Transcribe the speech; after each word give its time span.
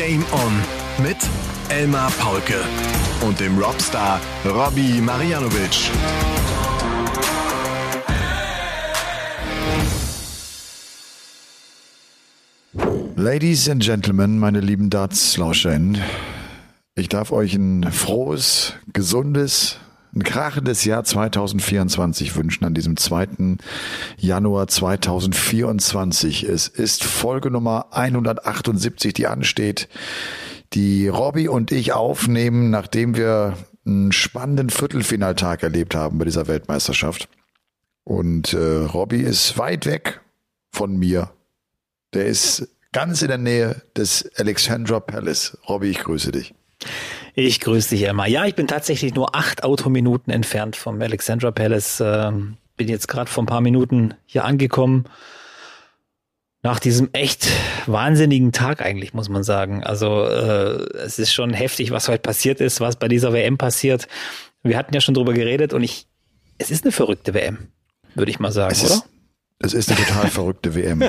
Game 0.00 0.24
On 0.32 1.04
mit 1.04 1.18
Elmar 1.68 2.10
Paulke 2.12 2.64
und 3.20 3.38
dem 3.38 3.58
Rockstar 3.58 4.18
Robbie 4.46 4.98
Marianovic. 4.98 5.90
Ladies 13.14 13.68
and 13.68 13.82
Gentlemen, 13.82 14.38
meine 14.38 14.60
lieben 14.60 14.88
Darts-LauscherInnen, 14.88 15.98
ich 16.94 17.10
darf 17.10 17.30
euch 17.30 17.52
ein 17.52 17.92
frohes, 17.92 18.72
gesundes, 18.94 19.79
ein 20.14 20.24
krachendes 20.24 20.84
Jahr 20.84 21.04
2024 21.04 22.34
wünschen 22.34 22.64
an 22.64 22.74
diesem 22.74 22.96
2. 22.96 23.56
Januar 24.16 24.66
2024. 24.66 26.44
Es 26.44 26.66
ist 26.66 27.04
Folge 27.04 27.50
Nummer 27.50 27.86
178, 27.92 29.14
die 29.14 29.28
ansteht, 29.28 29.88
die 30.72 31.06
Robby 31.06 31.48
und 31.48 31.70
ich 31.70 31.92
aufnehmen, 31.92 32.70
nachdem 32.70 33.16
wir 33.16 33.56
einen 33.86 34.12
spannenden 34.12 34.70
Viertelfinaltag 34.70 35.62
erlebt 35.62 35.94
haben 35.94 36.18
bei 36.18 36.24
dieser 36.24 36.48
Weltmeisterschaft. 36.48 37.28
Und 38.02 38.52
äh, 38.52 38.58
Robby 38.58 39.20
ist 39.20 39.58
weit 39.58 39.86
weg 39.86 40.20
von 40.72 40.96
mir. 40.96 41.30
Der 42.14 42.26
ist 42.26 42.68
ganz 42.92 43.22
in 43.22 43.28
der 43.28 43.38
Nähe 43.38 43.82
des 43.96 44.28
Alexandra 44.36 44.98
Palace. 44.98 45.56
Robby, 45.68 45.90
ich 45.90 46.00
grüße 46.00 46.32
dich. 46.32 46.54
Ich 47.34 47.60
grüße 47.60 47.90
dich, 47.90 48.06
Emma. 48.06 48.26
Ja, 48.26 48.44
ich 48.46 48.54
bin 48.54 48.66
tatsächlich 48.66 49.14
nur 49.14 49.34
acht 49.34 49.64
Autominuten 49.64 50.32
entfernt 50.32 50.76
vom 50.76 51.00
Alexandra 51.00 51.50
Palace. 51.50 52.02
Ähm, 52.04 52.56
bin 52.76 52.88
jetzt 52.88 53.08
gerade 53.08 53.30
vor 53.30 53.42
ein 53.42 53.46
paar 53.46 53.60
Minuten 53.60 54.14
hier 54.26 54.44
angekommen. 54.44 55.04
Nach 56.62 56.78
diesem 56.78 57.08
echt 57.12 57.48
wahnsinnigen 57.86 58.52
Tag 58.52 58.82
eigentlich, 58.82 59.14
muss 59.14 59.28
man 59.28 59.42
sagen. 59.42 59.82
Also 59.82 60.24
äh, 60.24 60.98
es 60.98 61.18
ist 61.18 61.32
schon 61.32 61.54
heftig, 61.54 61.90
was 61.90 62.08
heute 62.08 62.22
passiert 62.22 62.60
ist, 62.60 62.80
was 62.80 62.96
bei 62.96 63.08
dieser 63.08 63.32
WM 63.32 63.56
passiert. 63.58 64.08
Wir 64.62 64.76
hatten 64.76 64.94
ja 64.94 65.00
schon 65.00 65.14
drüber 65.14 65.32
geredet 65.32 65.72
und 65.72 65.82
ich, 65.82 66.06
es 66.58 66.70
ist 66.70 66.84
eine 66.84 66.92
verrückte 66.92 67.32
WM, 67.32 67.68
würde 68.14 68.30
ich 68.30 68.38
mal 68.38 68.52
sagen, 68.52 68.72
es 68.72 68.84
oder? 68.84 68.94
Ist, 68.94 69.04
es 69.62 69.74
ist 69.74 69.90
eine 69.90 70.00
total 70.00 70.28
verrückte 70.30 70.74
WM, 70.74 71.04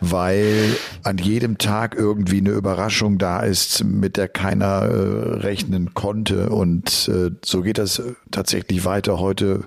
weil 0.00 0.76
an 1.02 1.18
jedem 1.18 1.58
Tag 1.58 1.96
irgendwie 1.96 2.38
eine 2.38 2.50
Überraschung 2.50 3.18
da 3.18 3.40
ist, 3.40 3.84
mit 3.84 4.16
der 4.16 4.28
keiner 4.28 4.82
äh, 4.82 5.36
rechnen 5.38 5.94
konnte. 5.94 6.48
Und 6.50 7.08
äh, 7.08 7.30
so 7.44 7.62
geht 7.62 7.78
das 7.78 8.00
tatsächlich 8.30 8.84
weiter. 8.84 9.18
Heute 9.18 9.64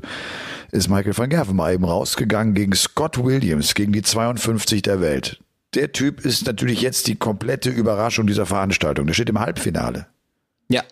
ist 0.72 0.90
Michael 0.90 1.18
van 1.18 1.30
Gerven 1.30 1.56
mal 1.58 1.74
eben 1.74 1.84
rausgegangen 1.84 2.54
gegen 2.54 2.74
Scott 2.74 3.24
Williams, 3.24 3.74
gegen 3.74 3.92
die 3.92 4.02
52 4.02 4.82
der 4.82 5.02
Welt. 5.02 5.42
Der 5.74 5.92
Typ 5.92 6.26
ist 6.26 6.46
natürlich 6.46 6.82
jetzt 6.82 7.08
die 7.08 7.16
komplette 7.16 7.70
Überraschung 7.70 8.28
dieser 8.28 8.46
Veranstaltung. 8.46 9.08
Der 9.08 9.14
steht 9.14 9.30
im 9.30 9.40
Halbfinale. 9.40 10.08
Ja, 10.70 10.84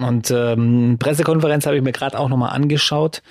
und 0.00 0.30
ähm, 0.30 0.96
Pressekonferenz 0.98 1.66
habe 1.66 1.76
ich 1.76 1.82
mir 1.82 1.92
gerade 1.92 2.18
auch 2.18 2.30
nochmal 2.30 2.54
angeschaut. 2.54 3.22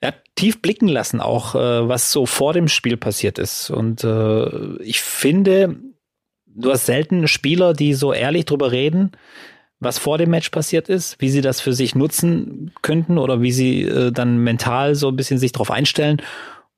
Er 0.00 0.08
hat 0.08 0.22
tief 0.34 0.60
blicken 0.60 0.88
lassen, 0.88 1.20
auch 1.20 1.54
äh, 1.54 1.88
was 1.88 2.10
so 2.10 2.26
vor 2.26 2.52
dem 2.52 2.66
Spiel 2.66 2.96
passiert 2.96 3.38
ist. 3.38 3.70
Und 3.70 4.02
äh, 4.02 4.82
ich 4.82 5.00
finde, 5.00 5.76
du 6.46 6.72
hast 6.72 6.86
selten 6.86 7.28
Spieler, 7.28 7.72
die 7.72 7.94
so 7.94 8.12
ehrlich 8.12 8.46
drüber 8.46 8.72
reden, 8.72 9.12
was 9.78 9.98
vor 9.98 10.18
dem 10.18 10.30
Match 10.30 10.50
passiert 10.50 10.88
ist, 10.88 11.20
wie 11.20 11.30
sie 11.30 11.40
das 11.40 11.60
für 11.60 11.72
sich 11.72 11.94
nutzen 11.94 12.72
könnten 12.82 13.16
oder 13.16 13.40
wie 13.40 13.52
sie 13.52 13.82
äh, 13.82 14.10
dann 14.10 14.38
mental 14.38 14.96
so 14.96 15.08
ein 15.08 15.16
bisschen 15.16 15.38
sich 15.38 15.52
darauf 15.52 15.70
einstellen 15.70 16.20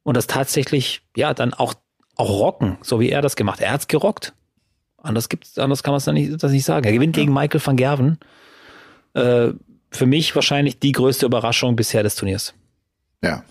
und 0.03 0.19
das 0.19 0.27
tatsächlich, 0.27 1.01
ja, 1.17 1.33
dann 1.33 1.55
auch, 1.55 1.73
auch 2.17 2.29
rocken, 2.29 2.77
so 2.83 3.01
wie 3.01 3.09
er 3.09 3.23
das 3.23 3.37
gemacht. 3.37 3.61
Er 3.61 3.73
hat's 3.73 3.89
gerockt. 3.89 4.35
Anders 4.99 5.31
gibt's, 5.31 5.59
anders 5.59 5.83
kann 5.83 5.93
man 5.93 5.99
es 5.99 6.07
nicht, 6.09 6.43
das 6.43 6.53
nicht 6.53 6.67
sagen. 6.67 6.85
Er 6.85 6.93
gewinnt 6.93 7.17
ja. 7.17 7.23
gegen 7.23 7.33
Michael 7.33 7.65
van 7.65 7.77
Gerven 7.77 8.19
äh, 9.15 9.51
für 9.91 10.07
mich 10.07 10.35
wahrscheinlich 10.35 10.79
die 10.79 10.93
größte 10.93 11.27
Überraschung 11.27 11.77
bisher 11.77 12.03
des 12.03 12.17
Turniers. 12.17 12.55
Ja. 13.23 13.43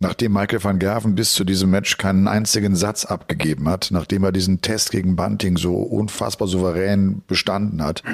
Nachdem 0.00 0.32
Michael 0.32 0.62
van 0.62 0.78
Gerven 0.78 1.16
bis 1.16 1.32
zu 1.32 1.42
diesem 1.42 1.70
Match 1.70 1.98
keinen 1.98 2.28
einzigen 2.28 2.76
Satz 2.76 3.04
abgegeben 3.04 3.68
hat, 3.68 3.88
nachdem 3.90 4.22
er 4.22 4.30
diesen 4.30 4.60
Test 4.60 4.92
gegen 4.92 5.16
Bunting 5.16 5.56
so 5.56 5.74
unfassbar 5.74 6.46
souverän 6.46 7.22
bestanden 7.26 7.82
hat. 7.82 8.04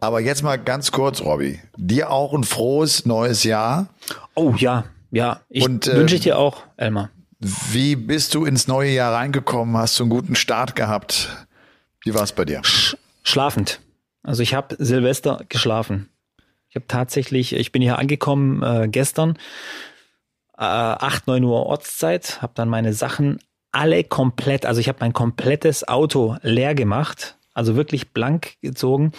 Aber 0.00 0.20
jetzt 0.20 0.42
mal 0.42 0.56
ganz 0.56 0.92
kurz, 0.92 1.20
Robby. 1.20 1.60
Dir 1.76 2.10
auch 2.10 2.32
ein 2.32 2.42
frohes 2.42 3.04
neues 3.04 3.44
Jahr. 3.44 3.88
Oh 4.34 4.54
ja, 4.56 4.84
ja. 5.10 5.40
Ich 5.50 5.64
Und, 5.64 5.86
äh, 5.86 5.96
wünsche 5.96 6.14
ich 6.14 6.22
dir 6.22 6.38
auch, 6.38 6.62
Elmar. 6.78 7.10
Wie 7.38 7.96
bist 7.96 8.34
du 8.34 8.46
ins 8.46 8.66
neue 8.66 8.90
Jahr 8.92 9.12
reingekommen? 9.12 9.76
Hast 9.76 9.98
du 9.98 10.04
einen 10.04 10.10
guten 10.10 10.34
Start 10.34 10.74
gehabt? 10.74 11.28
Wie 12.02 12.14
war 12.14 12.22
es 12.22 12.32
bei 12.32 12.46
dir? 12.46 12.62
Sch 12.64 12.96
schlafend. 13.22 13.80
Also 14.24 14.42
ich 14.42 14.54
habe 14.54 14.74
Silvester 14.78 15.44
geschlafen. 15.48 16.08
Ich 16.70 16.76
habe 16.76 16.86
tatsächlich, 16.88 17.54
ich 17.54 17.70
bin 17.70 17.82
hier 17.82 17.98
angekommen 17.98 18.62
äh, 18.62 18.88
gestern, 18.88 19.38
äh, 20.58 20.62
8, 20.62 21.28
9 21.28 21.44
Uhr 21.44 21.66
Ortszeit, 21.66 22.42
habe 22.42 22.54
dann 22.56 22.68
meine 22.68 22.92
Sachen 22.94 23.38
alle 23.70 24.02
komplett, 24.02 24.66
also 24.66 24.80
ich 24.80 24.88
habe 24.88 24.98
mein 25.00 25.12
komplettes 25.12 25.86
Auto 25.86 26.36
leer 26.42 26.74
gemacht, 26.74 27.38
also 27.52 27.76
wirklich 27.76 28.12
blank 28.12 28.54
gezogen. 28.60 29.12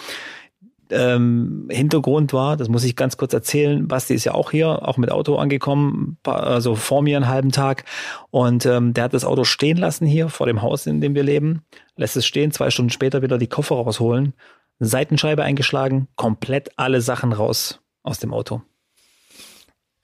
Ähm, 0.90 1.68
Hintergrund 1.70 2.32
war, 2.32 2.56
das 2.56 2.68
muss 2.68 2.84
ich 2.84 2.94
ganz 2.94 3.16
kurz 3.16 3.32
erzählen, 3.32 3.88
Basti 3.88 4.14
ist 4.14 4.24
ja 4.24 4.34
auch 4.34 4.50
hier, 4.50 4.86
auch 4.86 4.98
mit 4.98 5.10
Auto 5.10 5.36
angekommen, 5.36 6.18
also 6.24 6.74
vor 6.74 7.02
mir 7.02 7.16
einen 7.16 7.28
halben 7.28 7.52
Tag 7.52 7.84
und 8.30 8.66
ähm, 8.66 8.94
der 8.94 9.04
hat 9.04 9.14
das 9.14 9.24
Auto 9.24 9.44
stehen 9.44 9.78
lassen 9.78 10.06
hier 10.06 10.28
vor 10.28 10.46
dem 10.46 10.62
Haus, 10.62 10.86
in 10.86 11.00
dem 11.00 11.14
wir 11.14 11.24
leben, 11.24 11.62
lässt 11.96 12.16
es 12.16 12.26
stehen, 12.26 12.52
zwei 12.52 12.70
Stunden 12.70 12.90
später 12.90 13.20
wieder 13.22 13.38
die 13.38 13.48
Koffer 13.48 13.76
rausholen 13.76 14.34
Seitenscheibe 14.78 15.42
eingeschlagen, 15.42 16.08
komplett 16.16 16.70
alle 16.76 17.00
Sachen 17.00 17.32
raus 17.32 17.80
aus 18.02 18.18
dem 18.18 18.32
Auto. 18.32 18.62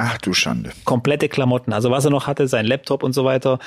Ach 0.04 0.18
du 0.18 0.34
Schande. 0.34 0.72
Komplette 0.84 1.28
Klamotten. 1.28 1.72
Also 1.72 1.92
was 1.92 2.04
er 2.04 2.10
noch 2.10 2.26
hatte, 2.26 2.48
sein 2.48 2.66
Laptop 2.66 3.04
und 3.04 3.12
so 3.12 3.24
weiter, 3.24 3.60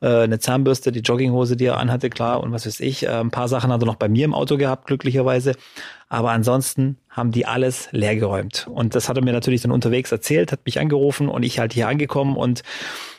äh, 0.00 0.22
eine 0.22 0.40
Zahnbürste, 0.40 0.90
die 0.90 0.98
Jogginghose, 0.98 1.56
die 1.56 1.66
er 1.66 1.78
anhatte, 1.78 2.10
klar, 2.10 2.42
und 2.42 2.50
was 2.50 2.66
weiß 2.66 2.80
ich. 2.80 3.04
Äh, 3.04 3.20
ein 3.20 3.30
paar 3.30 3.46
Sachen 3.46 3.70
hat 3.70 3.82
er 3.82 3.86
noch 3.86 3.94
bei 3.94 4.08
mir 4.08 4.24
im 4.24 4.34
Auto 4.34 4.56
gehabt, 4.56 4.88
glücklicherweise. 4.88 5.52
Aber 6.08 6.32
ansonsten 6.32 6.98
haben 7.08 7.30
die 7.30 7.46
alles 7.46 7.88
leergeräumt. 7.92 8.66
Und 8.68 8.96
das 8.96 9.08
hat 9.08 9.16
er 9.16 9.22
mir 9.22 9.32
natürlich 9.32 9.62
dann 9.62 9.70
unterwegs 9.70 10.10
erzählt, 10.10 10.50
hat 10.50 10.66
mich 10.66 10.80
angerufen 10.80 11.28
und 11.28 11.44
ich 11.44 11.60
halt 11.60 11.72
hier 11.72 11.86
angekommen 11.86 12.36
und 12.36 12.62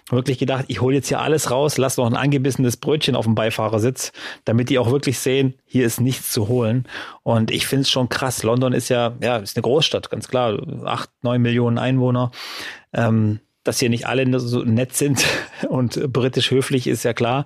wirklich 0.09 0.37
gedacht, 0.37 0.65
ich 0.67 0.81
hole 0.81 0.95
jetzt 0.95 1.07
hier 1.07 1.19
alles 1.19 1.51
raus, 1.51 1.77
lass 1.77 1.97
noch 1.97 2.05
ein 2.05 2.15
angebissenes 2.15 2.77
Brötchen 2.77 3.15
auf 3.15 3.25
dem 3.25 3.35
Beifahrersitz, 3.35 4.11
damit 4.45 4.69
die 4.69 4.79
auch 4.79 4.91
wirklich 4.91 5.19
sehen, 5.19 5.55
hier 5.65 5.85
ist 5.85 5.99
nichts 5.99 6.31
zu 6.31 6.47
holen. 6.47 6.87
Und 7.23 7.51
ich 7.51 7.67
finde 7.67 7.81
es 7.81 7.89
schon 7.89 8.09
krass. 8.09 8.43
London 8.43 8.73
ist 8.73 8.89
ja, 8.89 9.15
ja, 9.21 9.37
ist 9.37 9.57
eine 9.57 9.63
Großstadt, 9.63 10.09
ganz 10.09 10.27
klar. 10.27 10.57
Acht, 10.85 11.09
neun 11.21 11.41
Millionen 11.41 11.77
Einwohner. 11.77 12.31
Ähm, 12.93 13.39
dass 13.67 13.79
hier 13.79 13.89
nicht 13.89 14.07
alle 14.07 14.39
so 14.39 14.63
nett 14.63 14.95
sind 14.95 15.25
und 15.69 16.13
britisch 16.13 16.51
höflich 16.51 16.87
ist 16.87 17.03
ja 17.03 17.13
klar. 17.13 17.43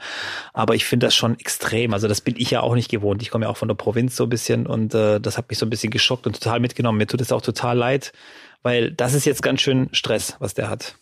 Aber 0.53 0.75
ich 0.75 0.85
finde 0.85 1.07
das 1.07 1.15
schon 1.15 1.39
extrem. 1.39 1.93
Also 1.93 2.07
das 2.07 2.21
bin 2.21 2.35
ich 2.37 2.51
ja 2.51 2.61
auch 2.61 2.75
nicht 2.75 2.89
gewohnt. 2.89 3.23
Ich 3.23 3.31
komme 3.31 3.45
ja 3.45 3.49
auch 3.49 3.57
von 3.57 3.67
der 3.67 3.75
Provinz 3.75 4.15
so 4.15 4.25
ein 4.25 4.29
bisschen 4.29 4.67
und 4.67 4.93
äh, 4.93 5.19
das 5.19 5.37
hat 5.37 5.49
mich 5.49 5.57
so 5.57 5.65
ein 5.65 5.71
bisschen 5.71 5.89
geschockt 5.89 6.27
und 6.27 6.39
total 6.39 6.59
mitgenommen. 6.59 6.99
Mir 6.99 7.07
tut 7.07 7.21
es 7.21 7.31
auch 7.31 7.41
total 7.41 7.75
leid, 7.75 8.13
weil 8.61 8.91
das 8.91 9.15
ist 9.15 9.25
jetzt 9.25 9.41
ganz 9.41 9.61
schön 9.61 9.89
Stress, 9.93 10.35
was 10.37 10.53
der 10.53 10.69
hat. 10.69 10.95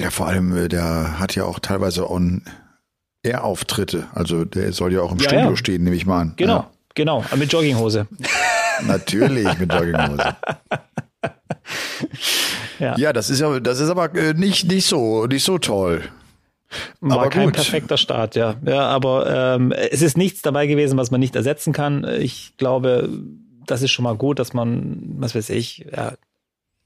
Ja, 0.00 0.10
vor 0.10 0.28
allem, 0.28 0.56
äh, 0.56 0.68
der 0.68 1.18
hat 1.18 1.34
ja 1.34 1.44
auch 1.44 1.58
teilweise 1.58 2.10
on 2.10 2.42
Air 3.22 3.44
Auftritte. 3.44 4.06
Also 4.14 4.44
der 4.44 4.72
soll 4.72 4.92
ja 4.92 5.02
auch 5.02 5.12
im 5.12 5.18
ja, 5.18 5.24
Studio 5.24 5.50
ja. 5.50 5.56
stehen, 5.56 5.84
nehme 5.84 5.96
ich 5.96 6.06
mal 6.06 6.20
an. 6.20 6.32
Genau, 6.36 6.56
ja. 6.56 6.70
genau, 6.94 7.24
mit 7.36 7.52
Jogginghose. 7.52 8.06
Natürlich 8.86 9.58
mit 9.58 9.72
Jogginghose. 9.72 10.36
ja. 12.78 12.96
ja, 12.96 13.12
das 13.12 13.28
ist 13.28 13.40
ja, 13.40 13.60
das 13.60 13.78
ist 13.78 13.90
aber 13.90 14.14
äh, 14.14 14.32
nicht, 14.32 14.66
nicht 14.68 14.86
so, 14.86 15.26
nicht 15.26 15.44
so 15.44 15.58
toll. 15.58 16.02
War 17.00 17.18
aber 17.18 17.30
kein 17.30 17.46
gut. 17.46 17.54
perfekter 17.54 17.98
Start, 17.98 18.36
ja. 18.36 18.54
Ja, 18.64 18.86
aber 18.86 19.56
ähm, 19.56 19.72
es 19.72 20.02
ist 20.02 20.16
nichts 20.16 20.40
dabei 20.40 20.66
gewesen, 20.66 20.96
was 20.96 21.10
man 21.10 21.20
nicht 21.20 21.36
ersetzen 21.36 21.72
kann. 21.72 22.04
Ich 22.04 22.56
glaube, 22.56 23.10
das 23.66 23.82
ist 23.82 23.90
schon 23.90 24.04
mal 24.04 24.16
gut, 24.16 24.38
dass 24.38 24.54
man, 24.54 25.16
was 25.18 25.34
weiß 25.34 25.50
ich, 25.50 25.84
ja, 25.92 26.14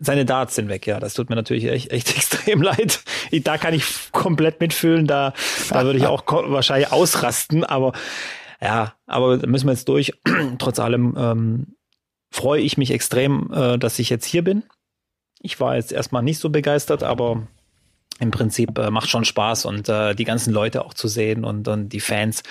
seine 0.05 0.25
Darts 0.25 0.55
sind 0.55 0.69
weg, 0.69 0.87
ja. 0.87 1.01
Das 1.01 1.15
tut 1.15 1.31
mir 1.31 1.37
natürlich 1.37 1.67
echt, 1.67 1.93
echt 1.93 2.11
extrem 2.17 2.63
leid. 2.63 3.03
Da 3.43 3.59
kann 3.59 3.75
ich 3.75 3.85
komplett 4.13 4.61
mitfühlen. 4.61 5.07
Da, 5.07 5.33
da 5.71 5.85
würde 5.85 5.99
ich 5.99 6.07
auch 6.07 6.25
wahrscheinlich 6.27 6.93
ausrasten. 6.93 7.65
Aber 7.65 7.93
ja, 8.61 8.95
aber 9.07 9.39
da 9.39 9.47
müssen 9.47 9.67
wir 9.67 9.73
jetzt 9.73 9.89
durch. 9.89 10.13
Trotz 10.59 10.79
allem 10.79 11.15
ähm, 11.19 11.77
freue 12.31 12.61
ich 12.61 12.79
mich 12.79 12.91
extrem, 12.91 13.53
äh, 13.53 13.79
dass 13.79 13.99
ich 13.99 14.11
jetzt 14.11 14.27
hier 14.27 14.43
bin. 14.43 14.63
Ich 15.41 15.61
war 15.61 15.77
jetzt 15.77 15.93
erstmal 15.93 16.23
nicht 16.23 16.39
so 16.39 16.49
begeistert, 16.51 17.03
aber 17.03 17.47
im 18.21 18.31
Prinzip 18.31 18.79
äh, 18.79 18.91
macht 18.91 19.09
schon 19.09 19.25
Spaß 19.25 19.67
und 19.67 19.89
äh, 19.89 20.15
die 20.15 20.25
ganzen 20.25 20.53
Leute 20.53 20.85
auch 20.85 20.95
zu 20.95 21.09
sehen 21.09 21.45
und, 21.45 21.67
und 21.69 21.89
die 21.91 22.01
Fans. 22.01 22.43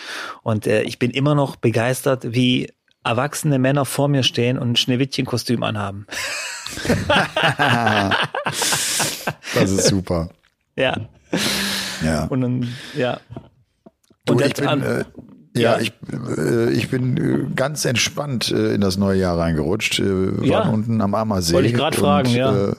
Und 0.44 0.68
äh, 0.68 0.84
ich 0.84 1.00
bin 1.00 1.12
immer 1.12 1.36
noch 1.36 1.56
begeistert, 1.56 2.34
wie 2.34 2.72
erwachsene 3.04 3.60
Männer 3.60 3.86
vor 3.86 4.08
mir 4.08 4.24
stehen 4.24 4.58
und 4.58 4.72
ein 4.72 4.76
Schneewittchenkostüm 4.76 5.64
anhaben. 5.64 6.08
das 9.56 9.72
ist 9.72 9.88
super. 9.88 10.30
Ja. 10.76 10.96
Ja. 12.04 12.26
Und 12.26 12.42
dann, 12.42 12.68
ja. 12.96 13.20
Und 14.30 14.42
du, 14.42 14.46
ich 14.46 14.54
bin, 14.54 14.82
äh, 14.82 15.04
Ja, 15.56 15.80
ich, 15.80 15.94
äh, 16.38 16.72
ich 16.72 16.90
bin 16.90 17.18
äh, 17.18 17.54
ganz 17.56 17.86
entspannt 17.86 18.52
äh, 18.52 18.74
in 18.74 18.82
das 18.82 18.98
neue 18.98 19.20
Jahr 19.20 19.38
reingerutscht. 19.38 20.00
Äh, 20.00 20.38
waren 20.38 20.44
Ja. 20.46 20.62
unten 20.70 21.02
am 21.02 21.14
Ammersee. 21.16 21.54
Wollte 21.54 21.68
ich 21.70 21.76
grad 21.76 21.96
fragen, 21.96 22.30
ja. 22.30 22.74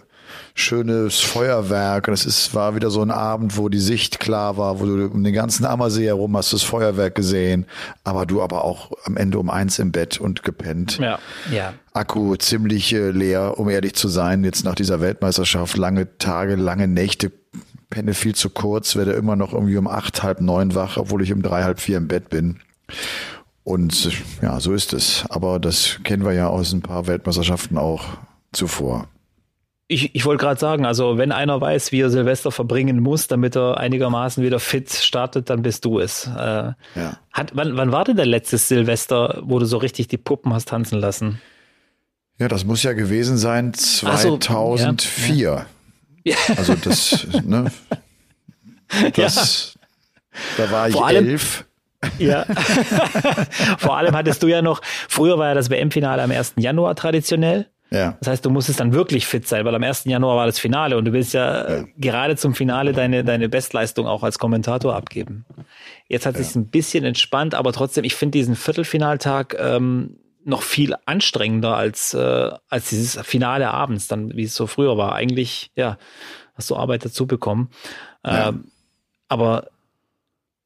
Schönes 0.56 1.18
Feuerwerk. 1.18 2.06
Und 2.06 2.14
es 2.14 2.24
ist, 2.24 2.54
war 2.54 2.76
wieder 2.76 2.88
so 2.90 3.02
ein 3.02 3.10
Abend, 3.10 3.56
wo 3.56 3.68
die 3.68 3.80
Sicht 3.80 4.20
klar 4.20 4.56
war, 4.56 4.78
wo 4.78 4.86
du 4.86 5.06
um 5.08 5.24
den 5.24 5.34
ganzen 5.34 5.64
Ammersee 5.64 6.06
herum 6.06 6.36
hast 6.36 6.52
das 6.52 6.62
Feuerwerk 6.62 7.16
gesehen. 7.16 7.66
Aber 8.04 8.24
du 8.24 8.40
aber 8.40 8.64
auch 8.64 8.92
am 9.04 9.16
Ende 9.16 9.40
um 9.40 9.50
eins 9.50 9.80
im 9.80 9.90
Bett 9.90 10.20
und 10.20 10.44
gepennt. 10.44 10.98
Ja, 10.98 11.18
ja. 11.50 11.74
Akku 11.92 12.36
ziemlich 12.36 12.92
äh, 12.92 13.10
leer, 13.10 13.58
um 13.58 13.68
ehrlich 13.68 13.94
zu 13.94 14.06
sein. 14.06 14.44
Jetzt 14.44 14.64
nach 14.64 14.76
dieser 14.76 15.00
Weltmeisterschaft, 15.00 15.76
lange 15.76 16.18
Tage, 16.18 16.54
lange 16.54 16.86
Nächte, 16.86 17.32
penne 17.90 18.14
viel 18.14 18.36
zu 18.36 18.48
kurz, 18.48 18.94
werde 18.94 19.12
immer 19.12 19.34
noch 19.34 19.54
irgendwie 19.54 19.76
um 19.76 19.88
acht, 19.88 20.22
halb 20.22 20.40
neun 20.40 20.76
wach, 20.76 20.98
obwohl 20.98 21.22
ich 21.22 21.32
um 21.32 21.42
drei, 21.42 21.64
halb 21.64 21.80
vier 21.80 21.96
im 21.96 22.06
Bett 22.06 22.30
bin. 22.30 22.60
Und 23.64 24.10
ja, 24.40 24.60
so 24.60 24.72
ist 24.72 24.92
es. 24.92 25.24
Aber 25.30 25.58
das 25.58 25.98
kennen 26.04 26.24
wir 26.24 26.32
ja 26.32 26.46
aus 26.46 26.72
ein 26.72 26.82
paar 26.82 27.08
Weltmeisterschaften 27.08 27.76
auch 27.76 28.04
zuvor. 28.52 29.08
Ich, 29.94 30.12
ich 30.14 30.24
wollte 30.24 30.42
gerade 30.44 30.58
sagen, 30.58 30.86
also 30.86 31.18
wenn 31.18 31.30
einer 31.30 31.60
weiß, 31.60 31.92
wie 31.92 32.00
er 32.00 32.10
Silvester 32.10 32.50
verbringen 32.50 32.98
muss, 33.00 33.28
damit 33.28 33.54
er 33.54 33.78
einigermaßen 33.78 34.42
wieder 34.42 34.58
fit 34.58 34.90
startet, 34.92 35.50
dann 35.50 35.62
bist 35.62 35.84
du 35.84 36.00
es. 36.00 36.26
Äh, 36.26 36.72
Ja. 36.96 37.18
hat, 37.32 37.52
wann, 37.54 37.76
wann 37.76 37.92
war 37.92 38.02
denn 38.04 38.16
der 38.16 38.26
letzte 38.26 38.58
Silvester, 38.58 39.40
wo 39.44 39.60
du 39.60 39.66
so 39.66 39.76
richtig 39.76 40.08
die 40.08 40.16
Puppen 40.18 40.52
hast 40.52 40.68
tanzen 40.68 40.98
lassen? 40.98 41.40
Ja, 42.38 42.48
das 42.48 42.64
muss 42.64 42.82
ja 42.82 42.92
gewesen 42.94 43.36
sein 43.38 43.72
Ach 44.04 44.18
so, 44.18 44.36
2004. 44.36 45.64
Also 46.56 46.74
das, 46.74 47.26
ne? 47.44 47.70
Das, 49.14 49.78
Da 50.56 50.70
war 50.70 50.88
ich 50.88 50.94
Vor 50.94 51.06
allem- 51.06 51.28
elf. 51.28 51.64
Ja. 52.18 52.44
Vor 53.78 53.96
allem 53.96 54.14
hattest 54.14 54.42
du 54.42 54.46
ja 54.48 54.60
noch, 54.60 54.80
früher 55.08 55.38
war 55.38 55.48
ja 55.48 55.54
das 55.54 55.70
WM-Finale 55.70 56.22
am 56.22 56.30
1. 56.32 56.54
Januar 56.56 56.94
traditionell. 56.96 57.66
Ja. 57.94 58.16
Das 58.20 58.28
heißt, 58.28 58.44
du 58.44 58.50
musstest 58.50 58.80
dann 58.80 58.92
wirklich 58.92 59.26
fit 59.26 59.46
sein, 59.46 59.64
weil 59.64 59.74
am 59.74 59.82
1. 59.82 60.04
Januar 60.04 60.36
war 60.36 60.46
das 60.46 60.58
Finale 60.58 60.98
und 60.98 61.04
du 61.04 61.12
willst 61.12 61.32
ja, 61.32 61.64
äh, 61.64 61.84
gerade 61.96 62.36
zum 62.36 62.54
Finale 62.54 62.92
deine, 62.92 63.22
deine 63.22 63.48
Bestleistung 63.48 64.08
auch 64.08 64.24
als 64.24 64.40
Kommentator 64.40 64.96
abgeben. 64.96 65.44
Jetzt 66.08 66.26
hat 66.26 66.36
sich's 66.36 66.56
ein 66.56 66.66
bisschen 66.66 67.04
entspannt, 67.04 67.54
aber 67.54 67.72
trotzdem, 67.72 68.02
ich 68.02 68.16
finde 68.16 68.38
diesen 68.38 68.56
Viertelfinaltag 68.56 69.56
ähm, 69.58 70.16
noch 70.44 70.62
viel 70.62 70.96
anstrengender 71.06 71.76
als, 71.76 72.14
äh, 72.14 72.50
als 72.68 72.88
dieses 72.90 73.16
Finale 73.22 73.70
abends, 73.70 74.08
dann 74.08 74.36
wie 74.36 74.44
es 74.44 74.56
so 74.56 74.66
früher 74.66 74.98
war. 74.98 75.14
Eigentlich, 75.14 75.70
ja, 75.76 75.96
hast 76.54 76.70
du 76.70 76.76
Arbeit 76.76 77.04
dazu 77.04 77.26
bekommen. 77.28 77.70
Ja. 78.26 78.48
Ähm, 78.48 78.64
aber 79.28 79.68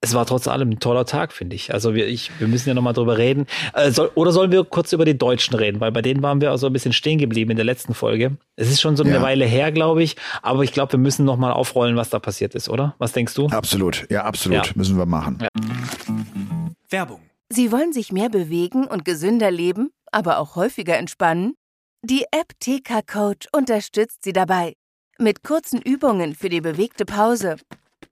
es 0.00 0.14
war 0.14 0.26
trotz 0.26 0.46
allem 0.46 0.70
ein 0.70 0.78
toller 0.78 1.04
Tag, 1.04 1.32
finde 1.32 1.56
ich. 1.56 1.74
Also 1.74 1.94
wir, 1.94 2.06
ich, 2.06 2.30
wir 2.38 2.46
müssen 2.46 2.68
ja 2.68 2.74
nochmal 2.74 2.92
drüber 2.92 3.18
reden. 3.18 3.46
Äh, 3.74 3.90
soll, 3.90 4.10
oder 4.14 4.30
sollen 4.30 4.52
wir 4.52 4.64
kurz 4.64 4.92
über 4.92 5.04
die 5.04 5.18
Deutschen 5.18 5.56
reden? 5.56 5.80
Weil 5.80 5.90
bei 5.90 6.02
denen 6.02 6.22
waren 6.22 6.40
wir 6.40 6.52
auch 6.52 6.56
so 6.56 6.68
ein 6.68 6.72
bisschen 6.72 6.92
stehen 6.92 7.18
geblieben 7.18 7.50
in 7.50 7.56
der 7.56 7.64
letzten 7.64 7.94
Folge. 7.94 8.36
Es 8.54 8.70
ist 8.70 8.80
schon 8.80 8.96
so 8.96 9.02
eine 9.02 9.14
Ja. 9.14 9.22
Weile 9.22 9.44
her, 9.44 9.72
glaube 9.72 10.02
ich. 10.04 10.16
Aber 10.42 10.62
ich 10.62 10.72
glaube, 10.72 10.92
wir 10.92 10.98
müssen 11.00 11.24
nochmal 11.24 11.52
aufrollen, 11.52 11.96
was 11.96 12.10
da 12.10 12.20
passiert 12.20 12.54
ist, 12.54 12.68
oder? 12.68 12.94
Was 12.98 13.12
denkst 13.12 13.34
du? 13.34 13.48
Absolut. 13.48 14.06
Ja, 14.08 14.22
absolut. 14.24 14.66
Ja. 14.66 14.72
Müssen 14.76 14.96
wir 14.98 15.06
machen. 15.06 15.46
Werbung. 16.90 17.20
Sie 17.50 17.72
wollen 17.72 17.92
sich 17.92 18.12
mehr 18.12 18.28
bewegen 18.28 18.86
und 18.86 19.04
gesünder 19.04 19.50
leben, 19.50 19.90
aber 20.12 20.38
auch 20.38 20.54
häufiger 20.54 20.96
entspannen? 20.96 21.54
Die 22.04 22.24
App 22.30 22.52
TK 22.60 23.02
Coach 23.04 23.48
unterstützt 23.52 24.22
Sie 24.22 24.32
dabei. 24.32 24.74
Mit 25.18 25.42
kurzen 25.42 25.82
Übungen 25.82 26.36
für 26.36 26.48
die 26.48 26.60
bewegte 26.60 27.04
Pause. 27.04 27.56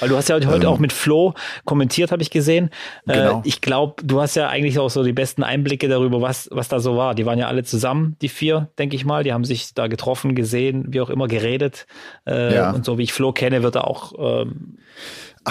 Weil 0.00 0.08
du 0.08 0.16
hast 0.16 0.28
ja 0.28 0.34
heute 0.34 0.66
Ähm. 0.66 0.66
auch 0.66 0.78
mit 0.78 0.92
Flo 0.92 1.34
kommentiert, 1.64 2.12
habe 2.12 2.22
ich 2.22 2.30
gesehen. 2.30 2.70
Genau. 3.06 3.38
Äh, 3.38 3.48
ich 3.48 3.60
glaube, 3.60 4.02
du 4.04 4.20
hast 4.20 4.34
ja 4.34 4.48
eigentlich 4.48 4.78
auch 4.78 4.90
so 4.90 5.02
die 5.02 5.12
besten 5.12 5.42
Einblicke 5.42 5.88
darüber, 5.88 6.20
was, 6.20 6.48
was 6.52 6.68
da 6.68 6.80
so 6.80 6.96
war. 6.96 7.14
Die 7.14 7.24
waren 7.24 7.38
ja 7.38 7.46
alle 7.48 7.64
zusammen, 7.64 8.16
die 8.20 8.28
vier, 8.28 8.68
denke 8.78 8.96
ich 8.96 9.04
mal. 9.04 9.24
Die 9.24 9.32
haben 9.32 9.44
sich 9.44 9.72
da 9.74 9.86
getroffen, 9.86 10.34
gesehen, 10.34 10.86
wie 10.88 11.00
auch 11.00 11.10
immer 11.10 11.28
geredet. 11.28 11.86
Äh, 12.26 12.54
Ja. 12.54 12.70
Und 12.72 12.84
so 12.84 12.98
wie 12.98 13.04
ich 13.04 13.12
Flo 13.12 13.32
kenne, 13.32 13.62
wird 13.62 13.76
er 13.76 13.86
auch 13.86 14.12
ähm, 14.18 14.78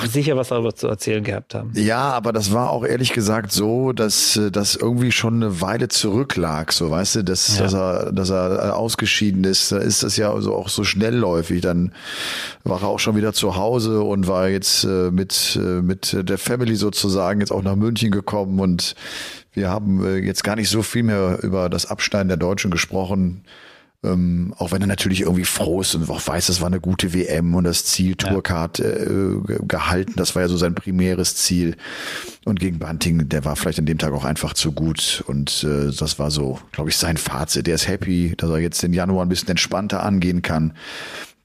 sicher 0.07 0.35
was 0.35 0.47
darüber 0.49 0.73
zu 0.75 0.87
erzählen 0.87 1.23
gehabt 1.23 1.53
haben. 1.55 1.71
Ja, 1.75 2.11
aber 2.11 2.33
das 2.33 2.51
war 2.51 2.69
auch 2.71 2.83
ehrlich 2.85 3.13
gesagt 3.13 3.51
so, 3.51 3.93
dass 3.93 4.35
äh, 4.37 4.51
das 4.51 4.75
irgendwie 4.75 5.11
schon 5.11 5.35
eine 5.35 5.61
Weile 5.61 5.87
zurücklag, 5.87 6.71
so 6.73 6.89
weißt 6.91 7.15
du, 7.17 7.23
dass, 7.23 7.57
Ja. 7.57 7.63
dass 7.63 7.73
er, 7.73 8.11
dass 8.11 8.29
er 8.29 8.51
äh, 8.65 8.69
ausgeschieden 8.71 9.43
ist. 9.43 9.71
Da 9.71 9.77
ist 9.77 10.03
das 10.03 10.17
ja 10.17 10.39
so 10.41 10.55
auch 10.55 10.69
so 10.69 10.83
schnellläufig. 10.83 11.61
Dann 11.61 11.91
war 12.63 12.81
er 12.81 12.87
auch 12.87 12.99
schon 12.99 13.15
wieder 13.15 13.33
zu 13.33 13.55
Hause 13.55 14.01
und 14.01 14.27
war 14.27 14.49
jetzt 14.49 14.83
äh, 14.85 15.11
mit 15.11 15.59
mit 15.81 16.15
der 16.29 16.37
Family 16.37 16.75
sozusagen 16.75 17.39
jetzt 17.39 17.51
auch 17.51 17.61
nach 17.63 17.75
München 17.75 18.11
gekommen 18.11 18.59
und 18.59 18.95
wir 19.53 19.69
haben 19.69 20.23
jetzt 20.23 20.43
gar 20.43 20.55
nicht 20.55 20.69
so 20.69 20.81
viel 20.81 21.03
mehr 21.03 21.39
über 21.43 21.69
das 21.69 21.85
Abschneiden 21.85 22.27
der 22.29 22.37
Deutschen 22.37 22.71
gesprochen. 22.71 23.43
Ähm, 24.03 24.53
auch 24.57 24.71
wenn 24.73 24.81
er 24.81 24.87
natürlich 24.87 25.21
irgendwie 25.21 25.45
froh 25.45 25.79
ist 25.79 25.95
und 25.95 26.09
auch 26.09 26.27
weiß, 26.27 26.47
das 26.47 26.59
war 26.59 26.67
eine 26.67 26.81
gute 26.81 27.13
WM 27.13 27.55
und 27.55 27.63
das 27.63 27.85
Ziel 27.85 28.15
Tourcard 28.15 28.79
äh, 28.81 29.05
ge- 29.47 29.59
gehalten, 29.65 30.13
das 30.17 30.35
war 30.35 30.41
ja 30.41 30.49
so 30.49 30.57
sein 30.57 30.75
primäres 30.75 31.35
Ziel. 31.35 31.77
Und 32.43 32.59
gegen 32.59 32.79
Bunting, 32.79 33.29
der 33.29 33.45
war 33.45 33.55
vielleicht 33.55 33.79
an 33.79 33.85
dem 33.85 33.97
Tag 33.97 34.11
auch 34.11 34.25
einfach 34.25 34.53
zu 34.53 34.73
gut 34.73 35.23
und 35.27 35.63
äh, 35.63 35.91
das 35.97 36.19
war 36.19 36.31
so, 36.31 36.59
glaube 36.73 36.89
ich, 36.89 36.97
sein 36.97 37.15
Fazit. 37.15 37.65
Der 37.67 37.75
ist 37.75 37.87
happy, 37.87 38.33
dass 38.35 38.49
er 38.49 38.59
jetzt 38.59 38.83
den 38.83 38.91
Januar 38.91 39.25
ein 39.25 39.29
bisschen 39.29 39.47
entspannter 39.49 40.03
angehen 40.03 40.41
kann. 40.41 40.73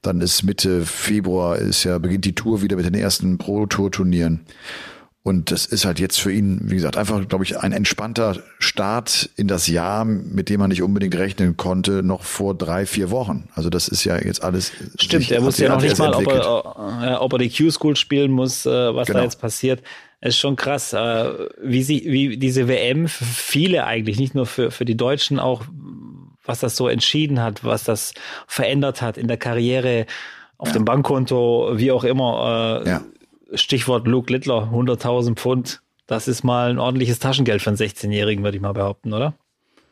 Dann 0.01 0.19
ist 0.19 0.43
Mitte 0.43 0.85
Februar 0.85 1.57
ist 1.57 1.83
ja 1.85 1.97
beginnt 1.97 2.25
die 2.25 2.35
Tour 2.35 2.61
wieder 2.61 2.75
mit 2.75 2.85
den 2.85 2.93
ersten 2.93 3.37
Pro 3.37 3.65
Tour 3.67 3.91
Turnieren. 3.91 4.41
Und 5.21 5.51
das 5.51 5.65
ist 5.65 5.83
halt 5.83 5.99
jetzt 5.99 6.19
für 6.19 6.31
ihn, 6.31 6.61
wie 6.63 6.75
gesagt, 6.75 6.95
einfach, 6.95 7.27
glaube 7.27 7.43
ich, 7.43 7.59
ein 7.59 7.73
entspannter 7.73 8.37
Start 8.57 9.29
in 9.35 9.47
das 9.49 9.67
Jahr, 9.67 10.05
mit 10.05 10.47
dem 10.49 10.61
man 10.61 10.69
nicht 10.69 10.81
unbedingt 10.81 11.15
rechnen 11.15 11.57
konnte, 11.57 12.03
noch 12.03 12.23
vor 12.23 12.55
drei, 12.55 12.85
vier 12.85 13.11
Wochen. 13.11 13.49
Also 13.53 13.69
das 13.69 13.89
ist 13.89 14.05
ja 14.05 14.17
jetzt 14.17 14.41
alles. 14.41 14.71
Stimmt, 14.97 15.23
sich- 15.23 15.33
er 15.33 15.43
wusste 15.43 15.65
ja 15.65 15.69
noch 15.75 15.81
nicht 15.81 15.97
mal, 15.99 16.13
ob 16.13 16.25
er, 16.25 17.11
äh, 17.11 17.15
ob 17.15 17.33
er 17.33 17.39
die 17.39 17.49
Q-School 17.49 17.97
spielen 17.97 18.31
muss, 18.31 18.65
äh, 18.65 18.95
was 18.95 19.07
Genau. 19.07 19.19
da 19.19 19.25
jetzt 19.25 19.41
passiert. 19.41 19.81
Es 20.21 20.35
ist 20.35 20.39
schon 20.39 20.55
krass, 20.55 20.93
äh, 20.93 21.29
wie, 21.61 21.83
sie, 21.83 22.05
wie 22.07 22.37
diese 22.37 22.67
WM 22.69 23.07
für 23.09 23.25
viele 23.25 23.85
eigentlich, 23.85 24.19
nicht 24.19 24.35
nur 24.35 24.45
für, 24.45 24.71
für 24.71 24.85
die 24.85 24.97
Deutschen, 24.97 25.37
auch 25.39 25.63
was 26.45 26.61
das 26.61 26.75
so 26.77 26.87
entschieden 26.87 27.41
hat, 27.41 27.63
was 27.65 27.83
das 27.83 28.13
verändert 28.47 29.01
hat 29.01 29.17
in 29.17 29.27
der 29.27 29.37
Karriere, 29.37 30.05
auf 30.57 30.71
dem 30.71 30.83
Bankkonto, 30.85 31.71
wie 31.75 31.91
auch 31.91 32.03
immer. 32.05 32.83
Ja. 32.85 33.01
Stichwort 33.53 34.07
Luke 34.07 34.31
Littler, 34.31 34.69
100.000 34.71 35.35
Pfund. 35.35 35.81
Das 36.07 36.27
ist 36.27 36.43
mal 36.43 36.71
ein 36.71 36.79
ordentliches 36.79 37.19
Taschengeld 37.19 37.61
für 37.61 37.69
einen 37.69 37.77
16-Jährigen, 37.77 38.43
würde 38.43 38.57
ich 38.57 38.61
mal 38.61 38.73
behaupten, 38.73 39.13
oder? 39.13 39.35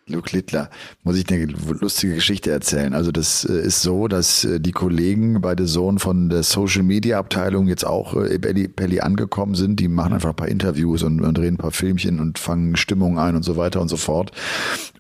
Luke 0.10 0.34
Littler, 0.34 0.70
muss 1.04 1.18
ich 1.18 1.30
eine 1.30 1.46
lustige 1.46 2.16
Geschichte 2.16 2.50
erzählen. 2.50 2.94
Also 2.94 3.12
das 3.12 3.44
äh, 3.44 3.60
ist 3.60 3.82
so, 3.82 4.08
dass 4.08 4.46
äh, 4.46 4.60
die 4.60 4.72
Kollegen 4.72 5.42
bei 5.42 5.54
der 5.54 5.68
Sohn 5.68 6.00
von 6.00 6.30
der 6.30 6.44
Social 6.44 6.84
Media 6.84 7.20
Abteilung 7.20 7.68
jetzt 7.68 7.86
auch 7.86 8.16
äh, 8.16 8.38
Belly, 8.38 8.70
Belly 8.70 9.02
angekommen 9.02 9.56
sind. 9.56 9.82
Die 9.82 9.90
machen 9.90 10.14
einfach 10.14 10.30
ein 10.30 10.36
paar 10.36 10.48
Interviews 10.48 11.04
und, 11.04 11.20
und 11.20 11.38
drehen 11.38 11.56
ein 11.56 11.58
paar 11.58 11.72
Filmchen 11.72 12.22
und 12.22 12.40
fangen 12.40 12.78
Stimmung 12.78 13.20
ein 13.20 13.36
und 13.36 13.44
so 13.44 13.58
weiter 13.58 13.82
und 13.82 13.90
so 13.90 13.98
fort. 13.98 14.32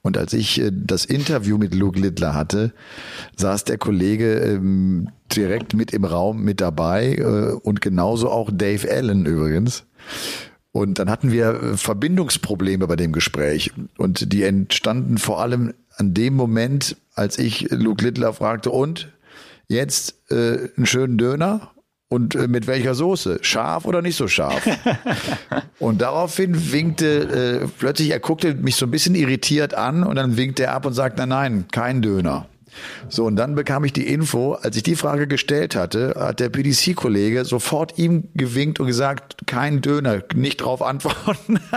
Und 0.02 0.18
als 0.18 0.34
ich 0.34 0.62
das 0.72 1.06
Interview 1.06 1.58
mit 1.58 1.74
Luke 1.74 2.00
Littler 2.00 2.34
hatte, 2.34 2.74
saß 3.38 3.64
der 3.64 3.78
Kollege 3.78 4.36
ähm, 4.40 5.10
direkt 5.34 5.74
mit 5.74 5.92
im 5.92 6.06
Raum 6.06 6.44
mit 6.44 6.62
dabei 6.62 7.22
und 7.64 7.82
genauso 7.82 8.30
auch 8.30 8.50
Dave 8.54 8.90
Allen 8.90 9.26
übrigens. 9.26 9.84
Und 10.78 11.00
dann 11.00 11.10
hatten 11.10 11.32
wir 11.32 11.50
äh, 11.50 11.76
Verbindungsprobleme 11.76 12.86
bei 12.86 12.96
dem 12.96 13.12
Gespräch. 13.12 13.72
Und 13.98 14.32
die 14.32 14.44
entstanden 14.44 15.18
vor 15.18 15.42
allem 15.42 15.74
an 15.96 16.14
dem 16.14 16.36
Moment, 16.36 16.98
als 17.16 17.40
ich 17.40 17.72
Luke 17.72 18.06
Littler 18.06 18.32
fragte, 18.32 18.70
und 18.70 19.12
jetzt 19.68 20.14
äh, 20.30 20.70
einen 20.78 20.86
schönen 20.86 21.18
Döner? 21.18 21.72
Und 22.10 22.36
äh, 22.36 22.48
mit 22.48 22.68
welcher 22.68 22.94
Soße? 22.94 23.40
Scharf 23.42 23.86
oder 23.86 24.04
nicht 24.04 24.18
so 24.18 24.28
scharf? 24.28 24.70
und 25.80 26.00
daraufhin 26.00 26.72
winkte 26.72 27.64
äh, 27.64 27.68
plötzlich, 27.80 28.12
er 28.12 28.20
guckte 28.20 28.54
mich 28.54 28.76
so 28.76 28.86
ein 28.86 28.92
bisschen 28.92 29.16
irritiert 29.16 29.74
an 29.74 30.04
und 30.04 30.16
dann 30.16 30.38
winkte 30.38 30.66
er 30.66 30.74
ab 30.74 30.86
und 30.86 30.94
sagte, 30.94 31.26
nein, 31.26 31.28
nein, 31.30 31.66
kein 31.72 32.04
Döner. 32.04 32.48
So, 33.10 33.26
und 33.26 33.36
dann 33.36 33.56
bekam 33.56 33.84
ich 33.84 33.94
die 33.94 34.08
Info, 34.08 34.54
als 34.54 34.76
ich 34.78 34.84
die 34.84 34.96
Frage 34.96 35.28
gestellt 35.28 35.76
hatte, 35.76 36.16
hat 36.18 36.40
der 36.40 36.50
PDC-Kollege 36.50 37.46
sofort 37.46 37.98
ihm 37.98 38.30
gewinkt 38.34 38.80
und 38.80 38.88
gesagt, 38.88 39.38
kein 39.46 39.82
Döner, 39.82 40.24
nicht 40.36 40.58
drauf 40.58 40.82
antworten. 40.82 41.60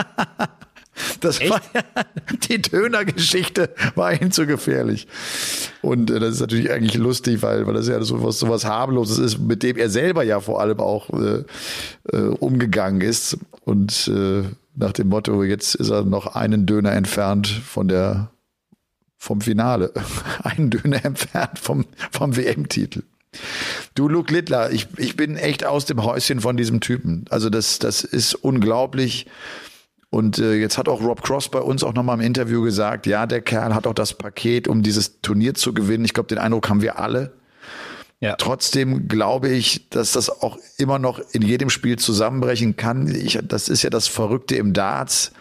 Das 1.21 1.41
war 1.49 1.61
ja, 1.75 1.83
die 2.49 2.61
Döner-Geschichte 2.61 3.71
war 3.95 4.21
ihm 4.21 4.33
zu 4.33 4.47
gefährlich. 4.47 5.07
Und 5.83 6.11
äh, 6.11 6.21
das 6.21 6.35
ist 6.35 6.41
natürlich 6.41 6.71
eigentlich 6.71 6.97
lustig, 6.97 7.43
weil, 7.43 7.67
weil 7.67 7.75
das 7.75 7.89
ja 7.89 8.03
sowas, 8.03 8.39
sowas 8.39 8.65
harmloses 8.65 9.19
ist, 9.19 9.39
mit 9.39 9.63
dem 9.63 9.77
er 9.77 9.91
selber 9.91 10.23
ja 10.25 10.41
vor 10.41 10.61
allem 10.61 10.81
auch 10.81 11.11
äh, 11.11 11.45
äh, 12.13 12.29
umgegangen 12.39 13.01
ist. 13.01 13.39
Und 13.65 14.09
äh, 14.09 14.43
nach 14.75 14.93
dem 14.93 15.09
Motto, 15.09 15.43
jetzt 15.43 15.75
ist 15.75 15.91
er 15.91 16.05
noch 16.05 16.35
einen 16.35 16.67
Döner 16.67 16.93
entfernt 16.93 17.47
von 17.49 17.89
der 17.89 18.31
vom 19.21 19.43
Finale. 19.43 19.93
einen 20.43 20.71
Döner 20.71 21.05
entfernt 21.05 21.59
vom, 21.59 21.85
vom 22.11 22.37
WM-Titel. 22.37 23.03
Du, 23.95 24.09
Luke 24.09 24.33
Littler, 24.33 24.73
ich, 24.73 24.89
ich 24.97 25.15
bin 25.15 25.37
echt 25.37 25.65
aus 25.65 25.85
dem 25.85 26.03
Häuschen 26.03 26.41
von 26.41 26.57
diesem 26.57 26.81
Typen. 26.81 27.27
Also 27.29 27.51
das, 27.51 27.79
das 27.79 28.03
ist 28.03 28.35
unglaublich. 28.35 29.27
Und 30.09 30.39
äh, 30.39 30.55
jetzt 30.55 30.79
hat 30.79 30.89
auch 30.89 31.03
Rob 31.03 31.23
Cross 31.23 31.51
bei 31.51 31.61
uns 31.61 31.85
auch 31.85 31.93
nochmal 31.93 32.19
im 32.19 32.27
Interview 32.27 32.63
gesagt, 32.63 33.07
ja, 33.07 33.27
der 33.27 33.43
Kerl 33.43 33.75
hat 33.75 33.87
auch 33.87 33.95
das 33.95 34.15
Paket, 34.15 34.67
um 34.67 34.83
dieses 34.83 35.21
Turnier 35.21 35.55
zu 35.55 35.75
gewinnen. 35.75 36.05
Ich 36.05 36.15
glaube, 36.15 36.29
den 36.29 36.39
Eindruck 36.39 36.69
haben 36.69 36.83
wir 36.83 36.99
alle. 36.99 37.35
Ja. 38.21 38.37
Trotzdem 38.37 39.07
glaube 39.07 39.51
ich, 39.51 39.89
dass 39.91 40.13
das 40.13 40.31
auch 40.31 40.59
immer 40.79 40.99
noch 40.99 41.21
in 41.33 41.43
jedem 41.43 41.71
Spiel 41.71 41.99
zusammenbrechen 41.99 42.77
kann. 42.77 43.07
Ich, 43.15 43.39
das 43.43 43.69
ist 43.69 43.83
ja 43.83 43.91
das 43.91 44.09
Verrückte 44.09 44.57
im 44.57 44.73
Darts 44.73 45.33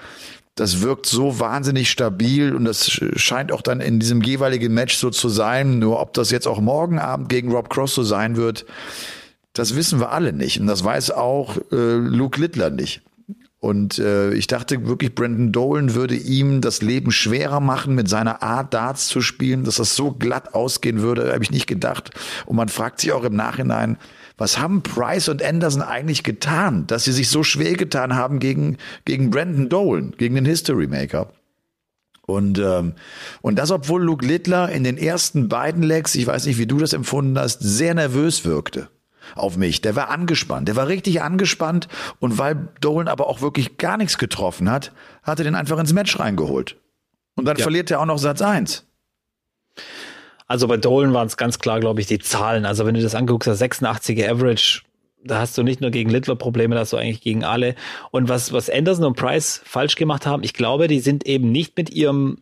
das 0.60 0.82
wirkt 0.82 1.06
so 1.06 1.40
wahnsinnig 1.40 1.90
stabil 1.90 2.54
und 2.54 2.66
das 2.66 2.90
scheint 3.16 3.54
auch 3.54 3.62
dann 3.62 3.80
in 3.80 4.00
diesem 4.00 4.22
jeweiligen 4.22 4.74
Match 4.74 4.98
so 4.98 5.10
zu 5.10 5.30
sein. 5.30 5.80
Nur 5.80 6.02
ob 6.02 6.14
das 6.14 6.32
jetzt 6.32 6.48
auch 6.48 6.60
morgen 6.60 7.00
Abend 7.00 7.30
gegen 7.30 7.54
Rob 7.54 7.70
Cross 7.70 7.96
so 7.96 8.04
sein 8.04 8.36
wird, 8.36 8.66
das 9.54 9.76
wissen 9.76 10.02
wir 10.02 10.12
alle 10.12 10.34
nicht. 10.34 10.60
Und 10.60 10.68
das 10.68 10.84
weiß 10.84 11.12
auch 11.12 11.58
äh, 11.72 11.96
Luke 11.96 12.42
Littler 12.42 12.72
nicht. 12.72 13.02
Und 13.62 14.00
äh, 14.00 14.34
ich 14.34 14.48
dachte 14.48 14.86
wirklich, 14.86 15.16
Brandon 15.16 15.54
Dolan 15.54 15.96
würde 15.96 16.16
ihm 16.16 16.60
das 16.60 16.82
Leben 16.82 17.12
schwerer 17.12 17.62
machen, 17.62 17.96
mit 17.96 18.10
seiner 18.10 18.44
Art 18.44 18.74
Darts 18.74 19.08
zu 19.08 19.22
spielen, 19.22 19.64
dass 19.64 19.76
das 19.76 19.96
so 19.96 20.12
glatt 20.12 20.54
ausgehen 20.54 21.02
würde, 21.02 21.32
habe 21.32 21.44
ich 21.44 21.52
nicht 21.52 21.68
gedacht. 21.68 22.12
Und 22.46 22.58
man 22.58 22.68
fragt 22.68 23.00
sich 23.00 23.14
auch 23.14 23.24
im 23.24 23.36
Nachhinein, 23.36 23.98
was 24.40 24.58
haben 24.58 24.82
Price 24.82 25.30
und 25.30 25.44
Anderson 25.44 25.84
eigentlich 25.84 26.24
getan, 26.24 26.88
dass 26.88 27.04
sie 27.04 27.12
sich 27.12 27.30
so 27.30 27.44
schwer 27.44 27.74
getan 27.74 28.16
haben 28.16 28.40
gegen, 28.40 28.78
gegen 29.06 29.30
Brandon 29.30 29.70
Dolan, 29.70 30.16
gegen 30.18 30.36
den 30.36 30.46
History 30.46 30.88
Maker? 30.88 31.32
Und, 32.26 32.60
ähm, 32.60 32.94
und 33.42 33.58
das, 33.58 33.72
obwohl 33.72 34.04
Luke 34.04 34.26
Littler 34.26 34.70
in 34.70 34.84
den 34.84 34.98
ersten 34.98 35.50
beiden 35.50 35.84
Legs, 35.84 36.16
ich 36.16 36.26
weiß 36.26 36.46
nicht, 36.46 36.58
wie 36.58 36.68
du 36.68 36.78
das 36.78 36.94
empfunden 36.94 37.38
hast, 37.38 37.60
sehr 37.62 37.94
nervös 37.94 38.46
wirkte 38.46 38.90
auf 39.36 39.58
mich. 39.58 39.82
Der 39.82 39.96
war 39.96 40.10
angespannt. 40.10 40.68
Der 40.68 40.76
war 40.76 40.88
richtig 40.88 41.22
angespannt. 41.22 41.88
Und 42.20 42.38
weil 42.38 42.70
Dolan 42.82 43.08
aber 43.08 43.28
auch 43.28 43.42
wirklich 43.42 43.78
gar 43.78 43.98
nichts 43.98 44.18
getroffen 44.18 44.70
hat, 44.70 44.92
hat 45.24 45.40
er 45.40 45.44
den 45.44 45.56
einfach 45.56 45.78
ins 45.80 45.94
Match 45.94 46.20
reingeholt. 46.20 46.78
Und 47.36 47.46
dann 47.46 47.58
ja. 47.58 47.64
verliert 47.64 47.92
er 47.92 48.00
auch 48.00 48.06
noch 48.06 48.18
Satz 48.18 48.42
eins. 48.42 48.86
Also 50.50 50.68
bei 50.68 50.78
Dolan 50.78 51.14
waren 51.14 51.28
es 51.28 51.38
ganz 51.38 51.60
klar, 51.60 51.80
glaube 51.80 52.02
ich, 52.02 52.08
die 52.08 52.18
Zahlen. 52.18 52.66
Also 52.66 52.86
wenn 52.86 52.96
du 52.96 53.02
das 53.02 53.14
anguckst, 53.14 53.48
der 53.48 53.56
86er 53.56 54.28
Average, 54.30 54.82
da 55.24 55.40
hast 55.40 55.56
du 55.58 55.64
nicht 55.64 55.80
nur 55.80 55.92
gegen 55.92 56.10
Littler 56.10 56.36
Probleme, 56.36 56.74
da 56.74 56.82
hast 56.82 56.92
du 56.92 56.98
eigentlich 56.98 57.22
gegen 57.22 57.44
alle. 57.44 57.76
Und 58.10 58.30
was, 58.30 58.52
was 58.52 58.68
Anderson 58.68 59.06
und 59.06 59.16
Price 59.16 59.62
falsch 59.64 59.96
gemacht 59.96 60.26
haben, 60.26 60.44
ich 60.44 60.54
glaube, 60.54 60.88
die 60.88 61.02
sind 61.02 61.28
eben 61.28 61.52
nicht 61.52 61.78
mit 61.78 61.92
ihrem 61.92 62.42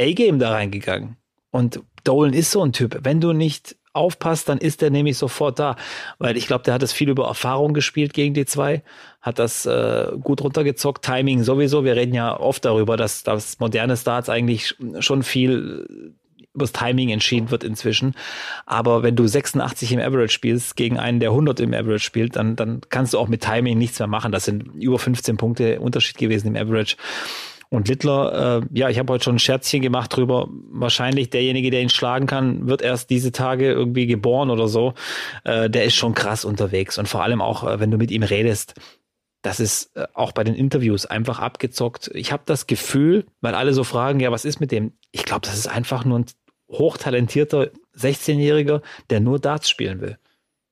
A-Game 0.00 0.40
da 0.40 0.50
reingegangen. 0.50 1.16
Und 1.50 1.80
Dolan 2.02 2.32
ist 2.32 2.50
so 2.50 2.62
ein 2.62 2.72
Typ. 2.72 2.98
Wenn 3.02 3.20
du 3.20 3.32
nicht 3.32 3.76
aufpasst, 3.92 4.48
dann 4.48 4.58
ist 4.58 4.82
der 4.82 4.90
nämlich 4.90 5.16
sofort 5.16 5.60
da. 5.60 5.76
Weil 6.18 6.36
ich 6.36 6.48
glaube, 6.48 6.64
der 6.64 6.74
hat 6.74 6.82
es 6.82 6.92
viel 6.92 7.08
über 7.08 7.28
Erfahrung 7.28 7.72
gespielt 7.72 8.14
gegen 8.14 8.34
die 8.34 8.46
zwei, 8.46 8.82
hat 9.20 9.38
das 9.38 9.64
äh, 9.64 10.08
gut 10.20 10.42
runtergezockt, 10.42 11.04
Timing 11.04 11.44
sowieso. 11.44 11.84
Wir 11.84 11.94
reden 11.94 12.14
ja 12.14 12.38
oft 12.38 12.64
darüber, 12.64 12.96
dass 12.96 13.22
das 13.22 13.60
moderne 13.60 13.96
Starts 13.96 14.28
eigentlich 14.28 14.74
schon 14.98 15.22
viel 15.22 16.16
übers 16.58 16.72
Timing 16.72 17.10
entschieden 17.10 17.50
wird 17.50 17.64
inzwischen. 17.64 18.14
Aber 18.66 19.02
wenn 19.02 19.16
du 19.16 19.26
86 19.26 19.92
im 19.92 20.00
Average 20.00 20.32
spielst 20.32 20.76
gegen 20.76 20.98
einen, 20.98 21.20
der 21.20 21.30
100 21.30 21.60
im 21.60 21.72
Average 21.72 22.04
spielt, 22.04 22.36
dann, 22.36 22.56
dann 22.56 22.80
kannst 22.88 23.14
du 23.14 23.18
auch 23.18 23.28
mit 23.28 23.42
Timing 23.42 23.78
nichts 23.78 23.98
mehr 23.98 24.08
machen. 24.08 24.32
Das 24.32 24.44
sind 24.44 24.74
über 24.74 24.98
15 24.98 25.36
Punkte 25.36 25.80
Unterschied 25.80 26.18
gewesen 26.18 26.48
im 26.48 26.56
Average. 26.56 26.96
Und 27.70 27.88
Littler, 27.88 28.62
äh, 28.62 28.78
ja, 28.78 28.88
ich 28.88 28.98
habe 28.98 29.12
heute 29.12 29.24
schon 29.24 29.36
ein 29.36 29.40
Scherzchen 29.40 29.82
gemacht 29.82 30.16
drüber. 30.16 30.48
Wahrscheinlich 30.70 31.30
derjenige, 31.30 31.70
der 31.70 31.82
ihn 31.82 31.90
schlagen 31.90 32.26
kann, 32.26 32.66
wird 32.66 32.80
erst 32.80 33.10
diese 33.10 33.30
Tage 33.30 33.70
irgendwie 33.70 34.06
geboren 34.06 34.50
oder 34.50 34.68
so. 34.68 34.94
Äh, 35.44 35.68
der 35.68 35.84
ist 35.84 35.94
schon 35.94 36.14
krass 36.14 36.46
unterwegs. 36.46 36.98
Und 36.98 37.08
vor 37.08 37.22
allem 37.22 37.42
auch, 37.42 37.64
äh, 37.64 37.78
wenn 37.78 37.90
du 37.90 37.98
mit 37.98 38.10
ihm 38.10 38.22
redest, 38.22 38.74
das 39.42 39.60
ist 39.60 39.94
äh, 39.96 40.06
auch 40.14 40.32
bei 40.32 40.44
den 40.44 40.54
Interviews 40.54 41.04
einfach 41.04 41.40
abgezockt. 41.40 42.10
Ich 42.14 42.32
habe 42.32 42.42
das 42.46 42.66
Gefühl, 42.66 43.26
weil 43.40 43.54
alle 43.54 43.74
so 43.74 43.84
fragen, 43.84 44.20
ja, 44.20 44.32
was 44.32 44.46
ist 44.46 44.60
mit 44.60 44.72
dem? 44.72 44.92
Ich 45.12 45.24
glaube, 45.24 45.42
das 45.42 45.56
ist 45.56 45.68
einfach 45.68 46.04
nur 46.04 46.20
ein 46.20 46.26
hochtalentierter 46.68 47.70
16-Jähriger, 47.96 48.82
der 49.10 49.20
nur 49.20 49.38
Darts 49.38 49.68
spielen 49.68 50.00
will. 50.00 50.18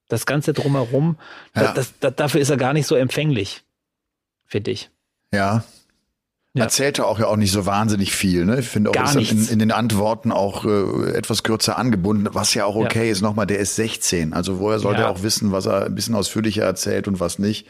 Das 0.08 0.26
Ganze 0.26 0.52
drumherum, 0.52 1.18
ja. 1.54 1.72
das, 1.72 1.92
das, 1.98 2.14
dafür 2.14 2.40
ist 2.40 2.50
er 2.50 2.56
gar 2.56 2.72
nicht 2.72 2.86
so 2.86 2.94
empfänglich, 2.94 3.64
finde 4.46 4.70
ich. 4.70 4.90
Ja, 5.32 5.64
ja. 6.56 6.64
Erzählte 6.64 7.06
auch 7.06 7.18
ja 7.18 7.26
auch 7.26 7.36
nicht 7.36 7.52
so 7.52 7.66
wahnsinnig 7.66 8.14
viel. 8.14 8.46
Ne? 8.46 8.60
Ich 8.60 8.68
finde 8.68 8.90
auch, 8.90 9.14
ist 9.14 9.30
in, 9.30 9.46
in, 9.46 9.58
den 9.58 9.72
Antworten 9.72 10.32
auch 10.32 10.64
äh, 10.64 11.10
etwas 11.10 11.42
kürzer 11.42 11.76
angebunden, 11.76 12.28
was 12.32 12.54
ja 12.54 12.64
auch 12.64 12.76
okay 12.76 13.04
ja. 13.04 13.12
ist. 13.12 13.20
Nochmal, 13.20 13.46
der 13.46 13.58
ist 13.58 13.76
16. 13.76 14.32
Also 14.32 14.58
woher 14.58 14.78
sollte 14.78 15.02
er 15.02 15.10
auch 15.10 15.22
wissen, 15.22 15.52
was 15.52 15.66
er 15.66 15.84
ein 15.84 15.94
bisschen 15.94 16.14
ausführlicher 16.14 16.64
erzählt 16.64 17.08
und 17.08 17.20
was 17.20 17.38
nicht. 17.38 17.66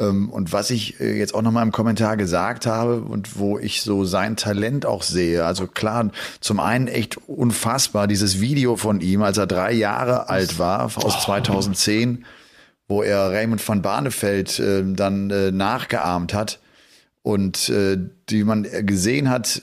Ähm, 0.00 0.30
und 0.30 0.52
was 0.52 0.70
ich 0.70 0.98
äh, 1.00 1.18
jetzt 1.18 1.34
auch 1.34 1.42
nochmal 1.42 1.62
im 1.62 1.72
Kommentar 1.72 2.16
gesagt 2.16 2.66
habe 2.66 3.02
und 3.02 3.38
wo 3.38 3.58
ich 3.58 3.82
so 3.82 4.04
sein 4.04 4.36
Talent 4.36 4.86
auch 4.86 5.02
sehe, 5.02 5.44
also 5.44 5.66
klar, 5.66 6.10
zum 6.40 6.58
einen 6.58 6.88
echt 6.88 7.18
unfassbar, 7.28 8.08
dieses 8.08 8.40
Video 8.40 8.76
von 8.76 9.00
ihm, 9.00 9.22
als 9.22 9.36
er 9.36 9.46
drei 9.46 9.72
Jahre 9.72 10.28
alt 10.30 10.58
war, 10.58 10.84
aus 10.84 10.96
oh. 10.96 11.24
2010, 11.24 12.24
wo 12.88 13.02
er 13.02 13.30
Raymond 13.30 13.66
van 13.66 13.82
Barneveld 13.82 14.58
äh, 14.58 14.82
dann 14.86 15.30
äh, 15.30 15.52
nachgeahmt 15.52 16.32
hat 16.32 16.58
und 17.22 17.68
äh, 17.68 17.98
die 18.30 18.44
man 18.44 18.66
gesehen 18.86 19.28
hat, 19.28 19.62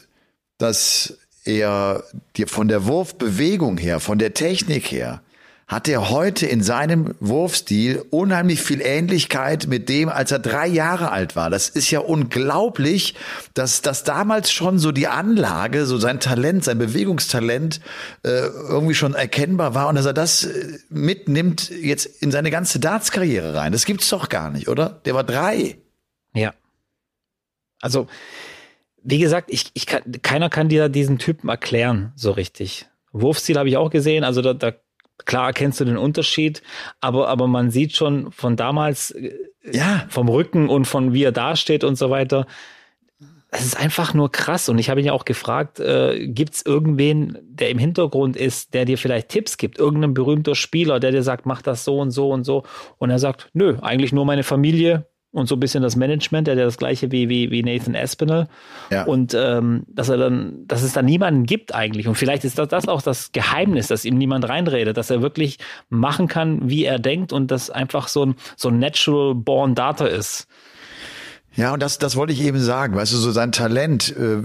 dass 0.60 1.18
er 1.46 2.04
dir 2.36 2.48
von 2.48 2.68
der 2.68 2.86
Wurfbewegung 2.86 3.78
her, 3.78 4.00
von 4.00 4.20
der 4.20 4.34
Technik 4.34 4.92
her, 4.92 5.22
hat 5.68 5.90
er 5.90 6.10
heute 6.10 6.46
in 6.46 6.64
seinem 6.64 7.14
Wurfstil 7.20 8.06
unheimlich 8.10 8.62
viel 8.62 8.80
Ähnlichkeit 8.82 9.68
mit 9.68 9.90
dem, 9.90 10.08
als 10.08 10.32
er 10.32 10.40
drei 10.40 10.66
Jahre 10.66 11.12
alt 11.12 11.36
war. 11.36 11.50
Das 11.50 11.68
ist 11.68 11.92
ja 11.92 12.00
unglaublich, 12.00 13.16
dass 13.54 13.82
das 13.82 14.06
damals 14.06 14.50
schon 14.50 14.80
so 14.80 14.94
die 14.94 15.08
Anlage, 15.08 15.86
so 15.86 15.98
sein 15.98 16.22
Talent, 16.22 16.64
sein 16.64 16.78
Bewegungstalent 16.78 17.82
äh, 18.24 18.30
irgendwie 18.30 18.96
schon 18.96 19.14
erkennbar 19.14 19.76
war 19.76 19.90
und 19.90 19.96
dass 19.96 20.06
er 20.06 20.14
das 20.14 20.46
äh, 20.46 20.80
mitnimmt 20.90 21.70
jetzt 21.70 22.06
in 22.06 22.32
seine 22.32 22.50
ganze 22.50 22.80
Darts-Karriere 22.80 23.54
rein. 23.54 23.74
Das 23.74 23.84
gibt's 23.84 24.08
doch 24.08 24.30
gar 24.30 24.50
nicht, 24.50 24.70
oder? 24.70 25.02
Der 25.04 25.16
war 25.16 25.26
drei. 25.26 25.80
Ja. 26.34 26.54
Also, 27.82 28.08
wie 29.04 29.20
gesagt, 29.20 29.50
ich, 29.52 29.66
ich 29.74 29.86
kann, 29.86 30.02
keiner 30.22 30.50
kann 30.50 30.70
dir 30.70 30.88
diesen 30.88 31.18
Typen 31.18 31.50
erklären, 31.50 32.14
so 32.16 32.32
richtig. 32.32 32.88
Wurfstil 33.12 33.58
habe 33.58 33.68
ich 33.68 33.76
auch 33.76 33.90
gesehen, 33.90 34.24
also 34.24 34.42
da, 34.42 34.54
da 34.54 34.74
klar 35.26 35.48
erkennst 35.48 35.80
du 35.80 35.86
den 35.86 35.98
Unterschied, 35.98 36.62
aber, 37.02 37.28
aber 37.30 37.48
man 37.48 37.72
sieht 37.72 37.96
schon 37.96 38.32
von 38.32 38.56
damals, 38.56 39.12
äh, 39.12 39.34
ja, 39.72 40.06
vom 40.10 40.30
Rücken 40.30 40.70
und 40.70 40.86
von 40.86 41.14
wie 41.14 41.24
er 41.24 41.32
dasteht 41.32 41.84
und 41.84 41.98
so 41.98 42.10
weiter. 42.10 42.46
Es 43.50 43.66
ist 43.66 43.78
einfach 43.78 44.14
nur 44.14 44.32
krass. 44.32 44.70
Und 44.70 44.78
ich 44.78 44.90
habe 44.90 45.00
ihn 45.00 45.08
ja 45.08 45.14
auch 45.14 45.26
gefragt, 45.26 45.80
äh, 45.80 46.28
gibt 46.28 46.54
es 46.56 46.66
irgendwen, 46.66 47.38
der 47.42 47.70
im 47.70 47.78
Hintergrund 47.78 48.36
ist, 48.36 48.74
der 48.74 48.86
dir 48.86 48.98
vielleicht 48.98 49.30
Tipps 49.30 49.58
gibt? 49.58 49.80
Irgendein 49.80 50.14
berühmter 50.14 50.54
Spieler, 50.54 51.00
der 51.00 51.12
dir 51.12 51.24
sagt, 51.24 51.46
mach 51.46 51.62
das 51.62 51.84
so 51.84 52.00
und 52.00 52.12
so 52.12 52.32
und 52.32 52.44
so. 52.44 52.64
Und 52.98 53.10
er 53.10 53.20
sagt, 53.20 53.50
nö, 53.54 53.78
eigentlich 53.82 54.12
nur 54.12 54.26
meine 54.26 54.44
Familie, 54.44 55.08
und 55.38 55.48
so 55.48 55.56
ein 55.56 55.60
bisschen 55.60 55.84
das 55.84 55.96
Management, 55.96 56.48
der 56.48 56.54
hat 56.54 56.60
ja 56.60 56.66
das 56.66 56.78
gleiche 56.78 57.12
wie, 57.12 57.30
wie, 57.30 57.52
wie 57.52 57.62
Nathan 57.62 57.96
Aspinall. 57.96 58.48
Ja. 58.90 59.04
Und 59.04 59.36
ähm, 59.36 59.84
dass 59.88 60.10
er 60.10 60.18
dann, 60.18 60.66
dass 60.68 60.82
es 60.82 60.94
da 60.94 61.04
niemanden 61.04 61.46
gibt 61.46 61.76
eigentlich. 61.76 62.08
Und 62.08 62.16
vielleicht 62.16 62.44
ist 62.44 62.58
das, 62.58 62.68
das 62.70 62.88
auch 62.88 63.04
das 63.04 63.32
Geheimnis, 63.32 63.88
dass 63.88 64.04
ihm 64.04 64.18
niemand 64.18 64.50
reinredet, 64.50 64.98
dass 64.98 65.12
er 65.12 65.22
wirklich 65.22 65.60
machen 65.90 66.28
kann, 66.28 66.70
wie 66.70 66.86
er 66.86 66.98
denkt 66.98 67.32
und 67.32 67.52
das 67.52 67.70
einfach 67.70 68.08
so 68.08 68.26
ein, 68.26 68.36
so 68.56 68.70
ein 68.70 68.80
natural 68.80 69.36
born 69.36 69.76
Data 69.76 70.08
ist. 70.08 70.48
Ja, 71.58 71.74
und 71.74 71.82
das, 71.82 71.98
das 71.98 72.16
wollte 72.16 72.34
ich 72.34 72.42
eben 72.42 72.62
sagen. 72.62 72.96
Weißt 72.96 73.12
du, 73.12 73.18
so 73.18 73.32
sein 73.32 73.52
Talent. 73.52 74.16
Äh, 74.16 74.38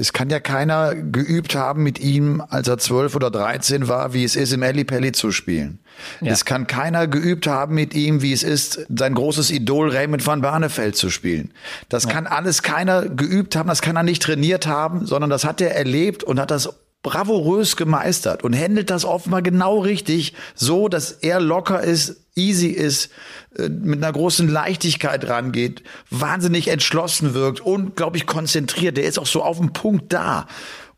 es 0.00 0.12
kann 0.12 0.28
ja 0.30 0.40
keiner 0.40 0.96
geübt 0.96 1.54
haben 1.54 1.84
mit 1.84 2.00
ihm, 2.00 2.42
als 2.46 2.66
er 2.66 2.76
zwölf 2.78 3.14
oder 3.14 3.30
dreizehn 3.30 3.86
war, 3.86 4.12
wie 4.12 4.24
es 4.24 4.34
ist, 4.34 4.52
im 4.52 4.62
Ellie 4.62 4.84
Pelli 4.84 5.12
zu 5.12 5.30
spielen. 5.30 5.78
Ja. 6.20 6.32
Es 6.32 6.44
kann 6.44 6.66
keiner 6.66 7.06
geübt 7.06 7.46
haben 7.46 7.76
mit 7.76 7.94
ihm, 7.94 8.20
wie 8.20 8.32
es 8.32 8.42
ist, 8.42 8.84
sein 8.94 9.14
großes 9.14 9.52
Idol 9.52 9.90
Raymond 9.90 10.26
van 10.26 10.40
Barneveld 10.40 10.96
zu 10.96 11.08
spielen. 11.08 11.52
Das 11.88 12.02
ja. 12.02 12.10
kann 12.10 12.26
alles 12.26 12.62
keiner 12.64 13.08
geübt 13.08 13.54
haben, 13.54 13.68
das 13.68 13.80
kann 13.80 13.94
er 13.94 14.02
nicht 14.02 14.24
trainiert 14.24 14.66
haben, 14.66 15.06
sondern 15.06 15.30
das 15.30 15.44
hat 15.44 15.60
er 15.60 15.76
erlebt 15.76 16.24
und 16.24 16.40
hat 16.40 16.50
das 16.50 16.68
bravourös 17.06 17.76
gemeistert 17.76 18.42
und 18.42 18.54
handelt 18.58 18.90
das 18.90 19.04
offenbar 19.04 19.40
genau 19.40 19.78
richtig, 19.78 20.34
so 20.56 20.88
dass 20.88 21.12
er 21.12 21.38
locker 21.40 21.80
ist, 21.80 22.16
easy 22.34 22.66
ist, 22.66 23.10
äh, 23.56 23.68
mit 23.68 24.02
einer 24.02 24.12
großen 24.12 24.48
Leichtigkeit 24.48 25.28
rangeht, 25.28 25.84
wahnsinnig 26.10 26.66
entschlossen 26.68 27.32
wirkt, 27.32 27.60
unglaublich 27.60 28.26
konzentriert. 28.26 28.96
Der 28.96 29.04
ist 29.04 29.18
auch 29.20 29.26
so 29.26 29.42
auf 29.44 29.58
dem 29.58 29.72
Punkt 29.72 30.12
da. 30.12 30.48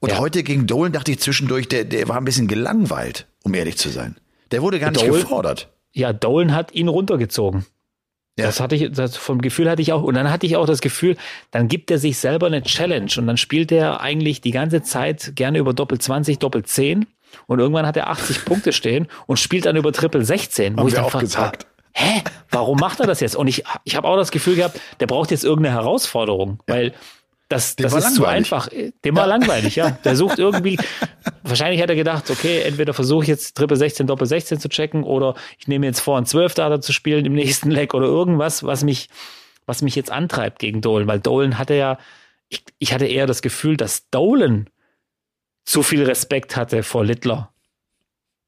Und 0.01 0.13
Ja. 0.13 0.19
heute 0.19 0.43
gegen 0.43 0.67
Dolan 0.67 0.93
dachte 0.93 1.13
ich 1.13 1.21
zwischendurch, 1.21 1.69
der, 1.69 1.85
der 1.85 2.09
war 2.09 2.17
ein 2.17 2.25
bisschen 2.25 2.49
gelangweilt, 2.49 3.27
um 3.45 3.53
ehrlich 3.55 3.77
zu 3.77 3.91
sein. 3.91 4.17
Der 4.51 4.63
wurde 4.63 4.79
gar 4.81 4.91
nicht 4.91 5.03
Dolan- 5.05 5.21
gefordert. 5.21 5.69
Ja, 5.93 6.13
Dolan 6.15 6.55
hat 6.55 6.73
ihn 6.75 6.89
runtergezogen. 6.89 7.67
Ja. 8.39 8.47
Das 8.47 8.61
hatte 8.61 8.77
ich, 8.77 8.93
das 8.93 9.17
vom 9.17 9.41
Gefühl 9.43 9.69
hatte 9.69 9.83
ich 9.83 9.93
auch, 9.93 10.03
und 10.03 10.15
dann 10.15 10.31
hatte 10.31 10.47
ich 10.47 10.57
auch 10.57 10.67
das 10.67 10.81
Gefühl, 10.81 11.17
dann 11.51 11.67
gibt 11.67 11.91
er 11.91 11.99
sich 11.99 12.19
selber 12.19 12.47
eine 12.47 12.63
Challenge 12.63 13.11
und 13.19 13.27
dann 13.27 13.37
spielt 13.37 13.73
er 13.73 14.01
eigentlich 14.01 14.41
die 14.41 14.53
ganze 14.53 14.83
Zeit 14.83 15.33
gerne 15.35 15.59
über 15.59 15.75
Doppel 15.75 15.99
20, 15.99 16.39
Doppel 16.39 16.63
10 16.65 17.07
und 17.49 17.59
irgendwann 17.59 17.85
hat 17.85 17.97
er 17.97 18.09
80 18.09 18.45
Punkte 18.45 18.73
stehen 18.73 19.09
und 19.27 19.39
spielt 19.39 19.67
dann 19.67 19.75
über 19.75 19.93
Triple 19.93 20.25
16, 20.25 20.75
wo 20.75 20.81
Haben 20.81 20.87
ich 20.87 20.93
wir 20.95 20.97
dann 20.99 21.05
auch 21.07 21.11
frag, 21.11 21.21
gesagt. 21.23 21.67
hä, 21.93 22.23
warum 22.51 22.79
macht 22.79 23.01
er 23.01 23.07
das 23.09 23.19
jetzt? 23.19 23.35
Und 23.35 23.49
ich, 23.49 23.65
ich 23.83 23.97
habe 23.97 24.07
auch 24.07 24.17
das 24.17 24.31
Gefühl 24.31 24.55
gehabt, 24.55 24.81
der 25.01 25.09
braucht 25.09 25.33
jetzt 25.33 25.45
irgendeine 25.45 25.75
Herausforderung, 25.75 26.61
weil 26.69 26.95
das, 27.49 27.77
das 27.77 27.93
war 27.93 27.99
ist 28.01 28.15
zu 28.15 28.27
einfach. 28.27 28.69
Dem 29.05 29.17
war 29.17 29.27
langweilig, 29.27 29.77
ja. 29.77 29.91
Der 30.05 30.17
sucht 30.17 30.39
irgendwie, 30.39 30.79
wahrscheinlich 31.43 31.81
hat 31.81 31.89
er 31.89 31.97
gedacht, 31.97 32.31
okay, 32.31 32.61
entweder 32.61 32.93
versuche 32.93 33.23
ich 33.23 33.29
jetzt 33.29 33.57
Triple 33.57 33.77
16, 33.77 34.07
Doppel 34.07 34.27
16 34.27 34.61
zu 34.61 34.69
checken 34.69 35.03
oder 35.03 35.35
ich 35.59 35.67
nehme 35.67 35.87
jetzt 35.87 36.01
vor, 36.01 36.19
einen 36.19 36.27
12 36.27 36.55
Data 36.55 36.81
zu 36.81 36.93
spielen 36.93 37.25
im 37.25 37.33
nächsten 37.33 37.71
Leck 37.71 37.95
oder 37.95 38.07
irgendwas, 38.07 38.65
was 38.65 38.85
mich, 38.85 39.09
was 39.65 39.81
mich 39.81 39.95
jetzt 39.97 40.11
antreibt 40.11 40.59
gegen 40.59 40.83
Dolan, 40.83 41.09
weil 41.09 41.21
Dolan 41.21 41.59
hatte 41.59 41.75
ja, 41.75 41.99
ich, 42.51 42.65
ich 42.79 42.93
hatte 42.93 43.07
eher 43.07 43.27
das 43.27 43.41
Gefühl, 43.41 43.77
dass 43.77 44.11
Dolan 44.11 44.69
zu 45.65 45.83
viel 45.83 46.05
Respekt 46.05 46.57
hatte 46.57 46.83
vor 46.83 47.05
Littler. 47.05 47.53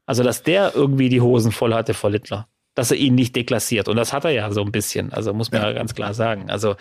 Also, 0.06 0.22
dass 0.22 0.42
der 0.42 0.74
irgendwie 0.74 1.08
die 1.08 1.20
Hosen 1.20 1.52
voll 1.52 1.72
hatte 1.74 1.94
vor 1.94 2.10
Littler. 2.10 2.48
Dass 2.80 2.90
er 2.90 2.96
ihn 2.96 3.14
nicht 3.14 3.36
deklassiert. 3.36 3.88
Und 3.88 3.96
das 3.96 4.14
hat 4.14 4.24
er 4.24 4.30
ja 4.30 4.50
so 4.50 4.62
ein 4.62 4.72
bisschen. 4.72 5.12
Also, 5.12 5.34
muss 5.34 5.50
man 5.50 5.60
ja, 5.60 5.72
ganz 5.72 5.94
klar 5.94 6.14
sagen. 6.14 6.50
Also, 6.50 6.76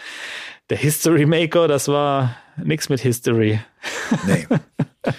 der 0.70 0.78
History 0.78 1.26
Maker, 1.26 1.68
das 1.68 1.90
war 1.90 2.38
nix 2.56 2.88
mit 2.88 3.02
History. 3.02 3.60
Nee. 4.26 4.48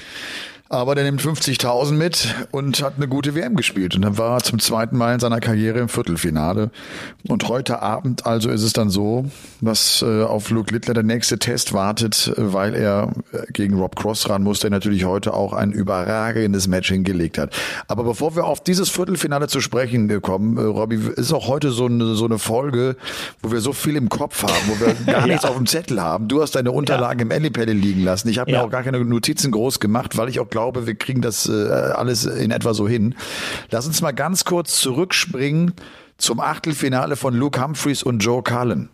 Aber 0.72 0.94
der 0.94 1.02
nimmt 1.02 1.20
50.000 1.20 1.90
mit 1.94 2.32
und 2.52 2.80
hat 2.80 2.92
eine 2.96 3.08
gute 3.08 3.34
WM 3.34 3.56
gespielt. 3.56 3.96
Und 3.96 4.02
dann 4.02 4.18
war 4.18 4.36
er 4.36 4.42
zum 4.44 4.60
zweiten 4.60 4.96
Mal 4.96 5.14
in 5.14 5.18
seiner 5.18 5.40
Karriere 5.40 5.80
im 5.80 5.88
Viertelfinale. 5.88 6.70
Und 7.26 7.48
heute 7.48 7.82
Abend 7.82 8.24
also 8.24 8.50
ist 8.50 8.62
es 8.62 8.72
dann 8.72 8.88
so, 8.88 9.24
dass 9.60 10.00
äh, 10.02 10.22
auf 10.22 10.48
Luke 10.50 10.72
Littler 10.72 10.94
der 10.94 11.02
nächste 11.02 11.40
Test 11.40 11.72
wartet, 11.72 12.28
äh, 12.36 12.52
weil 12.54 12.76
er 12.76 13.10
äh, 13.32 13.50
gegen 13.52 13.80
Rob 13.80 13.96
Cross 13.96 14.28
ran 14.30 14.44
muss, 14.44 14.60
der 14.60 14.70
natürlich 14.70 15.04
heute 15.04 15.34
auch 15.34 15.54
ein 15.54 15.72
überragendes 15.72 16.68
Match 16.68 16.88
hingelegt 16.88 17.36
hat. 17.38 17.52
Aber 17.88 18.04
bevor 18.04 18.36
wir 18.36 18.44
auf 18.44 18.62
dieses 18.62 18.90
Viertelfinale 18.90 19.48
zu 19.48 19.60
sprechen 19.60 20.22
kommen, 20.22 20.56
äh, 20.56 20.60
Robby, 20.60 21.00
ist 21.16 21.32
auch 21.32 21.48
heute 21.48 21.72
so 21.72 21.86
eine, 21.86 22.14
so 22.14 22.26
eine 22.26 22.38
Folge, 22.38 22.94
wo 23.42 23.50
wir 23.50 23.60
so 23.60 23.72
viel 23.72 23.96
im 23.96 24.08
Kopf 24.08 24.44
haben, 24.44 24.54
wo 24.68 24.78
wir 24.86 24.94
gar 25.12 25.26
nichts 25.26 25.44
auf 25.44 25.56
dem 25.56 25.66
Zettel 25.66 26.00
haben. 26.00 26.28
Du 26.28 26.40
hast 26.40 26.54
deine 26.54 26.70
Unterlagen 26.70 27.18
im 27.22 27.32
Ellipelle 27.32 27.72
liegen 27.72 28.04
lassen. 28.04 28.28
Ich 28.28 28.38
habe 28.38 28.52
Ja. 28.52 28.58
mir 28.60 28.64
auch 28.66 28.70
gar 28.70 28.84
keine 28.84 29.04
Notizen 29.04 29.50
groß 29.50 29.80
gemacht, 29.80 30.16
weil 30.16 30.28
ich 30.28 30.38
auch 30.38 30.48
glaube, 30.48 30.59
wir 30.68 30.94
kriegen 30.94 31.22
das 31.22 31.48
äh, 31.48 31.68
alles 31.70 32.24
in 32.26 32.50
etwa 32.50 32.74
so 32.74 32.86
hin. 32.88 33.14
Lass 33.70 33.86
uns 33.86 34.00
mal 34.00 34.12
ganz 34.12 34.44
kurz 34.44 34.80
zurückspringen 34.80 35.72
zum 36.18 36.40
Achtelfinale 36.40 37.16
von 37.16 37.34
Luke 37.34 37.62
Humphreys 37.62 38.02
und 38.02 38.18
Joe 38.20 38.42
Cullen. 38.42 38.90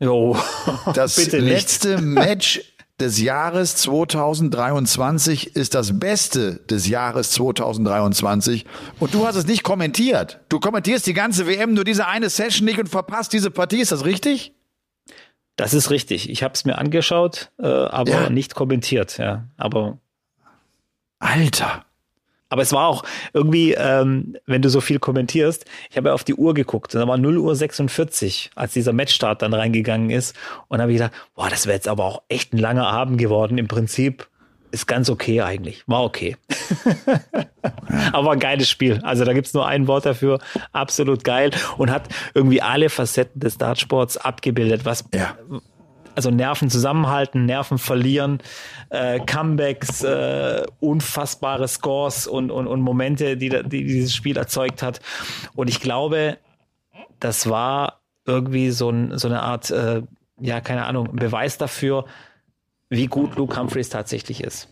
Jo. 0.00 0.36
Das 0.94 1.30
letzte 1.32 2.00
Match 2.00 2.60
des 3.00 3.20
Jahres 3.20 3.76
2023 3.76 5.56
ist 5.56 5.74
das 5.74 5.98
Beste 5.98 6.56
des 6.70 6.86
Jahres 6.88 7.30
2023 7.32 8.64
und 9.00 9.14
du 9.14 9.26
hast 9.26 9.36
es 9.36 9.46
nicht 9.46 9.62
kommentiert. 9.62 10.40
Du 10.48 10.60
kommentierst 10.60 11.06
die 11.06 11.14
ganze 11.14 11.46
WM 11.46 11.74
nur 11.74 11.84
diese 11.84 12.06
eine 12.06 12.28
Session 12.30 12.64
nicht 12.66 12.78
und 12.78 12.88
verpasst 12.88 13.32
diese 13.32 13.50
Partie. 13.50 13.80
Ist 13.80 13.92
das 13.92 14.04
richtig? 14.04 14.54
Das 15.56 15.74
ist 15.74 15.90
richtig. 15.90 16.30
Ich 16.30 16.42
habe 16.42 16.54
es 16.54 16.64
mir 16.64 16.78
angeschaut, 16.78 17.50
äh, 17.58 17.66
aber 17.66 18.10
Ja. 18.10 18.30
nicht 18.30 18.54
kommentiert. 18.54 19.18
Ja, 19.18 19.44
aber 19.56 19.98
Alter. 21.22 21.84
Aber 22.48 22.60
es 22.60 22.72
war 22.72 22.86
auch 22.86 23.02
irgendwie, 23.32 23.72
ähm, 23.72 24.36
wenn 24.44 24.60
du 24.60 24.68
so 24.68 24.82
viel 24.82 24.98
kommentierst, 24.98 25.64
ich 25.90 25.96
habe 25.96 26.10
ja 26.10 26.14
auf 26.14 26.22
die 26.22 26.34
Uhr 26.34 26.52
geguckt 26.52 26.94
und 26.94 27.00
da 27.00 27.08
war 27.08 27.16
0 27.16 27.38
Uhr 27.38 27.56
46, 27.56 28.50
als 28.54 28.74
dieser 28.74 28.92
Matchstart 28.92 29.40
dann 29.40 29.54
reingegangen 29.54 30.10
ist. 30.10 30.36
Und 30.68 30.82
habe 30.82 30.92
ich 30.92 30.98
gedacht, 30.98 31.14
boah, 31.34 31.48
das 31.48 31.64
wäre 31.66 31.76
jetzt 31.76 31.88
aber 31.88 32.04
auch 32.04 32.22
echt 32.28 32.52
ein 32.52 32.58
langer 32.58 32.86
Abend 32.86 33.16
geworden. 33.16 33.56
Im 33.56 33.68
Prinzip 33.68 34.28
ist 34.70 34.86
ganz 34.86 35.08
okay 35.08 35.40
eigentlich. 35.40 35.82
War 35.86 36.02
okay. 36.02 36.36
aber 38.12 38.32
ein 38.32 38.38
geiles 38.38 38.68
Spiel. 38.68 39.00
Also 39.02 39.24
da 39.24 39.32
gibt's 39.32 39.54
nur 39.54 39.66
ein 39.66 39.86
Wort 39.86 40.04
dafür. 40.04 40.38
Absolut 40.72 41.24
geil. 41.24 41.52
Und 41.78 41.90
hat 41.90 42.08
irgendwie 42.34 42.60
alle 42.60 42.90
Facetten 42.90 43.40
des 43.40 43.56
Dartsports 43.56 44.18
abgebildet, 44.18 44.84
was 44.84 45.04
Ja. 45.14 45.38
Also 46.14 46.30
Nerven 46.30 46.70
zusammenhalten, 46.70 47.46
Nerven 47.46 47.78
verlieren, 47.78 48.38
äh, 48.90 49.20
Comebacks, 49.20 50.02
äh, 50.02 50.64
unfassbare 50.80 51.68
Scores 51.68 52.26
und, 52.26 52.50
und, 52.50 52.66
und 52.66 52.80
Momente, 52.80 53.36
die, 53.36 53.48
die 53.48 53.84
dieses 53.84 54.14
Spiel 54.14 54.36
erzeugt 54.36 54.82
hat. 54.82 55.00
Und 55.54 55.68
ich 55.68 55.80
glaube, 55.80 56.38
das 57.20 57.48
war 57.48 58.00
irgendwie 58.26 58.70
so, 58.70 58.90
ein, 58.90 59.18
so 59.18 59.28
eine 59.28 59.42
Art, 59.42 59.70
äh, 59.70 60.02
ja, 60.40 60.60
keine 60.60 60.86
Ahnung, 60.86 61.10
Beweis 61.12 61.58
dafür, 61.58 62.04
wie 62.88 63.06
gut 63.06 63.36
Luke 63.36 63.58
Humphreys 63.58 63.88
tatsächlich 63.88 64.42
ist. 64.42 64.68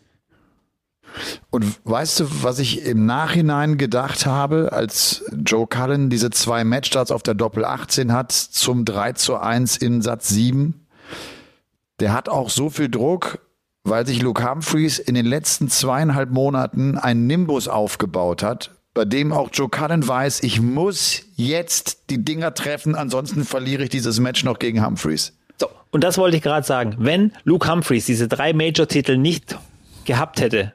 Und 1.51 1.81
weißt 1.85 2.21
du, 2.21 2.43
was 2.43 2.59
ich 2.61 2.85
im 2.85 3.07
Nachhinein 3.07 3.79
gedacht 3.79 4.27
habe, 4.27 4.73
als 4.73 5.25
Joe 5.45 5.67
Cullen 5.67 6.11
diese 6.11 6.31
zwei 6.31 6.63
Matchstarts 6.63 7.11
auf 7.11 7.23
der 7.23 7.35
Doppel 7.35 7.65
18 7.65 8.13
hat 8.13 8.31
zum 8.31 8.85
3 8.85 9.15
zu 9.15 9.37
1 9.37 9.79
in 9.79 10.03
Satz 10.03 10.29
7? 10.29 10.87
Der 12.01 12.13
hat 12.13 12.29
auch 12.29 12.51
so 12.51 12.71
viel 12.71 12.89
Druck, 12.89 13.41
weil 13.85 14.07
sich 14.07 14.23
Luke 14.23 14.49
Humphreys 14.49 14.99
in 14.99 15.15
den 15.15 15.27
letzten 15.27 15.69
zweieinhalb 15.69 16.31
Monaten 16.31 16.99
einen 16.99 17.27
Nimbus 17.27 17.69
aufgebaut 17.69 18.43
hat, 18.43 18.71
bei 18.95 19.05
dem 19.05 19.33
auch 19.33 19.51
Joe 19.53 19.69
Cullen 19.69 20.07
weiß, 20.07 20.43
ich 20.43 20.61
muss 20.61 21.23
jetzt 21.37 22.11
die 22.11 22.25
Dinger 22.25 22.55
treffen, 22.55 22.95
ansonsten 22.95 23.45
verliere 23.45 23.85
ich 23.85 23.91
dieses 23.91 24.19
Match 24.19 24.45
noch 24.45 24.59
gegen 24.59 24.85
Humphreys. 24.85 25.37
So, 25.59 25.69
und 25.91 26.03
das 26.03 26.19
wollte 26.19 26.37
ich 26.37 26.43
gerade 26.43 26.67
sagen. 26.67 26.97
Wenn 26.99 27.33
Luke 27.45 27.71
Humphreys 27.71 28.07
diese 28.07 28.29
drei 28.29 28.53
Major-Titel 28.53 29.17
nicht 29.17 29.59
gehabt 30.07 30.41
hätte 30.41 30.73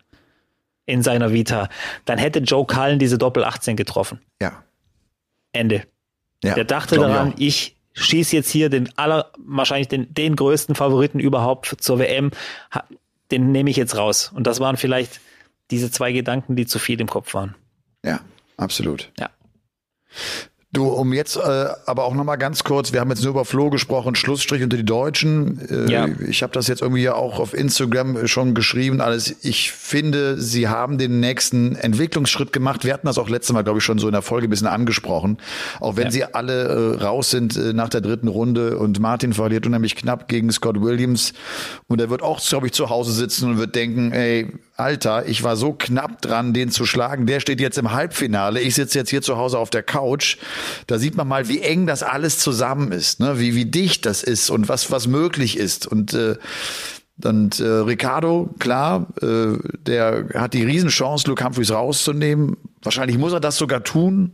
in 0.85 1.01
seiner 1.01 1.33
Vita, 1.33 1.69
dann 2.05 2.19
hätte 2.19 2.39
Joe 2.39 2.65
Cullen 2.65 2.99
diese 2.99 3.17
Doppel 3.17 3.43
18 3.43 3.75
getroffen. 3.75 4.21
Ja. 4.39 4.63
Ende. 5.51 5.83
ja 6.43 6.53
Der 6.53 6.65
dachte 6.65 6.97
daran, 6.97 7.33
ich 7.37 7.74
schieße 7.95 8.35
jetzt 8.35 8.49
hier 8.49 8.69
den 8.69 8.95
aller, 8.97 9.31
wahrscheinlich 9.37 9.87
den, 9.87 10.13
den 10.13 10.35
größten 10.35 10.75
Favoriten 10.75 11.19
überhaupt 11.19 11.75
zur 11.79 11.99
WM, 11.99 12.31
den 13.31 13.51
nehme 13.51 13.69
ich 13.69 13.77
jetzt 13.77 13.97
raus. 13.97 14.31
Und 14.33 14.45
das 14.45 14.59
waren 14.59 14.77
vielleicht 14.77 15.19
diese 15.71 15.89
zwei 15.89 16.11
Gedanken, 16.11 16.55
die 16.55 16.67
zu 16.67 16.77
viel 16.77 17.01
im 17.01 17.07
Kopf 17.07 17.33
waren. 17.33 17.55
Ja, 18.03 18.19
absolut. 18.57 19.11
Ja. 19.19 19.29
Du, 20.75 20.87
um 20.89 21.13
jetzt 21.13 21.37
äh, 21.37 21.67
aber 21.85 22.03
auch 22.03 22.13
nochmal 22.13 22.37
ganz 22.37 22.65
kurz, 22.65 22.91
wir 22.91 22.99
haben 22.99 23.09
jetzt 23.09 23.21
nur 23.23 23.31
über 23.31 23.45
Flo 23.45 23.69
gesprochen, 23.69 24.13
Schlussstrich 24.13 24.61
unter 24.61 24.75
die 24.75 24.83
Deutschen. 24.85 25.59
Äh, 25.69 25.89
Ja. 25.89 26.07
Ich 26.27 26.43
habe 26.43 26.51
das 26.51 26.67
jetzt 26.67 26.81
irgendwie 26.81 27.01
ja 27.03 27.15
auch 27.15 27.39
auf 27.39 27.53
Instagram 27.53 28.27
schon 28.27 28.53
geschrieben. 28.53 28.99
Alles. 28.99 29.37
Ich 29.41 29.71
finde, 29.71 30.37
sie 30.39 30.67
haben 30.67 30.97
den 30.97 31.21
nächsten 31.21 31.75
Entwicklungsschritt 31.77 32.51
gemacht. 32.51 32.83
Wir 32.83 32.93
hatten 32.93 33.07
das 33.07 33.17
auch 33.17 33.29
letztes 33.29 33.53
Mal, 33.53 33.63
glaube 33.63 33.79
ich, 33.79 33.85
schon 33.85 33.99
so 33.99 34.07
in 34.07 34.11
der 34.11 34.21
Folge 34.21 34.47
ein 34.47 34.49
bisschen 34.49 34.67
angesprochen. 34.67 35.37
Auch 35.79 35.95
wenn 35.95 36.05
Ja. 36.07 36.11
sie 36.11 36.23
alle 36.25 36.97
äh, 36.99 37.03
raus 37.03 37.29
sind 37.31 37.55
äh, 37.55 37.71
nach 37.71 37.87
der 37.87 38.01
dritten 38.01 38.27
Runde 38.27 38.77
und 38.77 38.99
Martin 38.99 39.31
verliert 39.31 39.65
unheimlich 39.65 39.95
knapp 39.95 40.27
gegen 40.27 40.51
Scott 40.51 40.81
Williams. 40.81 41.31
Und 41.87 42.01
er 42.01 42.09
wird 42.09 42.21
auch, 42.21 42.41
glaube 42.45 42.67
ich, 42.67 42.73
zu 42.73 42.89
Hause 42.89 43.13
sitzen 43.13 43.49
und 43.51 43.57
wird 43.59 43.75
denken, 43.75 44.11
ey, 44.11 44.51
Alter, 44.77 45.25
ich 45.25 45.41
war 45.41 45.55
so 45.55 45.71
knapp 45.71 46.21
dran, 46.21 46.51
den 46.51 46.69
zu 46.69 46.85
schlagen. 46.85 47.27
Der 47.27 47.39
steht 47.39 47.61
jetzt 47.61 47.77
im 47.77 47.93
Halbfinale. 47.93 48.59
Ich 48.59 48.75
sitze 48.75 48.99
jetzt 48.99 49.09
hier 49.09 49.21
zu 49.21 49.37
Hause 49.37 49.57
auf 49.57 49.69
der 49.69 49.83
Couch. 49.83 50.35
Da 50.87 50.97
sieht 50.97 51.15
man 51.15 51.27
mal, 51.27 51.47
wie 51.47 51.61
eng 51.61 51.87
das 51.87 52.03
alles 52.03 52.39
zusammen 52.39 52.91
ist, 52.91 53.19
ne? 53.19 53.39
wie, 53.39 53.55
wie 53.55 53.65
dicht 53.65 54.05
das 54.05 54.23
ist 54.23 54.49
und 54.49 54.69
was, 54.69 54.91
was 54.91 55.07
möglich 55.07 55.57
ist. 55.57 55.87
Und, 55.87 56.13
äh, 56.13 56.35
und 57.23 57.59
äh, 57.59 57.65
Ricardo, 57.65 58.53
klar, 58.59 59.07
äh, 59.21 59.57
der 59.85 60.27
hat 60.33 60.53
die 60.53 60.63
Riesenchance, 60.63 61.27
Luke 61.27 61.43
Humphreys 61.43 61.71
rauszunehmen. 61.71 62.57
Wahrscheinlich 62.81 63.17
muss 63.17 63.33
er 63.33 63.39
das 63.39 63.57
sogar 63.57 63.83
tun. 63.83 64.33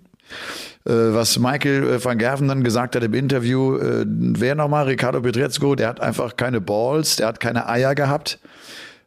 Äh, 0.85 1.13
was 1.13 1.37
Michael 1.37 1.83
äh, 1.83 2.03
van 2.03 2.17
Gerven 2.17 2.47
dann 2.47 2.63
gesagt 2.63 2.95
hat 2.95 3.03
im 3.03 3.13
Interview, 3.13 3.77
äh, 3.77 4.05
wer 4.07 4.55
nochmal, 4.55 4.85
Ricardo 4.85 5.21
Pietrezco, 5.21 5.75
der 5.75 5.89
hat 5.89 6.01
einfach 6.01 6.35
keine 6.35 6.59
Balls, 6.59 7.17
der 7.17 7.27
hat 7.27 7.39
keine 7.39 7.67
Eier 7.69 7.93
gehabt. 7.93 8.39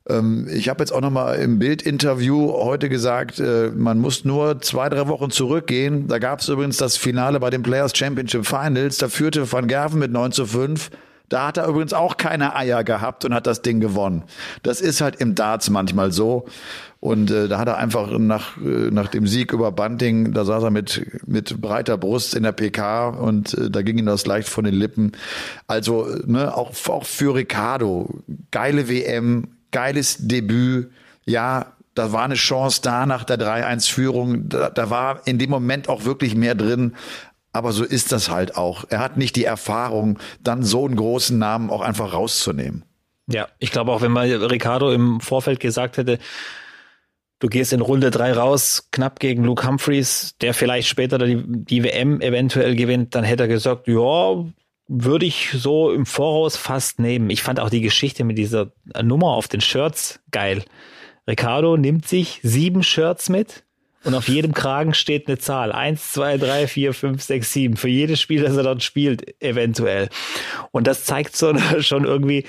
Ähm, 0.09 0.49
ich 0.51 0.69
habe 0.69 0.83
jetzt 0.83 0.93
auch 0.93 1.01
nochmal 1.01 1.37
im 1.37 1.59
Bildinterview 1.59 2.53
heute 2.53 2.89
gesagt, 2.89 3.41
äh, 3.41 3.71
man 3.75 3.99
muss 3.99 4.25
nur 4.25 4.61
zwei, 4.61 4.89
drei 4.89 5.09
Wochen 5.09 5.31
zurückgehen. 5.31 6.09
Da 6.09 6.19
gab 6.19 6.41
es 6.41 6.49
übrigens 6.49 6.77
das 6.77 6.97
Finale 6.97 7.41
bei 7.41 7.51
den 7.51 7.63
Players 7.63 7.97
Championship 7.97 8.47
Finals. 8.47 8.99
Da 8.99 9.09
führte 9.09 9.51
Van 9.51 9.69
Gerven 9.69 9.99
mit 9.99 10.13
9 10.13 10.33
zu 10.33 10.47
5, 10.47 10.91
Da 11.31 11.47
hat 11.47 11.57
er 11.57 11.67
übrigens 11.69 11.95
auch 11.95 12.19
keine 12.19 12.55
Eier 12.55 12.85
gehabt 12.85 13.25
und 13.25 13.33
hat 13.33 13.47
das 13.47 13.63
Ding 13.63 13.81
gewonnen. 13.81 14.25
Das 14.63 14.83
ist 14.83 15.01
halt 15.01 15.17
im 15.17 15.35
Darts 15.35 15.71
manchmal 15.71 16.13
so. 16.13 16.47
Und 17.01 17.31
äh, 17.31 17.49
da 17.49 17.59
hat 17.59 17.69
er 17.69 17.77
einfach 17.77 18.11
nach, 18.19 18.57
äh, 18.57 18.91
nach 18.91 19.09
dem 19.09 19.27
Sieg 19.27 19.53
über 19.53 19.73
Bunting, 19.73 20.33
da 20.33 20.47
saß 20.47 20.65
er 20.65 20.71
mit, 20.71 21.07
mit 21.27 21.61
breiter 21.61 21.99
Brust 21.99 22.35
in 22.35 22.45
der 22.45 22.53
PK 22.53 23.09
und 23.09 23.53
äh, 23.53 23.71
da 23.71 23.83
ging 23.83 23.99
ihm 23.99 24.07
das 24.07 24.25
leicht 24.25 24.49
von 24.49 24.65
den 24.65 24.73
Lippen. 24.73 25.13
Also 25.67 26.07
ne, 26.25 26.57
auch, 26.57 26.73
auch 26.89 27.05
für 27.05 27.35
Ricardo, 27.35 28.09
geile 28.51 28.89
WM, 28.89 29.49
geiles 29.75 30.17
Debüt. 30.21 30.91
Ja, 31.27 31.73
da 31.95 32.13
war 32.13 32.25
eine 32.25 32.35
Chance 32.35 32.81
da 32.83 33.07
nach 33.07 33.25
der 33.25 33.39
3-1-Führung. 33.39 34.49
Da, 34.49 34.71
da 34.71 34.89
war 34.89 35.27
in 35.27 35.39
dem 35.39 35.51
Moment 35.51 35.89
auch 35.89 36.05
wirklich 36.05 36.35
mehr 36.35 36.55
drin. 36.55 36.95
Aber 37.53 37.73
so 37.73 37.85
ist 37.85 38.11
das 38.13 38.31
halt 38.31 38.57
auch. 38.57 38.85
Er 38.89 39.01
hat 39.01 39.17
nicht 39.17 39.37
die 39.37 39.45
Erfahrung, 39.45 40.19
dann 40.43 40.63
so 40.63 40.87
einen 40.87 40.97
großen 40.97 41.39
Namen 41.39 41.71
auch 41.71 41.83
einfach 41.83 42.13
rauszunehmen. 42.13 42.85
Ja, 43.27 43.49
ich 43.59 43.71
glaube 43.71 43.93
auch, 43.93 44.01
wenn 44.01 44.13
man 44.13 44.31
Ricardo 44.31 44.93
im 44.93 45.21
Vorfeld 45.21 45.61
gesagt 45.61 45.97
hätte, 45.97 46.19
du 47.39 47.49
gehst 47.49 47.73
in 47.73 47.81
Runde 47.81 48.11
drei 48.11 48.33
raus, 48.33 48.89
knapp 48.91 49.21
gegen 49.21 49.45
Luke 49.45 49.67
Humphreys, 49.67 50.35
der 50.41 50.53
vielleicht 50.53 50.89
später 50.89 51.19
die, 51.19 51.43
die 51.47 51.85
WM 51.85 52.21
eventuell 52.21 52.75
gewinnt, 52.75 53.15
dann 53.15 53.25
hätte 53.25 53.45
er 53.45 53.49
gesagt, 53.49 53.87
ja, 53.87 54.45
würde 54.87 55.27
ich 55.27 55.51
so 55.53 55.91
im 55.91 56.07
Voraus 56.07 56.57
fast 56.57 56.99
nehmen. 56.99 57.31
Ich 57.31 57.43
fand 57.43 57.61
auch 57.61 57.71
die 57.71 57.81
Geschichte 57.81 58.25
mit 58.25 58.39
dieser 58.39 58.73
Nummer 59.03 59.29
auf 59.29 59.49
den 59.49 59.61
Shirts 59.61 60.21
geil. 60.31 60.65
Ricardo 61.27 61.77
nimmt 61.77 62.07
sich 62.07 62.41
sieben 62.43 62.83
Shirts 62.83 63.29
mit 63.29 63.65
und 64.05 64.15
auf 64.15 64.29
jedem 64.29 64.53
Kragen 64.53 64.93
steht 64.93 65.27
eine 65.27 65.39
Zahl. 65.39 65.73
Eins, 65.73 66.13
zwei, 66.13 66.37
drei, 66.37 66.67
vier, 66.69 66.93
fünf, 66.93 67.23
sechs, 67.23 67.53
sieben. 67.53 67.77
Für 67.77 67.89
jedes 67.89 68.21
Spiel, 68.21 68.43
das 68.43 68.57
er 68.57 68.63
dort 68.63 68.83
spielt, 68.83 69.43
eventuell. 69.43 70.11
Und 70.71 70.87
das 70.87 71.05
zeigt 71.05 71.35
so 71.35 71.57
schon 71.81 72.05
irgendwie, 72.05 72.45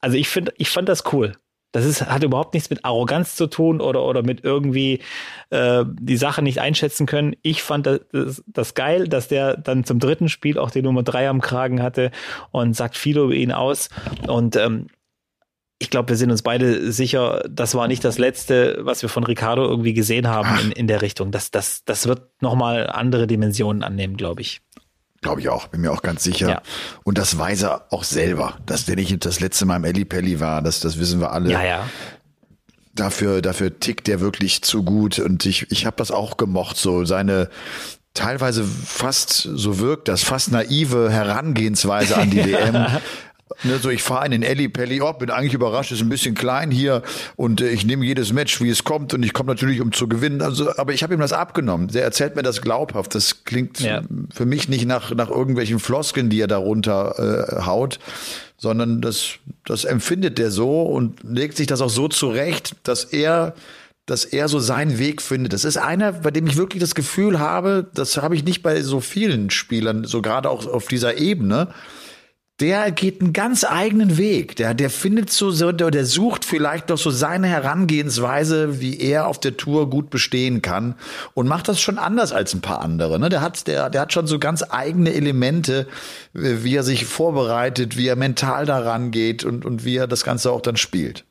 also 0.00 0.16
ich 0.16 0.28
finde, 0.28 0.52
ich 0.58 0.70
fand 0.70 0.88
das 0.88 1.12
cool. 1.12 1.36
Das 1.72 1.84
ist, 1.84 2.06
hat 2.06 2.22
überhaupt 2.24 2.54
nichts 2.54 2.70
mit 2.70 2.84
Arroganz 2.84 3.36
zu 3.36 3.46
tun 3.46 3.80
oder, 3.80 4.02
oder 4.02 4.22
mit 4.22 4.42
irgendwie 4.42 5.00
äh, 5.50 5.84
die 6.00 6.16
Sache 6.16 6.42
nicht 6.42 6.60
einschätzen 6.60 7.06
können. 7.06 7.36
Ich 7.42 7.62
fand 7.62 7.86
das, 7.86 8.00
das, 8.10 8.42
das 8.46 8.74
geil, 8.74 9.06
dass 9.06 9.28
der 9.28 9.56
dann 9.56 9.84
zum 9.84 9.98
dritten 9.98 10.28
Spiel 10.28 10.58
auch 10.58 10.70
die 10.70 10.82
Nummer 10.82 11.02
drei 11.02 11.28
am 11.28 11.40
Kragen 11.40 11.82
hatte 11.82 12.10
und 12.52 12.74
sagt 12.74 12.96
viel 12.96 13.18
über 13.18 13.34
ihn 13.34 13.52
aus. 13.52 13.90
Und 14.26 14.56
ähm, 14.56 14.86
ich 15.78 15.90
glaube, 15.90 16.08
wir 16.08 16.16
sind 16.16 16.30
uns 16.30 16.42
beide 16.42 16.90
sicher, 16.90 17.44
das 17.48 17.74
war 17.74 17.86
nicht 17.86 18.02
das 18.02 18.18
letzte, 18.18 18.78
was 18.80 19.02
wir 19.02 19.08
von 19.08 19.22
Ricardo 19.22 19.64
irgendwie 19.64 19.94
gesehen 19.94 20.26
haben 20.26 20.48
in, 20.60 20.72
in 20.72 20.86
der 20.88 21.02
Richtung. 21.02 21.30
Das, 21.30 21.50
das, 21.52 21.84
das 21.84 22.08
wird 22.08 22.42
nochmal 22.42 22.88
andere 22.88 23.26
Dimensionen 23.28 23.84
annehmen, 23.84 24.16
glaube 24.16 24.40
ich. 24.40 24.60
Glaube 25.20 25.40
ich 25.40 25.48
auch, 25.48 25.66
bin 25.66 25.80
mir 25.80 25.92
auch 25.92 26.02
ganz 26.02 26.22
sicher. 26.22 26.48
Ja. 26.48 26.62
Und 27.02 27.18
das 27.18 27.36
weiß 27.36 27.62
er 27.62 27.86
auch 27.90 28.04
selber, 28.04 28.58
dass 28.66 28.84
der 28.84 28.96
nicht 28.96 29.24
das 29.24 29.40
letzte 29.40 29.66
Mal 29.66 29.76
im 29.76 29.84
Elli 29.84 30.04
Pelli 30.04 30.38
war, 30.38 30.62
das, 30.62 30.80
das 30.80 30.98
wissen 30.98 31.20
wir 31.20 31.32
alle. 31.32 31.50
Ja, 31.50 31.64
ja. 31.64 31.88
Dafür, 32.94 33.42
dafür 33.42 33.78
tickt 33.78 34.06
der 34.06 34.20
wirklich 34.20 34.62
zu 34.62 34.82
gut 34.82 35.18
und 35.18 35.44
ich, 35.46 35.70
ich 35.70 35.86
habe 35.86 35.96
das 35.96 36.10
auch 36.10 36.36
gemocht, 36.36 36.76
so 36.76 37.04
seine 37.04 37.48
teilweise 38.14 38.64
fast, 38.64 39.30
so 39.30 39.78
wirkt 39.78 40.08
das, 40.08 40.22
fast 40.22 40.50
naive 40.50 41.10
Herangehensweise 41.10 42.16
an 42.16 42.30
die 42.30 42.44
WM. 42.44 42.86
Ne, 43.64 43.78
so 43.78 43.90
ich 43.90 44.02
fahre 44.02 44.26
in 44.26 44.32
den 44.32 44.42
Elli 44.42 44.68
Pelli, 44.68 45.00
oh, 45.00 45.12
bin 45.12 45.30
eigentlich 45.30 45.54
überrascht, 45.54 45.90
ist 45.92 46.00
ein 46.00 46.08
bisschen 46.08 46.34
klein 46.34 46.70
hier 46.70 47.02
und 47.36 47.60
äh, 47.60 47.68
ich 47.70 47.84
nehme 47.84 48.04
jedes 48.04 48.32
Match, 48.32 48.60
wie 48.60 48.68
es 48.68 48.84
kommt 48.84 49.14
und 49.14 49.22
ich 49.24 49.32
komme 49.32 49.48
natürlich, 49.48 49.80
um 49.80 49.92
zu 49.92 50.08
gewinnen. 50.08 50.42
Also, 50.42 50.76
aber 50.76 50.92
ich 50.92 51.02
habe 51.02 51.14
ihm 51.14 51.20
das 51.20 51.32
abgenommen. 51.32 51.88
Der 51.88 52.04
erzählt 52.04 52.36
mir 52.36 52.42
das 52.42 52.62
glaubhaft. 52.62 53.14
Das 53.14 53.44
klingt 53.44 53.80
ja. 53.80 54.02
für 54.32 54.46
mich 54.46 54.68
nicht 54.68 54.86
nach 54.86 55.14
nach 55.14 55.30
irgendwelchen 55.30 55.78
Floskeln, 55.78 56.30
die 56.30 56.40
er 56.40 56.46
darunter 56.46 57.58
äh, 57.58 57.62
haut, 57.64 57.98
sondern 58.56 59.00
das 59.00 59.38
das 59.64 59.84
empfindet 59.84 60.38
der 60.38 60.50
so 60.50 60.82
und 60.82 61.22
legt 61.24 61.56
sich 61.56 61.66
das 61.66 61.80
auch 61.80 61.90
so 61.90 62.08
zurecht, 62.08 62.76
dass 62.84 63.04
er 63.04 63.54
dass 64.08 64.24
er 64.24 64.48
so 64.48 64.58
seinen 64.58 64.98
Weg 64.98 65.20
findet. 65.20 65.52
Das 65.52 65.64
ist 65.64 65.76
einer, 65.76 66.12
bei 66.12 66.30
dem 66.30 66.46
ich 66.46 66.56
wirklich 66.56 66.80
das 66.80 66.94
Gefühl 66.94 67.38
habe, 67.38 67.86
das 67.92 68.16
habe 68.16 68.34
ich 68.34 68.42
nicht 68.42 68.62
bei 68.62 68.80
so 68.80 69.00
vielen 69.00 69.50
Spielern, 69.50 70.04
so 70.04 70.22
gerade 70.22 70.48
auch 70.48 70.66
auf 70.66 70.88
dieser 70.88 71.18
Ebene, 71.18 71.68
der 72.60 72.90
geht 72.90 73.20
einen 73.20 73.32
ganz 73.32 73.64
eigenen 73.64 74.18
Weg. 74.18 74.56
Der, 74.56 74.74
der 74.74 74.90
findet 74.90 75.30
so, 75.30 75.50
so, 75.50 75.70
der 75.70 76.04
sucht 76.04 76.44
vielleicht 76.44 76.90
doch 76.90 76.98
so 76.98 77.10
seine 77.10 77.46
Herangehensweise, 77.46 78.80
wie 78.80 78.98
er 78.98 79.28
auf 79.28 79.38
der 79.38 79.56
Tour 79.56 79.88
gut 79.88 80.10
bestehen 80.10 80.60
kann 80.60 80.96
und 81.34 81.46
macht 81.46 81.68
das 81.68 81.80
schon 81.80 81.98
anders 81.98 82.32
als 82.32 82.54
ein 82.54 82.60
paar 82.60 82.80
andere. 82.80 83.20
Ne? 83.20 83.28
Der 83.28 83.42
hat, 83.42 83.68
der, 83.68 83.90
der 83.90 84.00
hat 84.00 84.12
schon 84.12 84.26
so 84.26 84.40
ganz 84.40 84.64
eigene 84.68 85.14
Elemente, 85.14 85.86
wie 86.32 86.74
er 86.74 86.82
sich 86.82 87.04
vorbereitet, 87.04 87.96
wie 87.96 88.08
er 88.08 88.16
mental 88.16 88.66
daran 88.66 89.12
geht 89.12 89.44
und, 89.44 89.64
und 89.64 89.84
wie 89.84 89.96
er 89.96 90.08
das 90.08 90.24
Ganze 90.24 90.50
auch 90.50 90.60
dann 90.60 90.76
spielt. 90.76 91.24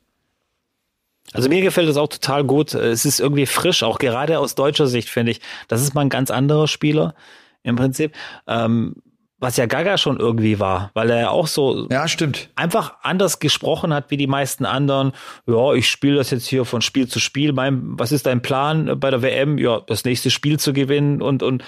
Also 1.33 1.49
mir 1.49 1.61
gefällt 1.61 1.89
das 1.89 1.97
auch 1.97 2.07
total 2.07 2.45
gut. 2.45 2.73
Es 2.73 3.03
ist 3.03 3.19
irgendwie 3.19 3.45
frisch, 3.45 3.83
auch 3.83 3.99
gerade 3.99 4.39
aus 4.39 4.55
deutscher 4.55 4.87
Sicht 4.87 5.09
finde 5.09 5.33
ich. 5.33 5.41
Das 5.67 5.81
ist 5.81 5.93
mal 5.93 6.01
ein 6.01 6.09
ganz 6.09 6.31
anderer 6.31 6.69
Spieler 6.69 7.15
im 7.63 7.75
Prinzip. 7.75 8.13
Ähm, 8.47 8.95
was 9.39 9.58
ja 9.58 9.67
Gaga 9.67 9.97
schon 9.97 10.17
irgendwie 10.17 10.60
war, 10.60 10.89
weil 10.95 11.10
er 11.12 11.19
ja 11.19 11.30
auch 11.30 11.47
so 11.47 11.88
ja, 11.89 12.08
stimmt. 12.08 12.50
einfach 12.56 12.95
anders 13.04 13.39
gesprochen 13.39 13.93
hat 13.93 14.10
wie 14.10 14.17
die 14.17 14.28
meisten 14.28 14.65
anderen. 14.65 15.12
Ja, 15.45 15.73
ich 15.73 15.89
spiele 15.89 16.15
das 16.15 16.32
jetzt 16.32 16.47
hier 16.47 16.65
von 16.65 16.82
Spiel 16.82 17.08
zu 17.08 17.19
Spiel. 17.19 17.54
Mein, 17.54 18.00
was 18.00 18.12
ist 18.12 18.26
dein 18.26 18.41
Plan 18.41 19.00
bei 19.00 19.12
der 19.12 19.21
WM? 19.21 19.60
Ja, 19.60 19.82
das 19.82 20.06
nächste 20.06 20.32
Spiel 20.32 20.60
zu 20.60 20.73
gewinnen 20.73 21.21
und, 21.21 21.43
und 21.43 21.63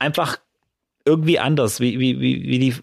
einfach 0.00 0.38
irgendwie 1.04 1.38
anders, 1.38 1.78
wie, 1.78 2.00
wie, 2.00 2.20
wie, 2.20 2.42
wie 2.42 2.58
die, 2.58 2.74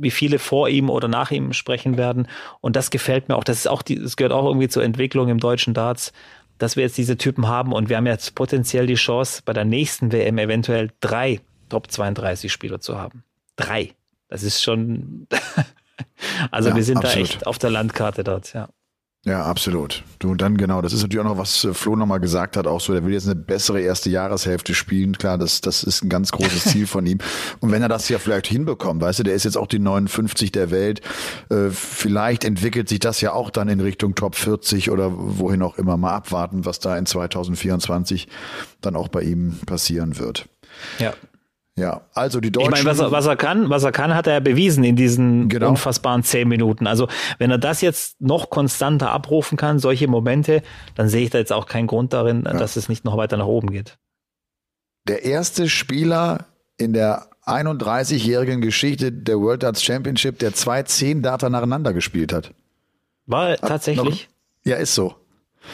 wie 0.00 0.10
viele 0.10 0.38
vor 0.38 0.68
ihm 0.68 0.90
oder 0.90 1.08
nach 1.08 1.30
ihm 1.30 1.54
sprechen 1.54 1.96
werden. 1.96 2.28
Und 2.60 2.76
das 2.76 2.90
gefällt 2.90 3.30
mir 3.30 3.36
auch. 3.36 3.44
Das 3.44 3.56
ist 3.56 3.68
auch 3.68 3.80
die, 3.80 3.98
das 3.98 4.16
gehört 4.16 4.32
auch 4.32 4.44
irgendwie 4.44 4.68
zur 4.68 4.84
Entwicklung 4.84 5.28
im 5.30 5.38
deutschen 5.38 5.72
Darts, 5.72 6.12
dass 6.58 6.76
wir 6.76 6.82
jetzt 6.82 6.98
diese 6.98 7.16
Typen 7.16 7.48
haben 7.48 7.72
und 7.72 7.88
wir 7.88 7.96
haben 7.96 8.06
jetzt 8.06 8.34
potenziell 8.34 8.86
die 8.86 8.96
Chance, 8.96 9.42
bei 9.44 9.54
der 9.54 9.64
nächsten 9.64 10.12
WM 10.12 10.36
eventuell 10.36 10.90
drei 11.00 11.40
Top 11.70 11.90
32 11.90 12.52
Spieler 12.52 12.80
zu 12.80 12.98
haben 12.98 13.22
drei. 13.58 13.94
Das 14.28 14.42
ist 14.42 14.62
schon, 14.62 15.26
also 16.50 16.70
ja, 16.70 16.76
wir 16.76 16.84
sind 16.84 16.98
absolut. 16.98 17.16
da 17.16 17.20
echt 17.20 17.46
auf 17.46 17.58
der 17.58 17.70
Landkarte 17.70 18.24
dort, 18.24 18.52
ja. 18.52 18.68
Ja, 19.24 19.44
absolut. 19.44 20.04
Du, 20.20 20.30
und 20.30 20.40
dann 20.40 20.56
genau, 20.56 20.80
das 20.80 20.92
ist 20.92 21.02
natürlich 21.02 21.20
auch 21.20 21.30
noch, 21.30 21.38
was 21.38 21.64
äh, 21.64 21.74
Flo 21.74 21.96
nochmal 21.96 22.20
gesagt 22.20 22.56
hat, 22.56 22.68
auch 22.68 22.80
so, 22.80 22.92
der 22.92 23.04
will 23.04 23.12
jetzt 23.12 23.26
eine 23.26 23.34
bessere 23.34 23.80
erste 23.80 24.10
Jahreshälfte 24.10 24.74
spielen. 24.74 25.18
Klar, 25.18 25.38
das, 25.38 25.60
das 25.60 25.82
ist 25.82 26.04
ein 26.04 26.08
ganz 26.08 26.30
großes 26.30 26.64
Ziel 26.64 26.86
von 26.86 27.04
ihm. 27.04 27.18
Und 27.60 27.72
wenn 27.72 27.82
er 27.82 27.88
das 27.88 28.08
ja 28.08 28.18
vielleicht 28.18 28.46
hinbekommt, 28.46 29.02
weißt 29.02 29.18
du, 29.18 29.22
der 29.24 29.34
ist 29.34 29.44
jetzt 29.44 29.58
auch 29.58 29.66
die 29.66 29.80
59 29.80 30.52
der 30.52 30.70
Welt, 30.70 31.00
äh, 31.50 31.70
vielleicht 31.70 32.44
entwickelt 32.44 32.88
sich 32.88 33.00
das 33.00 33.20
ja 33.20 33.32
auch 33.32 33.50
dann 33.50 33.68
in 33.68 33.80
Richtung 33.80 34.14
Top 34.14 34.36
40 34.36 34.90
oder 34.90 35.10
wohin 35.12 35.62
auch 35.62 35.76
immer. 35.78 35.96
Mal 35.96 36.14
abwarten, 36.14 36.64
was 36.64 36.78
da 36.78 36.96
in 36.96 37.04
2024 37.04 38.28
dann 38.80 38.94
auch 38.94 39.08
bei 39.08 39.22
ihm 39.22 39.58
passieren 39.66 40.18
wird. 40.18 40.48
Ja, 41.00 41.12
ja, 41.78 42.02
also 42.14 42.40
die 42.40 42.50
Deutschen. 42.50 42.74
Ich 42.74 42.84
meine, 42.84 42.90
was 42.90 42.98
er, 42.98 43.12
was 43.12 43.26
er 43.26 43.36
kann, 43.36 43.70
was 43.70 43.84
er 43.84 43.92
kann, 43.92 44.14
hat 44.14 44.26
er 44.26 44.34
ja 44.34 44.40
bewiesen 44.40 44.84
in 44.84 44.96
diesen 44.96 45.48
genau. 45.48 45.70
unfassbaren 45.70 46.22
zehn 46.22 46.48
Minuten. 46.48 46.86
Also 46.86 47.08
wenn 47.38 47.50
er 47.50 47.58
das 47.58 47.80
jetzt 47.80 48.20
noch 48.20 48.50
konstanter 48.50 49.10
abrufen 49.10 49.56
kann, 49.56 49.78
solche 49.78 50.08
Momente, 50.08 50.62
dann 50.94 51.08
sehe 51.08 51.24
ich 51.24 51.30
da 51.30 51.38
jetzt 51.38 51.52
auch 51.52 51.66
keinen 51.66 51.86
Grund 51.86 52.12
darin, 52.12 52.44
ja. 52.44 52.54
dass 52.54 52.76
es 52.76 52.88
nicht 52.88 53.04
noch 53.04 53.16
weiter 53.16 53.36
nach 53.36 53.46
oben 53.46 53.70
geht. 53.70 53.98
Der 55.06 55.24
erste 55.24 55.68
Spieler 55.68 56.46
in 56.76 56.92
der 56.92 57.28
31-jährigen 57.46 58.60
Geschichte 58.60 59.10
der 59.10 59.40
World 59.40 59.62
Darts 59.62 59.82
Championship, 59.82 60.38
der 60.38 60.54
zwei 60.54 60.82
zehn 60.82 61.22
Data 61.22 61.48
nacheinander 61.48 61.92
gespielt 61.92 62.32
hat. 62.32 62.52
War 63.26 63.56
tatsächlich? 63.56 64.28
Noch, 64.64 64.70
ja, 64.70 64.76
ist 64.76 64.94
so. 64.94 65.14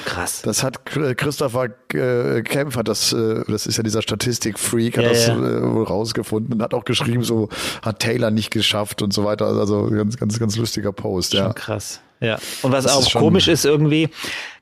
Krass. 0.05 0.43
Das 0.43 0.63
hat 0.63 0.85
Christopher 0.85 1.69
äh, 1.93 2.43
Kempf 2.43 2.77
hat 2.77 2.89
das, 2.89 3.13
äh, 3.13 3.43
das 3.49 3.67
ist 3.67 3.77
ja 3.77 3.83
dieser 3.83 4.03
Statistik-Freak, 4.03 4.97
hat 4.97 5.05
ja, 5.05 5.11
das 5.11 5.27
ja. 5.27 5.35
Äh, 5.35 5.73
wohl 5.73 5.85
rausgefunden 5.85 6.55
und 6.55 6.63
hat 6.63 6.75
auch 6.75 6.85
geschrieben, 6.85 7.23
so 7.23 7.49
hat 7.83 8.01
Taylor 8.01 8.31
nicht 8.31 8.51
geschafft 8.51 9.03
und 9.03 9.13
so 9.13 9.25
weiter. 9.25 9.47
Also 9.47 9.89
ganz, 9.91 10.17
ganz, 10.17 10.39
ganz 10.39 10.57
lustiger 10.57 10.93
Post. 10.93 11.33
Schon 11.33 11.41
ja. 11.45 11.53
krass. 11.53 12.01
Ja. 12.21 12.39
Und 12.63 12.73
was 12.73 12.85
das 12.85 12.95
auch 12.95 13.07
ist 13.07 13.15
komisch 13.15 13.49
ist 13.49 13.65
irgendwie, 13.65 14.09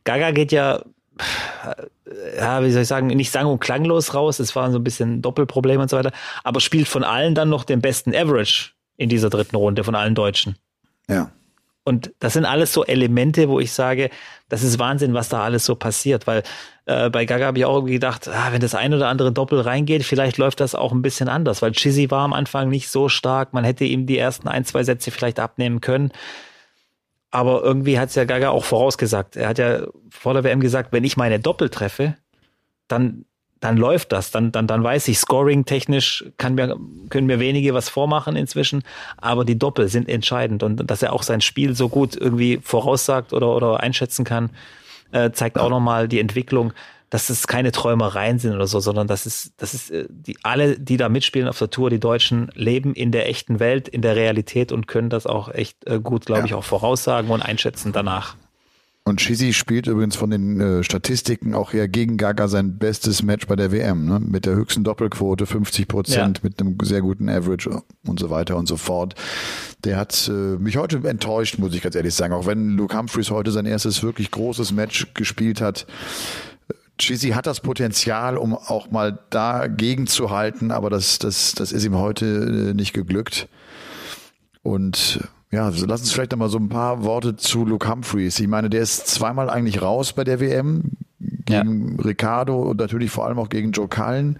Gaga 0.04 0.32
geht 0.32 0.52
ja, 0.52 0.82
ja, 2.36 2.62
wie 2.64 2.70
soll 2.72 2.82
ich 2.82 2.88
sagen, 2.88 3.06
nicht 3.08 3.30
sang- 3.30 3.46
und 3.46 3.60
klanglos 3.60 4.14
raus. 4.14 4.40
Es 4.40 4.54
war 4.56 4.70
so 4.70 4.78
ein 4.78 4.84
bisschen 4.84 5.22
Doppelproblem 5.22 5.80
und 5.80 5.90
so 5.90 5.96
weiter. 5.96 6.12
Aber 6.44 6.60
spielt 6.60 6.88
von 6.88 7.04
allen 7.04 7.34
dann 7.34 7.48
noch 7.48 7.64
den 7.64 7.80
besten 7.80 8.14
Average 8.14 8.70
in 8.96 9.08
dieser 9.08 9.30
dritten 9.30 9.56
Runde, 9.56 9.84
von 9.84 9.94
allen 9.94 10.14
Deutschen. 10.14 10.56
Ja. 11.08 11.30
Und 11.84 12.12
das 12.20 12.34
sind 12.34 12.44
alles 12.44 12.72
so 12.72 12.84
Elemente, 12.84 13.48
wo 13.48 13.58
ich 13.58 13.72
sage, 13.72 14.10
das 14.48 14.62
ist 14.62 14.78
Wahnsinn, 14.78 15.14
was 15.14 15.28
da 15.28 15.42
alles 15.42 15.64
so 15.64 15.74
passiert, 15.74 16.28
weil 16.28 16.44
äh, 16.86 17.10
bei 17.10 17.24
Gaga 17.24 17.46
habe 17.46 17.58
ich 17.58 17.64
auch 17.64 17.82
gedacht, 17.82 18.28
ah, 18.28 18.52
wenn 18.52 18.60
das 18.60 18.76
ein 18.76 18.94
oder 18.94 19.08
andere 19.08 19.32
Doppel 19.32 19.60
reingeht, 19.60 20.04
vielleicht 20.04 20.38
läuft 20.38 20.60
das 20.60 20.76
auch 20.76 20.92
ein 20.92 21.02
bisschen 21.02 21.28
anders, 21.28 21.60
weil 21.60 21.72
Chizzy 21.72 22.10
war 22.10 22.24
am 22.24 22.32
Anfang 22.32 22.68
nicht 22.68 22.88
so 22.88 23.08
stark, 23.08 23.52
man 23.52 23.64
hätte 23.64 23.84
ihm 23.84 24.06
die 24.06 24.18
ersten 24.18 24.46
ein, 24.46 24.64
zwei 24.64 24.84
Sätze 24.84 25.10
vielleicht 25.10 25.40
abnehmen 25.40 25.80
können. 25.80 26.12
Aber 27.32 27.62
irgendwie 27.62 27.98
hat 27.98 28.10
es 28.10 28.14
ja 28.14 28.24
Gaga 28.24 28.50
auch 28.50 28.64
vorausgesagt. 28.64 29.36
Er 29.36 29.48
hat 29.48 29.58
ja 29.58 29.86
vor 30.10 30.34
der 30.34 30.44
WM 30.44 30.60
gesagt, 30.60 30.92
wenn 30.92 31.02
ich 31.02 31.16
meine 31.16 31.40
Doppel 31.40 31.70
treffe, 31.70 32.16
dann 32.88 33.24
dann 33.62 33.76
läuft 33.76 34.10
das, 34.10 34.32
dann, 34.32 34.50
dann, 34.50 34.66
dann 34.66 34.82
weiß 34.82 35.06
ich, 35.06 35.18
scoring 35.20 35.64
technisch 35.64 36.24
kann 36.36 36.56
mir, 36.56 36.76
können 37.10 37.28
mir 37.28 37.38
wenige 37.38 37.74
was 37.74 37.88
vormachen 37.88 38.34
inzwischen, 38.34 38.82
aber 39.18 39.44
die 39.44 39.56
Doppel 39.56 39.86
sind 39.86 40.08
entscheidend 40.08 40.64
und 40.64 40.90
dass 40.90 41.00
er 41.00 41.12
auch 41.12 41.22
sein 41.22 41.40
Spiel 41.40 41.76
so 41.76 41.88
gut 41.88 42.16
irgendwie 42.16 42.58
voraussagt 42.60 43.32
oder, 43.32 43.54
oder 43.54 43.78
einschätzen 43.78 44.24
kann, 44.24 44.50
äh, 45.12 45.30
zeigt 45.30 45.58
auch 45.58 45.70
nochmal 45.70 46.08
die 46.08 46.18
Entwicklung, 46.18 46.72
dass 47.08 47.30
es 47.30 47.46
keine 47.46 47.70
Träumereien 47.70 48.40
sind 48.40 48.52
oder 48.52 48.66
so, 48.66 48.80
sondern 48.80 49.06
dass 49.06 49.26
es, 49.26 49.52
das 49.58 49.74
ist, 49.74 49.92
äh, 49.92 50.06
die, 50.10 50.36
alle, 50.42 50.76
die 50.80 50.96
da 50.96 51.08
mitspielen 51.08 51.46
auf 51.46 51.58
der 51.58 51.70
Tour, 51.70 51.88
die 51.88 52.00
Deutschen, 52.00 52.50
leben 52.56 52.94
in 52.94 53.12
der 53.12 53.28
echten 53.28 53.60
Welt, 53.60 53.86
in 53.86 54.02
der 54.02 54.16
Realität 54.16 54.72
und 54.72 54.88
können 54.88 55.08
das 55.08 55.24
auch 55.24 55.54
echt 55.54 55.86
äh, 55.86 56.00
gut, 56.00 56.26
glaube 56.26 56.40
ja. 56.40 56.46
ich, 56.46 56.54
auch 56.54 56.64
voraussagen 56.64 57.30
und 57.30 57.42
einschätzen 57.42 57.92
danach. 57.92 58.34
Und 59.04 59.18
Chizzy 59.18 59.52
spielt 59.52 59.88
übrigens 59.88 60.14
von 60.14 60.30
den 60.30 60.60
äh, 60.60 60.84
Statistiken 60.84 61.54
auch 61.54 61.72
ja 61.72 61.88
gegen 61.88 62.16
Gaga 62.16 62.46
sein 62.46 62.78
bestes 62.78 63.24
Match 63.24 63.48
bei 63.48 63.56
der 63.56 63.72
WM, 63.72 64.06
ne? 64.06 64.20
mit 64.20 64.46
der 64.46 64.54
höchsten 64.54 64.84
Doppelquote, 64.84 65.44
50 65.44 65.88
Prozent, 65.88 66.38
ja. 66.38 66.44
mit 66.44 66.60
einem 66.60 66.76
sehr 66.82 67.00
guten 67.00 67.28
Average 67.28 67.82
und 68.06 68.20
so 68.20 68.30
weiter 68.30 68.56
und 68.56 68.66
so 68.66 68.76
fort. 68.76 69.16
Der 69.82 69.96
hat 69.96 70.28
äh, 70.28 70.56
mich 70.56 70.76
heute 70.76 70.98
enttäuscht, 71.08 71.58
muss 71.58 71.74
ich 71.74 71.82
ganz 71.82 71.96
ehrlich 71.96 72.14
sagen. 72.14 72.32
Auch 72.32 72.46
wenn 72.46 72.76
Luke 72.76 72.96
Humphreys 72.96 73.32
heute 73.32 73.50
sein 73.50 73.66
erstes 73.66 74.04
wirklich 74.04 74.30
großes 74.30 74.70
Match 74.70 75.14
gespielt 75.14 75.60
hat. 75.60 75.86
Chizzy 76.98 77.30
hat 77.30 77.48
das 77.48 77.58
Potenzial, 77.58 78.36
um 78.36 78.54
auch 78.54 78.92
mal 78.92 79.18
dagegen 79.30 80.06
zu 80.06 80.30
halten, 80.30 80.70
aber 80.70 80.90
das, 80.90 81.18
das, 81.18 81.54
das 81.54 81.72
ist 81.72 81.84
ihm 81.84 81.96
heute 81.96 82.70
äh, 82.70 82.74
nicht 82.74 82.92
geglückt. 82.92 83.48
Und 84.62 85.20
ja, 85.52 85.66
also 85.66 85.84
lass 85.86 86.00
uns 86.00 86.12
vielleicht 86.12 86.32
noch 86.32 86.38
mal 86.38 86.48
so 86.48 86.58
ein 86.58 86.70
paar 86.70 87.04
Worte 87.04 87.36
zu 87.36 87.66
Luke 87.66 87.88
Humphreys. 87.88 88.40
Ich 88.40 88.48
meine, 88.48 88.70
der 88.70 88.80
ist 88.80 89.06
zweimal 89.06 89.50
eigentlich 89.50 89.82
raus 89.82 90.14
bei 90.14 90.24
der 90.24 90.40
WM 90.40 90.92
gegen 91.20 91.96
ja. 91.98 92.04
Ricardo 92.04 92.62
und 92.62 92.80
natürlich 92.80 93.10
vor 93.10 93.26
allem 93.26 93.38
auch 93.38 93.50
gegen 93.50 93.72
Joe 93.72 93.86
Cullen. 93.86 94.38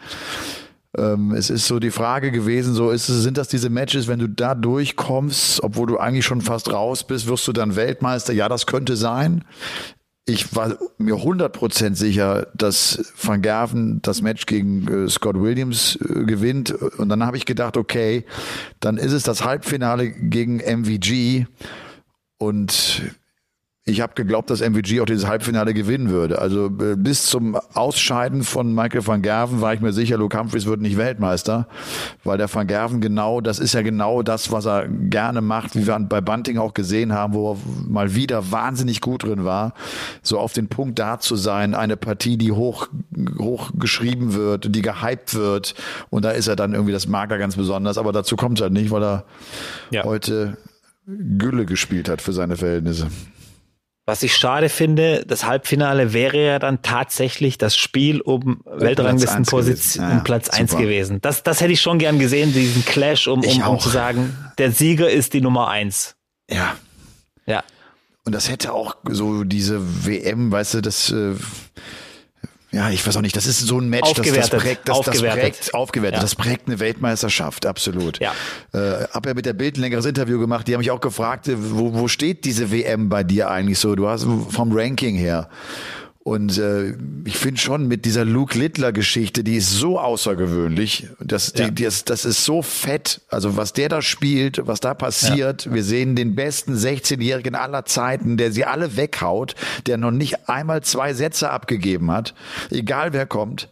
Ähm, 0.97 1.33
es 1.33 1.51
ist 1.51 1.67
so 1.67 1.79
die 1.79 1.91
Frage 1.91 2.33
gewesen, 2.33 2.75
so 2.75 2.91
ist 2.91 3.11
es, 3.11 3.23
sind 3.23 3.37
das 3.37 3.49
diese 3.49 3.69
Matches, 3.69 4.09
wenn 4.09 4.19
du 4.19 4.29
da 4.29 4.55
durchkommst, 4.55 5.63
obwohl 5.63 5.87
du 5.87 5.99
eigentlich 5.99 6.25
schon 6.25 6.41
fast 6.41 6.73
raus 6.73 7.05
bist, 7.05 7.29
wirst 7.29 7.47
du 7.47 7.53
dann 7.53 7.77
Weltmeister? 7.77 8.33
Ja, 8.33 8.49
das 8.49 8.67
könnte 8.67 8.97
sein 8.97 9.45
ich 10.25 10.55
war 10.55 10.79
mir 10.99 11.17
100% 11.17 11.97
sicher, 11.97 12.47
dass 12.55 13.13
Van 13.21 13.43
Gerven 13.43 14.01
das 14.03 14.23
Match 14.23 14.47
gegen 14.47 15.07
äh, 15.07 15.09
Scott 15.09 15.41
Williams 15.41 15.97
äh, 15.97 16.25
gewinnt. 16.25 16.71
Und 16.71 17.09
dann 17.09 17.27
habe 17.27 17.37
ich 17.37 17.45
gedacht, 17.45 17.77
okay, 17.77 18.25
dann 18.79 18.99
ist 18.99 19.13
es 19.13 19.25
das 19.25 19.45
Halbfinale 19.45 20.11
gegen 20.11 20.59
MVG. 20.59 21.47
Und 22.39 23.03
ich 23.85 24.01
habe 24.01 24.15
geglaubt, 24.15 24.49
dass 24.49 24.61
MVG 24.61 25.01
auch 25.01 25.07
dieses 25.07 25.27
Halbfinale 25.27 25.75
gewinnen 25.75 26.11
würde. 26.11 26.39
Also 26.39 26.67
äh, 26.67 26.95
bis 26.97 27.27
zum 27.27 27.57
Ausscheiden 27.75 28.45
von 28.45 28.73
Michael 28.73 29.05
van 29.05 29.23
Gerven 29.23 29.61
war 29.61 29.75
ich 29.75 29.81
mir 29.81 29.93
sicher, 29.93 30.17
Luke 30.19 30.39
Humphries 30.39 30.67
wird 30.67 30.81
nicht 30.81 30.97
Weltmeister, 30.97 31.67
weil 32.23 32.39
der 32.39 32.53
van 32.53 32.69
Gerven 32.69 33.01
genau, 33.01 33.41
das 33.41 33.59
ist 33.59 33.75
ja 33.75 33.83
genau 33.83 34.23
das, 34.23 34.53
was 34.53 34.67
er 34.67 34.87
gerne 34.87 35.41
macht, 35.41 35.75
wie 35.75 35.85
wir 35.85 35.99
bei 35.99 36.21
Bunting 36.21 36.59
auch 36.59 36.75
gesehen 36.75 37.13
haben, 37.13 37.35
wo 37.35 37.55
er 37.55 37.59
mal 37.89 38.15
wieder 38.15 38.53
wahnsinnig 38.53 39.01
gut 39.01 39.25
drin 39.25 39.45
war, 39.45 39.75
so 40.23 40.39
auf 40.39 40.53
den 40.53 40.69
Punkt 40.69 41.01
da 41.01 41.19
zu 41.19 41.35
sein, 41.35 41.75
eine 41.75 41.97
Partie, 41.97 42.37
die 42.37 42.53
hoch, 42.53 42.87
hoch 43.41 43.73
geschrieben 43.75 44.35
wird, 44.35 44.73
die 44.73 44.83
gehypt 44.83 45.35
wird 45.35 45.75
und 46.09 46.25
da 46.25 46.31
ist 46.31 46.47
er 46.47 46.55
dann 46.55 46.73
irgendwie, 46.73 46.93
das 46.93 47.09
mag 47.09 47.33
er 47.33 47.39
ganz 47.39 47.57
besonders, 47.57 47.99
aber 47.99 48.13
dazu 48.13 48.37
kommt 48.37 48.59
es 48.59 48.63
halt 48.63 48.73
nicht, 48.73 48.93
weil 48.93 49.03
er 49.03 49.25
ja. 49.91 50.05
heute 50.05 50.57
Gülle 51.07 51.67
gespielt 51.67 52.09
hat 52.09 52.23
für 52.23 52.33
seine 52.33 52.57
Verhältnisse. 52.57 53.09
Was 54.05 54.25
ich 54.25 54.35
schade 54.35 54.69
finde, 54.69 55.25
das 55.27 55.47
Halbfinale 55.47 56.13
wäre 56.13 56.45
ja 56.45 56.59
dann 56.59 56.83
tatsächlich 56.83 57.57
das 57.57 57.77
Spiel 57.77 58.21
um 58.21 58.61
Weltranglistenposition 58.65 60.05
ja, 60.05 60.17
um 60.17 60.25
Platz 60.25 60.47
super. 60.47 60.59
eins 60.59 60.77
gewesen. 60.77 61.21
Das, 61.21 61.45
das 61.45 61.61
hätte 61.61 61.73
ich 61.73 61.81
schon 61.81 61.99
gern 61.99 62.19
gesehen, 62.19 62.53
diesen 62.53 62.85
Clash, 62.85 63.29
um, 63.29 63.45
um, 63.45 63.63
um 63.63 63.79
zu 63.79 63.89
sagen, 63.91 64.37
der 64.59 64.73
Sieger 64.73 65.09
ist 65.09 65.35
die 65.35 65.41
Nummer 65.41 65.69
eins. 65.69 66.17
Ja. 66.51 66.77
Ja. 67.47 67.63
Und 68.25 68.35
das 68.35 68.49
hätte 68.49 68.73
auch 68.73 68.97
so 69.09 69.45
diese 69.45 69.81
WM, 70.05 70.51
weißt 70.51 70.75
du, 70.75 70.81
das 70.81 71.11
äh, 71.11 71.35
ja, 72.73 72.89
ich 72.89 73.07
weiß 73.07 73.19
auch 73.19 73.21
nicht, 73.21 73.37
das 73.37 73.47
ist 73.47 73.61
so 73.61 73.79
ein 73.79 73.89
Match, 73.91 74.15
das, 74.15 74.27
das 74.27 74.51
prägt, 74.51 74.89
das, 74.89 75.01
das 75.03 75.21
prägt, 75.21 75.75
aufgewertet, 75.75 76.17
ja. 76.17 76.23
das 76.23 76.35
prägt 76.35 76.69
eine 76.69 76.81
Weltmeisterschaft, 76.81 77.67
absolut. 77.67 78.19
Ja. 78.19 78.33
Äh, 78.73 79.05
hab 79.11 79.27
ja 79.27 79.35
mit 79.35 79.45
der 79.45 79.53
Bild 79.53 79.77
ein 79.77 79.83
längeres 79.83 80.07
Interview 80.07 80.39
gemacht, 80.39 80.67
die 80.67 80.73
haben 80.73 80.81
mich 80.81 80.91
auch 80.91 81.03
gefragt, 81.03 81.51
wo, 81.55 81.93
wo 81.93 82.09
steht 82.09 82.47
diese 82.47 82.73
WM 82.73 83.11
bei 83.11 83.25
dir 83.25 83.51
eigentlich 83.51 83.79
so? 83.79 83.95
Du 83.95 84.09
hast 84.09 84.27
vom 84.49 84.73
Ranking 84.73 85.17
her. 85.17 85.49
Und 86.25 86.57
äh, 86.57 86.95
ich 87.25 87.37
finde 87.37 87.61
schon 87.61 87.89
mit 87.89 88.05
dieser 88.05 88.25
Luke 88.25 88.57
Littler-Geschichte, 88.57 89.43
die 89.43 89.57
ist 89.57 89.71
so 89.71 89.99
außergewöhnlich. 89.99 91.09
Das, 91.19 91.53
ja. 91.57 91.69
die, 91.69 91.83
das, 91.83 92.05
das 92.05 92.25
ist 92.25 92.45
so 92.45 92.63
fett. 92.63 93.23
Also 93.29 93.57
was 93.57 93.73
der 93.73 93.89
da 93.89 94.03
spielt, 94.03 94.65
was 94.65 94.79
da 94.79 94.95
passiert. 94.95 95.65
Ja. 95.65 95.75
Wir 95.75 95.83
sehen 95.83 96.15
den 96.15 96.37
besten 96.37 96.75
16-Jährigen 96.75 97.57
aller 97.57 97.87
Zeiten, 97.87 98.37
der 98.37 98.53
sie 98.53 98.65
alle 98.65 98.97
weghaut, 98.97 99.57
der 99.87 99.99
noch 99.99 100.13
nicht 100.13 100.49
einmal 100.49 100.83
zwei 100.85 101.13
Sätze 101.13 101.51
abgegeben 101.51 102.13
hat, 102.13 102.35
egal 102.71 103.13
wer 103.13 103.27
kommt. 103.27 103.69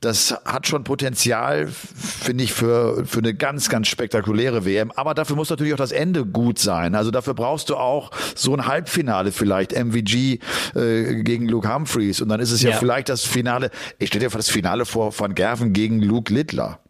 Das 0.00 0.34
hat 0.44 0.66
schon 0.66 0.84
Potenzial, 0.84 1.66
finde 1.68 2.44
ich, 2.44 2.52
für, 2.52 3.06
für 3.06 3.20
eine 3.20 3.34
ganz, 3.34 3.68
ganz 3.68 3.88
spektakuläre 3.88 4.64
WM. 4.64 4.90
Aber 4.92 5.14
dafür 5.14 5.36
muss 5.36 5.50
natürlich 5.50 5.74
auch 5.74 5.78
das 5.78 5.92
Ende 5.92 6.24
gut 6.24 6.58
sein. 6.58 6.94
Also 6.94 7.10
dafür 7.10 7.34
brauchst 7.34 7.70
du 7.70 7.76
auch 7.76 8.10
so 8.34 8.54
ein 8.54 8.66
Halbfinale 8.66 9.32
vielleicht, 9.32 9.72
MVG 9.72 10.40
äh, 10.74 11.22
gegen 11.22 11.48
Luke 11.48 11.68
Humphreys 11.74 12.20
und 12.20 12.28
dann 12.28 12.40
ist 12.40 12.50
es 12.50 12.62
ja, 12.62 12.70
ja. 12.70 12.76
vielleicht 12.76 13.08
das 13.08 13.24
Finale, 13.24 13.70
ich 13.98 14.08
stelle 14.08 14.28
dir 14.28 14.36
das 14.36 14.48
Finale 14.48 14.84
vor 14.84 15.12
von 15.12 15.34
Gerven 15.34 15.72
gegen 15.72 16.00
Luke 16.00 16.32
Littler. 16.32 16.80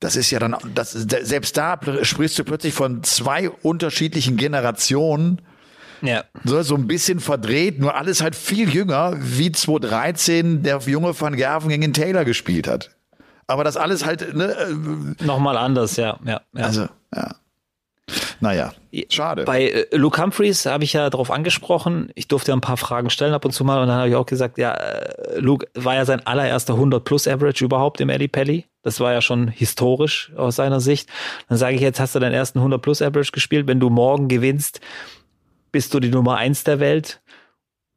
Das 0.00 0.14
ist 0.14 0.30
ja 0.30 0.38
dann, 0.38 0.56
das, 0.74 0.92
selbst 0.92 1.56
da 1.56 1.78
sprichst 2.02 2.38
du 2.38 2.44
plötzlich 2.44 2.72
von 2.72 3.02
zwei 3.02 3.50
unterschiedlichen 3.50 4.36
Generationen. 4.36 5.42
Ja. 6.02 6.24
So, 6.44 6.62
so 6.62 6.76
ein 6.76 6.86
bisschen 6.86 7.18
verdreht, 7.18 7.80
nur 7.80 7.96
alles 7.96 8.22
halt 8.22 8.36
viel 8.36 8.72
jünger, 8.72 9.16
wie 9.18 9.50
2013 9.50 10.62
der 10.62 10.78
junge 10.86 11.20
Van 11.20 11.34
Gerven 11.34 11.70
gegen 11.70 11.92
Taylor 11.92 12.24
gespielt 12.24 12.68
hat. 12.68 12.90
Aber 13.48 13.64
das 13.64 13.76
alles 13.76 14.04
halt, 14.04 14.34
ne? 14.36 14.54
Äh, 14.54 15.24
Nochmal 15.24 15.56
anders, 15.56 15.96
ja, 15.96 16.20
ja, 16.24 16.42
ja. 16.54 16.64
Also, 16.64 16.88
ja. 17.14 17.34
Naja, 18.40 18.72
schade. 19.10 19.44
Bei 19.44 19.68
äh, 19.68 19.96
Luke 19.96 20.20
Humphreys 20.20 20.66
habe 20.66 20.84
ich 20.84 20.92
ja 20.92 21.10
darauf 21.10 21.30
angesprochen. 21.30 22.10
Ich 22.14 22.28
durfte 22.28 22.50
ja 22.50 22.56
ein 22.56 22.60
paar 22.60 22.76
Fragen 22.76 23.10
stellen 23.10 23.34
ab 23.34 23.44
und 23.44 23.52
zu 23.52 23.64
mal 23.64 23.80
und 23.80 23.88
dann 23.88 23.98
habe 23.98 24.08
ich 24.08 24.14
auch 24.14 24.26
gesagt, 24.26 24.58
ja, 24.58 24.72
äh, 24.72 25.38
Luke 25.38 25.66
war 25.74 25.94
ja 25.94 26.04
sein 26.04 26.26
allererster 26.26 26.74
100 26.74 27.04
plus 27.04 27.28
Average 27.28 27.64
überhaupt 27.64 28.00
im 28.00 28.08
Eddie 28.08 28.28
Pelly. 28.28 28.66
Das 28.82 29.00
war 29.00 29.12
ja 29.12 29.20
schon 29.20 29.48
historisch 29.48 30.32
aus 30.36 30.56
seiner 30.56 30.80
Sicht. 30.80 31.08
Dann 31.48 31.58
sage 31.58 31.76
ich 31.76 31.82
jetzt, 31.82 32.00
hast 32.00 32.14
du 32.14 32.18
deinen 32.20 32.34
ersten 32.34 32.58
100 32.58 32.80
plus 32.80 33.02
Average 33.02 33.32
gespielt. 33.32 33.66
Wenn 33.66 33.80
du 33.80 33.90
morgen 33.90 34.28
gewinnst, 34.28 34.80
bist 35.72 35.92
du 35.92 36.00
die 36.00 36.10
Nummer 36.10 36.36
eins 36.36 36.64
der 36.64 36.80
Welt. 36.80 37.20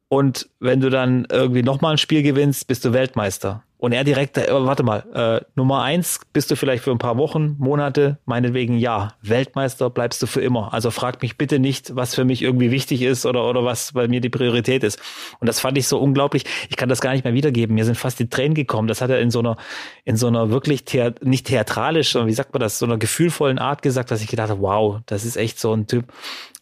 Und 0.08 0.50
wenn 0.60 0.80
du 0.80 0.90
dann 0.90 1.26
irgendwie 1.30 1.62
nochmal 1.62 1.92
ein 1.92 1.98
Spiel 1.98 2.22
gewinnst, 2.22 2.66
bist 2.66 2.84
du 2.84 2.92
Weltmeister. 2.92 3.62
Und 3.82 3.90
er 3.90 4.04
direkt, 4.04 4.38
äh, 4.38 4.46
warte 4.48 4.84
mal, 4.84 5.02
äh, 5.12 5.44
Nummer 5.56 5.82
eins 5.82 6.20
bist 6.32 6.48
du 6.52 6.54
vielleicht 6.54 6.84
für 6.84 6.92
ein 6.92 6.98
paar 6.98 7.16
Wochen, 7.16 7.56
Monate, 7.58 8.16
meinetwegen 8.26 8.78
ja. 8.78 9.14
Weltmeister 9.22 9.90
bleibst 9.90 10.22
du 10.22 10.28
für 10.28 10.40
immer. 10.40 10.72
Also 10.72 10.92
frag 10.92 11.20
mich 11.20 11.36
bitte 11.36 11.58
nicht, 11.58 11.96
was 11.96 12.14
für 12.14 12.24
mich 12.24 12.42
irgendwie 12.42 12.70
wichtig 12.70 13.02
ist 13.02 13.26
oder, 13.26 13.44
oder 13.44 13.64
was 13.64 13.90
bei 13.90 14.06
mir 14.06 14.20
die 14.20 14.28
Priorität 14.28 14.84
ist. 14.84 15.00
Und 15.40 15.48
das 15.48 15.58
fand 15.58 15.76
ich 15.78 15.88
so 15.88 15.98
unglaublich. 15.98 16.44
Ich 16.68 16.76
kann 16.76 16.88
das 16.88 17.00
gar 17.00 17.10
nicht 17.10 17.24
mehr 17.24 17.34
wiedergeben. 17.34 17.74
Mir 17.74 17.84
sind 17.84 17.96
fast 17.96 18.20
die 18.20 18.30
Tränen 18.30 18.54
gekommen. 18.54 18.86
Das 18.86 19.00
hat 19.00 19.10
er 19.10 19.18
in 19.18 19.32
so 19.32 19.40
einer, 19.40 19.56
in 20.04 20.16
so 20.16 20.28
einer 20.28 20.50
wirklich 20.50 20.84
thea 20.84 21.10
nicht 21.20 21.48
theatralisch, 21.48 22.12
sondern 22.12 22.28
wie 22.28 22.34
sagt 22.34 22.52
man 22.52 22.60
das, 22.60 22.78
so 22.78 22.86
einer 22.86 22.98
gefühlvollen 22.98 23.58
Art 23.58 23.82
gesagt, 23.82 24.12
dass 24.12 24.22
ich 24.22 24.28
gedacht 24.28 24.50
habe, 24.50 24.62
wow, 24.62 25.00
das 25.06 25.24
ist 25.24 25.34
echt 25.34 25.58
so 25.58 25.72
ein 25.72 25.88
Typ 25.88 26.04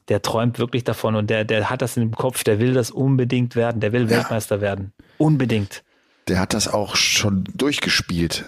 der 0.09 0.23
träumt 0.23 0.59
wirklich 0.59 0.83
davon 0.83 1.15
und 1.15 1.31
der, 1.31 1.45
der 1.45 1.71
hat 1.71 1.83
das 1.83 1.97
im 1.97 2.11
Kopf, 2.11 2.43
der 2.43 2.59
will 2.59 2.73
das 2.73 2.91
unbedingt 2.91 3.55
werden, 3.55 3.81
der 3.81 3.93
will 3.93 4.11
ja. 4.11 4.17
Weltmeister 4.17 4.61
werden. 4.61 4.93
Unbedingt 5.19 5.85
der 6.31 6.39
hat 6.39 6.55
das 6.55 6.69
auch 6.69 6.95
schon 6.95 7.45
durchgespielt. 7.55 8.45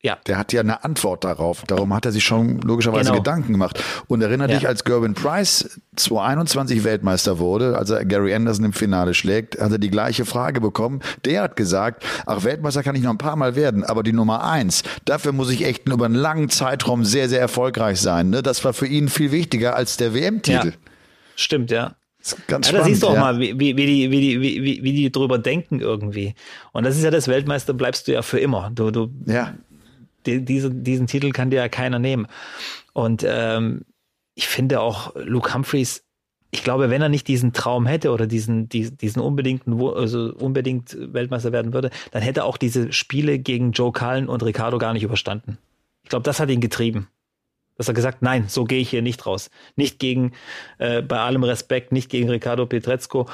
Ja. 0.00 0.16
Der 0.26 0.38
hat 0.38 0.52
ja 0.52 0.60
eine 0.60 0.84
Antwort 0.84 1.24
darauf. 1.24 1.64
Darum 1.66 1.92
hat 1.92 2.06
er 2.06 2.12
sich 2.12 2.24
schon 2.24 2.60
logischerweise 2.60 3.10
genau. 3.10 3.18
Gedanken 3.18 3.52
gemacht. 3.52 3.82
Und 4.06 4.22
erinnere 4.22 4.48
ja. 4.50 4.58
dich, 4.58 4.68
als 4.68 4.84
Gerben 4.84 5.12
Price 5.12 5.78
2021 5.96 6.84
Weltmeister 6.84 7.38
wurde, 7.38 7.76
als 7.76 7.90
er 7.90 8.04
Gary 8.04 8.32
Anderson 8.32 8.64
im 8.64 8.72
Finale 8.72 9.12
schlägt, 9.12 9.60
hat 9.60 9.72
er 9.72 9.78
die 9.78 9.90
gleiche 9.90 10.24
Frage 10.24 10.60
bekommen. 10.60 11.00
Der 11.24 11.42
hat 11.42 11.56
gesagt, 11.56 12.04
ach, 12.26 12.44
Weltmeister 12.44 12.82
kann 12.82 12.94
ich 12.94 13.02
noch 13.02 13.10
ein 13.10 13.18
paar 13.18 13.36
Mal 13.36 13.56
werden, 13.56 13.84
aber 13.84 14.02
die 14.02 14.12
Nummer 14.12 14.44
eins, 14.44 14.84
dafür 15.04 15.32
muss 15.32 15.50
ich 15.50 15.66
echt 15.66 15.86
über 15.88 16.06
einen 16.06 16.14
langen 16.14 16.48
Zeitraum 16.48 17.04
sehr, 17.04 17.28
sehr 17.28 17.40
erfolgreich 17.40 18.00
sein. 18.00 18.30
Ne? 18.30 18.42
Das 18.42 18.64
war 18.64 18.72
für 18.72 18.86
ihn 18.86 19.08
viel 19.08 19.32
wichtiger 19.32 19.76
als 19.76 19.98
der 19.98 20.14
WM-Titel. 20.14 20.68
Ja. 20.68 20.90
Stimmt, 21.34 21.70
ja. 21.72 21.97
Ganz 22.46 22.70
ja, 22.70 22.78
da 22.78 22.84
siehst 22.84 23.02
du 23.02 23.08
auch 23.08 23.14
ja. 23.14 23.20
mal, 23.20 23.38
wie, 23.38 23.58
wie, 23.58 23.76
wie, 23.76 23.86
die, 23.86 24.10
wie, 24.10 24.20
die, 24.20 24.40
wie, 24.40 24.82
wie 24.82 24.92
die 24.92 25.12
drüber 25.12 25.38
denken 25.38 25.80
irgendwie. 25.80 26.34
Und 26.72 26.84
das 26.84 26.96
ist 26.96 27.04
ja 27.04 27.10
das 27.10 27.28
Weltmeister, 27.28 27.74
bleibst 27.74 28.08
du 28.08 28.12
ja 28.12 28.22
für 28.22 28.38
immer. 28.38 28.70
Du, 28.74 28.90
du, 28.90 29.10
ja. 29.26 29.54
Die, 30.26 30.44
diesen, 30.44 30.84
diesen 30.84 31.06
Titel 31.06 31.30
kann 31.30 31.50
dir 31.50 31.56
ja 31.56 31.68
keiner 31.68 31.98
nehmen. 31.98 32.26
Und 32.92 33.24
ähm, 33.26 33.82
ich 34.34 34.48
finde 34.48 34.80
auch, 34.80 35.14
Luke 35.16 35.54
Humphreys 35.54 36.02
ich 36.50 36.64
glaube, 36.64 36.90
wenn 36.90 37.02
er 37.02 37.08
nicht 37.08 37.28
diesen 37.28 37.52
Traum 37.52 37.86
hätte 37.86 38.10
oder 38.10 38.26
diesen, 38.26 38.68
diesen, 38.68 38.96
diesen 38.96 39.20
unbedingten, 39.20 39.80
also 39.80 40.32
unbedingt 40.34 40.96
Weltmeister 40.98 41.52
werden 41.52 41.72
würde, 41.74 41.90
dann 42.10 42.22
hätte 42.22 42.40
er 42.40 42.46
auch 42.46 42.56
diese 42.56 42.92
Spiele 42.92 43.38
gegen 43.38 43.72
Joe 43.72 43.92
Cullen 43.92 44.28
und 44.28 44.42
Ricardo 44.42 44.78
gar 44.78 44.94
nicht 44.94 45.02
überstanden. 45.02 45.58
Ich 46.04 46.08
glaube, 46.08 46.22
das 46.22 46.40
hat 46.40 46.48
ihn 46.48 46.60
getrieben. 46.60 47.08
Dass 47.78 47.88
er 47.88 47.94
gesagt, 47.94 48.20
nein, 48.20 48.44
so 48.48 48.64
gehe 48.64 48.80
ich 48.80 48.90
hier 48.90 49.02
nicht 49.02 49.24
raus. 49.24 49.50
Nicht 49.76 49.98
gegen, 49.98 50.32
äh, 50.78 51.00
bei 51.00 51.18
allem 51.18 51.44
Respekt, 51.44 51.92
nicht 51.92 52.10
gegen 52.10 52.28
Ricardo 52.28 52.66
Petrezco 52.66 53.26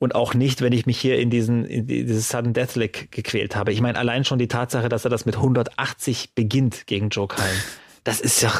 und 0.00 0.14
auch 0.14 0.34
nicht, 0.34 0.62
wenn 0.62 0.72
ich 0.72 0.86
mich 0.86 0.98
hier 0.98 1.18
in 1.18 1.30
diesen, 1.30 1.64
in 1.66 1.86
dieses 1.86 2.28
Sudden 2.30 2.54
Death 2.54 2.74
League 2.74 3.12
gequält 3.12 3.54
habe. 3.54 3.72
Ich 3.72 3.82
meine, 3.82 3.98
allein 3.98 4.24
schon 4.24 4.38
die 4.38 4.48
Tatsache, 4.48 4.88
dass 4.88 5.04
er 5.04 5.10
das 5.10 5.26
mit 5.26 5.36
180 5.36 6.34
beginnt 6.34 6.86
gegen 6.86 7.10
Joe 7.10 7.28
Cullen. 7.28 7.62
Das 8.02 8.20
ist 8.20 8.40
ja, 8.40 8.50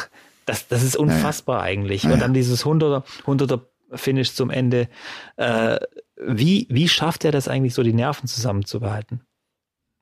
das, 0.45 0.67
das 0.67 0.83
ist 0.83 0.95
unfassbar 0.95 1.57
ja, 1.57 1.65
ja. 1.65 1.71
eigentlich. 1.71 2.03
Ja, 2.03 2.13
und 2.13 2.21
dann 2.21 2.33
dieses 2.33 2.63
100er, 2.63 3.03
100er 3.25 3.61
Finish 3.93 4.33
zum 4.33 4.51
Ende. 4.51 4.87
Äh, 5.37 5.79
wie, 6.15 6.67
wie 6.69 6.87
schafft 6.87 7.25
er 7.25 7.31
das 7.31 7.47
eigentlich 7.47 7.73
so, 7.73 7.81
die 7.81 7.93
Nerven 7.93 8.27
zusammenzubehalten? 8.27 9.21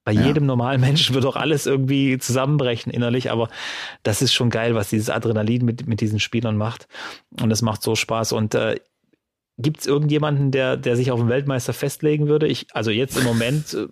Bei 0.10 0.15
ja. 0.15 0.26
jedem 0.26 0.48
normalen 0.48 0.82
Menschen 0.82 1.13
wird 1.13 1.24
doch 1.24 1.36
alles 1.36 1.67
irgendwie 1.67 2.17
zusammenbrechen 2.17 2.91
innerlich, 2.91 3.30
aber 3.30 3.48
das 4.02 4.24
ist 4.24 4.34
schon 4.34 4.50
geil, 4.50 4.74
was 4.74 4.89
dieses 4.89 5.12
Adrenalin 5.12 5.63
mit, 5.63 5.86
mit 5.86 6.02
diesen 6.02 6.19
Spielern 6.19 6.58
macht. 6.58 6.88
Und 7.39 7.52
es 7.52 7.62
macht 7.62 7.84
so 7.84 7.93
Spaß. 7.93 8.32
Und 8.32 8.56
äh, 8.56 8.80
gibt 9.60 9.82
es 9.82 9.86
irgendjemanden, 9.86 10.50
der, 10.50 10.78
der 10.78 10.95
sich 10.95 11.12
auf 11.12 11.19
den 11.19 11.30
Weltmeister 11.30 11.74
festlegen 11.74 12.28
würde? 12.28 12.48
Ich, 12.48 12.65
also 12.74 12.89
jetzt 12.89 13.19
im 13.19 13.24
Moment, 13.24 13.76
äh, 13.76 13.86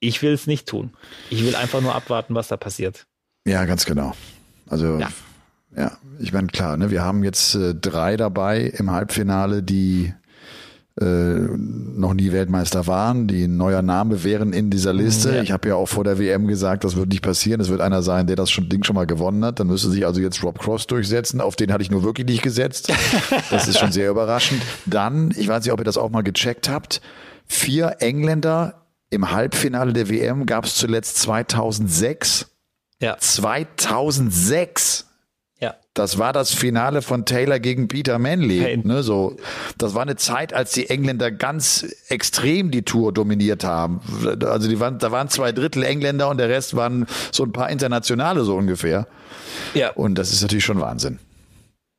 ich 0.00 0.22
will 0.22 0.32
es 0.32 0.48
nicht 0.48 0.66
tun. 0.66 0.90
Ich 1.30 1.44
will 1.46 1.54
einfach 1.54 1.80
nur 1.80 1.94
abwarten, 1.94 2.34
was 2.34 2.48
da 2.48 2.56
passiert. 2.56 3.06
Ja, 3.46 3.64
ganz 3.64 3.86
genau. 3.86 4.12
Also 4.66 4.98
ja. 4.98 5.08
Ja, 5.76 5.98
ich 6.18 6.32
meine, 6.32 6.48
klar, 6.48 6.76
ne, 6.76 6.90
wir 6.90 7.04
haben 7.04 7.22
jetzt 7.22 7.54
äh, 7.54 7.76
drei 7.76 8.16
dabei 8.16 8.62
im 8.62 8.90
Halbfinale, 8.90 9.62
die 9.62 10.14
noch 10.96 12.14
nie 12.14 12.30
Weltmeister 12.30 12.86
waren, 12.86 13.26
die 13.26 13.44
ein 13.44 13.56
neuer 13.56 13.82
Name 13.82 14.22
wären 14.22 14.52
in 14.52 14.70
dieser 14.70 14.92
Liste. 14.92 15.34
Ja. 15.34 15.42
Ich 15.42 15.50
habe 15.50 15.68
ja 15.68 15.74
auch 15.74 15.88
vor 15.88 16.04
der 16.04 16.20
WM 16.20 16.46
gesagt, 16.46 16.84
das 16.84 16.94
wird 16.94 17.08
nicht 17.08 17.22
passieren. 17.22 17.60
Es 17.60 17.68
wird 17.68 17.80
einer 17.80 18.02
sein, 18.02 18.28
der 18.28 18.36
das 18.36 18.52
schon, 18.52 18.68
Ding 18.68 18.84
schon 18.84 18.94
mal 18.94 19.06
gewonnen 19.06 19.44
hat. 19.44 19.58
Dann 19.58 19.66
müsste 19.66 19.90
sich 19.90 20.06
also 20.06 20.20
jetzt 20.20 20.44
Rob 20.44 20.60
Cross 20.60 20.86
durchsetzen. 20.86 21.40
Auf 21.40 21.56
den 21.56 21.72
hatte 21.72 21.82
ich 21.82 21.90
nur 21.90 22.04
wirklich 22.04 22.28
nicht 22.28 22.42
gesetzt. 22.42 22.92
Das 23.50 23.66
ist 23.66 23.80
schon 23.80 23.90
sehr 23.90 24.08
überraschend. 24.08 24.62
Dann, 24.86 25.32
ich 25.36 25.48
weiß 25.48 25.64
nicht, 25.64 25.72
ob 25.72 25.80
ihr 25.80 25.84
das 25.84 25.98
auch 25.98 26.10
mal 26.10 26.22
gecheckt 26.22 26.68
habt, 26.68 27.00
vier 27.46 27.96
Engländer 27.98 28.86
im 29.10 29.32
Halbfinale 29.32 29.92
der 29.92 30.08
WM 30.08 30.46
gab 30.46 30.64
es 30.64 30.76
zuletzt 30.76 31.18
2006. 31.18 32.52
Ja. 33.00 33.16
2006 33.18 35.06
ja. 35.60 35.74
Das 35.94 36.18
war 36.18 36.32
das 36.32 36.52
Finale 36.52 37.00
von 37.00 37.24
Taylor 37.24 37.60
gegen 37.60 37.88
Peter 37.88 38.18
Manley. 38.18 38.58
Hey. 38.58 38.76
Ne, 38.76 39.02
so. 39.02 39.36
Das 39.78 39.94
war 39.94 40.02
eine 40.02 40.16
Zeit, 40.16 40.52
als 40.52 40.72
die 40.72 40.90
Engländer 40.90 41.30
ganz 41.30 41.86
extrem 42.08 42.70
die 42.70 42.82
Tour 42.82 43.12
dominiert 43.12 43.64
haben. 43.64 44.00
Also 44.44 44.68
die 44.68 44.80
waren, 44.80 44.98
da 44.98 45.12
waren 45.12 45.28
zwei 45.28 45.52
Drittel 45.52 45.84
Engländer 45.84 46.28
und 46.28 46.38
der 46.38 46.48
Rest 46.48 46.74
waren 46.74 47.06
so 47.30 47.44
ein 47.44 47.52
paar 47.52 47.70
Internationale 47.70 48.44
so 48.44 48.56
ungefähr. 48.56 49.06
Ja. 49.74 49.92
Und 49.92 50.16
das 50.16 50.32
ist 50.32 50.42
natürlich 50.42 50.64
schon 50.64 50.80
Wahnsinn. 50.80 51.18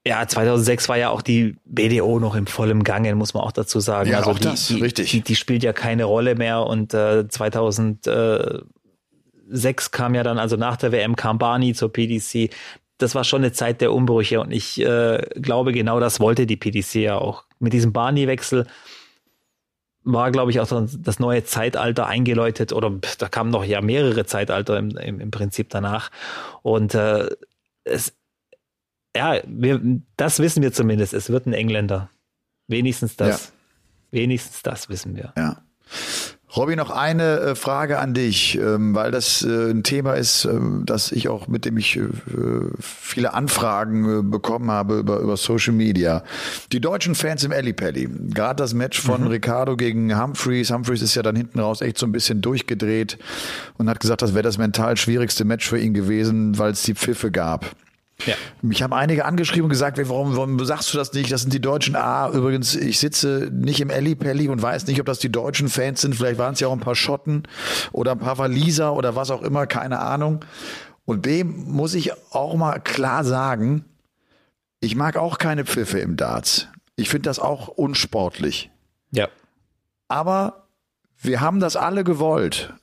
Ja, 0.08 0.28
2006 0.28 0.88
war 0.88 0.98
ja 0.98 1.10
auch 1.10 1.24
die 1.24 1.56
BDO 1.66 2.20
noch 2.20 2.36
im 2.36 2.46
vollen 2.46 2.84
Gange, 2.84 3.16
muss 3.16 3.34
man 3.34 3.42
auch 3.42 3.52
dazu 3.52 3.80
sagen. 3.80 4.12
Ja, 4.12 4.20
also 4.20 4.32
auch 4.32 4.38
die, 4.38 4.44
das, 4.44 4.68
die, 4.68 4.82
richtig. 4.82 5.10
Die, 5.10 5.22
die, 5.22 5.36
spielt 5.36 5.64
ja 5.64 5.74
keine 5.74 6.04
Rolle 6.04 6.36
mehr 6.36 6.68
und 6.68 6.94
äh, 6.94 7.28
2006 7.28 9.92
kam 9.92 10.14
ja 10.14 10.22
dann, 10.22 10.38
also 10.38 10.58
nach 10.58 10.78
der 10.78 10.92
WM 10.92 11.16
kam 11.16 11.40
Barney 11.40 11.74
zur 11.74 11.92
PDC 11.92 12.52
das 12.98 13.16
war 13.16 13.24
schon 13.24 13.42
eine 13.42 13.52
Zeit 13.52 13.82
der 13.82 13.92
Umbrüche 13.92 14.40
und 14.40 14.52
ich 14.52 14.80
äh, 14.80 15.22
glaube, 15.36 15.74
genau 15.74 16.00
das 16.00 16.20
wollte 16.20 16.46
die 16.46 16.58
PDC 16.58 16.96
ja 16.96 17.18
auch. 17.18 17.44
Mit 17.60 17.74
diesem 17.74 17.92
Barney-Wechsel 17.92 18.68
war, 20.04 20.32
glaube 20.32 20.52
ich, 20.52 20.60
auch 20.60 20.68
das 20.68 21.20
neue 21.20 21.44
Zeitalter 21.44 22.06
eingeläutet 22.06 22.72
oder 22.72 22.92
da 23.18 23.28
kamen 23.28 23.50
noch 23.50 23.66
ja 23.66 23.82
mehrere 23.82 24.26
Zeitalter 24.26 24.78
im, 24.78 24.96
im, 24.98 25.20
im 25.20 25.32
Prinzip 25.32 25.70
danach. 25.70 26.12
Und 26.62 26.94
äh, 26.94 27.28
es, 27.84 28.14
ja, 29.16 29.42
wir, 29.48 29.82
das 30.16 30.40
wissen 30.40 30.62
wir 30.62 30.72
zumindest. 30.72 31.14
Es 31.14 31.30
wird 31.30 31.48
ein 31.48 31.54
Engländer. 31.54 32.10
Wenigstens 32.68 33.18
das. 33.18 33.48
Ja. 33.48 33.52
Wenigstens 34.12 34.62
das 34.62 34.90
wissen 34.90 35.16
wir. 35.16 35.34
Ja. 35.36 35.64
Robby, 36.56 36.78
noch 36.78 36.90
eine 36.90 37.40
äh, 37.40 37.56
Frage 37.56 38.00
an 38.00 38.14
dich, 38.14 38.58
ähm, 38.58 38.96
weil 38.96 39.12
das 39.12 39.42
äh, 39.42 39.72
ein 39.72 39.84
Thema 39.84 40.14
ist, 40.14 40.46
ähm, 40.46 40.84
das 40.86 41.12
ich 41.12 41.28
auch, 41.28 41.48
mit 41.48 41.66
dem 41.66 41.78
ich 41.78 41.98
äh, 41.98 42.08
viele 42.80 43.34
Anfragen 43.34 44.32
bekommen 44.32 44.72
habe 44.72 45.00
über, 45.00 45.20
über 45.20 45.36
Social 45.36 45.74
Media. 45.74 46.24
Die 46.72 46.80
deutschen 46.80 47.14
Fans 47.14 47.44
im 47.44 47.52
Ellipelli, 47.52 48.10
gerade 48.34 48.56
das 48.56 48.74
Match 48.74 49.02
von 49.02 49.22
mhm. 49.22 49.28
Ricardo 49.28 49.76
gegen 49.76 50.18
Humphreys. 50.18 50.72
Humphreys 50.72 51.02
ist 51.02 51.16
ja 51.16 51.24
dann 51.24 51.36
hinten 51.36 51.60
raus 51.60 51.82
echt 51.82 51.98
so 51.98 52.06
ein 52.06 52.14
bisschen 52.14 52.42
durchgedreht 52.42 53.18
und 53.78 53.90
hat 53.90 54.00
gesagt, 54.00 54.22
das 54.22 54.34
wäre 54.34 54.44
das 54.44 54.58
mental 54.58 54.96
schwierigste 54.96 55.44
Match 55.44 55.68
für 55.68 55.78
ihn 55.78 55.94
gewesen, 55.94 56.58
weil 56.58 56.72
es 56.72 56.84
die 56.84 56.96
Pfiffe 56.96 57.32
gab. 57.32 57.66
Ja. 58.26 58.36
Mich 58.62 58.82
haben 58.82 58.94
einige 58.94 59.26
angeschrieben 59.26 59.66
und 59.66 59.70
gesagt, 59.70 59.98
warum, 59.98 60.36
warum 60.36 60.64
sagst 60.64 60.94
du 60.94 60.98
das 60.98 61.12
nicht? 61.14 61.32
Das 61.32 61.42
sind 61.42 61.54
die 61.54 61.62
Deutschen. 61.62 61.96
Ah, 61.96 62.30
übrigens, 62.30 62.76
ich 62.76 63.00
sitze 63.00 63.50
nicht 63.52 63.82
im 63.82 63.90
Ellipelli 63.90 64.48
und 64.48 64.62
weiß 64.62 64.88
nicht, 64.88 65.00
ob 65.00 65.06
das 65.06 65.20
die 65.20 65.32
deutschen 65.32 65.68
Fans 65.68 66.02
sind. 66.02 66.16
Vielleicht 66.16 66.40
waren 66.40 66.54
es 66.54 66.60
ja 66.60 66.68
auch 66.70 66.74
ein 66.74 66.80
paar 66.80 66.96
Schotten 66.96 67.44
oder 67.92 68.14
ein 68.14 68.20
paar 68.20 68.38
Waliser 68.38 68.94
oder 68.94 69.16
was 69.16 69.32
auch 69.32 69.42
immer, 69.42 69.68
keine 69.68 70.00
Ahnung. 70.00 70.46
Und 71.04 71.22
B, 71.22 71.44
muss 71.44 71.94
ich 71.94 72.14
auch 72.34 72.56
mal 72.56 72.80
klar 72.80 73.24
sagen, 73.24 73.86
ich 74.80 74.96
mag 74.96 75.18
auch 75.18 75.38
keine 75.38 75.66
Pfiffe 75.66 76.00
im 76.00 76.16
Darts. 76.16 76.68
Ich 76.96 77.10
finde 77.10 77.30
das 77.30 77.40
auch 77.40 77.68
unsportlich. 77.68 78.72
Ja. 79.12 79.28
Aber 80.08 80.68
wir 81.18 81.42
haben 81.42 81.60
das 81.60 81.76
alle 81.76 82.04
gewollt 82.04 82.74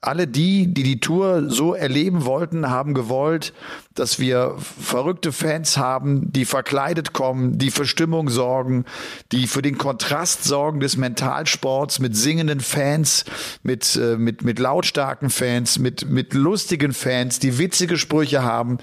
alle 0.00 0.28
die, 0.28 0.72
die 0.72 0.84
die 0.84 1.00
Tour 1.00 1.50
so 1.50 1.74
erleben 1.74 2.24
wollten, 2.24 2.70
haben 2.70 2.94
gewollt, 2.94 3.52
dass 3.94 4.20
wir 4.20 4.54
verrückte 4.58 5.32
Fans 5.32 5.76
haben, 5.76 6.32
die 6.32 6.44
verkleidet 6.44 7.12
kommen, 7.12 7.58
die 7.58 7.72
für 7.72 7.84
Stimmung 7.84 8.28
sorgen, 8.28 8.84
die 9.32 9.48
für 9.48 9.60
den 9.60 9.76
Kontrast 9.76 10.44
sorgen 10.44 10.78
des 10.78 10.96
Mentalsports 10.96 11.98
mit 11.98 12.16
singenden 12.16 12.60
Fans, 12.60 13.24
mit, 13.64 13.96
äh, 13.96 14.16
mit, 14.16 14.44
mit 14.44 14.60
lautstarken 14.60 15.30
Fans, 15.30 15.80
mit, 15.80 16.08
mit 16.08 16.32
lustigen 16.32 16.92
Fans, 16.92 17.40
die 17.40 17.58
witzige 17.58 17.98
Sprüche 17.98 18.44
haben. 18.44 18.78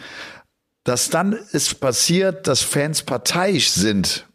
Dass 0.84 1.10
dann 1.10 1.38
es 1.54 1.74
passiert, 1.74 2.46
dass 2.46 2.62
Fans 2.62 3.04
parteiisch 3.04 3.70
sind, 3.70 4.28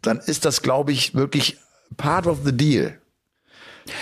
dann 0.00 0.18
ist 0.18 0.44
das, 0.44 0.62
glaube 0.62 0.92
ich, 0.92 1.14
wirklich 1.14 1.58
part 1.96 2.26
of 2.28 2.38
the 2.44 2.56
deal. 2.56 2.98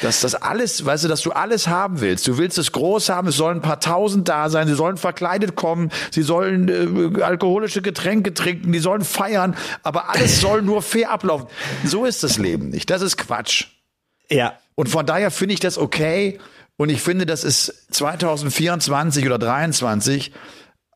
Dass 0.00 0.20
das 0.20 0.34
alles, 0.34 0.84
weißt 0.84 1.04
du, 1.04 1.08
dass 1.08 1.22
du 1.22 1.32
alles 1.32 1.66
haben 1.66 2.00
willst. 2.00 2.28
Du 2.28 2.38
willst 2.38 2.58
es 2.58 2.72
groß 2.72 3.08
haben, 3.08 3.28
es 3.28 3.36
sollen 3.36 3.58
ein 3.58 3.62
paar 3.62 3.80
tausend 3.80 4.28
da 4.28 4.48
sein, 4.48 4.68
sie 4.68 4.74
sollen 4.74 4.96
verkleidet 4.96 5.56
kommen, 5.56 5.90
sie 6.10 6.22
sollen 6.22 7.16
äh, 7.16 7.22
alkoholische 7.22 7.82
Getränke 7.82 8.32
trinken, 8.34 8.72
die 8.72 8.78
sollen 8.78 9.04
feiern, 9.04 9.56
aber 9.82 10.10
alles 10.10 10.40
soll 10.40 10.62
nur 10.62 10.82
fair 10.82 11.10
ablaufen. 11.10 11.48
So 11.84 12.04
ist 12.04 12.22
das 12.22 12.38
Leben 12.38 12.68
nicht. 12.68 12.90
Das 12.90 13.02
ist 13.02 13.16
Quatsch. 13.16 13.66
Ja. 14.30 14.54
Und 14.74 14.88
von 14.88 15.04
daher 15.04 15.30
finde 15.30 15.54
ich 15.54 15.60
das 15.60 15.78
okay. 15.78 16.38
Und 16.76 16.88
ich 16.88 17.02
finde, 17.02 17.26
das 17.26 17.44
ist 17.44 17.86
2024 17.90 19.26
oder 19.26 19.38
2023 19.38 20.32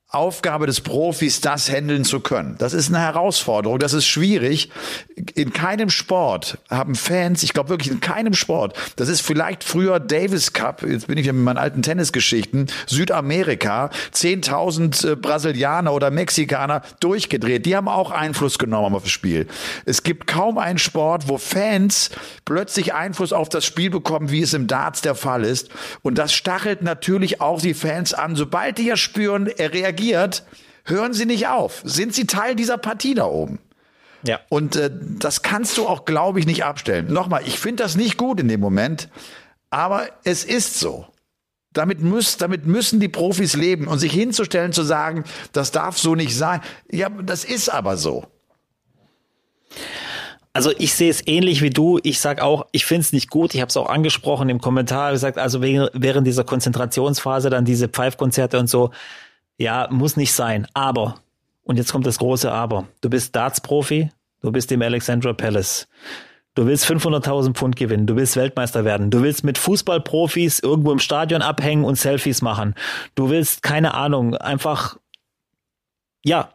Aufgabe 0.09 0.66
des 0.66 0.83
Profis, 0.83 1.40
das 1.40 1.69
handeln 1.69 2.05
zu 2.05 2.21
können. 2.21 2.55
Das 2.59 2.75
ist 2.75 2.88
eine 2.88 3.01
Herausforderung, 3.01 3.81
das 3.81 3.92
ist 3.92 4.07
schwierig. 4.07 4.71
In 5.35 5.53
keinem 5.53 5.90
Sport 5.90 6.59
haben 6.71 6.95
Fans, 6.95 7.42
ich 7.42 7.53
glaube 7.53 7.71
wirklich 7.71 7.90
in 7.90 7.99
keinem 7.99 8.33
Sport, 8.33 8.79
das 8.95 9.09
ist 9.09 9.21
vielleicht 9.21 9.64
früher 9.64 9.99
Davis 9.99 10.53
Cup, 10.53 10.83
jetzt 10.83 11.09
bin 11.09 11.19
ich 11.19 11.27
ja 11.27 11.33
mit 11.33 11.42
meinen 11.42 11.59
alten 11.59 11.83
Tennisgeschichten, 11.83 12.69
Südamerika, 12.87 13.90
10.000 14.14 15.11
äh, 15.11 15.16
Brasilianer 15.16 15.92
oder 15.92 16.12
Mexikaner 16.12 16.83
durchgedreht. 17.01 17.66
Die 17.66 17.75
haben 17.75 17.88
auch 17.88 18.12
Einfluss 18.12 18.59
genommen 18.59 18.95
auf 18.95 19.03
das 19.03 19.12
Spiel. 19.12 19.49
Es 19.87 20.05
gibt 20.05 20.29
kaum 20.29 20.57
einen 20.57 20.79
Sport, 20.79 21.27
wo 21.27 21.37
Fans 21.37 22.11
plötzlich 22.45 22.95
Einfluss 22.95 23.33
auf 23.33 23.49
das 23.49 23.64
Spiel 23.64 23.90
bekommen, 23.90 24.31
wie 24.31 24.42
es 24.42 24.55
im 24.55 24.69
Darts 24.69 25.01
der 25.01 25.16
Fall 25.16 25.45
ist. 25.45 25.69
Und 26.03 26.16
das 26.16 26.33
stachelt 26.33 26.83
natürlich 26.83 27.40
auch 27.40 27.61
die 27.61 27.75
Fans 27.75 28.14
an. 28.14 28.37
Sobald 28.37 28.79
die 28.79 28.87
ja 28.87 28.97
spüren, 28.97 29.49
er 29.49 29.73
reagiert 29.73 29.95
reagiert, 29.96 30.44
hören 30.85 31.12
sie 31.12 31.26
nicht 31.26 31.48
auf. 31.48 31.82
Sind 31.85 32.14
sie 32.14 32.26
Teil 32.26 32.54
dieser 32.54 32.78
Partie 32.78 33.14
da 33.14 33.26
oben? 33.26 33.59
Ja. 34.22 34.40
Und 34.48 34.76
äh, 34.76 34.90
das 35.18 35.42
kannst 35.42 35.76
du 35.78 35.87
auch, 35.87 36.04
glaube 36.04 36.40
ich, 36.40 36.46
nicht 36.46 36.64
abstellen. 36.64 37.12
Nochmal, 37.12 37.42
ich 37.46 37.59
finde 37.59 37.82
das 37.82 37.96
nicht 37.96 38.16
gut 38.16 38.40
in 38.40 38.48
dem 38.48 38.61
Moment, 38.61 39.09
aber 39.70 40.09
es 40.25 40.44
ist 40.44 40.79
so. 40.81 41.06
Damit, 41.73 42.00
muss, 42.00 42.38
damit 42.38 42.66
müssen 42.66 43.00
die 43.00 43.08
Profis 43.08 43.54
leben 43.54 43.87
und 43.87 43.98
sich 43.98 44.12
hinzustellen, 44.12 44.73
zu 44.73 44.83
sagen, 44.83 45.25
das 45.52 45.73
darf 45.73 45.98
so 45.98 46.14
nicht 46.14 46.35
sein. 46.35 46.62
Ja, 46.90 47.10
das 47.10 47.44
ist 47.44 47.68
aber 47.68 47.98
so. 47.98 48.25
Also 50.54 50.73
ich 50.79 50.94
sehe 50.94 51.10
es 51.10 51.27
ähnlich 51.27 51.60
wie 51.60 51.68
du. 51.68 52.00
Ich 52.02 52.18
sag 52.18 52.40
auch, 52.40 52.66
ich 52.73 52.87
finde 52.87 53.02
es 53.02 53.12
nicht 53.12 53.29
gut. 53.29 53.54
Ich 53.54 53.60
habe 53.60 53.68
es 53.68 53.77
auch 53.77 53.90
angesprochen 53.90 54.48
im 54.48 54.58
Kommentar 54.58 55.12
gesagt, 55.12 55.37
also 55.37 55.60
während 55.60 56.27
dieser 56.27 56.44
Konzentrationsphase 56.44 57.50
dann 57.50 57.66
diese 57.66 57.88
Pfeifkonzerte 57.88 58.58
und 58.58 58.71
so, 58.71 58.90
ja, 59.59 59.88
muss 59.90 60.17
nicht 60.17 60.33
sein. 60.33 60.67
Aber, 60.75 61.17
Und 61.65 61.77
jetzt 61.77 61.92
kommt 61.92 62.07
das 62.07 62.19
große 62.19 62.50
Aber. 62.50 62.87
Du 63.00 63.11
bist 63.11 63.35
Darts-Profi, 63.35 64.11
du 64.40 64.52
bist 64.52 64.71
im 64.73 64.83
Alexandra 64.83 65.33
Palace. 65.33 65.88
Du 66.54 66.65
willst 66.65 66.87
500.000 66.87 67.54
Pfund 67.54 67.77
gewinnen, 67.77 68.07
du 68.07 68.17
willst 68.17 68.37
Weltmeister 68.37 68.87
werden, 68.87 69.11
du 69.11 69.21
willst 69.21 69.44
mit 69.44 69.59
Fußballprofis 69.59 70.61
irgendwo 70.61 70.90
im 70.90 70.98
Stadion 71.00 71.42
abhängen 71.42 71.85
und 71.85 71.96
Selfies 71.96 72.40
machen. 72.40 72.75
Du 73.15 73.29
willst, 73.29 73.63
keine 73.63 73.92
Ahnung, 73.92 74.35
einfach, 74.35 74.96
ja, 76.25 76.50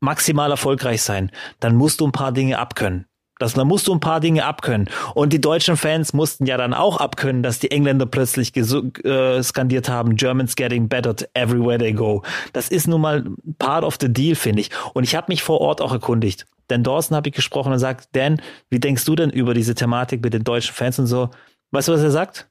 maximal 0.00 0.50
erfolgreich 0.50 1.00
sein. 1.00 1.30
Dann 1.60 1.76
musst 1.76 2.00
du 2.00 2.06
ein 2.06 2.12
paar 2.12 2.32
Dinge 2.32 2.58
abkönnen. 2.58 3.06
Das, 3.38 3.52
da 3.52 3.64
musst 3.64 3.86
du 3.86 3.92
ein 3.92 4.00
paar 4.00 4.20
Dinge 4.20 4.44
abkönnen. 4.44 4.88
Und 5.14 5.32
die 5.32 5.40
deutschen 5.40 5.76
Fans 5.76 6.12
mussten 6.12 6.46
ja 6.46 6.56
dann 6.56 6.72
auch 6.72 6.96
abkönnen, 6.96 7.42
dass 7.42 7.58
die 7.58 7.70
Engländer 7.70 8.06
plötzlich 8.06 8.56
äh, 8.56 9.42
skandiert 9.42 9.88
haben, 9.88 10.16
Germans 10.16 10.56
getting 10.56 10.88
bettered 10.88 11.28
everywhere 11.34 11.78
they 11.78 11.92
go. 11.92 12.22
Das 12.54 12.68
ist 12.68 12.88
nun 12.88 13.02
mal 13.02 13.24
part 13.58 13.84
of 13.84 13.98
the 14.00 14.12
deal, 14.12 14.34
finde 14.34 14.62
ich. 14.62 14.70
Und 14.94 15.04
ich 15.04 15.14
habe 15.14 15.26
mich 15.28 15.42
vor 15.42 15.60
Ort 15.60 15.82
auch 15.82 15.92
erkundigt. 15.92 16.46
Dan 16.68 16.82
Dawson 16.82 17.16
habe 17.16 17.28
ich 17.28 17.34
gesprochen 17.34 17.72
und 17.72 17.78
sagt, 17.78 18.08
Dan, 18.12 18.40
wie 18.70 18.80
denkst 18.80 19.04
du 19.04 19.14
denn 19.14 19.30
über 19.30 19.54
diese 19.54 19.74
Thematik 19.74 20.22
mit 20.22 20.32
den 20.32 20.42
deutschen 20.42 20.74
Fans 20.74 20.98
und 20.98 21.06
so? 21.06 21.30
Weißt 21.70 21.88
du, 21.88 21.92
was 21.92 22.02
er 22.02 22.10
sagt? 22.10 22.48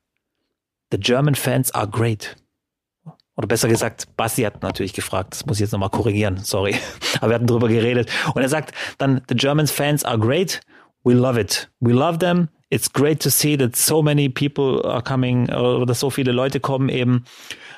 The 0.92 1.00
German 1.00 1.36
fans 1.36 1.74
are 1.74 1.88
great. 1.88 2.36
Oder 3.38 3.48
besser 3.48 3.68
gesagt, 3.68 4.16
Basti 4.16 4.44
hat 4.44 4.64
natürlich 4.64 4.94
gefragt, 4.94 5.34
das 5.34 5.46
muss 5.46 5.58
ich 5.58 5.62
jetzt 5.62 5.72
nochmal 5.72 5.90
korrigieren, 5.90 6.38
sorry. 6.44 6.76
Aber 7.20 7.32
wir 7.32 7.36
hatten 7.36 7.48
drüber 7.48 7.68
geredet. 7.68 8.10
Und 8.34 8.42
er 8.42 8.50
sagt 8.50 8.74
dann, 8.98 9.22
the 9.28 9.36
German 9.36 9.68
fans 9.68 10.06
are 10.06 10.18
great, 10.18 10.62
we 11.06 11.14
love 11.14 11.40
it. 11.40 11.70
We 11.80 11.94
love 11.94 12.20
them. 12.20 12.50
It's 12.70 12.92
great 12.92 13.22
to 13.22 13.30
see 13.30 13.56
that 13.58 13.76
so 13.76 14.02
many 14.02 14.28
people 14.28 14.82
are 14.84 15.02
coming, 15.02 15.50
oder 15.50 15.86
dass 15.86 16.00
so 16.00 16.10
viele 16.10 16.32
Leute 16.32 16.60
kommen 16.60 16.90
eben 16.90 17.24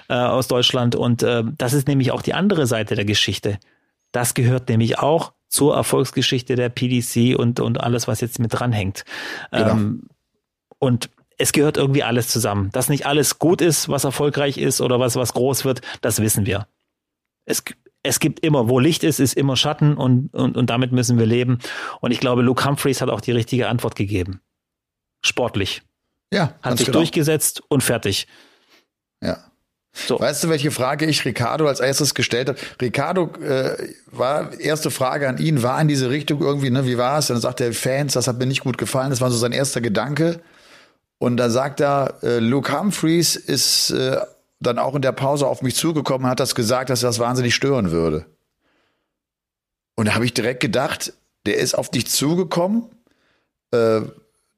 äh, 0.10 0.16
aus 0.16 0.48
Deutschland. 0.48 0.96
Und 0.96 1.22
äh, 1.22 1.44
das 1.58 1.74
ist 1.74 1.88
nämlich 1.88 2.12
auch 2.12 2.22
die 2.22 2.34
andere 2.34 2.66
Seite 2.66 2.96
der 2.96 3.06
Geschichte. 3.06 3.60
Das 4.12 4.34
gehört 4.34 4.70
nämlich 4.70 4.98
auch 4.98 5.34
zur 5.50 5.76
Erfolgsgeschichte 5.76 6.56
der 6.56 6.70
PDC 6.70 7.38
und, 7.38 7.60
und 7.60 7.82
alles, 7.82 8.08
was 8.08 8.22
jetzt 8.22 8.40
mit 8.40 8.54
dranhängt. 8.54 9.04
Genau. 9.52 9.72
Ähm, 9.72 10.04
und 10.80 11.10
es 11.38 11.52
gehört 11.52 11.78
irgendwie 11.78 12.04
alles 12.04 12.30
zusammen. 12.30 12.70
Dass 12.72 12.90
nicht 12.90 13.06
alles 13.06 13.40
gut 13.40 13.62
ist, 13.62 13.90
was 13.90 14.06
erfolgreich 14.06 14.58
ist 14.58 14.82
oder 14.82 15.00
was, 15.00 15.16
was 15.16 15.34
groß 15.34 15.66
wird, 15.66 15.82
das 16.02 16.22
wissen 16.22 16.46
wir. 16.46 16.68
Es, 17.46 17.64
es 18.08 18.20
gibt 18.20 18.39
immer, 18.39 18.70
wo 18.70 18.80
Licht 18.80 19.03
ist, 19.03 19.20
ist 19.20 19.34
immer 19.34 19.55
Schatten 19.55 19.95
und, 19.95 20.34
und, 20.34 20.58
und 20.58 20.70
damit 20.70 20.91
müssen 20.91 21.20
wir 21.20 21.26
leben. 21.26 21.60
Und 22.01 22.12
ich 22.12 22.20
glaube, 22.20 22.41
Luke 22.41 22.66
Humphreys 22.66 23.01
hat 23.01 23.10
auch 23.10 23.22
die 23.22 23.32
richtige 23.32 23.68
Antwort 23.68 23.95
gegeben. 23.95 24.41
Sportlich. 25.24 25.84
Ja. 26.32 26.53
Hat 26.62 26.78
sich 26.78 26.88
genau. 26.88 26.99
durchgesetzt 26.99 27.62
und 27.70 27.84
fertig. 27.84 28.28
Ja. 29.22 29.38
So. 29.93 30.20
Weißt 30.20 30.43
du, 30.43 30.49
welche 30.49 30.70
Frage 30.70 31.05
ich 31.05 31.26
Ricardo 31.26 31.68
als 31.68 31.80
erstes 31.80 32.14
gestellt 32.14 32.49
habe? 32.49 32.60
Ricardo 32.80 33.32
äh, 33.41 33.93
war 34.12 34.53
erste 34.60 34.91
Frage 34.91 35.28
an 35.28 35.39
ihn, 35.39 35.64
war 35.64 35.82
in 35.82 35.88
diese 35.88 36.10
Richtung 36.12 36.39
irgendwie, 36.41 36.70
ne, 36.70 36.86
wie 36.86 36.97
war 36.97 37.18
es? 37.18 37.28
Dann 37.28 37.41
sagt 37.41 37.62
er, 37.62 37.74
Fans, 37.74 38.14
das 38.14 38.28
hat 38.28 38.38
mir 38.38 38.45
nicht 38.45 38.62
gut 38.62 38.78
gefallen. 38.78 39.10
Das 39.10 39.22
war 39.22 39.32
so 39.32 39.38
sein 39.38 39.53
erster 39.53 39.82
Gedanke. 39.82 40.39
Und 41.18 41.38
dann 41.38 41.49
sagt 41.49 41.80
er, 41.80 42.20
äh, 42.22 42.38
Luke 42.38 42.78
Humphreys 42.78 43.36
ist 43.36 43.89
äh, 43.89 44.18
dann 44.60 44.80
auch 44.80 44.95
in 44.95 45.01
der 45.01 45.12
Pause 45.12 45.47
auf 45.47 45.62
mich 45.62 45.76
zugekommen, 45.76 46.28
hat 46.28 46.39
das 46.39 46.55
gesagt, 46.55 46.89
dass 46.89 47.03
er 47.03 47.10
das 47.10 47.20
wahnsinnig 47.20 47.53
stören 47.53 47.91
würde. 47.91 48.26
Und 49.95 50.08
da 50.08 50.16
habe 50.16 50.26
ich 50.26 50.34
direkt 50.34 50.60
gedacht, 50.60 51.14
der 51.45 51.58
ist 51.58 51.76
auf 51.76 51.89
dich 51.89 52.08
zugekommen. 52.08 52.86
Äh, 53.72 54.01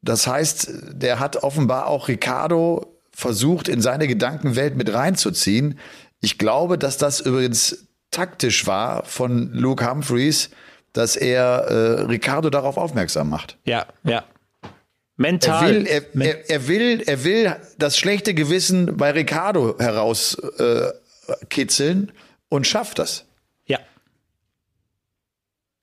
das 0.02 0.28
heißt, 0.28 0.72
der 0.93 1.20
hat 1.20 1.38
offenbar 1.43 1.88
auch 1.88 2.08
Ricardo 2.08 3.00
versucht, 3.12 3.68
in 3.68 3.82
seine 3.82 4.08
Gedankenwelt 4.08 4.76
mit 4.76 4.93
reinzuziehen. 4.93 5.78
Ich 6.22 6.38
glaube, 6.38 6.78
dass 6.78 6.97
das 6.97 7.20
übrigens 7.20 7.88
taktisch 8.12 8.66
war 8.66 9.04
von 9.04 9.52
Luke 9.54 9.89
Humphreys, 9.89 10.50
dass 10.93 11.16
er 11.16 11.66
äh, 11.68 12.02
Ricardo 12.04 12.50
darauf 12.50 12.78
aufmerksam 12.78 13.30
macht. 13.30 13.58
Ja, 13.66 13.86
ja. 14.04 14.24
Mental. 15.20 15.70
Er 15.70 15.76
will, 15.76 15.86
er, 15.86 16.02
er, 16.22 16.50
er 16.50 16.68
will, 16.70 17.04
er 17.06 17.26
will 17.26 17.54
das 17.78 17.98
schlechte 17.98 18.34
Gewissen 18.34 18.96
bei 18.96 19.12
Ricardo 19.12 19.78
herauskitzeln 19.78 22.08
äh, 22.08 22.12
und 22.48 22.66
schafft 22.66 23.00
das. 23.00 23.26
Ja. 23.66 23.80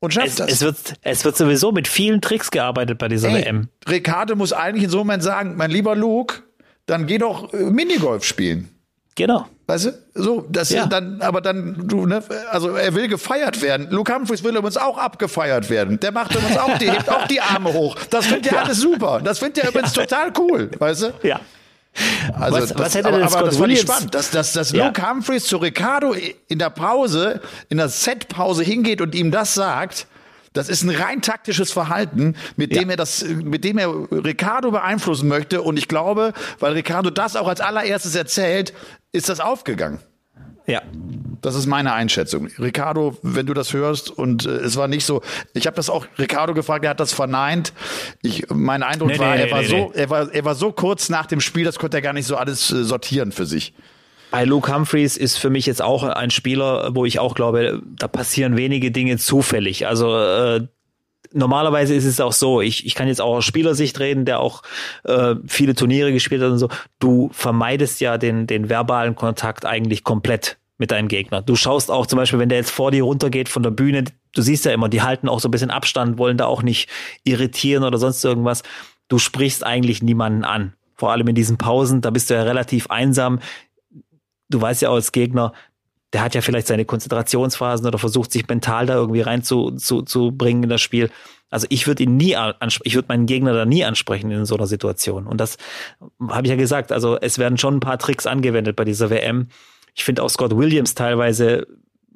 Und 0.01 0.15
schafft 0.15 0.29
es, 0.29 0.37
das. 0.37 0.53
Es 0.53 0.63
wird, 0.63 0.95
es 1.03 1.27
wird 1.27 1.37
sowieso 1.37 1.71
mit 1.71 1.87
vielen 1.87 2.23
Tricks 2.23 2.51
gearbeitet 2.51 2.97
bei 2.97 3.09
dieser 3.09 3.29
Ey, 3.29 3.45
WM. 3.45 3.69
Ricardo 3.87 4.37
muss 4.37 4.55
eigentlich 4.55 4.85
in 4.85 4.91
so 4.91 5.01
einem 5.01 5.09
Moment 5.09 5.23
sagen, 5.23 5.57
mein 5.57 5.71
lieber 5.71 5.95
Luke, 5.95 6.37
dann 6.87 7.07
geh 7.07 7.19
doch 7.19 7.53
äh, 7.53 7.59
Minigolf 7.59 8.25
spielen. 8.25 8.71
Genau. 9.17 9.47
Weißt 9.69 9.87
du? 9.87 9.93
So, 10.15 10.47
das 10.49 10.71
ja. 10.71 10.87
dann, 10.87 11.21
aber 11.21 11.41
dann, 11.41 11.89
du, 11.89 12.07
ne, 12.07 12.23
also 12.51 12.77
er 12.77 12.95
will 12.95 13.09
gefeiert 13.09 13.63
werden. 13.63 13.89
Luke 13.91 14.15
Humphreys 14.15 14.45
will 14.45 14.55
übrigens 14.55 14.77
auch 14.77 14.97
abgefeiert 14.97 15.69
werden. 15.71 15.99
Der 15.99 16.13
macht 16.13 16.35
übrigens 16.37 16.57
auch, 16.57 16.79
die 16.79 16.89
hebt 16.89 17.09
auch 17.11 17.27
die 17.27 17.41
Arme 17.41 17.73
hoch. 17.73 17.97
Das 18.11 18.27
findet 18.27 18.47
er 18.47 18.59
ja. 18.59 18.63
alles 18.63 18.79
super. 18.81 19.21
Das 19.25 19.41
findet 19.41 19.65
er 19.65 19.71
übrigens 19.71 19.93
total 19.93 20.33
cool, 20.39 20.71
weißt 20.79 21.03
du? 21.03 21.13
Ja. 21.25 21.41
Also 22.39 22.59
was, 22.59 22.69
das, 22.69 22.79
was 22.79 22.95
hätte 22.95 23.09
aber, 23.09 23.29
Scott 23.29 23.39
aber 23.39 23.47
das 23.49 23.59
Williams? 23.59 23.61
fand 23.61 23.73
ich 23.73 23.81
spannend, 23.81 24.15
dass, 24.15 24.31
dass, 24.31 24.53
dass 24.53 24.71
ja. 24.71 24.87
Luke 24.87 25.11
Humphreys 25.11 25.45
zu 25.47 25.57
Ricardo 25.57 26.15
in 26.47 26.59
der 26.59 26.71
Pause, 26.71 27.41
in 27.69 27.79
der 27.79 27.89
Set-Pause 27.89 28.63
hingeht 28.63 29.01
und 29.01 29.15
ihm 29.15 29.33
das 29.33 29.55
sagt, 29.55 30.07
das 30.57 30.69
ist 30.69 30.83
ein 30.83 30.91
rein 30.91 31.23
taktisches 31.23 31.73
Verhalten, 31.73 32.35
mit 32.57 32.75
dem 32.75 32.85
ja. 32.85 32.91
er 32.91 32.97
das, 32.97 33.25
mit 33.25 33.65
dem 33.65 33.79
er 33.79 33.89
Ricardo 34.11 34.71
beeinflussen 34.71 35.29
möchte. 35.29 35.63
Und 35.63 35.79
ich 35.79 35.89
glaube, 35.89 36.33
weil 36.59 36.73
Ricardo 36.73 37.11
das 37.11 37.37
auch 37.37 37.49
als 37.49 37.61
allererstes 37.61 38.15
erzählt, 38.15 38.73
ist 39.13 39.29
das 39.29 39.41
aufgegangen. 39.41 40.01
Ja. 40.67 40.83
Das 41.43 41.55
ist 41.55 41.67
meine 41.67 41.93
Einschätzung. 41.93 42.49
Ricardo, 42.59 43.17
wenn 43.23 43.47
du 43.47 43.55
das 43.55 43.73
hörst 43.73 44.11
und 44.11 44.47
äh, 44.47 44.51
es 44.51 44.77
war 44.77 44.89
nicht 44.89 45.05
so, 45.05 45.23
ich 45.55 45.67
habe 45.67 45.77
das 45.77 45.89
auch 45.89 46.07
Ricardo 46.19 46.55
gefragt, 46.55 46.85
er 46.85 46.91
hat 46.91 47.01
das 47.01 47.13
verneint. 47.13 47.73
Ich, 48.23 48.47
mein 48.51 48.83
Eindruck 48.83 49.11
nee, 49.11 49.19
war, 49.19 49.37
nee, 49.37 49.43
er 49.43 49.51
war 49.53 49.61
nee, 49.61 49.69
so, 49.69 49.93
er 49.95 50.11
war, 50.11 50.33
er 50.33 50.45
war 50.45 50.57
so 50.57 50.73
kurz 50.73 51.09
nach 51.09 51.27
dem 51.27 51.41
Spiel, 51.41 51.65
das 51.65 51.79
konnte 51.79 51.99
er 51.99 52.03
gar 52.03 52.13
nicht 52.13 52.27
so 52.27 52.37
alles 52.37 52.73
äh, 52.73 52.83
sortieren 52.83 53.31
für 53.31 53.47
sich. 53.47 53.75
Bei 54.37 54.45
Luke 54.45 54.71
Humphreys 54.71 55.17
ist 55.17 55.39
für 55.39 55.49
mich 55.49 55.65
jetzt 55.65 55.81
auch 55.81 56.03
ein 56.03 56.31
Spieler, 56.31 56.95
wo 56.95 57.07
ich 57.07 57.19
auch 57.19 57.35
glaube, 57.35 57.81
da 57.99 58.07
passieren 58.07 58.55
wenige 58.59 58.91
Dinge 58.91 59.17
zufällig. 59.17 59.87
Also 59.87 60.15
äh, 60.15 60.61
normalerweise 61.33 61.95
ist 61.95 62.05
es 62.05 62.21
auch 62.21 62.35
so, 62.35 62.61
ich, 62.61 62.85
ich 62.85 62.95
kann 62.95 63.09
jetzt 63.09 63.23
auch 63.23 63.37
aus 63.37 63.47
Spielersicht 63.47 63.99
reden, 63.99 64.27
der 64.27 64.41
auch 64.41 64.63
äh, 65.05 65.37
viele 65.47 65.75
Turniere 65.75 66.13
gespielt 66.13 66.43
hat 66.43 66.51
und 66.51 66.59
so. 66.59 66.69
Du 66.99 67.31
vermeidest 67.33 67.99
ja 68.03 68.19
den, 68.19 68.47
den 68.47 68.69
verbalen 68.69 69.15
Kontakt 69.15 69.65
eigentlich 69.65 70.05
komplett 70.05 70.59
mit 70.77 70.91
deinem 70.91 71.09
Gegner. 71.09 71.41
Du 71.41 71.57
schaust 71.57 71.91
auch 71.91 72.07
zum 72.07 72.19
Beispiel, 72.19 72.39
wenn 72.39 72.51
der 72.51 72.59
jetzt 72.59 72.73
vor 72.73 72.91
dir 72.91 73.05
runtergeht 73.05 73.49
von 73.49 73.63
der 73.63 73.71
Bühne, 73.71 74.05
du 74.35 74.43
siehst 74.43 74.67
ja 74.67 74.73
immer, 74.73 74.91
die 74.91 75.01
halten 75.01 75.31
auch 75.31 75.41
so 75.41 75.49
ein 75.49 75.51
bisschen 75.51 75.71
Abstand, 75.71 76.19
wollen 76.19 76.37
da 76.37 76.45
auch 76.45 76.63
nicht 76.63 76.91
irritieren 77.25 77.85
oder 77.85 77.97
sonst 77.97 78.23
irgendwas. 78.23 78.65
Du 79.09 79.17
sprichst 79.17 79.65
eigentlich 79.65 80.03
niemanden 80.03 80.45
an. 80.45 80.75
Vor 80.95 81.13
allem 81.13 81.29
in 81.29 81.35
diesen 81.35 81.57
Pausen, 81.59 82.01
da 82.03 82.11
bist 82.11 82.29
du 82.29 82.35
ja 82.35 82.43
relativ 82.43 82.91
einsam 82.91 83.41
du 84.49 84.61
weißt 84.61 84.83
ja 84.83 84.91
als 84.91 85.13
Gegner, 85.13 85.53
der 86.13 86.23
hat 86.23 86.35
ja 86.35 86.41
vielleicht 86.41 86.67
seine 86.67 86.85
Konzentrationsphasen 86.85 87.87
oder 87.87 87.99
versucht 87.99 88.33
sich 88.33 88.47
mental 88.49 88.87
da 88.87 88.95
irgendwie 88.95 89.21
rein 89.21 89.43
zu, 89.43 89.73
zu, 89.73 90.03
bringen 90.33 90.63
in 90.63 90.69
das 90.69 90.81
Spiel. 90.81 91.11
Also 91.51 91.67
ich 91.71 91.87
würde 91.87 92.05
ihn 92.05 92.17
nie 92.17 92.37
ich 92.85 92.95
würde 92.95 93.09
meinen 93.09 93.27
Gegner 93.27 93.53
da 93.53 93.65
nie 93.65 93.85
ansprechen 93.85 94.31
in 94.31 94.47
so 94.47 94.57
einer 94.57 94.67
Situation. 94.67 95.27
Und 95.27 95.41
das 95.41 95.59
habe 96.29 96.47
ich 96.47 96.51
ja 96.51 96.57
gesagt. 96.57 96.93
Also 96.93 97.19
es 97.21 97.39
werden 97.39 97.59
schon 97.59 97.77
ein 97.77 97.81
paar 97.81 97.99
Tricks 97.99 98.27
angewendet 98.27 98.77
bei 98.77 98.85
dieser 98.85 99.11
WM. 99.11 99.49
Ich 99.95 100.05
finde 100.05 100.23
auch 100.23 100.31
Scott 100.31 100.57
Williams 100.57 100.95
teilweise 100.95 101.67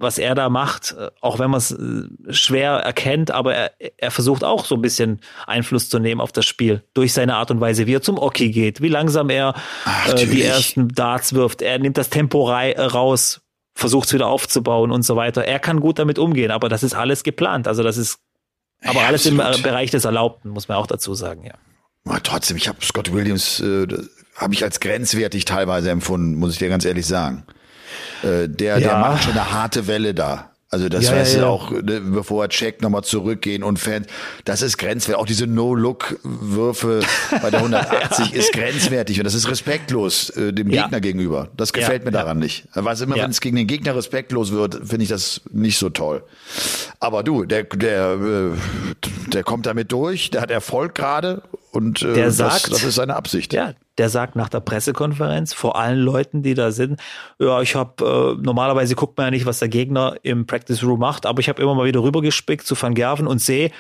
was 0.01 0.19
er 0.19 0.35
da 0.35 0.49
macht, 0.49 0.97
äh, 0.99 1.11
auch 1.21 1.39
wenn 1.39 1.51
man 1.51 1.59
es 1.59 1.71
äh, 1.71 2.33
schwer 2.33 2.73
erkennt, 2.73 3.31
aber 3.31 3.55
er, 3.55 3.73
er 3.99 4.11
versucht 4.11 4.43
auch 4.43 4.65
so 4.65 4.75
ein 4.75 4.83
bisschen 4.83 5.21
Einfluss 5.47 5.89
zu 5.89 5.99
nehmen 5.99 6.21
auf 6.21 6.33
das 6.33 6.47
Spiel 6.47 6.83
durch 6.95 7.13
seine 7.13 7.37
Art 7.37 7.51
und 7.51 7.61
Weise, 7.61 7.87
wie 7.87 7.95
er 7.95 8.03
zum 8.03 8.19
Oki 8.19 8.51
geht, 8.51 8.81
wie 8.81 8.89
langsam 8.89 9.31
er 9.31 9.55
Ach, 9.85 10.15
äh, 10.15 10.27
die 10.27 10.43
ersten 10.43 10.89
Darts 10.89 11.35
wirft. 11.35 11.63
Er 11.63 11.79
nimmt 11.79 11.99
das 11.99 12.09
Tempo 12.09 12.51
äh, 12.51 12.81
raus, 12.81 13.43
versucht 13.75 14.09
es 14.09 14.15
wieder 14.15 14.27
aufzubauen 14.27 14.91
und 14.91 15.03
so 15.03 15.17
weiter. 15.17 15.45
Er 15.45 15.59
kann 15.59 15.81
gut 15.81 15.99
damit 15.99 16.19
umgehen, 16.19 16.51
aber 16.51 16.69
das 16.69 16.83
ist 16.83 16.95
alles 16.95 17.23
geplant. 17.23 17.69
Also 17.69 17.83
das 17.83 17.97
ist 17.97 18.19
aber 18.83 19.01
ja, 19.01 19.07
alles 19.07 19.27
absolut. 19.27 19.57
im 19.57 19.63
Bereich 19.63 19.91
des 19.91 20.05
Erlaubten, 20.05 20.49
muss 20.51 20.69
man 20.69 20.79
auch 20.79 20.87
dazu 20.87 21.15
sagen, 21.15 21.45
ja. 21.45 21.55
Aber 22.07 22.23
trotzdem, 22.23 22.57
ich 22.57 22.67
habe 22.67 22.79
Scott 22.83 23.13
Williams 23.13 23.61
äh, 23.61 23.87
habe 24.37 24.55
ich 24.55 24.65
als 24.65 24.81
grenzwertig 24.81 25.45
teilweise 25.45 25.91
empfunden, 25.91 26.37
muss 26.37 26.53
ich 26.53 26.59
dir 26.59 26.71
ganz 26.71 26.87
ehrlich 26.87 27.07
sagen. 27.07 27.45
Äh, 28.23 28.49
der, 28.49 28.79
ja. 28.79 28.89
der 28.89 28.99
macht 28.99 29.25
schon 29.25 29.33
eine 29.33 29.53
harte 29.53 29.87
Welle 29.87 30.15
da. 30.15 30.51
Also 30.73 30.89
das 30.89 31.07
ja, 31.07 31.13
heißt 31.13 31.35
ja, 31.35 31.41
ja. 31.43 31.49
auch, 31.49 31.73
ne, 31.73 32.01
bevor 32.01 32.45
er 32.45 32.49
checkt, 32.49 32.81
nochmal 32.81 33.03
zurückgehen 33.03 33.65
und 33.65 33.81
Fans, 33.81 34.07
das 34.45 34.63
ist 34.63 34.79
grenzwertig. 34.79 35.21
Auch 35.21 35.27
diese 35.27 35.49
No-Look-Würfe 35.49 37.01
bei 37.43 37.51
der 37.51 37.59
180 37.59 38.33
ist 38.35 38.53
grenzwertig 38.53 39.19
und 39.19 39.25
das 39.25 39.35
ist 39.35 39.51
respektlos 39.51 40.31
äh, 40.31 40.53
dem 40.53 40.69
Gegner 40.69 41.01
gegenüber. 41.01 41.49
Das 41.57 41.73
gefällt 41.73 42.05
mir 42.05 42.13
daran 42.13 42.39
nicht. 42.39 42.69
Was 42.75 43.01
immer, 43.01 43.17
wenn 43.17 43.33
es 43.33 43.41
gegen 43.41 43.57
den 43.57 43.67
Gegner 43.67 43.97
respektlos 43.97 44.53
wird, 44.53 44.77
finde 44.77 45.03
ich 45.03 45.09
das 45.09 45.41
nicht 45.51 45.77
so 45.77 45.91
toll. 45.91 46.23
Aber 47.01 47.25
du, 47.25 47.45
der, 47.45 47.65
der, 47.65 48.13
äh, 48.13 49.31
der 49.33 49.43
kommt 49.43 49.67
damit 49.67 49.91
durch, 49.91 50.31
der 50.31 50.41
hat 50.41 50.53
Erfolg 50.53 50.95
gerade 50.95 51.43
und 51.73 52.03
äh, 52.03 52.13
Der 52.15 52.27
das, 52.27 52.37
sagt- 52.37 52.73
das 52.73 52.83
ist 52.85 52.97
seine 52.97 53.17
Absicht. 53.17 53.53
Ja, 53.53 53.75
der 53.99 54.09
sagt 54.09 54.37
nach 54.37 54.49
der 54.49 54.61
Pressekonferenz 54.61 55.53
vor 55.53 55.77
allen 55.77 55.99
Leuten, 55.99 56.43
die 56.43 56.55
da 56.55 56.73
sind, 56.73 57.01
ja, 57.39 57.61
ich 57.63 57.75
habe 57.75 58.37
äh, 58.39 58.43
normalerweise 58.43 58.95
guckt 58.95 59.17
man 59.19 59.27
ja 59.27 59.31
nicht, 59.31 59.47
was 59.47 59.59
der 59.59 59.69
Gegner 59.69 60.17
im 60.23 60.47
Practice 60.47 60.83
Room 60.83 61.01
macht, 61.01 61.27
aber 61.27 61.41
ich 61.41 61.49
habe 61.49 61.61
immer 61.63 61.75
mal 61.75 61.87
wieder 61.87 62.03
rübergespickt 62.03 62.67
zu 62.67 62.81
Van 62.81 62.95
Gerven 62.95 63.27
und 63.27 63.41
sehe, 63.41 63.71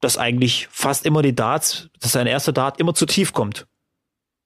dass 0.00 0.16
eigentlich 0.16 0.68
fast 0.70 1.04
immer 1.06 1.22
die 1.22 1.34
Darts, 1.34 1.88
dass 2.00 2.12
sein 2.12 2.26
erster 2.26 2.52
Dart 2.52 2.78
immer 2.80 2.94
zu 2.94 3.04
tief 3.06 3.32
kommt. 3.32 3.66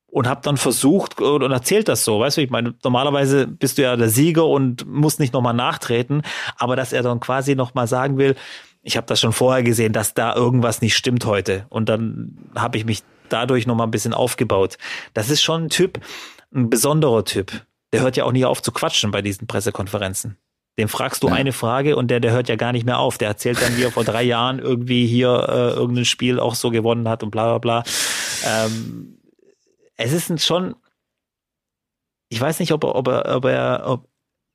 Und 0.07 0.26
habe 0.28 0.43
dann 0.43 0.59
versucht 0.59 1.18
und, 1.22 1.43
und 1.43 1.53
erzählt 1.53 1.88
das 1.88 2.05
so, 2.05 2.20
weißt 2.20 2.36
du, 2.36 2.43
ich 2.43 2.51
meine, 2.51 2.74
normalerweise 2.84 3.47
bist 3.47 3.78
du 3.78 3.82
ja 3.82 3.97
der 3.97 4.11
Sieger 4.11 4.47
und 4.47 4.86
musst 4.86 5.18
nicht 5.20 5.32
nochmal 5.32 5.55
nachtreten, 5.55 6.20
aber 6.59 6.76
dass 6.76 6.93
er 6.93 7.03
dann 7.03 7.18
quasi 7.18 7.55
nochmal 7.55 7.86
sagen 7.86 8.18
will, 8.18 8.34
ich 8.82 8.96
habe 8.96 9.06
das 9.06 9.20
schon 9.20 9.32
vorher 9.32 9.62
gesehen, 9.62 9.92
dass 9.92 10.14
da 10.14 10.34
irgendwas 10.34 10.80
nicht 10.82 10.96
stimmt 10.96 11.24
heute. 11.24 11.66
Und 11.68 11.88
dann 11.88 12.36
habe 12.54 12.76
ich 12.76 12.84
mich 12.84 13.02
dadurch 13.28 13.66
nochmal 13.66 13.86
ein 13.86 13.90
bisschen 13.92 14.12
aufgebaut. 14.14 14.76
Das 15.14 15.30
ist 15.30 15.42
schon 15.42 15.64
ein 15.64 15.68
Typ, 15.70 16.00
ein 16.54 16.68
besonderer 16.68 17.24
Typ. 17.24 17.64
Der 17.92 18.00
hört 18.02 18.16
ja 18.16 18.24
auch 18.24 18.32
nicht 18.32 18.44
auf 18.44 18.62
zu 18.62 18.72
quatschen 18.72 19.10
bei 19.10 19.22
diesen 19.22 19.46
Pressekonferenzen. 19.46 20.36
Dem 20.78 20.88
fragst 20.88 21.22
du 21.22 21.28
Ja. 21.28 21.34
eine 21.34 21.52
Frage 21.52 21.96
und 21.96 22.08
der, 22.10 22.18
der 22.20 22.32
hört 22.32 22.48
ja 22.48 22.56
gar 22.56 22.72
nicht 22.72 22.84
mehr 22.86 22.98
auf. 22.98 23.18
Der 23.18 23.28
erzählt 23.28 23.60
dann, 23.62 23.76
wie 23.76 23.82
er 23.84 23.92
vor 23.92 24.04
drei 24.04 24.22
Jahren 24.22 24.58
irgendwie 24.58 25.06
hier 25.06 25.46
äh, 25.48 25.70
irgendein 25.78 26.06
Spiel 26.06 26.40
auch 26.40 26.54
so 26.54 26.70
gewonnen 26.70 27.08
hat 27.08 27.22
und 27.22 27.30
bla 27.30 27.56
bla 27.56 27.58
bla. 27.58 27.82
Ähm, 28.44 29.18
es 29.96 30.12
ist 30.12 30.44
schon, 30.44 30.74
ich 32.30 32.40
weiß 32.40 32.58
nicht, 32.60 32.72
ob 32.72 32.84
er, 32.84 32.94
ob 32.94 33.08
er, 33.08 33.36
ob 33.36 33.44
er, 33.44 33.82
ob, 33.86 34.08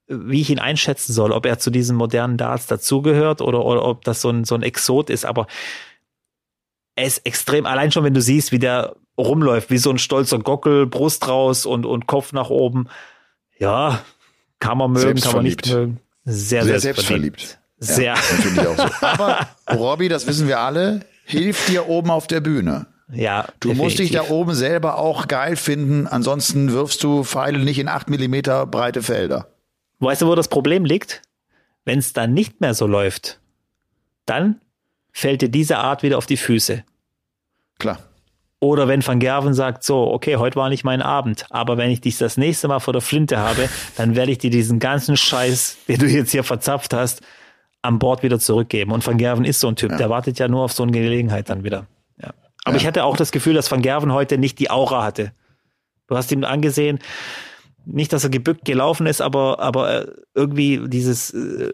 wie 0.08 0.42
ich 0.42 0.50
ihn 0.50 0.60
einschätzen 0.60 1.14
soll, 1.14 1.32
ob 1.32 1.46
er 1.46 1.60
zu 1.60 1.70
diesen 1.70 1.96
modernen 1.98 2.38
Darts 2.38 2.68
dazugehört 2.68 3.42
oder, 3.42 3.64
oder 3.66 3.84
ob 3.84 4.04
das 4.06 4.22
so 4.22 4.30
ein, 4.30 4.46
so 4.46 4.56
ein 4.56 4.64
Exot 4.64 5.10
ist, 5.10 5.26
aber 5.26 5.48
er 6.96 7.06
ist 7.06 7.26
extrem, 7.26 7.66
allein 7.66 7.92
schon 7.92 8.04
wenn 8.04 8.14
du 8.14 8.22
siehst, 8.22 8.52
wie 8.52 8.60
der 8.60 8.96
rumläuft, 9.18 9.70
wie 9.70 9.78
so 9.78 9.90
ein 9.90 9.98
stolzer 9.98 10.40
Gockel, 10.40 10.88
Brust 10.88 11.28
raus 11.28 11.66
und, 11.66 11.86
und 11.86 12.08
Kopf 12.08 12.34
nach 12.34 12.50
oben. 12.50 12.88
Ja, 13.60 14.02
kann 14.60 14.78
man 14.78 14.92
mögen, 14.92 15.20
kann 15.20 15.34
man 15.34 15.44
nicht 15.44 15.68
mögen. 15.68 16.00
Sehr, 16.26 16.64
Sehr 16.64 16.80
selbstverliebt. 16.80 17.60
Sehr. 17.80 18.16
Ja, 18.56 18.72
auch 18.72 18.78
so. 18.78 18.84
Aber 19.06 19.48
Robby, 19.72 20.10
das 20.10 20.26
wissen 20.28 20.48
wir 20.48 20.60
alle, 20.60 21.02
hilft 21.26 21.68
dir 21.70 21.88
oben 21.88 22.10
auf 22.10 22.28
der 22.28 22.42
Bühne. 22.42 22.88
Ja, 23.12 23.48
Du 23.60 23.74
musst 23.74 24.00
dich 24.00 24.12
da 24.12 24.20
definitiv. 24.20 24.42
oben 24.42 24.54
selber 24.56 24.98
auch 24.98 25.28
geil 25.28 25.56
finden, 25.56 26.08
ansonsten 26.08 26.72
wirfst 26.74 27.04
du 27.04 27.24
Pfeile 27.24 27.60
nicht 27.60 27.80
in 27.80 27.88
acht 27.88 28.10
Millimeter 28.10 28.66
breite 28.66 29.02
Felder. 29.02 29.48
Weißt 30.00 30.22
du, 30.22 30.28
wo 30.28 30.36
das 30.36 30.48
Problem 30.48 30.86
liegt? 30.86 31.22
Wenn 31.86 32.00
es 32.00 32.14
dann 32.14 32.34
nicht 32.34 32.62
mehr 32.62 32.74
so 32.74 32.86
läuft, 32.86 33.40
dann 34.26 34.60
fällt 35.12 35.42
dir 35.42 35.50
diese 35.50 35.78
Art 35.78 36.04
wieder 36.04 36.18
auf 36.18 36.26
die 36.26 36.38
Füße. 36.38 36.84
Klar. 37.80 38.00
Oder 38.60 38.88
wenn 38.88 39.06
Van 39.06 39.20
Gerven 39.20 39.54
sagt, 39.54 39.84
so, 39.84 40.12
okay, 40.12 40.38
heute 40.38 40.56
war 40.56 40.70
nicht 40.70 40.84
mein 40.84 41.02
Abend, 41.02 41.46
aber 41.52 41.78
wenn 41.78 41.92
ich 41.92 42.02
dich 42.02 42.18
das 42.18 42.38
nächste 42.38 42.68
Mal 42.68 42.80
vor 42.80 42.92
der 42.92 43.02
Flinte 43.04 43.38
habe, 43.38 43.70
dann 43.96 44.16
werde 44.16 44.32
ich 44.32 44.40
dir 44.40 44.50
diesen 44.50 44.80
ganzen 44.80 45.16
Scheiß, 45.16 45.78
den 45.88 46.00
du 46.00 46.08
jetzt 46.08 46.32
hier 46.32 46.44
verzapft 46.44 46.94
hast, 46.94 47.22
an 47.84 48.00
Bord 48.00 48.24
wieder 48.24 48.40
zurückgeben. 48.40 48.92
Und 48.92 49.06
Van 49.06 49.18
Gerven 49.18 49.46
ist 49.46 49.60
so 49.60 49.68
ein 49.68 49.76
Typ, 49.76 49.96
der 49.98 50.10
wartet 50.10 50.40
ja 50.40 50.48
nur 50.48 50.64
auf 50.64 50.74
so 50.74 50.82
eine 50.84 50.92
Gelegenheit 50.92 51.50
dann 51.50 51.64
wieder. 51.64 51.86
Ja. 52.20 52.34
Aber 52.66 52.76
Ja. 52.76 52.82
ich 52.82 52.88
hatte 52.88 53.04
auch 53.04 53.16
das 53.16 53.32
Gefühl, 53.32 53.54
dass 53.54 53.72
Van 53.72 53.84
Gerven 53.84 54.12
heute 54.12 54.40
nicht 54.40 54.58
die 54.58 54.72
Aura 54.72 55.04
hatte. 55.04 55.32
Du 56.08 56.18
hast 56.18 56.32
ihm 56.32 56.44
angesehen, 56.44 56.98
nicht, 57.90 58.12
dass 58.14 58.24
er 58.24 58.30
gebückt 58.30 58.66
gelaufen 58.66 59.08
ist, 59.08 59.22
aber, 59.22 59.60
aber 59.60 60.02
äh, 60.08 60.12
irgendwie 60.36 60.82
dieses 60.88 61.34
äh, 61.34 61.72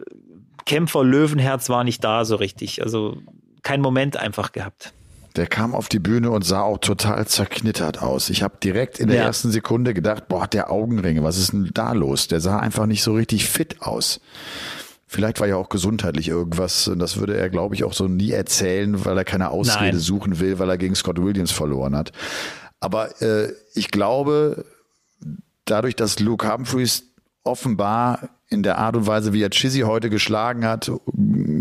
Kämpfer-Löwenherz 0.66 1.70
war 1.70 1.84
nicht 1.84 2.04
da 2.04 2.26
so 2.26 2.36
richtig. 2.36 2.82
Also 2.84 3.18
kein 3.64 3.82
Moment 3.82 4.18
einfach 4.18 4.52
gehabt. 4.52 4.94
Der 5.36 5.48
kam 5.48 5.74
auf 5.74 5.90
die 5.90 6.00
Bühne 6.00 6.30
und 6.30 6.46
sah 6.46 6.62
auch 6.62 6.78
total 6.78 7.26
zerknittert 7.26 8.02
aus. 8.02 8.30
Ich 8.30 8.44
habe 8.44 8.56
direkt 8.64 9.00
in 9.00 9.08
der 9.08 9.18
Ja. 9.18 9.24
ersten 9.24 9.52
Sekunde 9.52 9.94
gedacht, 9.94 10.28
boah, 10.28 10.46
der 10.48 10.72
Augenringe, 10.72 11.24
was 11.24 11.38
ist 11.38 11.54
denn 11.54 11.72
da 11.74 11.94
los? 11.94 12.28
Der 12.28 12.40
sah 12.40 12.60
einfach 12.60 12.86
nicht 12.86 13.02
so 13.04 13.14
richtig 13.14 13.46
fit 13.50 13.82
aus. 13.82 14.20
Vielleicht 15.08 15.40
war 15.40 15.48
ja 15.48 15.56
auch 15.58 15.70
gesundheitlich 15.70 16.28
irgendwas. 16.28 16.88
und 16.88 17.00
Das 17.00 17.18
würde 17.18 17.36
er, 17.38 17.50
glaube 17.50 17.74
ich, 17.76 17.84
auch 17.84 17.94
so 17.94 18.08
nie 18.08 18.32
erzählen, 18.32 19.04
weil 19.06 19.18
er 19.18 19.24
keine 19.26 19.50
Ausrede 19.50 19.92
Nein. 19.94 20.00
suchen 20.00 20.40
will, 20.40 20.60
weil 20.60 20.70
er 20.70 20.78
gegen 20.78 20.96
Scott 20.96 21.22
Williams 21.22 21.52
verloren 21.52 21.96
hat. 21.96 22.12
Aber 22.80 23.22
äh, 23.22 23.54
ich 23.74 23.90
glaube, 23.92 24.66
dadurch, 25.66 25.96
dass 25.96 26.20
Luke 26.20 26.52
Humphreys 26.52 27.04
offenbar 27.44 28.30
in 28.50 28.64
der 28.64 28.78
Art 28.78 28.96
und 28.96 29.08
Weise, 29.08 29.34
wie 29.34 29.42
er 29.42 29.50
Chizzy 29.50 29.82
heute 29.82 30.10
geschlagen 30.10 30.66
hat, 30.66 30.92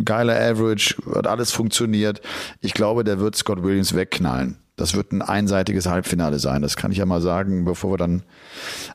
geiler 0.05 0.37
Average, 0.39 0.97
hat 1.15 1.27
alles 1.27 1.51
funktioniert. 1.51 2.21
Ich 2.61 2.75
glaube, 2.75 3.03
der 3.05 3.19
wird 3.19 3.35
Scott 3.37 3.63
Williams 3.63 3.95
wegknallen. 3.95 4.59
Das 4.77 4.95
wird 4.95 5.13
ein 5.13 5.23
einseitiges 5.23 5.87
Halbfinale 5.87 6.39
sein. 6.39 6.63
Das 6.63 6.77
kann 6.77 6.93
ich 6.93 6.99
ja 6.99 7.07
mal 7.07 7.21
sagen, 7.21 7.65
bevor 7.65 7.93
wir 7.93 7.99
dann 7.99 8.23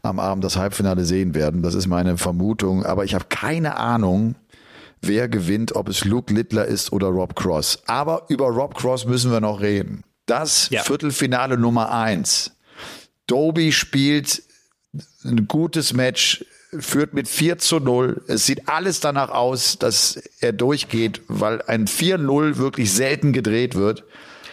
am 0.02 0.20
Abend 0.20 0.44
das 0.44 0.58
Halbfinale 0.58 1.06
sehen 1.06 1.36
werden. 1.36 1.62
Das 1.62 1.76
ist 1.76 1.88
meine 1.88 2.18
Vermutung. 2.18 2.84
Aber 2.86 3.06
ich 3.06 3.14
habe 3.14 3.26
keine 3.30 3.78
Ahnung, 3.78 4.36
wer 5.02 5.30
gewinnt, 5.30 5.76
ob 5.76 5.88
es 5.90 6.04
Luke 6.04 6.34
Littler 6.34 6.66
ist 6.66 6.92
oder 6.92 7.08
Rob 7.08 7.36
Cross. 7.36 7.84
Aber 7.86 8.26
über 8.28 8.48
Rob 8.48 8.76
Cross 8.76 9.06
müssen 9.06 9.32
wir 9.32 9.40
noch 9.40 9.62
reden. 9.62 10.04
Das 10.26 10.70
Ja. 10.72 10.82
Viertelfinale 10.84 11.58
Nummer 11.58 11.92
eins. 11.92 12.52
Doby 13.28 13.72
spielt 13.72 14.42
ein 15.28 15.48
gutes 15.48 15.94
Match, 15.94 16.44
führt 16.80 17.14
mit 17.14 17.28
4 17.28 17.58
zu 17.58 17.80
0. 17.80 18.24
Es 18.28 18.46
sieht 18.46 18.68
alles 18.68 19.00
danach 19.00 19.30
aus, 19.30 19.78
dass 19.80 20.22
er 20.40 20.54
durchgeht, 20.54 21.22
weil 21.28 21.62
ein 21.64 21.88
4-0 21.88 22.58
wirklich 22.58 22.92
selten 22.92 23.34
gedreht 23.34 23.76
wird. 23.76 24.04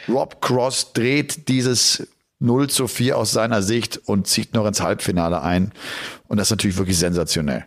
Rob 0.09 0.41
Cross 0.41 0.93
dreht 0.93 1.49
dieses 1.49 2.07
0 2.39 2.69
zu 2.69 2.87
4 2.87 3.17
aus 3.17 3.33
seiner 3.33 3.63
Sicht 3.63 4.01
und 4.05 4.27
zieht 4.27 4.55
noch 4.55 4.67
ins 4.67 4.81
Halbfinale 4.81 5.43
ein. 5.43 5.73
Und 6.29 6.37
das 6.37 6.49
ist 6.49 6.53
natürlich 6.53 6.77
wirklich 6.77 6.99
sensationell. 6.99 7.67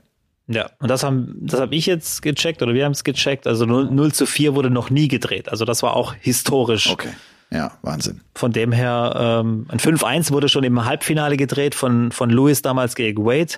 Ja, 0.49 0.69
und 0.79 0.89
das 0.89 1.03
haben, 1.03 1.35
das 1.41 1.59
habe 1.59 1.75
ich 1.75 1.85
jetzt 1.87 2.21
gecheckt 2.21 2.61
oder 2.61 2.73
wir 2.73 2.85
haben 2.85 2.93
es 2.93 3.03
gecheckt. 3.03 3.47
Also 3.47 3.65
0, 3.65 3.91
0 3.91 4.13
zu 4.13 4.25
4 4.25 4.55
wurde 4.55 4.69
noch 4.69 4.89
nie 4.89 5.09
gedreht. 5.09 5.49
Also 5.49 5.65
das 5.65 5.83
war 5.83 5.95
auch 5.95 6.13
historisch. 6.13 6.89
Okay. 6.89 7.09
Ja, 7.51 7.71
Wahnsinn. 7.81 8.21
Von 8.35 8.51
dem 8.51 8.71
her, 8.71 9.13
ähm, 9.43 9.65
ein 9.69 9.79
5-1 9.79 10.31
wurde 10.31 10.49
schon 10.49 10.63
im 10.65 10.83
Halbfinale 10.85 11.37
gedreht 11.37 11.75
von, 11.75 12.11
von 12.11 12.29
Lewis 12.29 12.61
damals 12.61 12.95
gegen 12.95 13.23
Wade. 13.25 13.53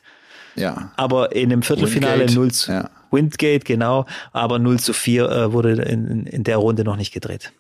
Ja. 0.56 0.92
Aber 0.96 1.36
in 1.36 1.50
dem 1.50 1.62
Viertelfinale 1.64 2.20
Windgate, 2.22 2.36
0 2.36 2.52
zu, 2.52 2.72
ja. 2.72 2.90
Windgate, 3.12 3.64
genau. 3.66 4.06
Aber 4.32 4.60
0 4.60 4.80
zu 4.80 4.94
4 4.94 5.30
äh, 5.30 5.54
wurde 5.54 5.72
in, 5.84 6.06
in- 6.08 6.26
in 6.26 6.44
der 6.44 6.58
Runde 6.58 6.84
noch 6.84 6.98
nicht 6.98 7.14
gedreht. 7.14 7.52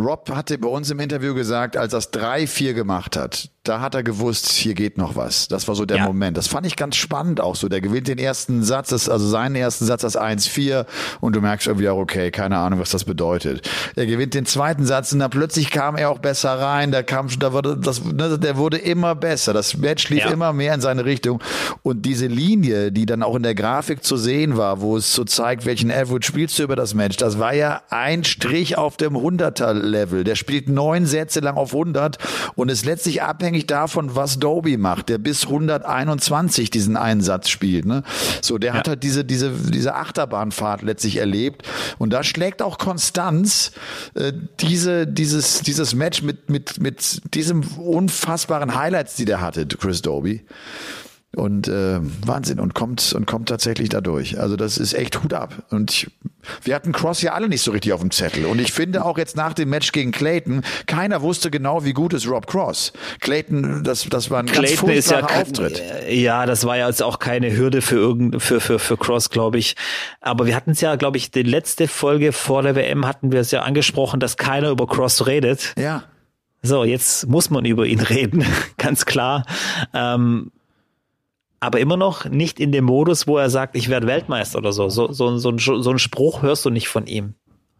Rob 0.00 0.30
hatte 0.34 0.58
bei 0.58 0.68
uns 0.68 0.90
im 0.90 0.98
Interview 1.00 1.34
gesagt, 1.34 1.76
als 1.76 1.92
er 1.92 1.98
es 1.98 2.12
3-4 2.12 2.72
gemacht 2.74 3.16
hat, 3.16 3.50
da 3.62 3.80
hat 3.82 3.94
er 3.94 4.02
gewusst, 4.02 4.48
hier 4.48 4.72
geht 4.72 4.96
noch 4.96 5.16
was. 5.16 5.46
Das 5.46 5.68
war 5.68 5.74
so 5.74 5.84
der 5.84 5.98
Ja. 5.98 6.06
Moment. 6.06 6.36
Das 6.38 6.46
fand 6.46 6.66
ich 6.66 6.76
ganz 6.76 6.96
spannend 6.96 7.40
auch 7.42 7.54
so. 7.56 7.68
Der 7.68 7.82
gewinnt 7.82 8.08
den 8.08 8.16
ersten 8.18 8.62
Satz, 8.64 8.88
das, 8.88 9.08
also 9.10 9.28
seinen 9.28 9.54
ersten 9.54 9.84
Satz, 9.84 10.00
das 10.00 10.16
1-4 10.16 10.86
und 11.20 11.36
du 11.36 11.42
merkst 11.42 11.66
irgendwie 11.66 11.88
auch, 11.90 11.98
okay, 11.98 12.30
keine 12.30 12.56
Ahnung, 12.56 12.80
was 12.80 12.90
das 12.90 13.04
bedeutet. 13.04 13.68
Er 13.96 14.06
gewinnt 14.06 14.32
den 14.32 14.46
zweiten 14.46 14.86
Satz 14.86 15.12
und 15.12 15.18
dann 15.18 15.30
plötzlich 15.30 15.70
kam 15.70 15.96
er 15.96 16.08
auch 16.10 16.18
besser 16.20 16.58
rein, 16.58 16.90
da 16.90 17.02
kam, 17.02 17.28
da 17.38 17.52
wurde, 17.52 17.76
das, 17.76 18.02
ne, 18.02 18.38
der 18.38 18.56
wurde 18.56 18.78
immer 18.78 19.14
besser. 19.14 19.52
Das 19.52 19.76
Match 19.76 20.08
lief 20.08 20.24
Ja. 20.24 20.30
immer 20.30 20.54
mehr 20.54 20.74
in 20.74 20.80
seine 20.80 21.04
Richtung 21.04 21.42
und 21.82 22.06
diese 22.06 22.26
Linie, 22.28 22.90
die 22.92 23.04
dann 23.04 23.22
auch 23.22 23.36
in 23.36 23.42
der 23.42 23.54
Grafik 23.54 24.02
zu 24.04 24.16
sehen 24.16 24.56
war, 24.56 24.80
wo 24.80 24.96
es 24.96 25.12
so 25.14 25.24
zeigt, 25.24 25.66
welchen 25.66 25.90
Average 25.90 26.26
spielst 26.26 26.58
du 26.58 26.62
über 26.62 26.76
das 26.76 26.94
Match, 26.94 27.18
das 27.18 27.38
war 27.38 27.52
ja 27.54 27.82
ein 27.90 28.24
Strich 28.24 28.78
auf 28.78 28.96
dem 28.96 29.16
100er-Level. 29.90 30.24
Der 30.24 30.34
spielt 30.34 30.68
neun 30.68 31.06
Sätze 31.06 31.40
lang 31.40 31.56
auf 31.56 31.72
100 31.72 32.18
und 32.54 32.68
ist 32.70 32.84
letztlich 32.84 33.22
abhängig 33.22 33.66
davon, 33.66 34.14
was 34.16 34.38
Doby 34.38 34.76
macht, 34.76 35.08
der 35.08 35.18
bis 35.18 35.44
121 35.44 36.70
diesen 36.70 36.96
einen 36.96 37.20
Satz 37.20 37.48
spielt. 37.48 37.84
Ne? 37.84 38.02
So, 38.40 38.58
der 38.58 38.74
hat 38.74 38.88
halt 38.88 39.02
diese, 39.02 39.24
diese, 39.24 39.50
diese 39.50 39.94
Achterbahnfahrt 39.94 40.82
letztlich 40.82 41.16
erlebt 41.16 41.66
und 41.98 42.12
da 42.12 42.22
schlägt 42.22 42.62
auch 42.62 42.78
Konstanz 42.78 43.72
äh, 44.14 44.32
diese, 44.60 45.06
dieses, 45.06 45.62
dieses 45.62 45.94
Match 45.94 46.22
mit, 46.22 46.50
mit, 46.50 46.80
mit 46.80 47.22
diesem 47.34 47.62
unfassbaren 47.78 48.74
Highlights, 48.74 49.16
die 49.16 49.24
der 49.24 49.40
hatte, 49.40 49.66
Chris 49.66 50.02
Doby. 50.02 50.44
Und 51.36 51.68
äh, 51.68 52.00
Wahnsinn 52.26 52.58
und 52.58 52.74
kommt 52.74 53.12
und 53.12 53.24
kommt 53.24 53.48
tatsächlich 53.48 53.88
dadurch. 53.88 54.40
Also 54.40 54.56
das 54.56 54.78
ist 54.78 54.94
echt 54.94 55.22
Hut 55.22 55.32
ab. 55.32 55.62
Und 55.70 55.92
ich, 55.92 56.10
wir 56.64 56.74
hatten 56.74 56.90
Cross 56.90 57.22
ja 57.22 57.34
alle 57.34 57.48
nicht 57.48 57.62
so 57.62 57.70
richtig 57.70 57.92
auf 57.92 58.00
dem 58.00 58.10
Zettel. 58.10 58.46
Und 58.46 58.60
ich 58.60 58.72
finde 58.72 59.04
auch 59.04 59.16
jetzt 59.16 59.36
nach 59.36 59.52
dem 59.52 59.68
Match 59.68 59.92
gegen 59.92 60.10
Clayton, 60.10 60.62
keiner 60.86 61.22
wusste 61.22 61.52
genau, 61.52 61.84
wie 61.84 61.92
gut 61.92 62.14
ist 62.14 62.28
Rob 62.28 62.48
Cross. 62.48 62.92
Clayton, 63.20 63.84
das, 63.84 64.08
das 64.10 64.28
war 64.32 64.40
ein 64.40 64.46
ganz 64.46 64.58
Clayton 64.58 64.90
ist 64.90 65.10
ja 65.10 65.18
furchtbarer 65.18 65.42
Auftritt. 65.42 65.82
Ja, 66.08 66.46
das 66.46 66.64
war 66.64 66.76
ja 66.76 66.88
jetzt 66.88 67.02
auch 67.02 67.20
keine 67.20 67.56
Hürde 67.56 67.80
für 67.80 67.96
irgend 67.96 68.42
für 68.42 68.60
für 68.60 68.80
für 68.80 68.96
Cross, 68.96 69.30
glaube 69.30 69.58
ich. 69.58 69.76
Aber 70.20 70.46
wir 70.46 70.56
hatten 70.56 70.72
es 70.72 70.80
ja, 70.80 70.96
glaube 70.96 71.16
ich, 71.16 71.30
die 71.30 71.44
letzte 71.44 71.86
Folge 71.86 72.32
vor 72.32 72.62
der 72.62 72.74
WM 72.74 73.06
hatten 73.06 73.30
wir 73.30 73.38
es 73.38 73.52
ja 73.52 73.62
angesprochen, 73.62 74.18
dass 74.18 74.36
keiner 74.36 74.70
über 74.70 74.88
Cross 74.88 75.28
redet. 75.28 75.74
Ja. 75.78 76.02
So, 76.62 76.84
jetzt 76.84 77.28
muss 77.28 77.50
man 77.50 77.64
über 77.64 77.86
ihn 77.86 78.00
reden, 78.00 78.44
ganz 78.78 79.06
klar. 79.06 79.46
Ähm, 79.94 80.50
aber 81.60 81.78
immer 81.80 81.96
noch 81.96 82.24
nicht 82.24 82.58
in 82.58 82.72
dem 82.72 82.84
Modus, 82.84 83.26
wo 83.26 83.36
er 83.38 83.50
sagt, 83.50 83.76
ich 83.76 83.88
werde 83.88 84.06
Weltmeister 84.06 84.58
oder 84.58 84.72
so. 84.72 84.88
So, 84.88 85.12
so, 85.12 85.36
so, 85.36 85.50
ein, 85.50 85.58
so 85.58 85.90
ein 85.90 85.98
Spruch 85.98 86.42
hörst 86.42 86.64
du 86.64 86.70
nicht 86.70 86.88
von 86.88 87.06
ihm. 87.06 87.34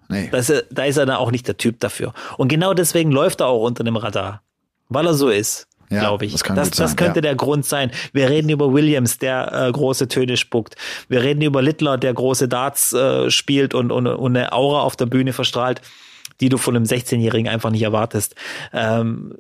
Nee. 0.08 0.28
Das, 0.30 0.50
ist- 0.50 0.66
da 0.70 0.84
ist 0.84 0.96
er 0.96 1.06
dann 1.06 1.16
auch 1.16 1.30
nicht 1.30 1.46
der 1.48 1.56
Typ 1.56 1.80
dafür. 1.80 2.12
Und 2.36 2.48
genau 2.48 2.74
deswegen 2.74 3.10
läuft 3.10 3.40
er 3.40 3.46
auch 3.46 3.62
unter 3.64 3.82
dem 3.84 3.96
Radar. 3.96 4.42
Weil 4.88 5.06
er 5.06 5.14
so 5.14 5.28
ist, 5.30 5.66
Ja, 5.88 6.00
glaube 6.00 6.24
ich. 6.26 6.32
das 6.32 6.42
das, 6.42 6.70
das 6.72 6.96
könnte 6.96 7.18
ja. 7.18 7.22
der 7.22 7.36
Grund 7.36 7.64
sein. 7.64 7.90
Wir 8.12 8.28
reden 8.28 8.48
über 8.50 8.72
Williams, 8.72 9.18
der 9.18 9.52
äh, 9.68 9.72
große 9.72 10.08
Töne 10.08 10.36
spuckt. 10.36 10.74
Wir 11.08 11.22
reden 11.22 11.42
über 11.42 11.62
Littler, 11.62 11.96
der 11.96 12.12
große 12.12 12.48
Darts 12.48 12.92
äh, 12.92 13.30
spielt 13.30 13.72
und, 13.72 13.92
und, 13.92 14.06
und 14.08 14.36
eine 14.36 14.52
Aura 14.52 14.82
auf 14.82 14.96
der 14.96 15.06
Bühne 15.06 15.32
verstrahlt, 15.32 15.80
die 16.40 16.48
du 16.48 16.58
von 16.58 16.74
einem 16.74 16.84
16-Jährigen 16.86 17.48
einfach 17.48 17.70
nicht 17.70 17.82
erwartest. 17.82 18.34
Ähm, 18.72 19.36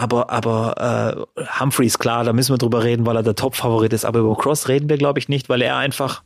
aber 0.00 0.30
aber 0.30 1.26
äh, 1.36 1.44
Humphreys, 1.60 1.98
klar, 1.98 2.24
da 2.24 2.32
müssen 2.32 2.52
wir 2.54 2.58
drüber 2.58 2.82
reden, 2.84 3.06
weil 3.06 3.16
er 3.16 3.22
der 3.22 3.34
Top-Favorit 3.34 3.92
ist. 3.92 4.04
Aber 4.04 4.20
über 4.20 4.36
Cross 4.36 4.68
reden 4.68 4.88
wir, 4.88 4.96
glaube 4.98 5.18
ich, 5.18 5.28
nicht, 5.28 5.48
weil 5.48 5.62
er 5.62 5.76
einfach, 5.76 6.22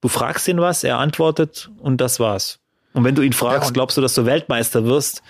du 0.00 0.08
fragst 0.08 0.48
ihn 0.48 0.60
was, 0.60 0.84
er 0.84 0.98
antwortet 0.98 1.70
und 1.80 2.00
das 2.00 2.18
war's. 2.20 2.58
Und 2.96 3.02
wenn 3.02 3.16
du 3.16 3.22
ihn 3.22 3.32
fragst, 3.32 3.74
glaubst 3.74 3.96
du, 3.96 4.00
dass 4.00 4.14
du 4.14 4.24
Weltmeister 4.24 4.84
wirst 4.84 5.20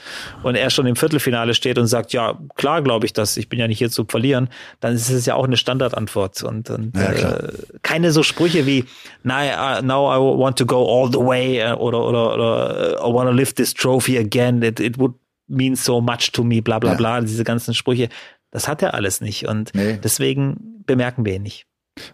und 0.42 0.54
er 0.54 0.68
schon 0.68 0.84
im 0.86 0.96
Viertelfinale 0.96 1.54
steht 1.54 1.78
und 1.78 1.86
sagt, 1.86 2.12
ja, 2.12 2.38
klar 2.56 2.82
glaube 2.82 3.06
ich 3.06 3.14
das, 3.14 3.38
ich 3.38 3.48
bin 3.48 3.58
ja 3.58 3.66
nicht 3.66 3.78
hier 3.78 3.90
zu 3.90 4.04
verlieren, 4.06 4.50
dann 4.80 4.92
ist 4.94 5.08
es 5.08 5.24
ja 5.24 5.34
auch 5.34 5.44
eine 5.44 5.56
Standardantwort. 5.56 6.42
Und, 6.42 6.68
und 6.68 6.94
Ja, 6.94 7.10
äh, 7.12 7.52
keine 7.82 8.12
so 8.12 8.22
Sprüche 8.22 8.66
wie, 8.66 8.84
now, 9.22 9.36
I- 9.40 9.82
now 9.82 10.12
I 10.14 10.18
want 10.38 10.58
to 10.58 10.66
go 10.66 10.84
all 10.86 11.10
the 11.10 11.18
way 11.18 11.58
äh, 11.58 11.72
oder, 11.72 12.04
oder, 12.06 12.34
oder 12.34 13.00
äh, 13.02 13.08
I 13.08 13.12
want 13.14 13.30
to 13.30 13.34
lift 13.34 13.56
this 13.56 13.72
trophy 13.72 14.18
again, 14.18 14.62
it, 14.62 14.78
it 14.78 14.98
would 14.98 15.14
mean 15.46 15.76
so 15.76 16.00
much 16.00 16.32
to 16.32 16.44
me, 16.44 16.62
bla 16.62 16.78
bla 16.78 16.92
Ja. 16.92 16.96
bla, 16.96 17.20
diese 17.20 17.44
ganzen 17.44 17.74
Sprüche. 17.74 18.08
Das 18.50 18.68
hat 18.68 18.82
er 18.82 18.94
alles 18.94 19.20
nicht 19.20 19.46
und 19.48 19.74
Nee. 19.74 19.98
deswegen 20.02 20.82
bemerken 20.86 21.24
wir 21.24 21.34
ihn 21.34 21.42
nicht. 21.42 21.66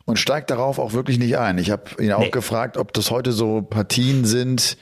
Und 0.04 0.18
steigt 0.18 0.50
darauf 0.50 0.78
auch 0.78 0.92
wirklich 0.92 1.18
nicht 1.18 1.38
ein. 1.38 1.56
Ich 1.58 1.70
habe 1.70 1.84
ihn 2.02 2.12
auch 2.12 2.20
Nee. 2.20 2.30
gefragt, 2.30 2.76
ob 2.76 2.92
das 2.92 3.10
heute 3.10 3.32
so 3.32 3.62
Partien 3.62 4.24
sind, 4.24 4.76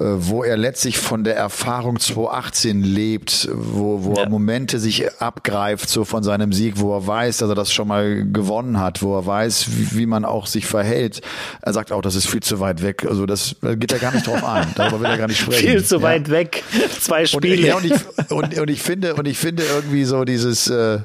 wo 0.00 0.44
er 0.44 0.56
letztlich 0.56 0.96
von 0.96 1.24
der 1.24 1.34
Erfahrung 1.36 1.98
2018 1.98 2.82
lebt, 2.84 3.48
wo, 3.52 4.04
wo 4.04 4.14
Ja. 4.14 4.22
er 4.22 4.28
Momente 4.28 4.78
sich 4.78 5.10
abgreift, 5.20 5.88
so 5.88 6.04
von 6.04 6.22
seinem 6.22 6.52
Sieg, 6.52 6.74
wo 6.78 6.94
er 6.96 7.04
weiß, 7.04 7.38
dass 7.38 7.48
er 7.48 7.56
das 7.56 7.72
schon 7.72 7.88
mal 7.88 8.24
gewonnen 8.32 8.78
hat, 8.78 9.02
wo 9.02 9.16
er 9.18 9.26
weiß, 9.26 9.66
wie, 9.76 9.98
wie 9.98 10.06
man 10.06 10.24
auch 10.24 10.46
sich 10.46 10.66
verhält. 10.66 11.20
Er 11.62 11.72
sagt 11.72 11.90
auch, 11.90 12.00
das 12.00 12.14
ist 12.14 12.28
viel 12.28 12.42
zu 12.42 12.60
weit 12.60 12.80
weg. 12.82 13.04
Also 13.08 13.26
das 13.26 13.56
da 13.60 13.74
geht 13.74 13.90
er 13.92 13.98
gar 13.98 14.14
nicht 14.14 14.26
drauf 14.26 14.44
ein. 14.44 14.68
Darüber 14.76 15.00
will 15.00 15.06
er 15.06 15.18
gar 15.18 15.26
nicht 15.26 15.40
sprechen. 15.40 15.66
Viel 15.68 15.84
zu 15.84 15.96
Ja. 15.96 16.02
weit 16.02 16.30
weg, 16.30 16.62
zwei 17.00 17.22
Und, 17.22 17.28
Spiele. 17.28 17.66
ja, 17.66 17.76
und, 17.76 17.84
ich, 17.84 18.30
und, 18.30 18.56
und 18.58 18.70
ich 18.70 18.80
finde, 18.82 19.14
und 19.16 19.26
ich 19.26 19.36
finde 19.36 19.64
irgendwie 19.64 20.04
so 20.04 20.24
dieses, 20.24 20.68
äh, 20.70 20.78
äh, 20.94 21.00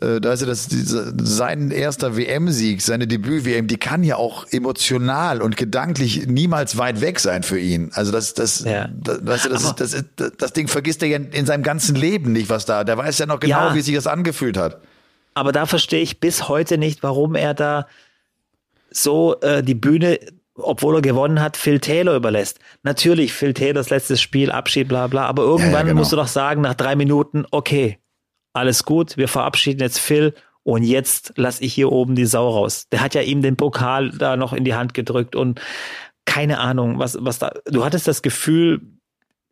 da 0.00 0.32
ist 0.32 0.40
ja 0.40 0.46
das, 0.46 0.68
diese, 0.68 1.12
sein 1.22 1.70
erster 1.70 2.16
WM-Sieg, 2.16 2.80
seine 2.80 3.06
Debüt-WM, 3.06 3.66
die 3.66 3.76
kann 3.76 4.02
ja 4.04 4.16
auch 4.16 4.46
emotional 4.50 5.42
und 5.42 5.56
gedanklich 5.56 6.26
niemals 6.26 6.78
weit 6.78 7.00
weg 7.02 7.20
sein 7.20 7.42
für 7.42 7.58
ihn. 7.60 7.90
Also 7.92 8.10
das, 8.10 8.32
das, 8.34 8.64
Ja. 8.64 8.88
das, 8.92 9.24
weißt 9.26 9.44
du, 9.44 9.48
das, 9.50 9.64
ist, 9.64 9.74
das, 9.80 9.92
ist, 9.92 10.04
das 10.38 10.52
Ding 10.54 10.66
vergisst 10.68 11.02
er 11.02 11.08
ja 11.08 11.18
in 11.18 11.44
seinem 11.46 11.62
ganzen 11.62 11.94
Leben 11.94 12.32
nicht, 12.32 12.48
was 12.48 12.64
da. 12.64 12.84
Der 12.84 12.96
weiß 12.96 13.18
ja 13.18 13.26
noch 13.26 13.38
genau, 13.40 13.68
Ja. 13.68 13.74
wie 13.74 13.80
sich 13.82 13.94
das 13.94 14.06
angefühlt 14.06 14.56
hat. 14.56 14.80
Aber 15.34 15.52
da 15.52 15.66
verstehe 15.66 16.00
ich 16.02 16.20
bis 16.20 16.48
heute 16.48 16.78
nicht, 16.78 17.02
warum 17.02 17.34
er 17.34 17.54
da 17.54 17.86
so 18.90 19.40
äh, 19.40 19.62
die 19.62 19.74
Bühne, 19.74 20.18
obwohl 20.54 20.96
er 20.96 21.02
gewonnen 21.02 21.40
hat, 21.40 21.56
Phil 21.56 21.80
Taylor 21.80 22.14
überlässt. 22.16 22.58
Natürlich, 22.82 23.32
Phil 23.32 23.54
Taylors 23.54 23.90
letztes 23.90 24.20
Spiel, 24.20 24.50
Abschied, 24.50 24.88
bla 24.88 25.06
bla, 25.06 25.26
aber 25.26 25.42
irgendwann 25.42 25.70
Ja, 25.72 25.78
ja, 25.78 25.82
genau. 25.84 25.98
musst 26.00 26.12
du 26.12 26.16
doch 26.16 26.28
sagen, 26.28 26.60
nach 26.62 26.74
drei 26.74 26.96
Minuten, 26.96 27.44
okay, 27.50 27.98
alles 28.52 28.84
gut, 28.84 29.16
wir 29.16 29.28
verabschieden 29.28 29.80
jetzt 29.80 29.98
Phil 29.98 30.34
und 30.62 30.82
jetzt 30.82 31.32
lass 31.36 31.60
ich 31.60 31.74
hier 31.74 31.90
oben 31.90 32.14
die 32.14 32.26
Sau 32.26 32.48
raus. 32.48 32.88
Der 32.90 33.00
hat 33.00 33.14
ja 33.14 33.22
ihm 33.22 33.42
den 33.42 33.56
Pokal 33.56 34.10
da 34.10 34.36
noch 34.36 34.52
in 34.52 34.64
die 34.64 34.74
Hand 34.74 34.94
gedrückt 34.94 35.34
und 35.34 35.60
keine 36.24 36.58
Ahnung, 36.58 36.98
was, 36.98 37.18
was 37.20 37.38
da, 37.38 37.52
du 37.66 37.84
hattest 37.84 38.06
das 38.06 38.22
Gefühl, 38.22 38.80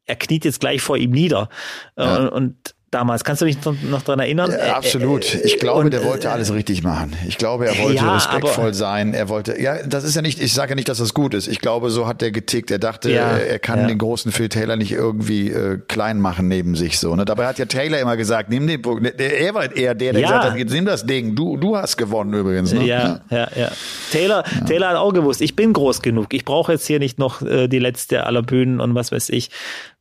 er 0.06 0.16
kniet 0.16 0.44
jetzt 0.44 0.60
gleich 0.60 0.82
vor 0.82 0.96
ihm 0.96 1.10
nieder. 1.10 1.48
Ja. 1.96 2.28
Und 2.28 2.74
damals, 2.90 3.24
kannst 3.24 3.42
du 3.42 3.46
dich 3.46 3.58
noch, 3.88 4.02
dran 4.02 4.18
erinnern? 4.18 4.50
Ja, 4.50 4.56
Äh, 4.56 4.70
absolut. 4.70 5.34
äh, 5.34 5.40
Ich 5.42 5.58
glaube, 5.58 5.80
und, 5.80 5.92
der 5.92 6.04
wollte 6.04 6.28
äh, 6.28 6.30
alles 6.30 6.52
richtig 6.52 6.82
machen. 6.82 7.14
Ich 7.28 7.38
glaube, 7.38 7.66
er 7.66 7.78
wollte 7.78 7.96
Ja, 7.96 8.14
respektvoll 8.14 8.64
aber- 8.66 8.74
sein. 8.74 9.14
Er 9.14 9.28
wollte, 9.28 9.60
ja, 9.60 9.82
das 9.86 10.04
ist 10.04 10.16
ja 10.16 10.22
nicht, 10.22 10.40
ich 10.42 10.52
sage 10.52 10.70
ja 10.70 10.74
nicht, 10.74 10.88
dass 10.88 10.98
das 10.98 11.14
gut 11.14 11.34
ist. 11.34 11.46
Ich 11.48 11.60
glaube, 11.60 11.90
so 11.90 12.06
hat 12.06 12.22
er 12.22 12.30
getickt. 12.30 12.70
Er 12.70 12.78
dachte, 12.78 13.10
Ja, 13.10 13.36
er 13.36 13.58
kann 13.58 13.86
den 13.88 13.98
großen 13.98 14.32
Phil 14.32 14.48
Taylor 14.48 14.76
nicht 14.76 14.92
irgendwie 14.92 15.50
äh, 15.50 15.78
klein 15.88 16.20
machen 16.20 16.48
neben 16.48 16.74
sich 16.74 16.98
so. 16.98 17.14
Ne? 17.16 17.24
Dabei 17.24 17.46
hat 17.46 17.58
ja 17.58 17.64
Taylor 17.66 17.98
immer 18.00 18.16
gesagt, 18.16 18.50
nimm 18.50 18.66
den 18.66 18.82
Punkt. 18.82 19.04
Der- 19.18 19.40
Er 19.40 19.54
war 19.54 19.64
eher 19.76 19.94
der, 19.94 20.12
der 20.12 20.22
gesagt 20.22 20.44
hat, 20.50 20.56
jetzt 20.56 20.72
nimm 20.72 20.84
das 20.86 21.06
Ding. 21.06 21.34
Du, 21.34 21.56
du 21.56 21.76
hast 21.76 21.96
gewonnen 21.96 22.34
übrigens. 22.34 22.72
Ne? 22.72 22.84
Ja, 22.84 23.20
ja, 23.30 23.48
ja. 23.56 23.70
Taylor, 24.12 24.44
Taylor 24.66 24.88
hat 24.90 24.96
auch 24.96 25.12
gewusst, 25.12 25.40
ich 25.40 25.54
bin 25.56 25.72
groß 25.72 26.02
genug. 26.02 26.34
Ich 26.34 26.44
brauche 26.44 26.72
jetzt 26.72 26.86
hier 26.86 26.98
nicht 26.98 27.18
noch 27.18 27.42
äh, 27.42 27.68
die 27.68 27.78
letzte 27.78 28.24
aller 28.26 28.42
Bühnen 28.42 28.80
und 28.80 28.94
was 28.94 29.12
weiß 29.12 29.28
ich. 29.30 29.50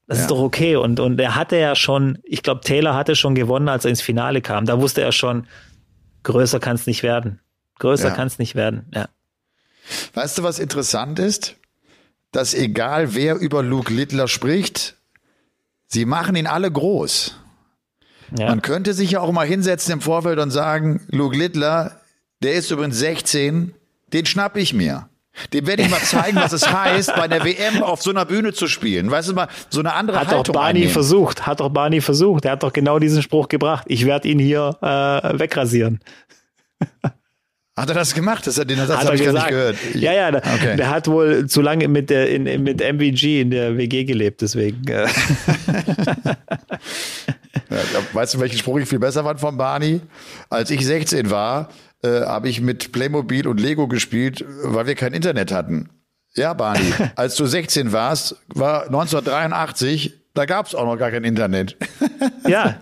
Das 0.10 0.18
Ja. 0.18 0.24
ist 0.24 0.32
doch 0.32 0.39
okay. 0.39 0.76
Und, 0.76 0.99
und 0.99 1.20
er 1.20 1.36
hatte 1.36 1.55
ja 1.55 1.76
schon, 1.76 2.18
ich 2.24 2.41
glaube, 2.41 2.62
Taylor 2.62 2.95
hatte 2.95 3.16
schon 3.16 3.36
gewonnen, 3.36 3.70
als 3.70 3.86
er 3.86 3.91
ins 3.91 4.01
Finale 4.01 4.41
kam. 4.41 4.66
Da 4.66 4.82
wusste 4.82 5.01
er 5.01 5.12
schon, 5.12 5.45
größer 6.24 6.60
kann 6.60 6.76
es 6.76 6.88
nicht 6.88 7.03
werden. 7.03 7.39
Größer 7.78 8.07
Ja. 8.10 8.16
kann 8.16 8.26
es 8.26 8.39
nicht 8.39 8.55
werden. 8.55 8.88
Ja. 8.93 9.07
Weißt 10.16 10.39
du, 10.39 10.43
was 10.43 10.57
interessant 10.57 11.20
ist? 11.20 11.55
Dass 12.32 12.55
egal 12.55 13.14
wer 13.14 13.36
über 13.36 13.62
Luke 13.62 13.93
Littler 13.93 14.28
spricht, 14.28 14.95
sie 15.86 16.05
machen 16.05 16.36
ihn 16.36 16.47
alle 16.47 16.72
groß. 16.72 17.36
Ja. 18.38 18.47
Man 18.49 18.64
könnte 18.64 18.93
sich 18.95 19.12
ja 19.12 19.20
auch 19.22 19.32
mal 19.32 19.45
hinsetzen 19.47 19.93
im 19.93 20.01
Vorfeld 20.01 20.39
und 20.39 20.49
sagen, 20.49 21.05
Luke 21.12 21.38
Littler, 21.38 21.99
der 22.41 22.53
ist 22.53 22.72
übrigens 22.72 22.97
16, 22.97 23.76
den 24.12 24.26
schnapp 24.26 24.57
ich 24.57 24.74
mir. 24.74 25.07
Dem 25.53 25.67
werde 25.67 25.83
ich 25.83 25.89
mal 25.89 25.99
zeigen, 25.99 26.37
was 26.37 26.53
es 26.53 26.71
heißt, 26.71 27.15
bei 27.15 27.27
der 27.27 27.43
WM 27.43 27.83
auf 27.83 28.01
so 28.01 28.09
einer 28.11 28.25
Bühne 28.25 28.53
zu 28.53 28.67
spielen. 28.67 29.09
Weißt 29.11 29.29
du 29.29 29.33
mal, 29.33 29.47
so 29.69 29.79
eine 29.79 29.93
andere 29.93 30.19
Hat 30.19 30.27
doch 30.31 30.37
Haltung 30.37 30.53
Barney 30.53 30.69
einnehmen. 30.79 30.93
versucht, 30.93 31.45
hat 31.47 31.59
doch 31.59 31.69
Barney 31.69 32.01
versucht. 32.01 32.45
Er 32.45 32.51
hat 32.53 32.63
doch 32.63 32.73
genau 32.73 32.99
diesen 32.99 33.21
Spruch 33.21 33.47
gebracht. 33.47 33.83
Ich 33.87 34.05
werde 34.05 34.27
ihn 34.27 34.39
hier 34.39 34.77
äh, 34.81 35.39
wegrasieren. 35.39 35.99
Hat 37.77 37.87
er 37.87 37.95
das 37.95 38.13
gemacht? 38.13 38.45
Das, 38.45 38.55
den 38.55 38.77
Satz 38.77 38.89
hat 38.89 39.05
habe 39.05 39.15
ich 39.15 39.23
gar 39.23 39.31
gesagt. 39.33 39.45
nicht 39.45 39.49
gehört. 39.49 39.75
Ich- 39.93 40.01
ja, 40.01 40.11
ja, 40.13 40.31
der, 40.31 40.41
Okay. 40.53 40.75
der 40.75 40.89
hat 40.89 41.07
wohl 41.07 41.47
zu 41.47 41.61
lange 41.61 41.87
mit 41.87 42.09
der 42.09 42.29
in, 42.29 42.43
mit 42.63 42.81
MVG 42.81 43.39
in 43.41 43.51
der 43.51 43.77
WG 43.77 44.03
gelebt, 44.03 44.41
deswegen. 44.41 44.85
Äh, 44.87 45.07
Ja, 47.71 47.77
weißt 48.13 48.33
du, 48.33 48.39
welchen 48.39 48.57
Spruch 48.57 48.79
ich 48.79 48.89
viel 48.89 48.97
besser 48.99 49.23
fand 49.23 49.39
von 49.39 49.55
Barney? 49.55 50.01
Als 50.49 50.71
ich 50.71 50.83
16 50.85 51.29
war, 51.29 51.69
äh, 52.03 52.21
habe 52.21 52.49
ich 52.49 52.61
mit 52.61 52.91
Playmobil 52.91 53.47
und 53.47 53.59
Lego 53.59 53.87
gespielt, 53.87 54.45
weil 54.63 54.87
wir 54.87 54.95
kein 54.95 55.13
Internet 55.13 55.51
hatten. 55.51 55.89
Ja, 56.35 56.53
Barney, 56.53 56.93
als 57.15 57.35
du 57.35 57.45
16 57.45 57.91
warst, 57.91 58.35
war 58.47 58.85
1983, 58.85 60.13
da 60.33 60.45
gab 60.45 60.67
es 60.67 60.75
auch 60.75 60.85
noch 60.85 60.97
gar 60.97 61.11
kein 61.11 61.23
Internet. 61.23 61.75
ja, 62.47 62.79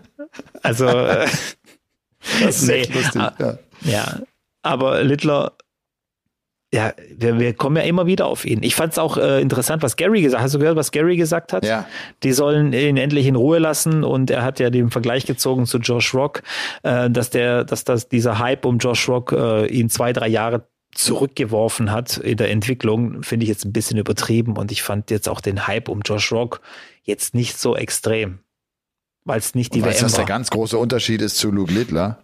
also 0.63 0.87
äh, 0.87 1.27
Das 2.41 2.57
ist 2.61 2.67
nee, 2.67 2.81
echt 2.81 2.93
lustig. 2.93 3.21
ah, 3.21 3.33
Ja. 3.39 3.57
ja, 3.81 4.19
aber 4.61 5.03
Littler, 5.03 5.53
ja, 6.73 6.93
wir, 7.15 7.39
wir 7.39 7.53
kommen 7.53 7.77
ja 7.77 7.83
immer 7.83 8.07
wieder 8.07 8.25
auf 8.25 8.43
ihn. 8.43 8.61
Ich 8.61 8.75
fand 8.75 8.91
es 8.91 8.99
auch 8.99 9.17
äh, 9.17 9.41
interessant, 9.41 9.83
was 9.83 9.95
Gary 9.95 10.21
gesagt 10.21 10.39
hat. 10.39 10.45
Hast 10.45 10.55
du 10.55 10.59
gehört, 10.59 10.75
was 10.75 10.91
Gary 10.91 11.15
gesagt 11.15 11.53
hat? 11.53 11.65
Ja. 11.65 11.87
Die 12.23 12.33
sollen 12.33 12.73
ihn 12.73 12.97
endlich 12.97 13.25
in 13.25 13.37
Ruhe 13.37 13.59
lassen 13.59 14.03
und 14.03 14.29
er 14.29 14.43
hat 14.43 14.59
ja 14.59 14.69
den 14.69 14.91
Vergleich 14.91 15.25
gezogen 15.25 15.65
zu 15.65 15.77
Josh 15.77 16.13
Rock, 16.13 16.43
äh, 16.83 17.09
dass 17.09 17.29
der, 17.29 17.63
dass 17.63 17.85
das 17.85 18.09
dieser 18.09 18.39
Hype 18.39 18.65
um 18.65 18.79
Josh 18.79 19.07
Rock 19.07 19.31
äh, 19.31 19.65
ihn 19.67 19.89
zwei, 19.89 20.11
drei 20.11 20.27
Jahre 20.27 20.67
zurückgeworfen 20.93 21.91
hat 21.91 22.17
in 22.17 22.37
der 22.37 22.49
Entwicklung, 22.49 23.23
finde 23.23 23.43
ich 23.43 23.49
jetzt 23.49 23.65
ein 23.65 23.71
bisschen 23.71 23.97
übertrieben 23.97 24.57
und 24.57 24.71
ich 24.71 24.83
fand 24.83 25.09
jetzt 25.11 25.29
auch 25.29 25.41
den 25.41 25.67
Hype 25.67 25.89
um 25.89 26.01
Josh 26.01 26.31
Rock 26.31 26.59
jetzt 27.03 27.33
nicht 27.33 27.57
so 27.57 27.77
extrem, 27.77 28.39
weil 29.23 29.39
es 29.39 29.55
nicht 29.55 29.73
die 29.73 29.83
Weißt 29.83 29.99
du, 29.99 30.01
WM 30.01 30.05
was 30.05 30.13
der 30.13 30.19
war. 30.19 30.27
ganz 30.27 30.49
große 30.49 30.77
Unterschied 30.77 31.21
ist 31.21 31.37
zu 31.37 31.51
Luke 31.51 31.71
Littler? 31.71 32.19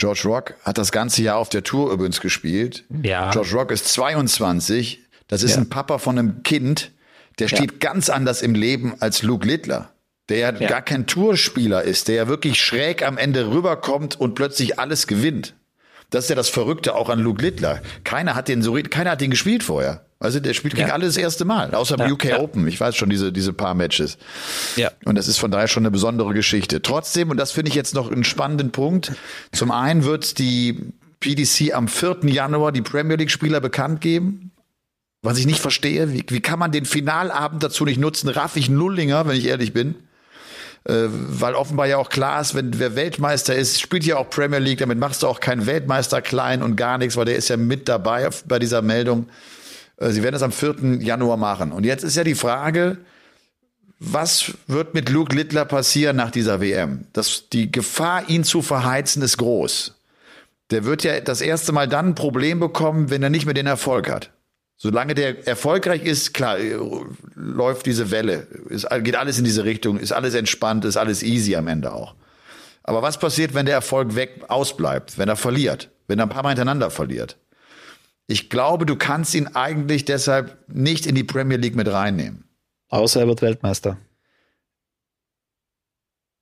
George 0.00 0.22
Rock 0.24 0.54
hat 0.64 0.78
das 0.78 0.92
ganze 0.92 1.22
Jahr 1.22 1.36
auf 1.36 1.50
der 1.50 1.62
Tour 1.62 1.92
übrigens 1.92 2.20
gespielt. 2.22 2.84
Ja. 3.02 3.30
George 3.32 3.50
Rock 3.54 3.70
ist 3.70 3.86
22. 3.92 5.00
Das 5.28 5.42
ist 5.42 5.52
Ja. 5.56 5.58
ein 5.58 5.68
Papa 5.68 5.98
von 5.98 6.18
einem 6.18 6.42
Kind. 6.42 6.90
Der 7.38 7.48
steht 7.48 7.80
ganz 7.80 8.08
anders 8.08 8.40
im 8.40 8.54
Leben 8.54 8.94
als 9.00 9.22
Luke 9.22 9.46
Littler. 9.46 9.92
Der 10.30 10.38
ja, 10.38 10.52
Ja. 10.58 10.68
gar 10.68 10.82
kein 10.82 11.06
Tourspieler 11.06 11.82
ist, 11.82 12.08
der 12.08 12.14
ja 12.14 12.28
wirklich 12.28 12.58
schräg 12.62 13.06
am 13.06 13.18
Ende 13.18 13.50
rüberkommt 13.50 14.18
und 14.18 14.34
plötzlich 14.34 14.78
alles 14.78 15.06
gewinnt. 15.06 15.54
Das 16.08 16.24
ist 16.24 16.30
ja 16.30 16.34
das 16.36 16.48
Verrückte 16.48 16.94
auch 16.94 17.10
an 17.10 17.20
Luke 17.20 17.42
Littler. 17.42 17.82
Keiner 18.02 18.34
hat 18.34 18.48
den 18.48 18.62
so, 18.62 18.72
keiner 18.90 19.10
hat 19.12 19.20
den 19.20 19.30
gespielt 19.30 19.62
vorher. 19.62 20.06
Also 20.22 20.38
der 20.38 20.52
spielt 20.52 20.74
gegen 20.74 20.88
Ja. 20.88 20.94
alle 20.94 21.06
das 21.06 21.16
erste 21.16 21.46
Mal, 21.46 21.74
außer 21.74 21.96
Ja, 21.98 22.10
UK 22.10 22.24
ja. 22.26 22.40
Open. 22.40 22.68
Ich 22.68 22.78
weiß 22.78 22.94
schon 22.94 23.08
diese 23.08 23.32
diese 23.32 23.54
paar 23.54 23.74
Matches. 23.74 24.18
Ja. 24.76 24.90
Und 25.06 25.16
das 25.16 25.26
ist 25.28 25.38
von 25.38 25.50
daher 25.50 25.66
schon 25.66 25.82
eine 25.82 25.90
besondere 25.90 26.34
Geschichte. 26.34 26.82
Trotzdem, 26.82 27.30
und 27.30 27.38
das 27.38 27.52
finde 27.52 27.70
ich 27.70 27.74
jetzt 27.74 27.94
noch 27.94 28.12
einen 28.12 28.24
spannenden 28.24 28.70
Punkt, 28.70 29.12
zum 29.50 29.70
einen 29.70 30.04
wird 30.04 30.38
die 30.38 30.92
PDC 31.20 31.72
am 31.74 31.88
4. 31.88 32.18
Januar 32.26 32.70
die 32.70 32.82
Premier 32.82 33.16
League-Spieler 33.16 33.60
bekannt 33.60 34.00
geben. 34.02 34.52
Was 35.22 35.38
ich 35.38 35.46
nicht 35.46 35.60
verstehe, 35.60 36.12
wie, 36.12 36.24
wie 36.28 36.40
kann 36.40 36.58
man 36.58 36.70
den 36.72 36.84
Finalabend 36.84 37.62
dazu 37.62 37.84
nicht 37.84 37.98
nutzen? 37.98 38.28
Raff 38.28 38.56
ich 38.56 38.68
Nullinger, 38.70 39.26
wenn 39.26 39.36
ich 39.36 39.46
ehrlich 39.46 39.72
bin. 39.72 39.94
Äh, 40.84 41.08
weil 41.08 41.54
offenbar 41.54 41.86
ja 41.86 41.98
auch 41.98 42.08
klar 42.08 42.40
ist, 42.40 42.54
wenn 42.54 42.78
wer 42.78 42.94
Weltmeister 42.96 43.54
ist, 43.54 43.80
spielt 43.80 44.04
ja 44.04 44.16
auch 44.16 44.30
Premier 44.30 44.58
League, 44.60 44.78
damit 44.78 44.98
machst 44.98 45.22
du 45.22 45.26
auch 45.28 45.40
keinen 45.40 45.66
Weltmeister 45.66 46.22
klein 46.22 46.62
und 46.62 46.76
gar 46.76 46.96
nichts, 46.96 47.16
weil 47.18 47.26
der 47.26 47.36
ist 47.36 47.48
ja 47.50 47.58
mit 47.58 47.86
dabei 47.88 48.28
bei 48.46 48.58
dieser 48.58 48.80
Meldung. 48.80 49.26
Äh, 50.00 50.10
Sie 50.10 50.22
werden 50.22 50.32
das 50.32 50.42
am 50.42 50.52
4. 50.52 50.98
Januar 51.00 51.36
machen. 51.36 51.70
Und 51.70 51.84
jetzt 51.84 52.02
ist 52.02 52.16
ja 52.16 52.24
die 52.24 52.34
Frage, 52.34 52.98
was 54.00 54.52
wird 54.66 54.94
mit 54.94 55.10
Luke 55.10 55.36
Littler 55.36 55.64
passieren 55.66 56.16
nach 56.16 56.30
dieser 56.30 56.60
WM? 56.60 57.04
Das, 57.12 57.48
die 57.50 57.70
Gefahr, 57.70 58.28
ihn 58.28 58.42
zu 58.42 58.62
verheizen, 58.62 59.22
ist 59.22 59.36
groß. 59.36 59.94
Der 60.70 60.84
wird 60.84 61.04
ja 61.04 61.20
das 61.20 61.40
erste 61.40 61.72
Mal 61.72 61.86
dann 61.86 62.08
ein 62.08 62.14
Problem 62.14 62.60
bekommen, 62.60 63.10
wenn 63.10 63.22
er 63.22 63.30
nicht 63.30 63.44
mehr 63.44 63.54
den 63.54 63.66
Erfolg 63.66 64.10
hat. 64.10 64.30
Solange 64.76 65.14
der 65.14 65.46
erfolgreich 65.46 66.04
ist, 66.04 66.32
klar, 66.32 66.58
äh, 66.58 66.78
läuft 67.34 67.84
diese 67.84 68.10
Welle, 68.10 68.46
ist, 68.70 68.88
geht 69.02 69.16
alles 69.16 69.38
in 69.38 69.44
diese 69.44 69.64
Richtung, 69.64 69.98
ist 69.98 70.12
alles 70.12 70.34
entspannt, 70.34 70.86
ist 70.86 70.96
alles 70.96 71.22
easy 71.22 71.54
am 71.54 71.68
Ende 71.68 71.92
auch. 71.92 72.14
Aber 72.82 73.02
was 73.02 73.18
passiert, 73.18 73.52
wenn 73.52 73.66
der 73.66 73.74
Erfolg 73.74 74.14
weg 74.14 74.44
ausbleibt, 74.48 75.18
wenn 75.18 75.28
er 75.28 75.36
verliert, 75.36 75.90
wenn 76.08 76.18
er 76.18 76.24
ein 76.24 76.30
paar 76.30 76.42
Mal 76.42 76.50
hintereinander 76.50 76.90
verliert? 76.90 77.36
Ich 78.30 78.48
glaube, 78.48 78.86
du 78.86 78.94
kannst 78.94 79.34
ihn 79.34 79.48
eigentlich 79.48 80.04
deshalb 80.04 80.56
nicht 80.68 81.04
in 81.04 81.16
die 81.16 81.24
Premier 81.24 81.56
League 81.56 81.74
mit 81.74 81.90
reinnehmen. 81.90 82.44
Außer 82.88 83.20
er 83.20 83.26
wird 83.26 83.42
Weltmeister. 83.42 83.98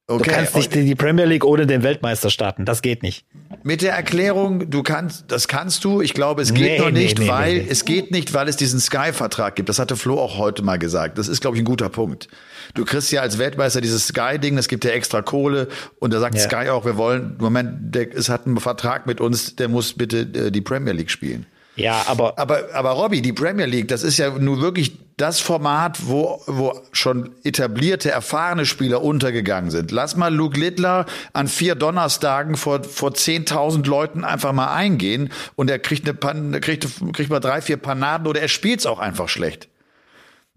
Okay. 0.06 0.24
Du 0.24 0.30
kannst 0.30 0.54
nicht 0.54 0.76
in 0.76 0.84
die 0.84 0.94
Premier 0.94 1.24
League 1.24 1.44
ohne 1.46 1.66
den 1.66 1.82
Weltmeister 1.82 2.28
starten. 2.28 2.66
Das 2.66 2.82
geht 2.82 3.02
nicht. 3.02 3.24
Mit 3.62 3.80
der 3.80 3.94
Erklärung, 3.94 4.68
du 4.70 4.82
kannst, 4.82 5.30
das 5.32 5.48
kannst 5.48 5.82
du. 5.82 6.02
Ich 6.02 6.12
glaube, 6.12 6.42
es 6.42 6.52
geht 6.52 6.72
Nee, 6.72 6.78
noch 6.78 6.90
nicht, 6.90 7.18
nee, 7.18 7.28
weil 7.28 7.54
nee, 7.54 7.62
nee. 7.62 7.68
es 7.70 7.86
geht 7.86 8.10
nicht, 8.10 8.34
weil 8.34 8.48
es 8.48 8.56
diesen 8.56 8.80
Sky-Vertrag 8.80 9.56
gibt. 9.56 9.70
Das 9.70 9.78
hatte 9.78 9.96
Flo 9.96 10.18
auch 10.20 10.36
heute 10.36 10.62
mal 10.62 10.78
gesagt. 10.78 11.16
Das 11.16 11.26
ist, 11.28 11.40
glaube 11.40 11.56
ich, 11.56 11.62
ein 11.62 11.66
guter 11.66 11.88
Punkt. 11.88 12.28
Du 12.74 12.84
kriegst 12.84 13.10
ja 13.12 13.22
als 13.22 13.38
Weltmeister 13.38 13.80
dieses 13.80 14.08
Sky-Ding, 14.08 14.56
das 14.56 14.68
gibt 14.68 14.84
ja 14.84 14.90
extra 14.90 15.22
Kohle 15.22 15.68
und 16.00 16.12
da 16.12 16.20
sagt 16.20 16.34
Ja. 16.36 16.42
Sky 16.42 16.68
auch, 16.68 16.84
wir 16.84 16.98
wollen, 16.98 17.36
Moment, 17.38 17.94
der, 17.94 18.14
es 18.14 18.28
hat 18.28 18.46
einen 18.46 18.60
Vertrag 18.60 19.06
mit 19.06 19.22
uns, 19.22 19.56
der 19.56 19.68
muss 19.68 19.94
bitte 19.94 20.20
äh, 20.20 20.50
die 20.50 20.60
Premier 20.60 20.92
League 20.92 21.10
spielen. 21.10 21.46
Ja, 21.78 22.04
aber 22.06 22.38
Aber, 22.38 22.68
aber 22.74 22.90
Robby, 22.90 23.22
die 23.22 23.32
Premier 23.32 23.66
League, 23.66 23.88
das 23.88 24.02
ist 24.02 24.18
ja 24.18 24.30
nur 24.30 24.60
wirklich 24.60 24.96
das 25.16 25.40
Format, 25.40 26.06
wo, 26.06 26.40
wo 26.46 26.80
schon 26.92 27.30
etablierte, 27.42 28.10
erfahrene 28.10 28.64
Spieler 28.66 29.02
untergegangen 29.02 29.70
sind. 29.70 29.90
Lass 29.90 30.16
mal 30.16 30.32
Luke 30.32 30.58
Littler 30.58 31.06
an 31.32 31.48
vier 31.48 31.74
Donnerstagen 31.74 32.56
vor, 32.56 32.84
vor 32.84 33.10
10.000 33.10 33.86
Leuten 33.86 34.24
einfach 34.24 34.52
mal 34.52 34.72
eingehen 34.72 35.30
und 35.56 35.70
er 35.70 35.80
kriegt, 35.80 36.04
eine 36.04 36.14
Pan, 36.14 36.60
kriegt, 36.60 36.86
kriegt 37.12 37.30
mal 37.30 37.40
drei, 37.40 37.60
vier 37.60 37.78
Panaden 37.78 38.26
oder 38.28 38.40
er 38.40 38.48
spielt's 38.48 38.86
auch 38.86 39.00
einfach 39.00 39.28
schlecht. 39.28 39.68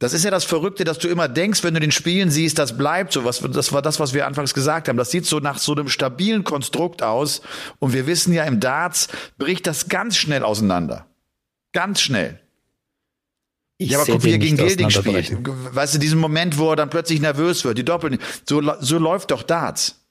Das 0.01 0.13
ist 0.13 0.26
ja 0.26 0.32
das 0.32 0.45
Verrückte, 0.45 0.84
dass 0.84 0.97
du 0.97 1.07
immer 1.07 1.28
denkst, 1.28 1.63
wenn 1.63 1.76
du 1.76 1.80
den 1.80 1.91
Spielen 1.91 2.32
siehst, 2.32 2.57
das 2.57 2.76
bleibt 2.76 3.13
so. 3.13 3.24
Was, 3.24 3.39
das 3.39 3.72
war 3.72 3.84
das, 3.84 3.99
was 3.99 4.15
wir 4.15 4.26
anfangs 4.26 4.55
gesagt 4.55 4.89
haben. 4.89 4.97
Das 4.97 5.11
sieht 5.11 5.28
so 5.28 5.39
nach 5.39 5.59
so 5.59 5.74
einem 5.74 5.89
stabilen 5.89 6.43
Konstrukt 6.43 7.03
aus. 7.03 7.43
Und 7.78 7.93
wir 7.93 8.07
wissen 8.07 8.34
ja, 8.34 8.43
im 8.45 8.59
Darts 8.59 9.09
bricht 9.38 9.67
das 9.67 9.89
ganz 9.89 10.17
schnell 10.17 10.41
auseinander. 10.41 11.05
Ganz 11.74 12.01
schnell. 12.01 12.39
ich 13.78 13.91
Ja, 13.91 13.99
aber 13.99 14.11
guck, 14.11 14.24
wie 14.24 14.32
er 14.32 14.38
gegen 14.38 14.57
Gilding 14.57 14.89
spielt. 14.89 15.36
Weißt 15.76 15.95
du, 15.95 15.99
diesen 15.99 16.19
Moment, 16.19 16.57
wo 16.57 16.69
er 16.69 16.76
dann 16.76 16.89
plötzlich 16.89 17.22
nervös 17.22 17.63
wird, 17.65 17.78
die 17.78 17.86
Doppel, 17.86 18.19
so, 18.47 18.61
so 18.80 18.97
läuft 18.97 19.32
doch 19.32 19.43
Darts. 19.43 20.01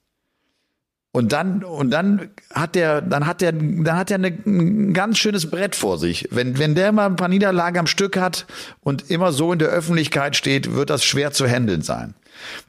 Und 1.13 1.33
dann, 1.33 1.63
und 1.65 1.91
dann 1.91 2.29
hat 2.51 2.75
der, 2.75 3.01
dann 3.01 3.27
hat 3.27 3.41
der, 3.41 3.51
dann 3.51 3.97
hat 3.97 4.11
er 4.11 4.17
ein 4.17 4.93
ganz 4.93 5.17
schönes 5.17 5.49
Brett 5.49 5.75
vor 5.75 5.97
sich. 5.97 6.27
Wenn, 6.31 6.57
wenn 6.57 6.73
der 6.73 6.93
mal 6.93 7.05
ein 7.05 7.17
paar 7.17 7.27
Niederlagen 7.27 7.79
am 7.79 7.87
Stück 7.87 8.15
hat 8.15 8.45
und 8.79 9.09
immer 9.11 9.33
so 9.33 9.51
in 9.51 9.59
der 9.59 9.67
Öffentlichkeit 9.67 10.37
steht, 10.37 10.73
wird 10.73 10.89
das 10.89 11.03
schwer 11.03 11.31
zu 11.31 11.45
handeln 11.45 11.81
sein. 11.81 12.13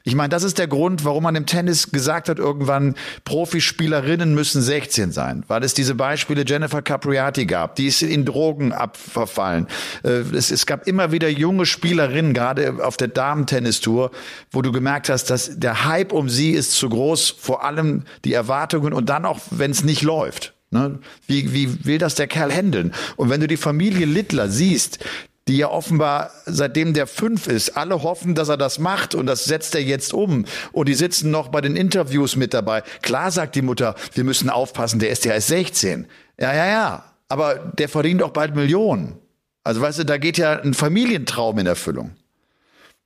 Ich 0.03 0.15
meine, 0.15 0.29
das 0.29 0.43
ist 0.43 0.57
der 0.57 0.67
Grund, 0.67 1.05
warum 1.05 1.23
man 1.23 1.35
im 1.35 1.45
Tennis 1.45 1.91
gesagt 1.91 2.29
hat, 2.29 2.39
irgendwann 2.39 2.95
Profispielerinnen 3.25 4.33
müssen 4.33 4.61
16 4.61 5.11
sein, 5.11 5.43
weil 5.47 5.63
es 5.63 5.73
diese 5.73 5.95
Beispiele 5.95 6.43
Jennifer 6.45 6.81
Capriati 6.81 7.45
gab, 7.45 7.75
die 7.75 7.87
ist 7.87 8.01
in 8.01 8.25
Drogen 8.25 8.73
abverfallen. 8.73 9.67
Äh, 10.03 10.23
Es, 10.33 10.51
es 10.51 10.65
gab 10.65 10.87
immer 10.87 11.11
wieder 11.11 11.29
junge 11.29 11.65
Spielerinnen, 11.65 12.33
gerade 12.33 12.83
auf 12.83 12.97
der 12.97 13.07
Damentennistour, 13.07 14.11
wo 14.51 14.61
du 14.61 14.71
gemerkt 14.71 15.09
hast, 15.09 15.29
dass 15.29 15.59
der 15.59 15.85
Hype 15.85 16.11
um 16.11 16.29
sie 16.29 16.51
ist 16.51 16.73
zu 16.73 16.89
groß, 16.89 17.35
vor 17.37 17.63
allem 17.63 18.03
die 18.25 18.33
Erwartungen 18.33 18.93
und 18.93 19.09
dann 19.09 19.25
auch, 19.25 19.39
wenn 19.51 19.71
es 19.71 19.83
nicht 19.83 20.01
läuft. 20.01 20.53
Ne? 20.73 20.99
Wie, 21.27 21.53
wie 21.53 21.85
will 21.85 21.99
das 21.99 22.15
der 22.15 22.27
Kerl 22.27 22.51
handeln? 22.51 22.93
Und 23.15 23.29
wenn 23.29 23.39
du 23.39 23.47
die 23.47 23.57
Familie 23.57 24.05
Littler 24.05 24.49
siehst, 24.49 24.99
die 25.47 25.57
ja 25.57 25.69
offenbar, 25.69 26.31
seitdem 26.45 26.93
der 26.93 27.05
fünf 27.07 27.47
ist, 27.47 27.75
alle 27.75 28.01
hoffen, 28.03 28.33
dass 28.33 28.49
er 28.49 28.57
das 28.57 28.79
macht 28.79 29.13
und 29.13 29.25
das 29.25 29.45
setzt 29.45 29.75
er 29.75 29.81
jetzt 29.81 30.13
um. 30.13 30.45
Und 30.71 30.87
die 30.87 30.93
sitzen 30.93 31.31
noch 31.31 31.49
bei 31.49 31.59
den 31.59 31.75
Interviews 31.75 32.35
mit 32.35 32.53
dabei. 32.53 32.83
Klar 33.01 33.31
sagt 33.31 33.55
die 33.55 33.61
Mutter, 33.61 33.95
wir 34.13 34.23
müssen 34.23 34.49
aufpassen, 34.49 34.99
der 34.99 35.09
ist 35.09 35.25
ja 35.25 35.33
erst 35.33 35.47
16. 35.47 36.07
Ja, 36.39 36.53
ja, 36.53 36.65
ja. 36.67 37.03
Aber 37.27 37.55
der 37.55 37.89
verdient 37.89 38.23
auch 38.23 38.31
bald 38.31 38.55
Millionen. 38.55 39.17
Also 39.63 39.81
weißt 39.81 39.99
du, 39.99 40.05
da 40.05 40.17
geht 40.17 40.37
ja 40.37 40.59
ein 40.59 40.73
Familientraum 40.73 41.57
in 41.59 41.67
Erfüllung. 41.67 42.15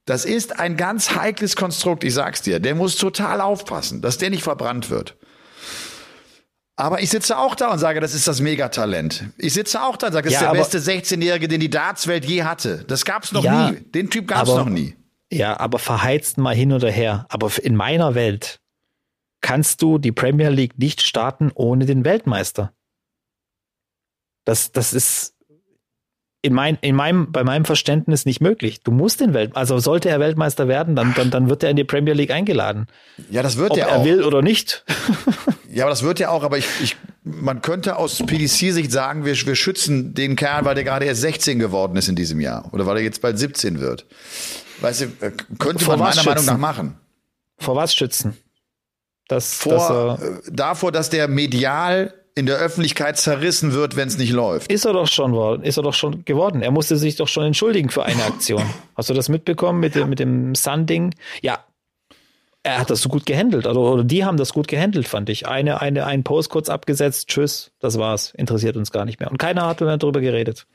Das 0.05 0.23
ist 0.23 0.59
ein 0.59 0.77
ganz 0.77 1.15
heikles 1.15 1.55
Konstrukt, 1.55 2.03
ich 2.03 2.13
sag's 2.13 2.41
dir. 2.41 2.59
Der 2.59 2.75
muss 2.75 2.95
total 2.95 3.41
aufpassen, 3.41 4.01
dass 4.01 4.17
der 4.17 4.29
nicht 4.29 4.43
verbrannt 4.43 4.89
wird. 4.89 5.17
Aber 6.79 7.01
ich 7.01 7.09
sitze 7.09 7.37
auch 7.39 7.55
da 7.55 7.71
und 7.71 7.79
sage, 7.79 7.99
das 7.99 8.13
ist 8.13 8.27
das 8.27 8.39
Megatalent. 8.39 9.25
Ich 9.39 9.53
sitze 9.53 9.81
auch 9.81 9.97
da 9.97 10.07
und 10.07 10.13
sage, 10.13 10.29
das 10.29 10.39
Ja, 10.39 10.51
ist 10.53 10.71
der 10.71 10.79
beste 10.79 11.15
16-Jährige, 11.15 11.47
den 11.47 11.59
die 11.59 11.71
Dartswelt 11.71 12.23
je 12.25 12.43
hatte. 12.43 12.83
Das 12.87 13.03
gab's 13.03 13.31
noch 13.31 13.43
Ja, 13.43 13.71
nie. 13.71 13.77
Den 13.81 14.09
Typ 14.11 14.27
gab's 14.27 14.49
aber- 14.49 14.59
noch 14.59 14.69
nie. 14.69 14.95
Ja, 15.31 15.59
aber 15.59 15.79
verheizt 15.79 16.37
mal 16.37 16.55
hin 16.55 16.71
oder 16.71 16.89
her. 16.89 17.25
Aber 17.29 17.51
in 17.61 17.75
meiner 17.75 18.13
Welt 18.15 18.59
kannst 19.41 19.81
du 19.81 19.97
die 19.97 20.11
Premier 20.13 20.49
League 20.49 20.77
nicht 20.77 21.01
starten 21.01 21.51
ohne 21.53 21.85
den 21.85 22.05
Weltmeister. 22.05 22.71
Das, 24.45 24.71
das 24.71 24.93
ist 24.93 25.33
in, 26.43 26.53
mein, 26.53 26.77
in 26.81 26.95
meinem, 26.95 27.31
bei 27.31 27.43
meinem 27.43 27.65
Verständnis 27.65 28.25
nicht 28.25 28.39
möglich. 28.39 28.81
Du 28.83 28.91
musst 28.91 29.19
den 29.19 29.33
Welt, 29.33 29.55
also 29.55 29.79
sollte 29.79 30.07
er 30.09 30.19
Weltmeister 30.21 30.67
werden, 30.69 30.95
dann, 30.95 31.13
dann, 31.15 31.29
dann 31.31 31.49
wird 31.49 31.63
er 31.63 31.71
in 31.71 31.75
die 31.75 31.83
Premier 31.83 32.13
League 32.13 32.31
eingeladen. 32.31 32.87
Ja, 33.29 33.41
das 33.43 33.57
wird 33.57 33.71
Ob 33.71 33.77
er 33.79 33.87
er 33.87 33.97
auch. 33.97 34.05
will 34.05 34.23
oder 34.23 34.41
nicht. 34.41 34.85
Ja, 35.77 35.83
aber 35.83 35.91
das 35.91 36.01
wird 36.01 36.19
ja 36.19 36.29
auch, 36.29 36.41
aber 36.41 36.57
ich, 36.57 36.65
ich 36.81 36.97
man 37.23 37.61
könnte 37.61 37.97
aus 37.97 38.17
PDC-Sicht 38.17 38.91
sagen, 38.91 39.25
wir, 39.25 39.35
wir 39.35 39.55
schützen 39.55 40.15
den 40.15 40.35
Kerl, 40.35 40.65
weil 40.65 40.73
der 40.73 40.83
gerade 40.83 41.05
erst 41.05 41.21
16 41.21 41.59
geworden 41.59 41.95
ist 41.97 42.07
in 42.09 42.15
diesem 42.15 42.39
Jahr. 42.39 42.67
Oder 42.71 42.87
weil 42.87 42.97
er 42.97 43.03
jetzt 43.03 43.21
bald 43.21 43.37
17 43.37 43.79
wird. 43.79 44.07
Weißt 44.81 45.01
du, 45.01 45.05
äh, 45.23 45.31
könnte 45.59 45.85
Vor 45.85 45.97
man 45.97 46.09
meiner 46.09 46.23
Meinung 46.23 46.45
nach 46.45 46.53
schützen? 46.53 46.59
machen. 46.59 46.97
Vor 47.59 47.75
was 47.75 47.93
schützen? 47.93 48.35
Das, 49.27 49.53
Vor, 49.53 50.17
dass 50.17 50.21
äh, 50.21 50.51
davor, 50.51 50.91
dass 50.91 51.11
der 51.11 51.27
medial 51.27 52.11
in 52.33 52.47
der 52.47 52.57
Öffentlichkeit 52.57 53.19
zerrissen 53.19 53.73
wird, 53.73 53.95
wenn 53.95 54.07
es 54.07 54.17
nicht 54.17 54.31
läuft. 54.31 54.71
Ist 54.71 54.85
er 54.85 54.93
doch 54.93 55.07
schon 55.07 55.33
worden, 55.33 55.61
ist 55.61 55.77
er 55.77 55.83
doch 55.83 55.93
schon 55.93 56.25
geworden. 56.25 56.63
Er 56.63 56.71
musste 56.71 56.97
sich 56.97 57.17
doch 57.17 57.27
schon 57.27 57.43
entschuldigen 57.43 57.89
für 57.89 58.03
eine 58.03 58.23
Aktion. 58.23 58.63
Hast 58.95 59.11
du 59.11 59.13
das 59.13 59.29
mitbekommen 59.29 59.79
mit 59.79 59.93
dem, 59.93 60.09
mit 60.09 60.17
dem 60.17 60.55
Sun-Ding? 60.55 61.13
Ja. 61.43 61.59
Er 62.67 62.79
hat 62.79 62.89
das 62.89 62.99
so 63.01 63.07
gut 63.07 63.25
gehandelt, 63.25 63.65
oder, 63.65 63.79
oder 63.79 64.03
die 64.03 64.25
haben 64.25 64.35
das 64.35 64.51
gut 64.51 64.67
gehandelt, 64.67 65.07
fand 65.07 65.29
ich. 65.29 65.47
Eine, 65.47 65.79
eine, 65.79 66.05
einen 66.05 66.25
Post 66.25 66.49
kurz 66.49 66.67
abgesetzt, 66.67 67.29
tschüss, 67.29 67.71
das 67.79 67.97
war's. 67.97 68.33
Interessiert 68.35 68.75
uns 68.75 68.91
gar 68.91 69.05
nicht 69.05 69.21
mehr. 69.21 69.31
Und 69.31 69.37
keiner 69.37 69.65
hat 69.65 69.79
mehr 69.79 69.95
darüber 69.97 70.19
geredet. 70.19 70.67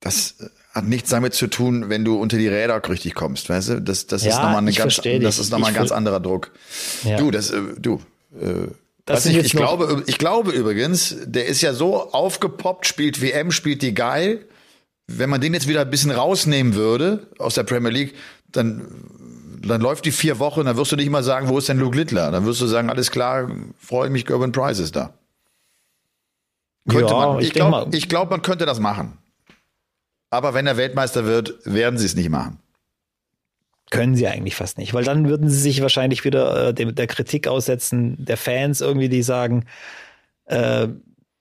Das 0.00 0.40
äh, 0.40 0.48
hat 0.72 0.86
nichts 0.86 1.10
damit 1.10 1.32
zu 1.32 1.46
tun, 1.46 1.90
wenn 1.90 2.04
du 2.04 2.18
unter 2.18 2.38
die 2.38 2.48
Räder 2.48 2.82
richtig 2.88 3.14
kommst, 3.14 3.48
weißt 3.48 3.68
du? 3.68 3.82
Das, 3.82 4.08
das 4.08 4.22
ist 4.22 4.30
Ja, 4.30 4.42
nochmal 4.42 4.58
eine 4.58 4.72
ganz, 4.72 4.96
das 4.96 5.38
ist 5.38 5.52
noch 5.52 5.60
mal 5.60 5.68
ein 5.68 5.74
ganz 5.74 5.92
anderer 5.92 6.18
Druck. 6.18 6.50
Ja. 7.04 7.16
Du, 7.16 7.30
das, 7.30 7.52
äh, 7.52 7.60
du, 7.78 8.00
äh, 8.40 8.66
Das 9.06 9.26
ich, 9.26 9.36
ich 9.36 9.52
glaube, 9.52 10.02
ich 10.06 10.18
glaube 10.18 10.50
übrigens, 10.50 11.14
der 11.24 11.46
ist 11.46 11.60
ja 11.60 11.72
so 11.72 12.10
aufgepoppt, 12.10 12.84
spielt 12.84 13.22
WM, 13.22 13.52
spielt 13.52 13.80
die 13.80 13.94
geil. 13.94 14.44
Wenn 15.06 15.30
man 15.30 15.40
den 15.40 15.54
jetzt 15.54 15.68
wieder 15.68 15.82
ein 15.82 15.90
bisschen 15.90 16.10
rausnehmen 16.10 16.74
würde 16.74 17.28
aus 17.38 17.54
der 17.54 17.62
Premier 17.62 17.90
League, 17.90 18.14
dann, 18.56 18.88
dann 19.62 19.80
läuft 19.80 20.04
die 20.04 20.12
vier 20.12 20.38
Wochen, 20.38 20.64
dann 20.64 20.76
wirst 20.76 20.92
du 20.92 20.96
nicht 20.96 21.10
mal 21.10 21.22
sagen, 21.22 21.48
wo 21.48 21.58
ist 21.58 21.68
denn 21.68 21.78
Luke 21.78 21.96
Littler? 21.96 22.30
Dann 22.30 22.44
wirst 22.44 22.60
du 22.60 22.66
sagen, 22.66 22.90
alles 22.90 23.10
klar, 23.10 23.50
freue 23.78 24.10
mich, 24.10 24.26
Gerben 24.26 24.52
Price 24.52 24.78
ist 24.78 24.96
da. 24.96 25.14
Könnte 26.88 27.12
Ja, 27.12 27.20
man. 27.20 27.40
ich 27.40 27.48
Ich 27.48 27.52
glaube, 27.54 27.88
glaub, 28.08 28.30
man 28.30 28.42
könnte 28.42 28.66
das 28.66 28.78
machen. 28.78 29.18
Aber 30.30 30.52
wenn 30.52 30.66
er 30.66 30.76
Weltmeister 30.76 31.24
wird, 31.24 31.54
werden 31.64 31.98
sie 31.98 32.06
es 32.06 32.16
nicht 32.16 32.28
machen. 32.28 32.58
Können 33.90 34.16
sie 34.16 34.26
eigentlich 34.26 34.56
fast 34.56 34.78
nicht, 34.78 34.94
weil 34.94 35.04
dann 35.04 35.28
würden 35.28 35.48
sie 35.48 35.58
sich 35.58 35.80
wahrscheinlich 35.82 36.24
wieder 36.24 36.68
äh, 36.70 36.74
der 36.74 37.06
Kritik 37.06 37.46
aussetzen, 37.46 38.16
der 38.18 38.36
Fans 38.36 38.80
irgendwie, 38.80 39.08
die 39.08 39.22
sagen, 39.22 39.66
äh, 40.46 40.88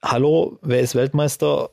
hallo, 0.04 0.60
wer 0.62 0.82
ist 0.82 0.94
Weltmeister? 0.94 1.70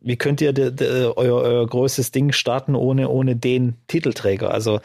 Wie 0.00 0.16
könnt 0.16 0.40
ihr 0.40 0.52
de, 0.52 0.70
de, 0.70 1.12
euer, 1.16 1.42
euer 1.42 1.66
größtes 1.66 2.10
Ding 2.10 2.32
starten 2.32 2.74
ohne, 2.74 3.08
ohne 3.08 3.36
den 3.36 3.76
Titelträger? 3.86 4.50
Also, 4.52 4.80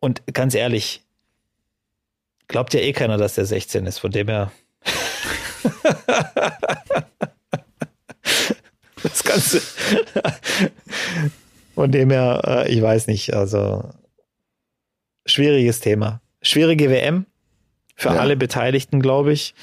und 0.00 0.22
ganz 0.32 0.54
ehrlich, 0.54 1.02
glaubt 2.48 2.72
ja 2.74 2.80
eh 2.80 2.92
keiner, 2.92 3.16
dass 3.18 3.34
der 3.34 3.46
16 3.46 3.86
ist, 3.86 3.98
von 3.98 4.12
dem 4.12 4.28
her. 4.28 4.52
das 9.02 9.24
Ganze. 9.24 9.60
Von 11.74 11.90
dem 11.92 12.10
her, 12.10 12.42
äh, 12.46 12.72
ich 12.72 12.80
weiß 12.82 13.06
nicht, 13.08 13.34
also 13.34 13.90
schwieriges 15.26 15.80
Thema. 15.80 16.20
Schwierige 16.42 16.90
WM 16.90 17.26
für 17.96 18.10
Ja. 18.10 18.16
alle 18.16 18.36
Beteiligten, 18.36 19.00
glaube 19.00 19.32
ich. 19.32 19.54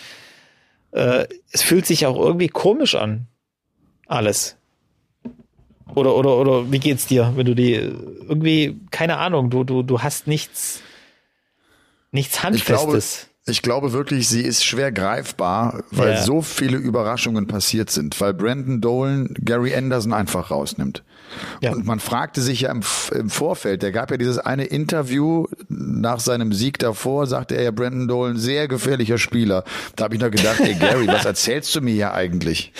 Äh, 0.91 1.27
es 1.51 1.61
fühlt 1.61 1.85
sich 1.85 2.05
auch 2.05 2.17
irgendwie 2.17 2.49
komisch 2.49 2.95
an. 2.95 3.27
Alles. 4.14 4.55
Oder, 5.95 6.16
oder, 6.16 6.38
oder 6.38 6.72
wie 6.72 6.80
geht's 6.80 7.05
dir, 7.07 7.34
wenn 7.36 7.45
du 7.45 7.55
die 7.55 7.74
irgendwie, 7.74 8.80
keine 8.91 9.18
Ahnung, 9.18 9.49
du, 9.49 9.64
du, 9.64 9.84
du 9.84 10.01
hast 10.01 10.28
nichts, 10.28 10.82
nichts 12.11 12.41
Handfestes. 12.43 13.28
Ich 13.45 13.61
glaube 13.61 13.91
wirklich, 13.91 14.30
sie 14.30 14.41
ist 14.41 14.64
schwer 14.64 14.91
greifbar, 14.91 15.84
weil 15.91 16.14
Ja. 16.14 16.22
so 16.24 16.41
viele 16.41 16.78
Überraschungen 16.78 17.45
passiert 17.47 17.89
sind, 17.89 18.20
weil 18.22 18.34
Brandon 18.34 18.80
Dolan 18.80 19.34
Gary 19.39 19.76
Anderson 19.76 20.14
einfach 20.14 20.49
rausnimmt. 20.49 21.03
Ja. 21.61 21.72
Und 21.74 21.86
man 21.86 21.99
fragte 21.99 22.41
sich 22.41 22.61
ja 22.61 22.72
im, 22.72 22.82
im 23.14 23.30
Vorfeld, 23.30 23.82
der 23.84 23.91
gab 23.91 24.11
ja 24.11 24.18
dieses 24.18 24.38
eine 24.38 24.64
Interview 24.66 25.47
nach 25.68 26.22
seinem 26.22 26.53
Sieg 26.53 26.80
davor, 26.80 27.28
sagte 27.28 27.55
er 27.55 27.64
ja 27.64 27.72
Brandon 27.72 28.07
Dolan, 28.07 28.38
sehr 28.38 28.68
gefährlicher 28.70 29.18
Spieler. 29.18 29.66
Da 29.97 30.05
habe 30.05 30.16
ich 30.16 30.22
noch 30.22 30.32
gedacht, 30.32 30.61
ey 30.61 30.76
Gary, 30.76 31.07
was 31.07 31.26
erzählst 31.26 31.76
du 31.76 31.82
mir 31.82 31.93
hier 31.93 32.14
eigentlich? 32.14 32.72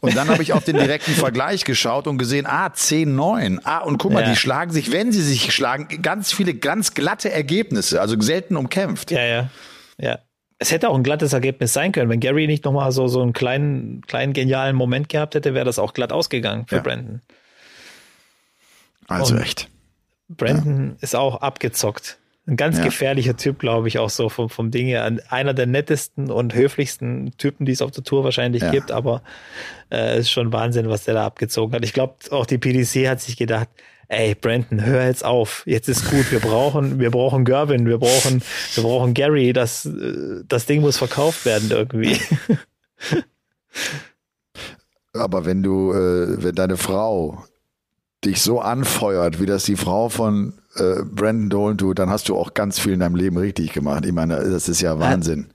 Und 0.00 0.16
dann 0.16 0.28
habe 0.28 0.42
ich 0.42 0.52
auf 0.52 0.64
den 0.64 0.76
direkten 0.76 1.12
Vergleich 1.12 1.64
geschaut 1.64 2.06
und 2.06 2.18
gesehen, 2.18 2.46
ah, 2.46 2.66
10-9. 2.68 3.60
Ah, 3.64 3.78
und 3.78 3.98
guck 3.98 4.12
mal, 4.12 4.22
Ja. 4.22 4.30
die 4.30 4.36
schlagen 4.36 4.70
sich, 4.72 4.92
wenn 4.92 5.12
sie 5.12 5.22
sich 5.22 5.52
schlagen, 5.54 6.02
ganz 6.02 6.32
viele 6.32 6.54
ganz 6.54 6.94
glatte 6.94 7.30
Ergebnisse, 7.30 8.00
also 8.00 8.20
selten 8.20 8.56
umkämpft. 8.56 9.10
Ja, 9.10 9.24
ja. 9.24 9.50
Ja. 9.98 10.18
Es 10.58 10.70
hätte 10.70 10.88
auch 10.88 10.94
ein 10.94 11.02
glattes 11.02 11.32
Ergebnis 11.32 11.72
sein 11.72 11.92
können. 11.92 12.08
Wenn 12.10 12.20
Gary 12.20 12.46
nicht 12.46 12.64
nochmal 12.64 12.92
so, 12.92 13.08
so 13.08 13.20
einen 13.20 13.32
kleinen, 13.32 14.02
kleinen 14.02 14.32
genialen 14.32 14.76
Moment 14.76 15.08
gehabt 15.08 15.34
hätte, 15.34 15.52
wäre 15.54 15.64
das 15.64 15.78
auch 15.78 15.92
glatt 15.94 16.12
ausgegangen 16.12 16.66
für 16.66 16.76
Ja. 16.76 16.82
Brandon. 16.82 17.20
Also 19.08 19.34
Und- 19.34 19.42
echt. 19.42 19.68
Brandon 20.28 20.96
ist 21.00 21.14
auch 21.14 21.42
abgezockt. 21.42 22.18
Ein 22.46 22.56
ganz 22.56 22.76
Ja. 22.78 22.84
gefährlicher 22.84 23.36
Typ, 23.38 23.58
glaube 23.58 23.88
ich, 23.88 23.98
auch 23.98 24.10
so 24.10 24.28
vom, 24.28 24.50
vom 24.50 24.70
Ding 24.70 24.86
her. 24.86 25.04
Ein- 25.04 25.20
Einer 25.30 25.54
der 25.54 25.66
nettesten 25.66 26.30
und 26.30 26.54
höflichsten 26.54 27.32
Typen, 27.38 27.64
die 27.64 27.72
es 27.72 27.80
auf 27.80 27.90
der 27.90 28.04
Tour 28.04 28.22
wahrscheinlich 28.24 28.62
Ja. 28.62 28.70
gibt, 28.70 28.90
aber 28.92 29.22
äh, 29.90 30.18
ist 30.18 30.30
schon 30.30 30.52
Wahnsinn, 30.52 30.88
was 30.88 31.04
der 31.04 31.14
da 31.14 31.24
abgezogen 31.26 31.72
hat. 31.74 31.84
Ich 31.84 31.92
glaube, 31.94 32.14
auch 32.30 32.44
die 32.46 32.58
PDC 32.58 33.08
hat 33.08 33.20
sich 33.22 33.36
gedacht, 33.38 33.68
ey, 34.08 34.34
Brandon, 34.34 34.84
hör 34.84 35.06
jetzt 35.06 35.24
auf. 35.24 35.62
Jetzt 35.66 35.88
ist 35.88 36.10
gut. 36.10 36.30
Wir 36.30 36.40
brauchen, 36.40 36.98
wir 36.98 37.10
brauchen 37.10 37.46
Gervin, 37.46 37.86
wir 37.86 37.96
brauchen, 37.98 38.42
wir 38.74 38.82
brauchen 38.84 39.14
Gary. 39.14 39.54
Das, 39.54 39.86
äh, 39.86 40.42
das 40.46 40.66
Ding 40.66 40.82
muss 40.82 40.98
verkauft 40.98 41.46
werden 41.46 41.70
irgendwie. 41.70 42.18
Aber 45.12 45.46
wenn 45.46 45.62
du, 45.62 45.92
äh, 45.92 46.42
wenn 46.42 46.54
deine 46.54 46.76
Frau 46.76 47.44
dich 48.24 48.42
so 48.42 48.60
anfeuert, 48.60 49.40
wie 49.40 49.46
das 49.46 49.64
die 49.64 49.76
Frau 49.76 50.08
von 50.08 50.54
äh, 50.76 51.02
Brandon 51.04 51.48
Dolan 51.50 51.78
tut, 51.78 51.98
dann 51.98 52.10
hast 52.10 52.28
du 52.28 52.36
auch 52.36 52.54
ganz 52.54 52.78
viel 52.78 52.92
in 52.94 53.00
deinem 53.00 53.16
Leben 53.16 53.36
richtig 53.36 53.72
gemacht. 53.72 54.04
Ich 54.06 54.12
meine, 54.12 54.36
das 54.36 54.68
ist 54.68 54.80
ja 54.80 54.98
Wahnsinn. 54.98 55.46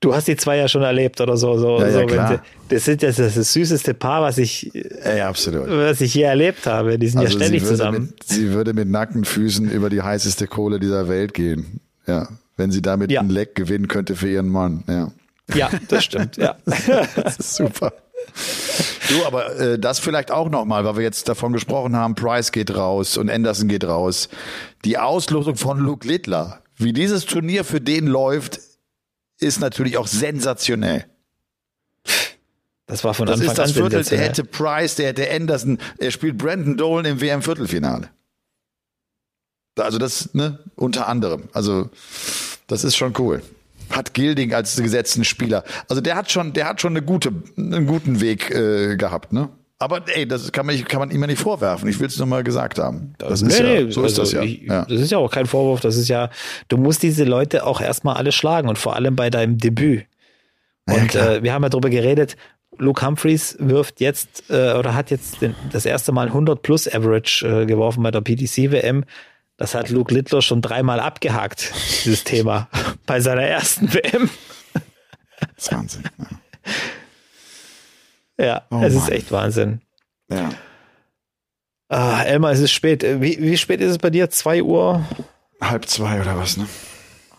Du 0.00 0.14
hast 0.14 0.28
die 0.28 0.36
zwei 0.36 0.58
ja 0.58 0.68
schon 0.68 0.82
erlebt 0.82 1.20
oder 1.22 1.36
so. 1.38 1.56
so, 1.58 1.78
Ja, 1.78 1.86
ja, 1.88 1.92
so 2.00 2.06
klar. 2.06 2.28
sie, 2.68 2.74
das 2.74 2.84
sind 2.84 3.02
das, 3.02 3.16
das, 3.16 3.34
das 3.36 3.52
süßeste 3.54 3.94
Paar, 3.94 4.20
was 4.22 4.36
ich, 4.36 4.70
Ey, 4.74 5.22
absolut. 5.22 5.66
was 5.70 6.00
ich 6.02 6.14
je 6.14 6.22
erlebt 6.22 6.66
habe. 6.66 6.98
Die 6.98 7.08
sind 7.08 7.22
ja 7.22 7.30
ständig 7.30 7.64
zusammen. 7.64 8.02
mit, 8.12 8.22
sie 8.24 8.52
würde 8.52 8.74
mit 8.74 8.88
nackten 8.88 9.24
Füßen 9.24 9.70
über 9.70 9.88
die 9.88 10.02
heißeste 10.02 10.46
Kohle 10.46 10.78
dieser 10.78 11.08
Welt 11.08 11.32
gehen. 11.32 11.80
Ja, 12.06 12.28
wenn 12.58 12.70
sie 12.70 12.82
damit 12.82 13.10
Ja. 13.10 13.20
ein 13.22 13.30
Leck 13.30 13.54
gewinnen 13.54 13.88
könnte 13.88 14.14
für 14.14 14.28
ihren 14.28 14.48
Mann. 14.50 14.84
Ja, 14.88 15.10
Ja, 15.54 15.70
das 15.88 16.04
stimmt, 16.04 16.36
ja. 16.36 16.56
das 16.66 17.38
ist 17.38 17.54
super. 17.54 17.92
Du, 19.08 19.24
aber 19.26 19.56
äh, 19.58 19.78
das 19.78 19.98
vielleicht 19.98 20.30
auch 20.30 20.48
nochmal, 20.48 20.84
weil 20.84 20.96
wir 20.96 21.02
jetzt 21.02 21.28
davon 21.28 21.52
gesprochen 21.52 21.96
haben, 21.96 22.14
Price 22.14 22.52
geht 22.52 22.74
raus 22.74 23.16
und 23.16 23.30
Anderson 23.30 23.68
geht 23.68 23.84
raus. 23.84 24.28
Die 24.84 24.98
Auslosung 24.98 25.56
von 25.56 25.78
Luke 25.78 26.06
Littler, 26.06 26.62
wie 26.76 26.92
dieses 26.92 27.26
Turnier 27.26 27.64
für 27.64 27.80
den 27.80 28.06
läuft, 28.06 28.60
ist 29.38 29.60
natürlich 29.60 29.98
auch 29.98 30.06
sensationell. 30.06 31.06
Das 32.86 33.04
war 33.04 33.14
von 33.14 33.26
Das 33.26 33.40
Anfang 33.40 33.52
ist 33.52 33.58
das 33.58 33.70
an 33.70 33.74
Viertel, 33.74 34.04
der 34.04 34.18
hätte 34.18 34.44
Price, 34.44 34.96
der 34.96 35.08
hätte 35.08 35.30
Anderson, 35.30 35.78
er 35.98 36.10
spielt 36.10 36.36
Brandon 36.38 36.76
Dolan 36.76 37.04
im 37.04 37.20
WM-Viertelfinale. 37.20 38.10
Also 39.78 39.98
das, 39.98 40.34
ne, 40.34 40.58
unter 40.76 41.08
anderem. 41.08 41.48
Also 41.52 41.90
das 42.66 42.84
ist 42.84 42.96
schon 42.96 43.14
cool. 43.18 43.42
Hat 43.94 44.14
Gilding 44.14 44.52
als 44.54 44.76
gesetzten 44.76 45.24
Spieler. 45.24 45.64
Also 45.88 46.00
der 46.00 46.16
hat 46.16 46.30
schon, 46.30 46.52
der 46.52 46.68
hat 46.68 46.80
schon 46.80 46.92
eine 46.92 47.02
gute, 47.02 47.32
einen 47.56 47.86
guten 47.86 48.20
Weg 48.20 48.50
äh, 48.50 48.96
gehabt, 48.96 49.32
ne? 49.32 49.48
Aber 49.78 50.02
ey, 50.14 50.26
das 50.26 50.50
kann 50.52 50.66
man, 50.66 50.82
kann 50.84 51.00
man 51.00 51.10
ihm 51.10 51.20
ja 51.20 51.26
nicht 51.26 51.40
vorwerfen. 51.40 51.88
Ich 51.88 51.98
will 52.00 52.06
es 52.06 52.16
nur 52.18 52.26
mal 52.26 52.42
gesagt 52.44 52.78
haben. 52.78 53.14
Das 53.18 53.42
ist 53.42 53.60
Nee, 53.60 53.74
ja, 53.74 53.82
nee, 53.82 53.90
so 53.90 54.02
ist 54.04 54.18
also 54.18 54.22
das 54.22 54.32
ja. 54.32 54.42
Ich, 54.42 54.62
ja. 54.62 54.84
Das 54.84 55.00
ist 55.00 55.10
ja 55.10 55.18
auch 55.18 55.30
kein 55.30 55.46
Vorwurf. 55.46 55.80
Das 55.80 55.96
ist 55.96 56.08
ja, 56.08 56.30
du 56.68 56.76
musst 56.76 57.02
diese 57.02 57.24
Leute 57.24 57.66
auch 57.66 57.80
erstmal 57.80 58.16
alle 58.16 58.32
schlagen 58.32 58.68
und 58.68 58.78
vor 58.78 58.94
allem 58.96 59.16
bei 59.16 59.30
deinem 59.30 59.58
Debüt. 59.58 60.06
Ja, 60.88 60.94
Und 60.94 61.08
klar. 61.08 61.34
äh, 61.34 61.42
wir 61.42 61.52
haben 61.52 61.62
ja 61.64 61.68
darüber 61.68 61.90
geredet, 61.90 62.36
Luke 62.78 63.04
Humphreys 63.04 63.56
wirft 63.58 64.00
jetzt 64.00 64.44
äh, 64.48 64.72
oder 64.72 64.94
hat 64.94 65.10
jetzt 65.10 65.42
den, 65.42 65.54
das 65.72 65.86
erste 65.86 66.12
Mal 66.12 66.28
100 66.28 66.62
plus 66.62 66.92
Average 66.92 67.46
äh, 67.46 67.66
geworfen 67.66 68.02
bei 68.02 68.10
der 68.10 68.20
PDC 68.20 68.70
WM. 68.70 69.04
Das 69.56 69.74
hat 69.74 69.88
Luke 69.90 70.12
Littler 70.12 70.42
schon 70.42 70.62
dreimal 70.62 70.98
abgehakt, 70.98 71.72
dieses 72.04 72.24
Thema, 72.24 72.68
bei 73.06 73.20
seiner 73.20 73.42
ersten 73.42 73.92
WM. 73.94 74.28
Das 75.38 75.66
ist 75.66 75.72
Wahnsinn. 75.72 76.02
Ja, 78.38 78.62
Oh 78.70 78.80
es 78.82 78.94
ist 78.94 79.10
echt 79.10 79.30
Wahnsinn. 79.30 79.80
Ja. 80.28 80.36
ja. 80.36 80.50
Ah, 81.88 82.22
Elmar, 82.24 82.52
es 82.52 82.60
ist 82.60 82.72
spät. 82.72 83.04
Wie, 83.04 83.40
wie 83.40 83.56
spät 83.56 83.80
ist 83.80 83.90
es 83.92 83.98
bei 83.98 84.10
dir? 84.10 84.28
Zwei 84.30 84.62
Uhr? 84.62 85.04
Halb 85.60 85.86
zwei 85.86 86.20
oder 86.20 86.36
was, 86.36 86.56
ne? 86.56 86.66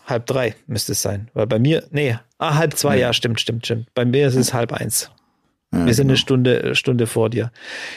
Halb 0.06 0.26
drei 0.26 0.54
müsste 0.66 0.92
es 0.92 1.02
sein. 1.02 1.30
Weil 1.34 1.46
bei 1.46 1.58
mir, 1.58 1.84
nee, 1.90 2.16
ah, 2.38 2.54
halb 2.54 2.74
zwei, 2.76 2.96
ja, 2.96 3.12
stimmt, 3.12 3.40
stimmt, 3.40 3.66
stimmt. 3.66 3.92
Bei 3.92 4.04
mir 4.04 4.28
ist 4.28 4.36
es 4.36 4.54
halb 4.54 4.72
eins. 4.72 5.10
Ja, 5.72 5.84
Wir 5.84 5.94
sind 5.94 6.04
genau. 6.04 6.12
eine 6.12 6.16
Stunde, 6.16 6.74
Stunde 6.76 7.06
vor 7.06 7.28
dir. 7.28 7.50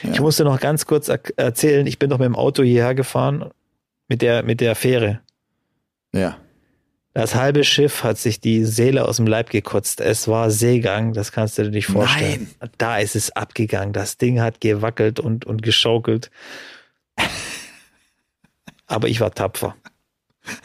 Ich 0.03 0.19
musste 0.19 0.43
noch 0.43 0.59
ganz 0.59 0.85
kurz 0.85 1.07
er 1.07 1.19
erzählen, 1.37 1.85
ich 1.85 1.99
bin 1.99 2.09
doch 2.09 2.17
mit 2.17 2.25
dem 2.25 2.35
Auto 2.35 2.63
hierher 2.63 2.95
gefahren, 2.95 3.51
mit 4.09 4.21
der, 4.21 4.43
mit 4.43 4.59
der 4.59 4.75
Fähre. 4.75 5.21
Ja. 6.13 6.37
Das 7.13 7.35
halbe 7.35 7.63
Schiff 7.63 8.03
hat 8.03 8.17
sich 8.17 8.39
die 8.39 8.65
Seele 8.65 9.07
aus 9.07 9.17
dem 9.17 9.27
Leib 9.27 9.49
gekotzt. 9.49 10.01
Es 10.01 10.27
war 10.27 10.51
Seegang, 10.51 11.13
das 11.13 11.31
kannst 11.31 11.57
du 11.57 11.63
dir 11.63 11.69
nicht 11.71 11.87
vorstellen. 11.87 12.49
Da 12.77 12.97
ist 12.97 13.15
es 13.15 13.31
abgegangen. 13.31 13.93
Das 13.93 14.17
Ding 14.17 14.41
hat 14.41 14.61
gewackelt 14.61 15.19
und, 15.19 15.45
und 15.45 15.63
geschaukelt. 15.63 16.29
Aber 18.85 19.07
ich 19.07 19.21
war 19.21 19.31
tapfer. 19.31 19.75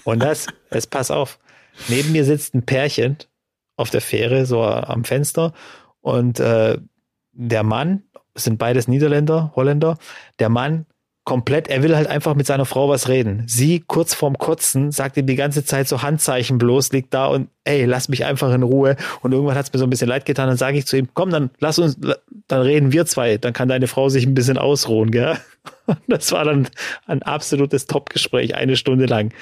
Und 0.05 0.21
das, 0.23 0.47
es 0.71 0.87
pass 0.87 1.11
auf. 1.11 1.39
Neben 1.89 2.13
mir 2.13 2.25
sitzt 2.25 2.55
ein 2.55 2.65
Pärchen 2.65 3.19
auf 3.77 3.91
der 3.91 4.01
Fähre, 4.01 4.47
so 4.47 4.63
am 4.63 5.05
Fenster. 5.05 5.53
Und 6.01 6.41
äh, 6.41 6.79
der 7.33 7.63
Mann, 7.63 8.05
sind 8.35 8.59
beides 8.59 8.89
Niederländer, 8.89 9.53
Holländer, 9.55 9.97
der 10.39 10.49
Mann 10.49 10.87
komplett, 11.25 11.69
er 11.69 11.83
will 11.83 11.97
halt 11.97 12.07
einfach 12.07 12.35
mit 12.35 12.47
seiner 12.47 12.67
Frau 12.67 12.89
was 12.89 13.09
reden. 13.09 13.45
Sie 13.47 13.81
kurz 13.81 14.15
vorm 14.15 14.37
Kotzen 14.37 14.93
sagt 14.93 15.17
ihm 15.17 15.27
die 15.27 15.37
ganze 15.37 15.65
Zeit 15.65 15.89
so 15.89 16.03
Handzeichen 16.03 16.59
bloß, 16.59 16.93
liegt 16.93 17.15
da 17.15 17.27
und 17.27 17.49
ey, 17.65 17.87
lass 17.87 18.11
mich 18.11 18.27
einfach 18.27 18.53
in 18.53 18.63
Ruhe. 18.63 18.97
Und 19.23 19.33
irgendwann 19.33 19.57
hat 19.57 19.67
es 19.67 19.73
mir 19.73 19.79
so 19.79 19.87
ein 19.87 19.91
bisschen 19.91 20.09
leid 20.09 20.27
getan, 20.27 20.49
dann 20.49 20.59
sage 20.59 20.77
ich 20.77 20.87
zu 20.87 20.99
ihm, 20.99 21.09
komm, 21.15 21.31
dann 21.31 21.51
lass 21.61 21.79
uns, 21.79 21.99
dann 22.47 22.61
reden 22.61 22.93
wir 22.93 23.07
zwei, 23.07 23.39
dann 23.39 23.55
kann 23.55 23.69
deine 23.69 23.87
Frau 23.87 24.11
sich 24.11 24.27
ein 24.27 24.35
bisschen 24.35 24.59
ausruhen, 24.59 25.11
gell? 25.11 25.39
Das 26.09 26.33
war 26.33 26.45
dann 26.45 26.69
ein 27.07 27.23
absolutes 27.23 27.87
Top-Gespräch, 27.87 28.55
eine 28.55 28.77
Stunde 28.77 29.05
lang. 29.05 29.33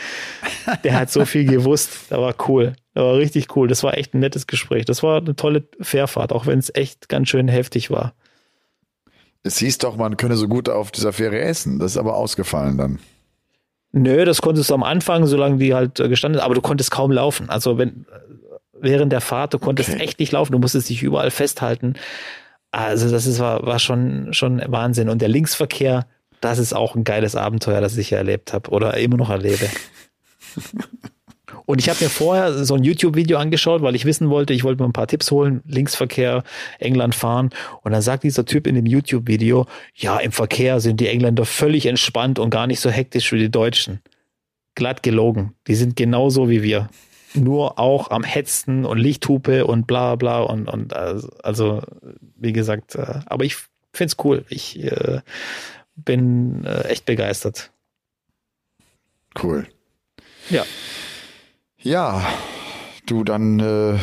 Der 0.83 0.99
hat 0.99 1.11
so 1.11 1.25
viel 1.25 1.45
gewusst, 1.45 1.91
das 2.11 2.19
war 2.19 2.35
cool. 2.49 2.75
Das 2.95 3.05
war 3.05 3.17
richtig 3.17 3.57
cool. 3.57 3.69
Das 3.69 3.83
war 3.83 3.97
echt 3.97 4.15
ein 4.15 4.21
nettes 4.21 4.47
Gespräch. 4.47 4.85
Das 4.85 5.03
war 5.03 5.19
eine 5.19 5.37
tolle 5.37 5.65
Fährfahrt, 5.81 6.33
auch 6.33 6.47
wenn 6.47 6.59
es 6.59 6.75
echt 6.75 7.09
ganz 7.09 7.29
schön 7.29 7.49
heftig 7.49 7.91
war. 7.91 8.15
Es 9.43 9.59
hieß 9.59 9.79
doch, 9.79 9.97
man 9.97 10.17
könne 10.17 10.37
so 10.37 10.49
gut 10.49 10.69
auf 10.69 10.91
dieser 10.93 11.13
Fähre 11.13 11.41
essen. 11.41 11.79
Das 11.79 11.93
ist 11.93 11.97
aber 11.99 12.15
ausgefallen 12.17 12.79
dann. 12.79 12.99
Nö, 13.93 14.25
das 14.25 14.41
konntest 14.41 14.71
du 14.71 14.75
am 14.75 14.83
Anfang, 14.83 15.27
solange 15.27 15.59
die 15.59 15.75
halt 15.75 16.01
äh, 16.01 16.09
gestanden 16.09 16.39
ist, 16.39 16.45
aber 16.45 16.55
du 16.55 16.61
konntest 16.63 16.91
kaum 16.91 17.11
laufen. 17.13 17.51
Also 17.51 17.77
wenn 17.77 18.07
während 18.81 19.13
der 19.13 19.21
Fahrt, 19.21 19.55
du 19.55 19.59
konntest 19.59 19.91
Okay. 19.91 20.01
echt 20.03 20.19
nicht 20.19 20.33
laufen, 20.33 20.53
du 20.53 20.59
musstest 20.59 20.89
dich 20.89 21.03
überall 21.03 21.31
festhalten. 21.31 21.95
Also 22.71 23.11
das 23.11 23.27
ist, 23.27 23.39
war, 23.39 23.65
war 23.67 23.79
schon, 23.79 24.33
schon 24.33 24.63
Wahnsinn. 24.67 25.09
Und 25.09 25.21
der 25.21 25.29
Linksverkehr, 25.29 26.07
das 26.41 26.59
ist 26.59 26.73
auch 26.73 26.95
ein 26.97 27.05
geiles 27.05 27.37
Abenteuer, 27.37 27.81
das 27.81 27.97
ich 27.97 28.09
hier 28.09 28.19
erlebt 28.19 28.53
habe 28.53 28.71
oder 28.71 28.97
immer 28.97 29.17
noch 29.17 29.31
erlebe. 29.31 29.69
Und 31.67 31.81
ich 31.81 31.89
habe 31.89 32.03
mir 32.03 32.11
vorher 32.11 32.65
so 32.65 32.75
ein 32.75 32.83
YouTube-Video 32.83 33.39
angeschaut, 33.39 33.83
weil 33.83 33.95
ich 33.95 34.05
wissen 34.05 34.31
wollte, 34.31 34.53
ich 34.53 34.65
wollte 34.65 34.83
mir 34.83 34.89
ein 34.89 34.93
paar 34.93 35.07
Tipps 35.07 35.31
holen, 35.31 35.63
Linksverkehr, 35.67 36.43
England 36.79 37.15
fahren. 37.15 37.51
Und 37.83 37.93
dann 37.93 38.03
sagt 38.03 38.25
dieser 38.25 38.45
Typ 38.45 38.67
in 38.67 38.75
dem 38.75 38.87
YouTube-Video, 38.87 39.67
ja, 39.95 40.19
im 40.19 40.33
Verkehr 40.33 40.81
sind 40.81 41.01
die 41.01 41.09
Engländer 41.09 41.45
völlig 41.45 41.87
entspannt 41.87 42.39
und 42.39 42.51
gar 42.51 42.67
nicht 42.67 42.81
so 42.81 42.91
hektisch 42.91 43.33
wie 43.33 43.39
die 43.39 43.51
Deutschen. 43.51 44.01
Glatt 44.75 45.03
gelogen. 45.03 45.55
Die 45.67 45.75
sind 45.75 45.97
genauso 45.97 46.49
wie 46.49 46.63
wir. 46.63 46.89
Nur 47.35 47.79
auch 47.79 48.11
am 48.11 48.25
Hetzen 48.25 48.85
und 48.85 48.99
Lichthupe 48.99 49.67
und 49.67 49.87
bla 49.87 50.17
bla 50.17 50.41
und, 50.41 50.69
und 50.69 50.95
also, 50.95 51.83
wie 52.37 52.53
gesagt, 52.53 52.95
äh, 52.95 53.21
aber 53.27 53.45
ich 53.45 53.57
find's 53.93 54.17
cool. 54.23 54.45
Ich 54.49 54.83
äh, 54.83 55.21
bin 55.97 56.65
äh, 56.65 56.89
echt 56.89 57.07
begeistert. 57.07 57.71
Cool. 59.41 59.67
Ja. 60.51 60.65
Ja, 61.83 62.25
du, 63.07 63.25
dann 63.25 63.61
äh, 63.61 63.99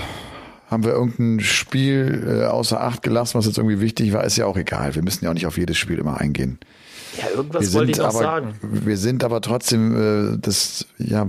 Haben 0.69 0.83
wir 0.83 0.91
irgendein 0.91 1.39
Spiel 1.39 2.23
äh, 2.27 2.45
außer 2.45 2.79
Acht 2.79 3.01
gelassen, 3.01 3.37
was 3.37 3.47
jetzt 3.47 3.57
irgendwie 3.57 3.79
wichtig 3.79 4.13
war? 4.13 4.23
Ist 4.23 4.37
ja 4.37 4.45
auch 4.45 4.57
egal. 4.57 4.93
Wir 4.93 5.01
müssen 5.01 5.25
ja 5.25 5.31
auch 5.31 5.33
nicht 5.33 5.47
auf 5.47 5.57
jedes 5.57 5.77
Spiel 5.77 5.97
immer 5.97 6.19
eingehen. 6.19 6.59
Ja, 7.17 7.29
irgendwas 7.35 7.63
Wir 7.63 7.73
wollte 7.73 7.91
ich 7.91 7.97
noch 7.97 8.05
aber, 8.05 8.19
sagen. 8.19 8.59
wir 8.61 8.97
sind 8.97 9.23
aber 9.23 9.41
trotzdem, 9.41 10.35
äh, 10.35 10.37
das, 10.37 10.85
ja, 10.99 11.27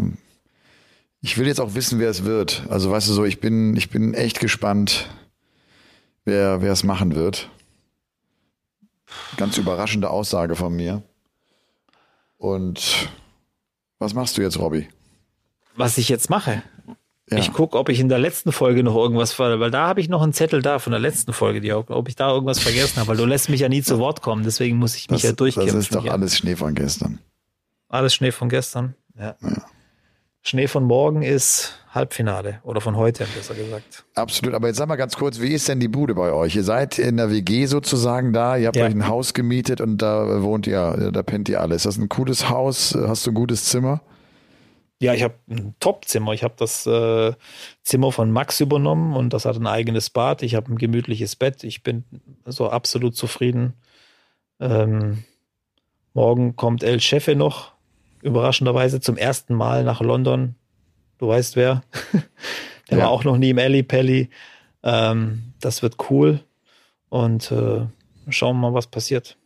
ich 1.22 1.38
will 1.38 1.46
jetzt 1.46 1.60
auch 1.60 1.74
wissen, 1.74 1.98
wer 2.00 2.10
es 2.10 2.24
wird. 2.24 2.64
Also 2.68 2.90
weißt 2.90 3.08
du 3.08 3.14
so, 3.14 3.24
ich 3.24 3.40
bin, 3.40 3.74
ich 3.76 3.88
bin 3.88 4.12
echt 4.12 4.40
gespannt, 4.40 5.08
wer, 6.26 6.60
wer 6.60 6.72
es 6.72 6.84
machen 6.84 7.14
wird. 7.14 7.48
Ganz 9.38 9.56
überraschende 9.56 10.10
Aussage 10.10 10.54
von 10.54 10.76
mir. 10.76 11.02
Und 12.36 13.08
was 13.98 14.12
machst 14.12 14.36
du 14.36 14.42
jetzt, 14.42 14.58
Robby? 14.58 14.86
Was 15.76 15.98
ich 15.98 16.08
jetzt 16.08 16.30
mache. 16.30 16.62
Ja. 17.30 17.38
Ich 17.38 17.52
gucke, 17.52 17.78
ob 17.78 17.88
ich 17.88 18.00
in 18.00 18.08
der 18.08 18.18
letzten 18.18 18.50
Folge 18.50 18.82
noch 18.82 18.96
irgendwas 18.96 19.38
weil 19.38 19.70
da 19.70 19.86
habe 19.86 20.00
ich 20.00 20.08
noch 20.08 20.20
einen 20.20 20.32
Zettel 20.32 20.62
da 20.62 20.80
von 20.80 20.90
der 20.90 20.98
letzten 21.00 21.32
Folge, 21.32 21.60
die, 21.60 21.72
ob 21.72 22.08
ich 22.08 22.16
da 22.16 22.30
irgendwas 22.32 22.58
vergessen 22.58 22.96
habe, 22.96 23.08
weil 23.08 23.16
du 23.16 23.24
lässt 23.24 23.48
mich 23.48 23.60
ja 23.60 23.68
nie 23.68 23.82
zu 23.82 24.00
Wort 24.00 24.20
kommen, 24.20 24.42
deswegen 24.42 24.78
muss 24.78 24.96
ich 24.96 25.08
mich 25.10 25.22
das, 25.22 25.30
ja 25.30 25.36
durchkämpfen. 25.36 25.76
das 25.76 25.84
ist 25.86 25.94
doch 25.94 26.06
alles 26.06 26.36
Schnee 26.36 26.56
von 26.56 26.74
gestern. 26.74 27.20
Alles 27.88 28.14
Schnee 28.14 28.32
von 28.32 28.48
gestern. 28.48 28.94
Ja. 29.16 29.36
Schnee 30.42 30.66
von 30.66 30.84
morgen 30.84 31.22
ist 31.22 31.74
Halbfinale 31.94 32.60
oder 32.64 32.80
von 32.80 32.96
heute, 32.96 33.26
besser 33.36 33.54
gesagt. 33.54 34.04
Absolut, 34.14 34.54
aber 34.54 34.68
jetzt 34.68 34.78
sag 34.78 34.88
mal 34.88 34.96
ganz 34.96 35.16
kurz, 35.16 35.38
wie 35.40 35.52
ist 35.52 35.68
denn 35.68 35.78
die 35.80 35.88
Bude 35.88 36.14
bei 36.14 36.32
euch? 36.32 36.56
Ihr 36.56 36.64
seid 36.64 36.98
in 36.98 37.16
der 37.16 37.30
WG 37.30 37.66
sozusagen 37.66 38.32
da, 38.32 38.56
ihr 38.56 38.68
habt 38.68 38.76
Ja. 38.76 38.86
euch 38.86 38.92
ein 38.94 39.06
Haus 39.06 39.34
gemietet 39.34 39.80
und 39.80 39.98
da 39.98 40.42
wohnt 40.42 40.66
ihr, 40.66 41.10
da 41.12 41.22
pennt 41.22 41.48
ihr 41.48 41.60
alle. 41.60 41.74
Ist 41.76 41.86
das 41.86 41.96
ein 41.98 42.08
cooles 42.08 42.48
Haus? 42.48 42.96
Hast 43.06 43.26
du 43.26 43.30
ein 43.32 43.34
gutes 43.34 43.66
Zimmer? 43.66 44.00
Ja, 45.00 45.14
ich 45.14 45.22
habe 45.22 45.34
ein 45.48 45.74
Top-Zimmer. 45.80 46.32
Ich 46.34 46.42
habe 46.44 46.54
das 46.58 46.86
äh, 46.86 47.32
Zimmer 47.82 48.12
von 48.12 48.30
Max 48.30 48.60
übernommen 48.60 49.16
und 49.16 49.32
das 49.32 49.46
hat 49.46 49.56
ein 49.56 49.66
eigenes 49.66 50.10
Bad. 50.10 50.42
Ich 50.42 50.54
habe 50.54 50.70
ein 50.72 50.76
gemütliches 50.78 51.36
Bett. 51.36 51.64
Ich 51.64 51.82
bin 51.82 52.04
so 52.44 52.68
absolut 52.68 53.16
zufrieden. 53.16 53.72
Ähm, 54.60 55.24
morgen 56.12 56.54
kommt 56.56 56.82
El 56.82 57.00
Chefe 57.00 57.34
noch, 57.34 57.72
überraschenderweise 58.20 59.00
zum 59.00 59.16
ersten 59.16 59.54
Mal 59.54 59.84
nach 59.84 60.02
London. 60.02 60.54
Du 61.18 61.28
weißt 61.28 61.56
wer. 61.56 61.82
Der 62.90 62.98
Ja. 62.98 63.04
war 63.04 63.10
auch 63.10 63.24
noch 63.24 63.38
nie 63.38 63.50
im 63.50 63.58
Alley 63.58 63.82
Pally. 63.82 64.28
Ähm, 64.82 65.54
das 65.60 65.80
wird 65.82 66.10
cool. 66.10 66.40
Und 67.08 67.50
äh, 67.52 67.86
schauen 68.28 68.56
wir 68.56 68.70
mal, 68.70 68.74
was 68.74 68.86
passiert 68.88 69.38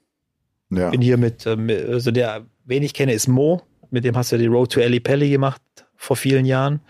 Ja. 0.70 0.90
bin 0.90 1.00
hier 1.00 1.16
mit, 1.16 1.46
äh, 1.46 1.55
mit- 1.55 1.86
also 1.88 2.11
der, 2.11 2.44
wen 2.64 2.82
ich 2.82 2.94
kenne, 2.94 3.12
ist 3.12 3.28
Mo. 3.28 3.62
Mit 3.95 4.05
dem 4.05 4.16
hast 4.16 4.32
du 4.32 4.36
ja 4.36 4.42
die 4.42 4.49
Road 4.49 4.72
to 4.72 4.80
Ali 4.80 4.99
Pelli 4.99 5.30
gemacht 5.30 5.62
vor 5.97 6.16
vielen 6.16 6.47
Jahren. 6.47 6.80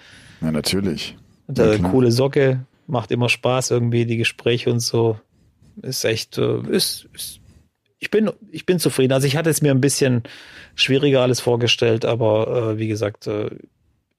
Ja, 0.41 0.51
natürlich. 0.51 1.17
Und, 1.47 1.59
Ja, 1.59 1.77
coole 1.79 2.11
Socke, 2.11 2.65
macht 2.87 3.11
immer 3.11 3.29
Spaß 3.29 3.71
irgendwie, 3.73 4.07
die 4.07 4.17
Gespräche 4.17 4.71
und 4.73 4.81
so. 4.81 5.21
Ist 5.83 6.05
echt, 6.05 6.39
äh, 6.39 6.61
ist, 6.71 7.07
ist 7.13 7.41
ich 7.99 8.11
bin, 8.11 8.31
ich 8.51 8.65
bin 8.65 8.79
zufrieden. 8.79 9.13
Also 9.13 9.27
ich 9.27 9.37
hatte 9.37 9.51
es 9.51 9.61
mir 9.61 9.71
ein 9.71 9.81
bisschen 9.83 10.23
schwieriger 10.75 11.21
alles 11.21 11.41
vorgestellt, 11.41 12.05
aber 12.07 12.73
äh, 12.73 12.79
wie 12.79 12.89
gesagt, 12.89 13.27
äh, 13.27 13.51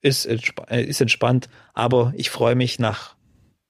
ist, 0.01 0.25
entspa 0.25 0.63
äh, 0.69 0.83
ist 0.83 1.01
entspannt. 1.01 1.49
Aber 1.73 2.13
ich 2.15 2.29
freue 2.29 2.55
mich 2.55 2.77
nach 2.77 3.15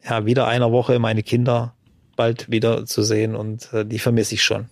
ja, 0.03 0.25
wieder 0.25 0.47
einer 0.47 0.71
Woche 0.73 0.99
meine 0.99 1.23
Kinder 1.23 1.73
bald 2.17 2.51
wieder 2.51 2.85
zu 2.85 3.01
sehen 3.03 3.33
und 3.35 3.71
äh, 3.73 3.85
die 3.85 3.99
vermisse 3.99 4.35
ich 4.35 4.43
schon. 4.43 4.67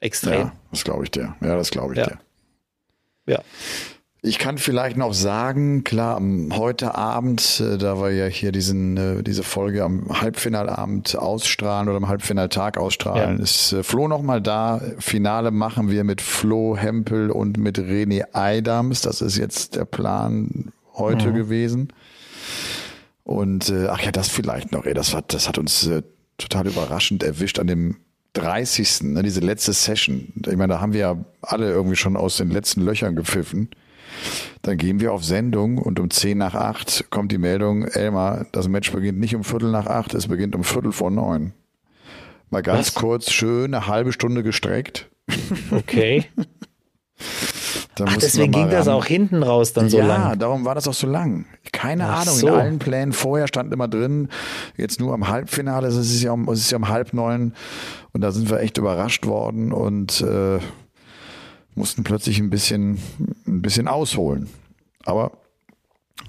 Extrem. 0.00 0.32
Ja, 0.40 0.52
das 0.72 0.84
glaube 0.84 1.04
ich 1.04 1.10
dir. 1.12 1.36
Ja, 1.40 1.56
das 1.56 1.70
glaube 1.70 1.94
ich 1.94 1.98
Ja. 1.98 2.06
dir. 2.06 2.18
Ja. 3.26 3.40
Ich 4.26 4.38
kann 4.38 4.56
vielleicht 4.56 4.96
noch 4.96 5.12
sagen, 5.12 5.84
klar, 5.84 6.16
am 6.16 6.56
heute 6.56 6.94
Abend, 6.94 7.60
äh, 7.60 7.76
da 7.76 8.00
wir 8.00 8.10
ja 8.10 8.24
hier 8.24 8.52
diesen, 8.52 8.96
äh, 8.96 9.22
diese 9.22 9.42
Folge 9.42 9.84
am 9.84 10.18
Halbfinalabend 10.22 11.14
ausstrahlen 11.16 11.88
oder 11.88 11.98
am 11.98 12.08
Halbfinaltag 12.08 12.78
ausstrahlen, 12.78 13.36
Ja. 13.36 13.42
ist 13.42 13.72
äh, 13.74 13.82
Flo 13.82 14.08
noch 14.08 14.22
mal 14.22 14.40
da. 14.40 14.80
Finale 14.98 15.50
machen 15.50 15.90
wir 15.90 16.04
mit 16.04 16.22
Flo 16.22 16.74
Hempel 16.74 17.30
und 17.30 17.58
mit 17.58 17.78
René 17.78 18.24
Eidams. 18.34 19.02
Das 19.02 19.20
ist 19.20 19.36
jetzt 19.36 19.76
der 19.76 19.84
Plan 19.84 20.72
heute 20.94 21.28
Mhm. 21.30 21.34
gewesen. 21.34 21.92
Und 23.24 23.68
äh, 23.70 23.88
ach 23.88 24.00
ja, 24.00 24.10
das 24.10 24.28
vielleicht 24.28 24.72
noch, 24.72 24.84
ey, 24.86 24.94
das 24.94 25.14
hat, 25.14 25.34
das 25.34 25.48
hat 25.48 25.58
uns 25.58 25.86
äh, 25.86 26.02
total 26.38 26.66
überraschend 26.66 27.22
erwischt 27.22 27.58
an 27.58 27.66
dem 27.66 27.96
30. 28.34 29.02
Ne, 29.02 29.22
diese 29.22 29.40
letzte 29.40 29.72
Session. 29.72 30.32
Ich 30.46 30.56
meine, 30.56 30.74
da 30.74 30.80
haben 30.80 30.92
wir 30.92 31.00
ja 31.00 31.24
alle 31.42 31.70
irgendwie 31.70 31.96
schon 31.96 32.16
aus 32.16 32.36
den 32.36 32.50
letzten 32.50 32.82
Löchern 32.82 33.16
gepfiffen. 33.16 33.70
Dann 34.62 34.76
gehen 34.76 35.00
wir 35.00 35.12
auf 35.12 35.24
Sendung 35.24 35.78
und 35.78 35.98
um 35.98 36.10
10 36.10 36.38
nach 36.38 36.54
8 36.54 37.10
kommt 37.10 37.32
die 37.32 37.38
Meldung, 37.38 37.84
Elmar, 37.84 38.46
das 38.52 38.68
Match 38.68 38.92
beginnt 38.92 39.18
nicht 39.18 39.34
um 39.34 39.44
Viertel 39.44 39.70
nach 39.70 39.86
8, 39.86 40.14
es 40.14 40.28
beginnt 40.28 40.54
um 40.54 40.64
Viertel 40.64 40.92
vor 40.92 41.10
neun. 41.10 41.52
Mal 42.50 42.62
ganz 42.62 42.88
Was? 42.88 42.94
kurz, 42.94 43.32
schön 43.32 43.74
eine 43.74 43.86
halbe 43.86 44.12
Stunde 44.12 44.42
gestreckt. 44.42 45.10
Okay. 45.70 46.24
Da 47.96 48.04
Ach, 48.08 48.16
deswegen 48.16 48.52
ging 48.52 48.70
das 48.70 48.86
ran. 48.86 48.94
auch 48.94 49.04
hinten 49.04 49.42
raus 49.42 49.72
dann 49.72 49.88
so 49.88 49.98
ja, 49.98 50.06
lang. 50.06 50.38
darum 50.38 50.64
war 50.64 50.74
das 50.74 50.88
auch 50.88 50.94
so 50.94 51.06
lang. 51.06 51.46
Keine 51.72 52.06
Ach 52.08 52.22
Ahnung, 52.22 52.34
so. 52.34 52.48
in 52.48 52.54
allen 52.54 52.78
Plänen 52.78 53.12
vorher 53.12 53.46
stand 53.46 53.72
immer 53.72 53.88
drin, 53.88 54.28
jetzt 54.76 54.98
nur 55.00 55.14
am 55.14 55.28
Halbfinale, 55.28 55.86
es 55.86 55.96
ist 55.96 56.22
ja 56.22 56.32
um, 56.32 56.48
es 56.48 56.60
ist 56.60 56.70
ja 56.72 56.78
um 56.78 56.88
halb 56.88 57.12
neun 57.12 57.54
und 58.12 58.20
da 58.20 58.32
sind 58.32 58.50
wir 58.50 58.60
echt 58.60 58.78
überrascht 58.78 59.26
worden 59.26 59.72
und 59.72 60.20
äh, 60.22 60.58
mussten 61.74 62.04
plötzlich 62.04 62.38
ein 62.38 62.50
bisschen, 62.50 62.98
ein 63.46 63.62
bisschen 63.62 63.88
ausholen. 63.88 64.48
Aber 65.04 65.32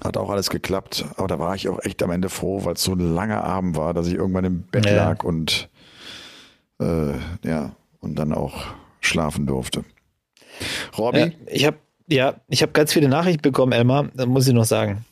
hat 0.04 0.16
auch 0.16 0.30
alles 0.30 0.50
geklappt. 0.50 1.04
Aber 1.16 1.28
da 1.28 1.38
war 1.38 1.54
ich 1.54 1.68
auch 1.68 1.78
echt 1.82 2.02
am 2.02 2.10
Ende 2.10 2.28
froh, 2.28 2.64
weil 2.64 2.74
es 2.74 2.82
so 2.82 2.92
ein 2.92 3.14
langer 3.14 3.44
Abend 3.44 3.76
war, 3.76 3.94
dass 3.94 4.06
ich 4.08 4.14
irgendwann 4.14 4.44
im 4.44 4.62
Bett 4.64 4.86
Ja. 4.86 4.94
lag 4.96 5.24
und 5.24 5.68
äh, 6.80 7.12
ja, 7.44 7.72
und 8.00 8.16
dann 8.18 8.32
auch 8.32 8.64
schlafen 9.00 9.46
durfte. 9.46 9.84
Robby? 10.96 11.18
Ja, 11.18 11.30
ich 11.46 11.66
habe 11.66 11.78
ja, 12.08 12.40
ich 12.48 12.62
habe 12.62 12.72
ganz 12.72 12.92
viele 12.92 13.08
Nachrichten 13.08 13.42
bekommen, 13.42 13.72
Elmar, 13.72 14.10
da 14.14 14.26
muss 14.26 14.46
ich 14.46 14.54
noch 14.54 14.64
sagen, 14.64 15.04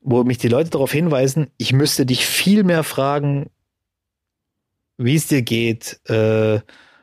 wo 0.00 0.24
mich 0.24 0.38
die 0.38 0.48
Leute 0.48 0.70
darauf 0.70 0.92
hinweisen, 0.92 1.50
ich 1.56 1.72
müsste 1.72 2.04
dich 2.04 2.26
viel 2.26 2.64
mehr 2.64 2.84
fragen, 2.84 3.50
wie 4.98 5.16
es 5.16 5.28
dir 5.28 5.42
geht, 5.42 6.00
äh, 6.08 6.60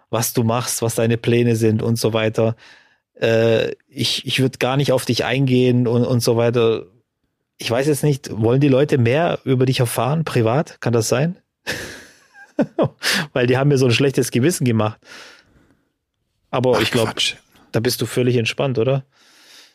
was 0.10 0.34
du 0.34 0.44
machst, 0.44 0.82
was 0.82 0.96
deine 0.96 1.18
Pläne 1.18 1.56
sind 1.56 1.82
und 1.82 1.98
so 1.98 2.14
weiter. 2.14 2.56
Äh, 3.20 3.72
ich 3.88 4.26
ich 4.26 4.40
würde 4.40 4.58
gar 4.58 4.78
nicht 4.78 4.92
auf 4.92 5.06
dich 5.06 5.26
eingehen 5.26 5.88
und, 5.88 6.06
und 6.06 6.22
so 6.22 6.38
weiter. 6.38 6.86
Ich 7.58 7.70
weiß 7.70 7.88
jetzt 7.88 8.04
nicht, 8.04 8.30
wollen 8.32 8.62
die 8.62 8.70
Leute 8.70 8.98
mehr 8.98 9.40
über 9.44 9.66
dich 9.66 9.80
erfahren, 9.80 10.24
privat? 10.24 10.80
Kann 10.82 10.94
das 10.94 11.10
sein? 11.10 11.38
Weil 13.34 13.48
die 13.48 13.58
haben 13.58 13.68
mir 13.68 13.78
so 13.78 13.86
ein 13.86 13.92
schlechtes 13.92 14.32
Gewissen 14.32 14.66
gemacht. 14.66 15.00
Aber 16.52 16.78
Ach, 16.78 16.82
ich 16.82 16.92
glaube. 16.92 17.14
Da 17.72 17.80
bist 17.80 18.02
du 18.02 18.06
völlig 18.06 18.36
entspannt, 18.36 18.78
oder? 18.78 19.06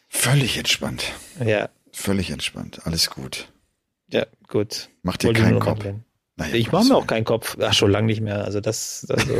Völlig 0.08 0.58
entspannt. 0.58 1.04
Ja, 1.44 1.68
Völlig 1.92 2.30
entspannt. 2.30 2.80
Alles 2.84 3.08
gut. 3.08 3.48
ja, 4.08 4.26
gut. 4.48 4.88
Mach 5.02 5.16
dir 5.16 5.28
Wollte 5.28 5.42
keinen 5.42 5.60
Kopf. 5.60 5.84
Naja, 6.36 6.54
Ich 6.54 6.72
mache 6.72 6.86
mir 6.86 6.96
auch 6.96 7.06
keinen 7.06 7.24
Kopf. 7.24 7.56
Ach, 7.60 7.72
schon 7.72 7.92
lange 7.92 8.06
nicht 8.08 8.20
mehr. 8.20 8.44
Also 8.44 8.60
das, 8.60 9.06
also 9.08 9.32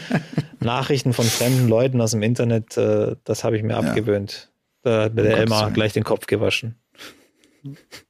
Nachrichten 0.60 1.14
von 1.14 1.24
fremden 1.24 1.68
Leuten 1.68 2.02
aus 2.02 2.10
dem 2.10 2.22
Internet, 2.22 2.76
äh, 2.76 3.16
das 3.24 3.44
habe 3.44 3.56
ich 3.56 3.62
mir 3.62 3.76
abgewöhnt. 3.76 4.50
Da 4.82 5.04
hat 5.04 5.14
mir 5.14 5.22
der 5.22 5.38
Elmar 5.38 5.70
gleich 5.70 5.94
den 5.94 6.04
Kopf 6.04 6.26
gewaschen. 6.26 6.76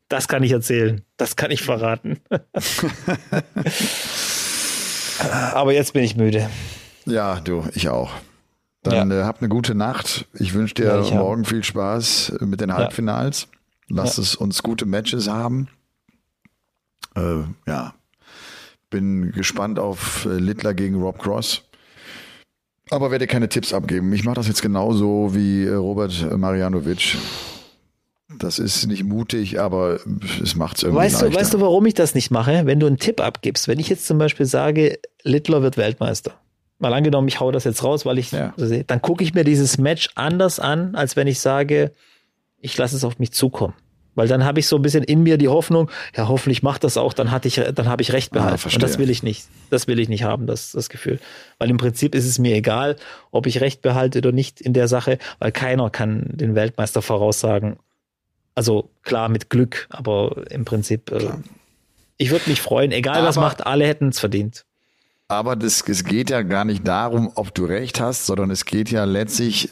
Das 0.09 0.27
kann 0.27 0.43
ich 0.43 0.51
erzählen. 0.51 1.05
Das 1.17 1.37
kann 1.37 1.53
ich 1.53 1.63
verraten. 1.63 2.21
Aber 5.53 5.73
jetzt 5.73 5.93
bin 5.93 6.03
ich 6.05 6.17
müde. 6.17 6.51
Ja, 7.07 7.41
du, 7.41 7.65
ich 7.75 7.89
auch. 7.89 8.11
Dann 8.91 9.11
äh, 9.11 9.23
hab 9.23 9.41
eine 9.41 9.49
gute 9.49 9.75
Nacht. 9.75 10.27
Ich 10.35 10.55
wünsche 10.55 10.75
dir 10.75 11.03
Ja, 11.03 11.15
morgen 11.17 11.45
viel 11.45 11.65
Spaß 11.65 12.39
mit 12.41 12.61
den 12.61 12.73
Halbfinals. 12.75 13.49
Lass 13.89 14.19
es 14.19 14.35
uns 14.35 14.63
gute 14.63 14.87
Matches 14.87 15.29
haben. 15.29 15.69
Äh, 17.15 17.43
ja, 17.67 17.95
bin 18.91 19.33
gespannt 19.33 19.79
auf 19.79 20.27
äh, 20.27 20.39
Littler 20.39 20.75
gegen 20.75 20.97
Rob 21.01 21.19
Cross. 21.19 21.63
Aber 22.91 23.11
werde 23.11 23.27
keine 23.27 23.49
Tipps 23.49 23.73
abgeben. 23.73 24.13
Ich 24.13 24.25
mache 24.25 24.37
das 24.37 24.49
jetzt 24.49 24.63
genauso 24.63 25.35
wie 25.35 25.65
äh, 25.65 25.75
Robert 25.75 26.37
Marianovic. 26.37 27.17
Das 28.39 28.59
ist 28.59 28.87
nicht 28.87 29.05
mutig, 29.05 29.61
aber 29.61 30.01
es 30.43 30.57
macht 30.57 30.79
es 30.79 30.83
irgendwie 30.83 31.05
Weißt 31.05 31.21
du, 31.21 31.27
leichter. 31.27 31.41
weißt 31.41 31.55
du, 31.55 31.61
warum 31.61 31.87
ich 31.87 31.95
das 31.95 32.15
nicht 32.15 32.31
mache? 32.31 32.63
Wenn 32.67 32.81
du 32.81 32.87
einen 32.87 32.99
Tipp 32.99 33.21
abgibst, 33.21 33.69
wenn 33.69 33.79
ich 33.79 33.89
jetzt 33.89 34.07
zum 34.07 34.19
Beispiel 34.19 34.47
sage, 34.47 34.99
Littler 35.23 35.63
wird 35.63 35.77
Weltmeister. 35.77 36.35
Mal 36.79 36.93
angenommen, 36.93 37.29
ich 37.29 37.41
hau 37.41 37.51
das 37.53 37.65
jetzt 37.65 37.83
raus, 37.85 38.05
weil 38.05 38.19
ich 38.19 38.33
Ja. 38.33 38.53
so 38.57 38.67
sehe, 38.67 38.85
dann 38.85 39.01
gucke 39.01 39.25
ich 39.25 39.33
mir 39.35 39.45
dieses 39.45 39.79
Match 39.79 40.11
anders 40.15 40.61
an, 40.61 40.95
als 40.95 41.17
wenn 41.17 41.27
ich 41.27 41.41
sage, 41.41 41.93
ich 42.61 42.77
lasse 42.77 42.97
es 42.97 43.05
auf 43.05 43.19
mich 43.19 43.33
zukommen. 43.33 43.75
Weil 44.15 44.29
dann 44.29 44.45
habe 44.45 44.61
ich 44.61 44.67
so 44.67 44.77
ein 44.77 44.83
bisschen 44.83 45.05
in 45.05 45.23
mir 45.23 45.37
die 45.39 45.49
Hoffnung, 45.49 45.91
ja, 46.17 46.27
hoffentlich 46.29 46.63
macht 46.63 46.85
das 46.85 46.97
auch, 46.97 47.13
dann 47.13 47.31
hatte 47.31 47.49
ich, 47.49 47.57
dann 47.75 47.87
habe 47.89 48.01
ich 48.03 48.13
Recht 48.13 48.33
behalten. 48.33 48.61
Ah. 48.67 48.71
Und 48.73 48.83
das 48.83 48.99
will 48.99 49.11
ich 49.11 49.23
nicht. 49.23 49.47
Das 49.71 49.89
will 49.89 49.99
ich 49.99 50.09
nicht 50.09 50.25
haben, 50.25 50.47
das, 50.47 50.73
das 50.73 50.89
Gefühl. 50.89 51.19
Weil 51.59 51.69
im 51.71 51.77
Prinzip 51.77 52.15
ist 52.15 52.27
es 52.27 52.39
mir 52.39 52.55
egal, 52.57 52.97
ob 53.31 53.47
ich 53.47 53.61
Recht 53.61 53.83
behalte 53.83 54.19
oder 54.19 54.33
nicht 54.33 54.61
in 54.61 54.73
der 54.73 54.89
Sache, 54.89 55.19
weil 55.39 55.53
keiner 55.53 55.89
kann 55.91 56.25
den 56.33 56.55
Weltmeister 56.55 57.01
voraussagen. 57.03 57.77
Also 58.55 58.91
klar 59.03 59.29
mit 59.31 59.49
Glück, 59.51 59.87
aber 59.91 60.45
im 60.51 60.65
Prinzip 60.67 61.11
äh, 61.13 61.29
Ich 62.19 62.31
würde 62.31 62.49
mich 62.49 62.61
freuen, 62.63 62.93
egal 62.93 63.23
was 63.23 63.37
Aber- 63.39 63.47
macht, 63.47 63.67
alle 63.67 63.87
hätten 63.87 64.09
es 64.09 64.19
verdient. 64.21 64.65
Aber 65.29 65.57
das, 65.57 65.83
es 65.89 66.05
geht 66.05 66.31
ja 66.31 66.43
gar 66.43 66.65
nicht 66.65 66.87
darum, 66.87 67.33
ob 67.35 67.55
du 67.55 67.65
recht 67.65 68.01
hast, 68.01 68.27
sondern 68.27 68.51
es 68.51 68.65
geht 68.65 68.91
ja 68.91 69.05
letztlich 69.05 69.71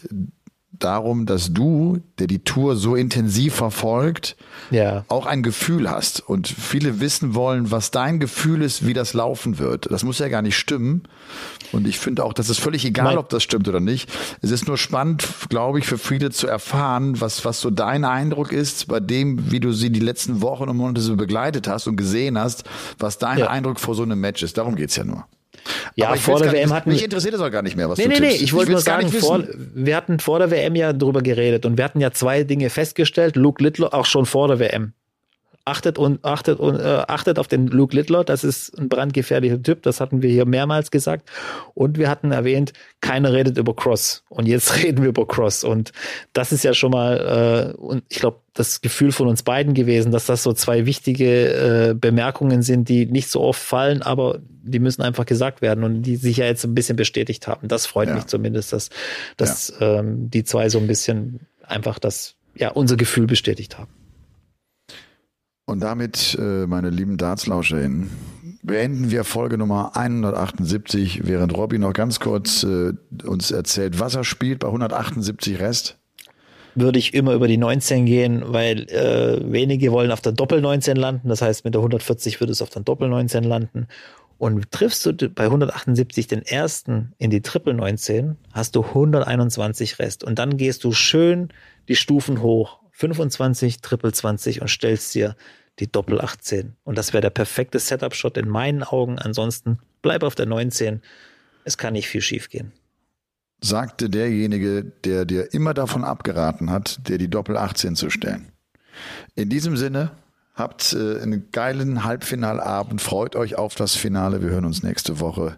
darum, 0.77 1.25
dass 1.25 1.53
du, 1.55 2.01
der 2.19 2.27
die 2.27 2.41
Tour 2.43 2.75
so 2.75 2.97
intensiv 2.97 3.55
verfolgt, 3.55 4.37
Ja. 4.73 5.05
auch 5.07 5.27
ein 5.27 5.45
Gefühl 5.45 5.89
hast. 5.89 6.21
Und 6.29 6.49
viele 6.49 6.99
wissen 6.99 7.37
wollen, 7.37 7.71
was 7.71 7.93
dein 7.93 8.19
Gefühl 8.19 8.61
ist, 8.61 8.85
wie 8.85 8.93
das 8.93 9.15
laufen 9.15 9.61
wird. 9.61 9.91
Das 9.93 10.03
muss 10.03 10.19
ja 10.19 10.29
gar 10.29 10.43
nicht 10.43 10.59
stimmen. 10.59 11.05
Und 11.71 11.87
ich 11.87 12.01
finde 12.01 12.25
auch, 12.25 12.33
das 12.33 12.51
ist 12.51 12.59
völlig 12.59 12.85
egal, 12.85 13.05
Mein- 13.05 13.19
ob 13.19 13.29
das 13.29 13.45
stimmt 13.45 13.69
oder 13.69 13.79
nicht. 13.79 14.11
Es 14.43 14.51
ist 14.51 14.67
nur 14.67 14.77
spannend, 14.77 15.25
glaube 15.49 15.79
ich, 15.79 15.87
für 15.87 15.97
viele 15.99 16.31
zu 16.33 16.49
erfahren, 16.49 17.21
was, 17.21 17.45
was 17.45 17.61
so 17.61 17.71
dein 17.71 18.05
Eindruck 18.05 18.51
ist, 18.53 18.89
bei 18.89 18.99
dem, 18.99 19.53
wie 19.53 19.61
du 19.61 19.73
sie 19.73 19.91
die 19.91 20.01
letzten 20.01 20.43
Wochen 20.43 20.69
und 20.69 20.77
Monate 20.77 21.01
so 21.01 21.15
begleitet 21.15 21.69
hast 21.69 21.87
und 21.87 21.97
gesehen 21.97 22.37
hast, 22.37 22.65
was 22.99 23.19
dein 23.19 23.39
Ja. 23.39 23.47
Eindruck 23.49 23.79
vor 23.79 23.95
so 23.95 24.03
einem 24.03 24.19
Match 24.21 24.43
ist. 24.43 24.59
Darum 24.59 24.75
geht's 24.75 24.97
ja 24.97 25.05
nur. 25.05 25.25
Ja, 25.97 26.15
vor 26.17 26.39
der 26.39 26.53
nicht- 26.53 26.61
WM 26.63 26.73
hatten 26.73 26.91
Mich 26.91 27.03
interessiert 27.05 27.35
das 27.35 27.41
auch 27.41 27.51
gar 27.51 27.63
nicht 27.63 27.77
mehr, 27.77 27.89
was 27.89 27.99
Nee, 27.99 28.05
du 28.05 28.11
nee, 28.11 28.21
nee, 28.21 28.29
tippst. 28.29 28.43
ich 28.43 28.53
wollte 28.53 28.73
nur 28.73 28.81
sagen, 28.81 29.09
vor, 29.11 29.45
wir 29.75 29.97
hatten 29.97 30.19
vor 30.21 30.39
der 30.39 30.51
WM 30.51 30.75
ja 30.77 30.93
drüber 30.93 31.23
geredet 31.23 31.65
und 31.67 31.77
wir 31.79 31.85
hatten 31.85 32.01
ja 32.01 32.11
zwei 32.13 32.45
Dinge 32.45 32.71
festgestellt. 32.71 33.37
Luke 33.37 33.63
Littler 33.63 33.95
auch 33.95 34.07
schon 34.07 34.27
vor 34.27 34.49
der 34.49 34.59
WM. 34.59 34.93
Achtet 35.67 35.97
und 35.97 36.23
achtet 36.25 36.61
und 36.61 36.79
äh, 36.79 37.05
achtet 37.09 37.39
auf 37.39 37.49
den 37.49 37.69
Luke 37.69 37.97
Littler, 37.97 38.23
das 38.23 38.45
ist 38.45 38.79
ein 38.79 38.91
brandgefährlicher 38.91 39.63
Typ, 39.63 39.83
das 39.83 39.99
hatten 39.99 40.21
wir 40.21 40.29
hier 40.29 40.45
mehrmals 40.45 40.91
gesagt. 40.91 41.31
Und 41.73 41.97
wir 41.97 42.11
hatten 42.11 42.33
erwähnt, 42.33 42.75
keiner 43.01 43.33
redet 43.33 43.57
über 43.57 43.75
Cross. 43.75 44.25
Und 44.29 44.47
jetzt 44.47 44.77
reden 44.83 45.01
wir 45.03 45.09
über 45.09 45.27
Cross. 45.27 45.65
Und 45.65 45.93
das 46.35 46.53
ist 46.53 46.65
ja 46.65 46.75
schon 46.75 46.91
mal, 46.91 47.73
äh, 47.75 47.77
und 47.79 48.05
ich 48.11 48.19
glaube, 48.19 48.41
das 48.53 48.83
Gefühl 48.83 49.11
von 49.11 49.27
uns 49.27 49.43
beiden 49.43 49.73
gewesen, 49.73 50.13
dass 50.13 50.27
das 50.27 50.43
so 50.43 50.53
zwei 50.53 50.85
wichtige 50.85 51.91
äh, 51.91 51.95
Bemerkungen 51.95 52.61
sind, 52.63 52.89
die 52.91 53.07
nicht 53.07 53.31
so 53.31 53.41
oft 53.41 53.61
fallen, 53.61 54.03
aber 54.03 54.41
die 54.63 54.79
müssen 54.79 55.01
einfach 55.03 55.25
gesagt 55.27 55.63
werden 55.63 55.83
und 55.83 56.03
die 56.03 56.17
sich 56.17 56.37
ja 56.37 56.45
jetzt 56.45 56.65
ein 56.65 56.75
bisschen 56.75 56.97
bestätigt 56.97 57.49
haben. 57.49 57.69
Das 57.69 57.87
freut 57.87 58.09
Ja. 58.09 58.15
mich 58.17 58.27
zumindest, 58.27 58.73
dass, 58.75 58.91
dass 59.39 59.73
ähm, 59.81 60.31
die 60.31 60.45
zwei 60.45 60.69
so 60.69 60.79
ein 60.79 60.87
bisschen 60.87 61.41
einfach 61.63 61.99
das, 61.99 62.35
ja, 62.55 62.69
unser 62.71 62.97
Gefühl 62.97 63.27
bestätigt 63.27 63.79
haben. 63.79 63.91
Und 65.67 65.81
damit, 65.81 66.37
äh, 66.39 66.67
meine 66.67 66.91
lieben 66.91 67.17
DartslauscherInnen, 67.17 68.11
beenden 68.63 69.11
wir 69.11 69.25
Folge 69.25 69.57
Nummer 69.57 69.97
178, 69.97 71.27
während 71.27 71.57
Robby 71.57 71.79
noch 71.79 71.93
ganz 71.93 72.21
kurz 72.21 72.65
äh, 72.65 72.93
uns 73.25 73.51
erzählt, 73.51 73.99
was 73.99 74.15
er 74.15 74.25
spielt 74.25 74.61
bei 74.61 74.67
178 74.69 75.61
Rest. 75.61 75.99
würde 76.75 76.99
ich 76.99 77.15
immer 77.15 77.35
über 77.35 77.49
die 77.49 77.57
19 77.57 78.05
gehen, 78.05 78.43
weil 78.47 78.91
äh, 78.91 79.41
wenige 79.51 79.93
wollen 79.93 80.11
auf 80.11 80.21
der 80.21 80.33
Doppel 80.33 80.61
19 80.61 80.97
landen. 80.97 81.29
Das 81.29 81.41
heißt, 81.41 81.65
mit 81.65 81.75
der 81.75 81.81
140 81.81 82.41
würde 82.41 82.53
es 82.53 82.61
auf 82.61 82.71
der 82.71 82.83
Doppel 82.83 83.09
19 83.09 83.45
landen. 83.45 83.87
Und 84.37 84.71
triffst 84.73 85.07
du 85.07 85.13
bei 85.31 85.45
178 85.45 86.27
den 86.27 86.43
ersten 86.43 87.13
in 87.19 87.31
die 87.31 87.41
Triple 87.41 87.75
19, 87.75 88.37
hast 88.53 88.75
du 88.75 88.83
121 88.83 89.99
Rest. 89.99 90.25
Und 90.25 90.39
dann 90.39 90.57
gehst 90.57 90.85
du 90.85 90.93
schön 90.93 91.49
die 91.89 91.97
Stufen 91.97 92.43
hoch, 92.43 92.81
25, 92.95 93.81
Triple 93.81 94.13
20 94.13 94.63
und 94.63 94.69
stellst 94.69 95.15
dir 95.15 95.37
die 95.81 95.91
Doppel 95.91 96.21
18. 96.21 96.77
Und 96.85 96.97
das 96.97 97.13
wäre 97.13 97.21
der 97.21 97.31
perfekte 97.31 97.79
Setup-Shot 97.81 98.37
in 98.37 98.49
meinen 98.49 98.85
Augen. 98.85 99.19
Ansonsten 99.19 99.79
bleib 100.01 100.23
auf 100.23 100.37
der 100.37 100.47
19. 100.47 101.03
Es 101.65 101.77
kann 101.77 101.95
nicht 101.95 102.09
viel 102.09 102.21
schief 102.21 102.49
gehen. 102.49 102.73
sagte 103.61 104.09
derjenige, 104.09 104.85
der 105.05 105.25
dir 105.25 105.53
immer 105.53 105.75
davon 105.75 106.05
abgeraten 106.05 106.71
hat, 106.71 107.09
dir 107.09 107.19
die 107.19 107.29
Doppel 107.29 107.57
18 107.57 107.97
zu 107.97 108.11
stellen. 108.11 108.53
In 109.35 109.49
diesem 109.49 109.77
Sinne, 109.77 110.13
habt 110.55 110.93
äh, 110.93 111.21
einen 111.21 111.51
geilen 111.51 112.05
Halbfinalabend, 112.05 113.01
freut 113.01 113.35
euch 113.35 113.57
auf 113.57 113.75
das 113.75 113.97
Finale. 113.97 114.41
Wir 114.41 114.51
hören 114.51 114.67
uns 114.67 114.85
nächste 114.85 115.19
Woche. 115.19 115.57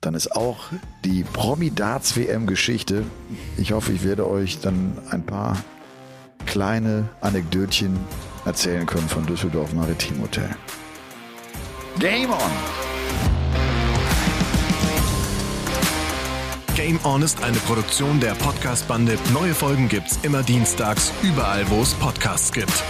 Dann 0.00 0.14
ist 0.14 0.32
auch 0.32 0.66
die 1.04 1.22
Promi-Darts 1.22 2.16
WM-Geschichte. 2.16 3.04
Ich 3.56 3.72
hoffe, 3.72 3.92
ich 3.92 4.02
werde 4.02 4.28
euch 4.28 4.60
dann 4.60 4.98
ein 5.10 5.24
paar 5.24 5.62
kleine 6.44 7.08
Anekdötchen 7.20 7.98
erzählen 8.44 8.86
können 8.86 9.08
von 9.08 9.26
Düsseldorf 9.26 9.72
Maritim 9.72 10.20
Hotel. 10.22 10.50
Game 11.98 12.30
on! 12.30 12.84
Game 16.74 16.98
On 17.04 17.22
ist 17.22 17.42
eine 17.42 17.56
Produktion 17.58 18.18
der 18.20 18.34
Podcast-Bande. 18.34 19.16
Neue 19.32 19.54
Folgen 19.54 19.88
gibt's 19.88 20.18
immer 20.22 20.42
dienstags, 20.42 21.12
überall, 21.22 21.68
wo 21.70 21.80
es 21.82 21.94
Podcasts 21.94 22.52
gibt. 22.52 22.82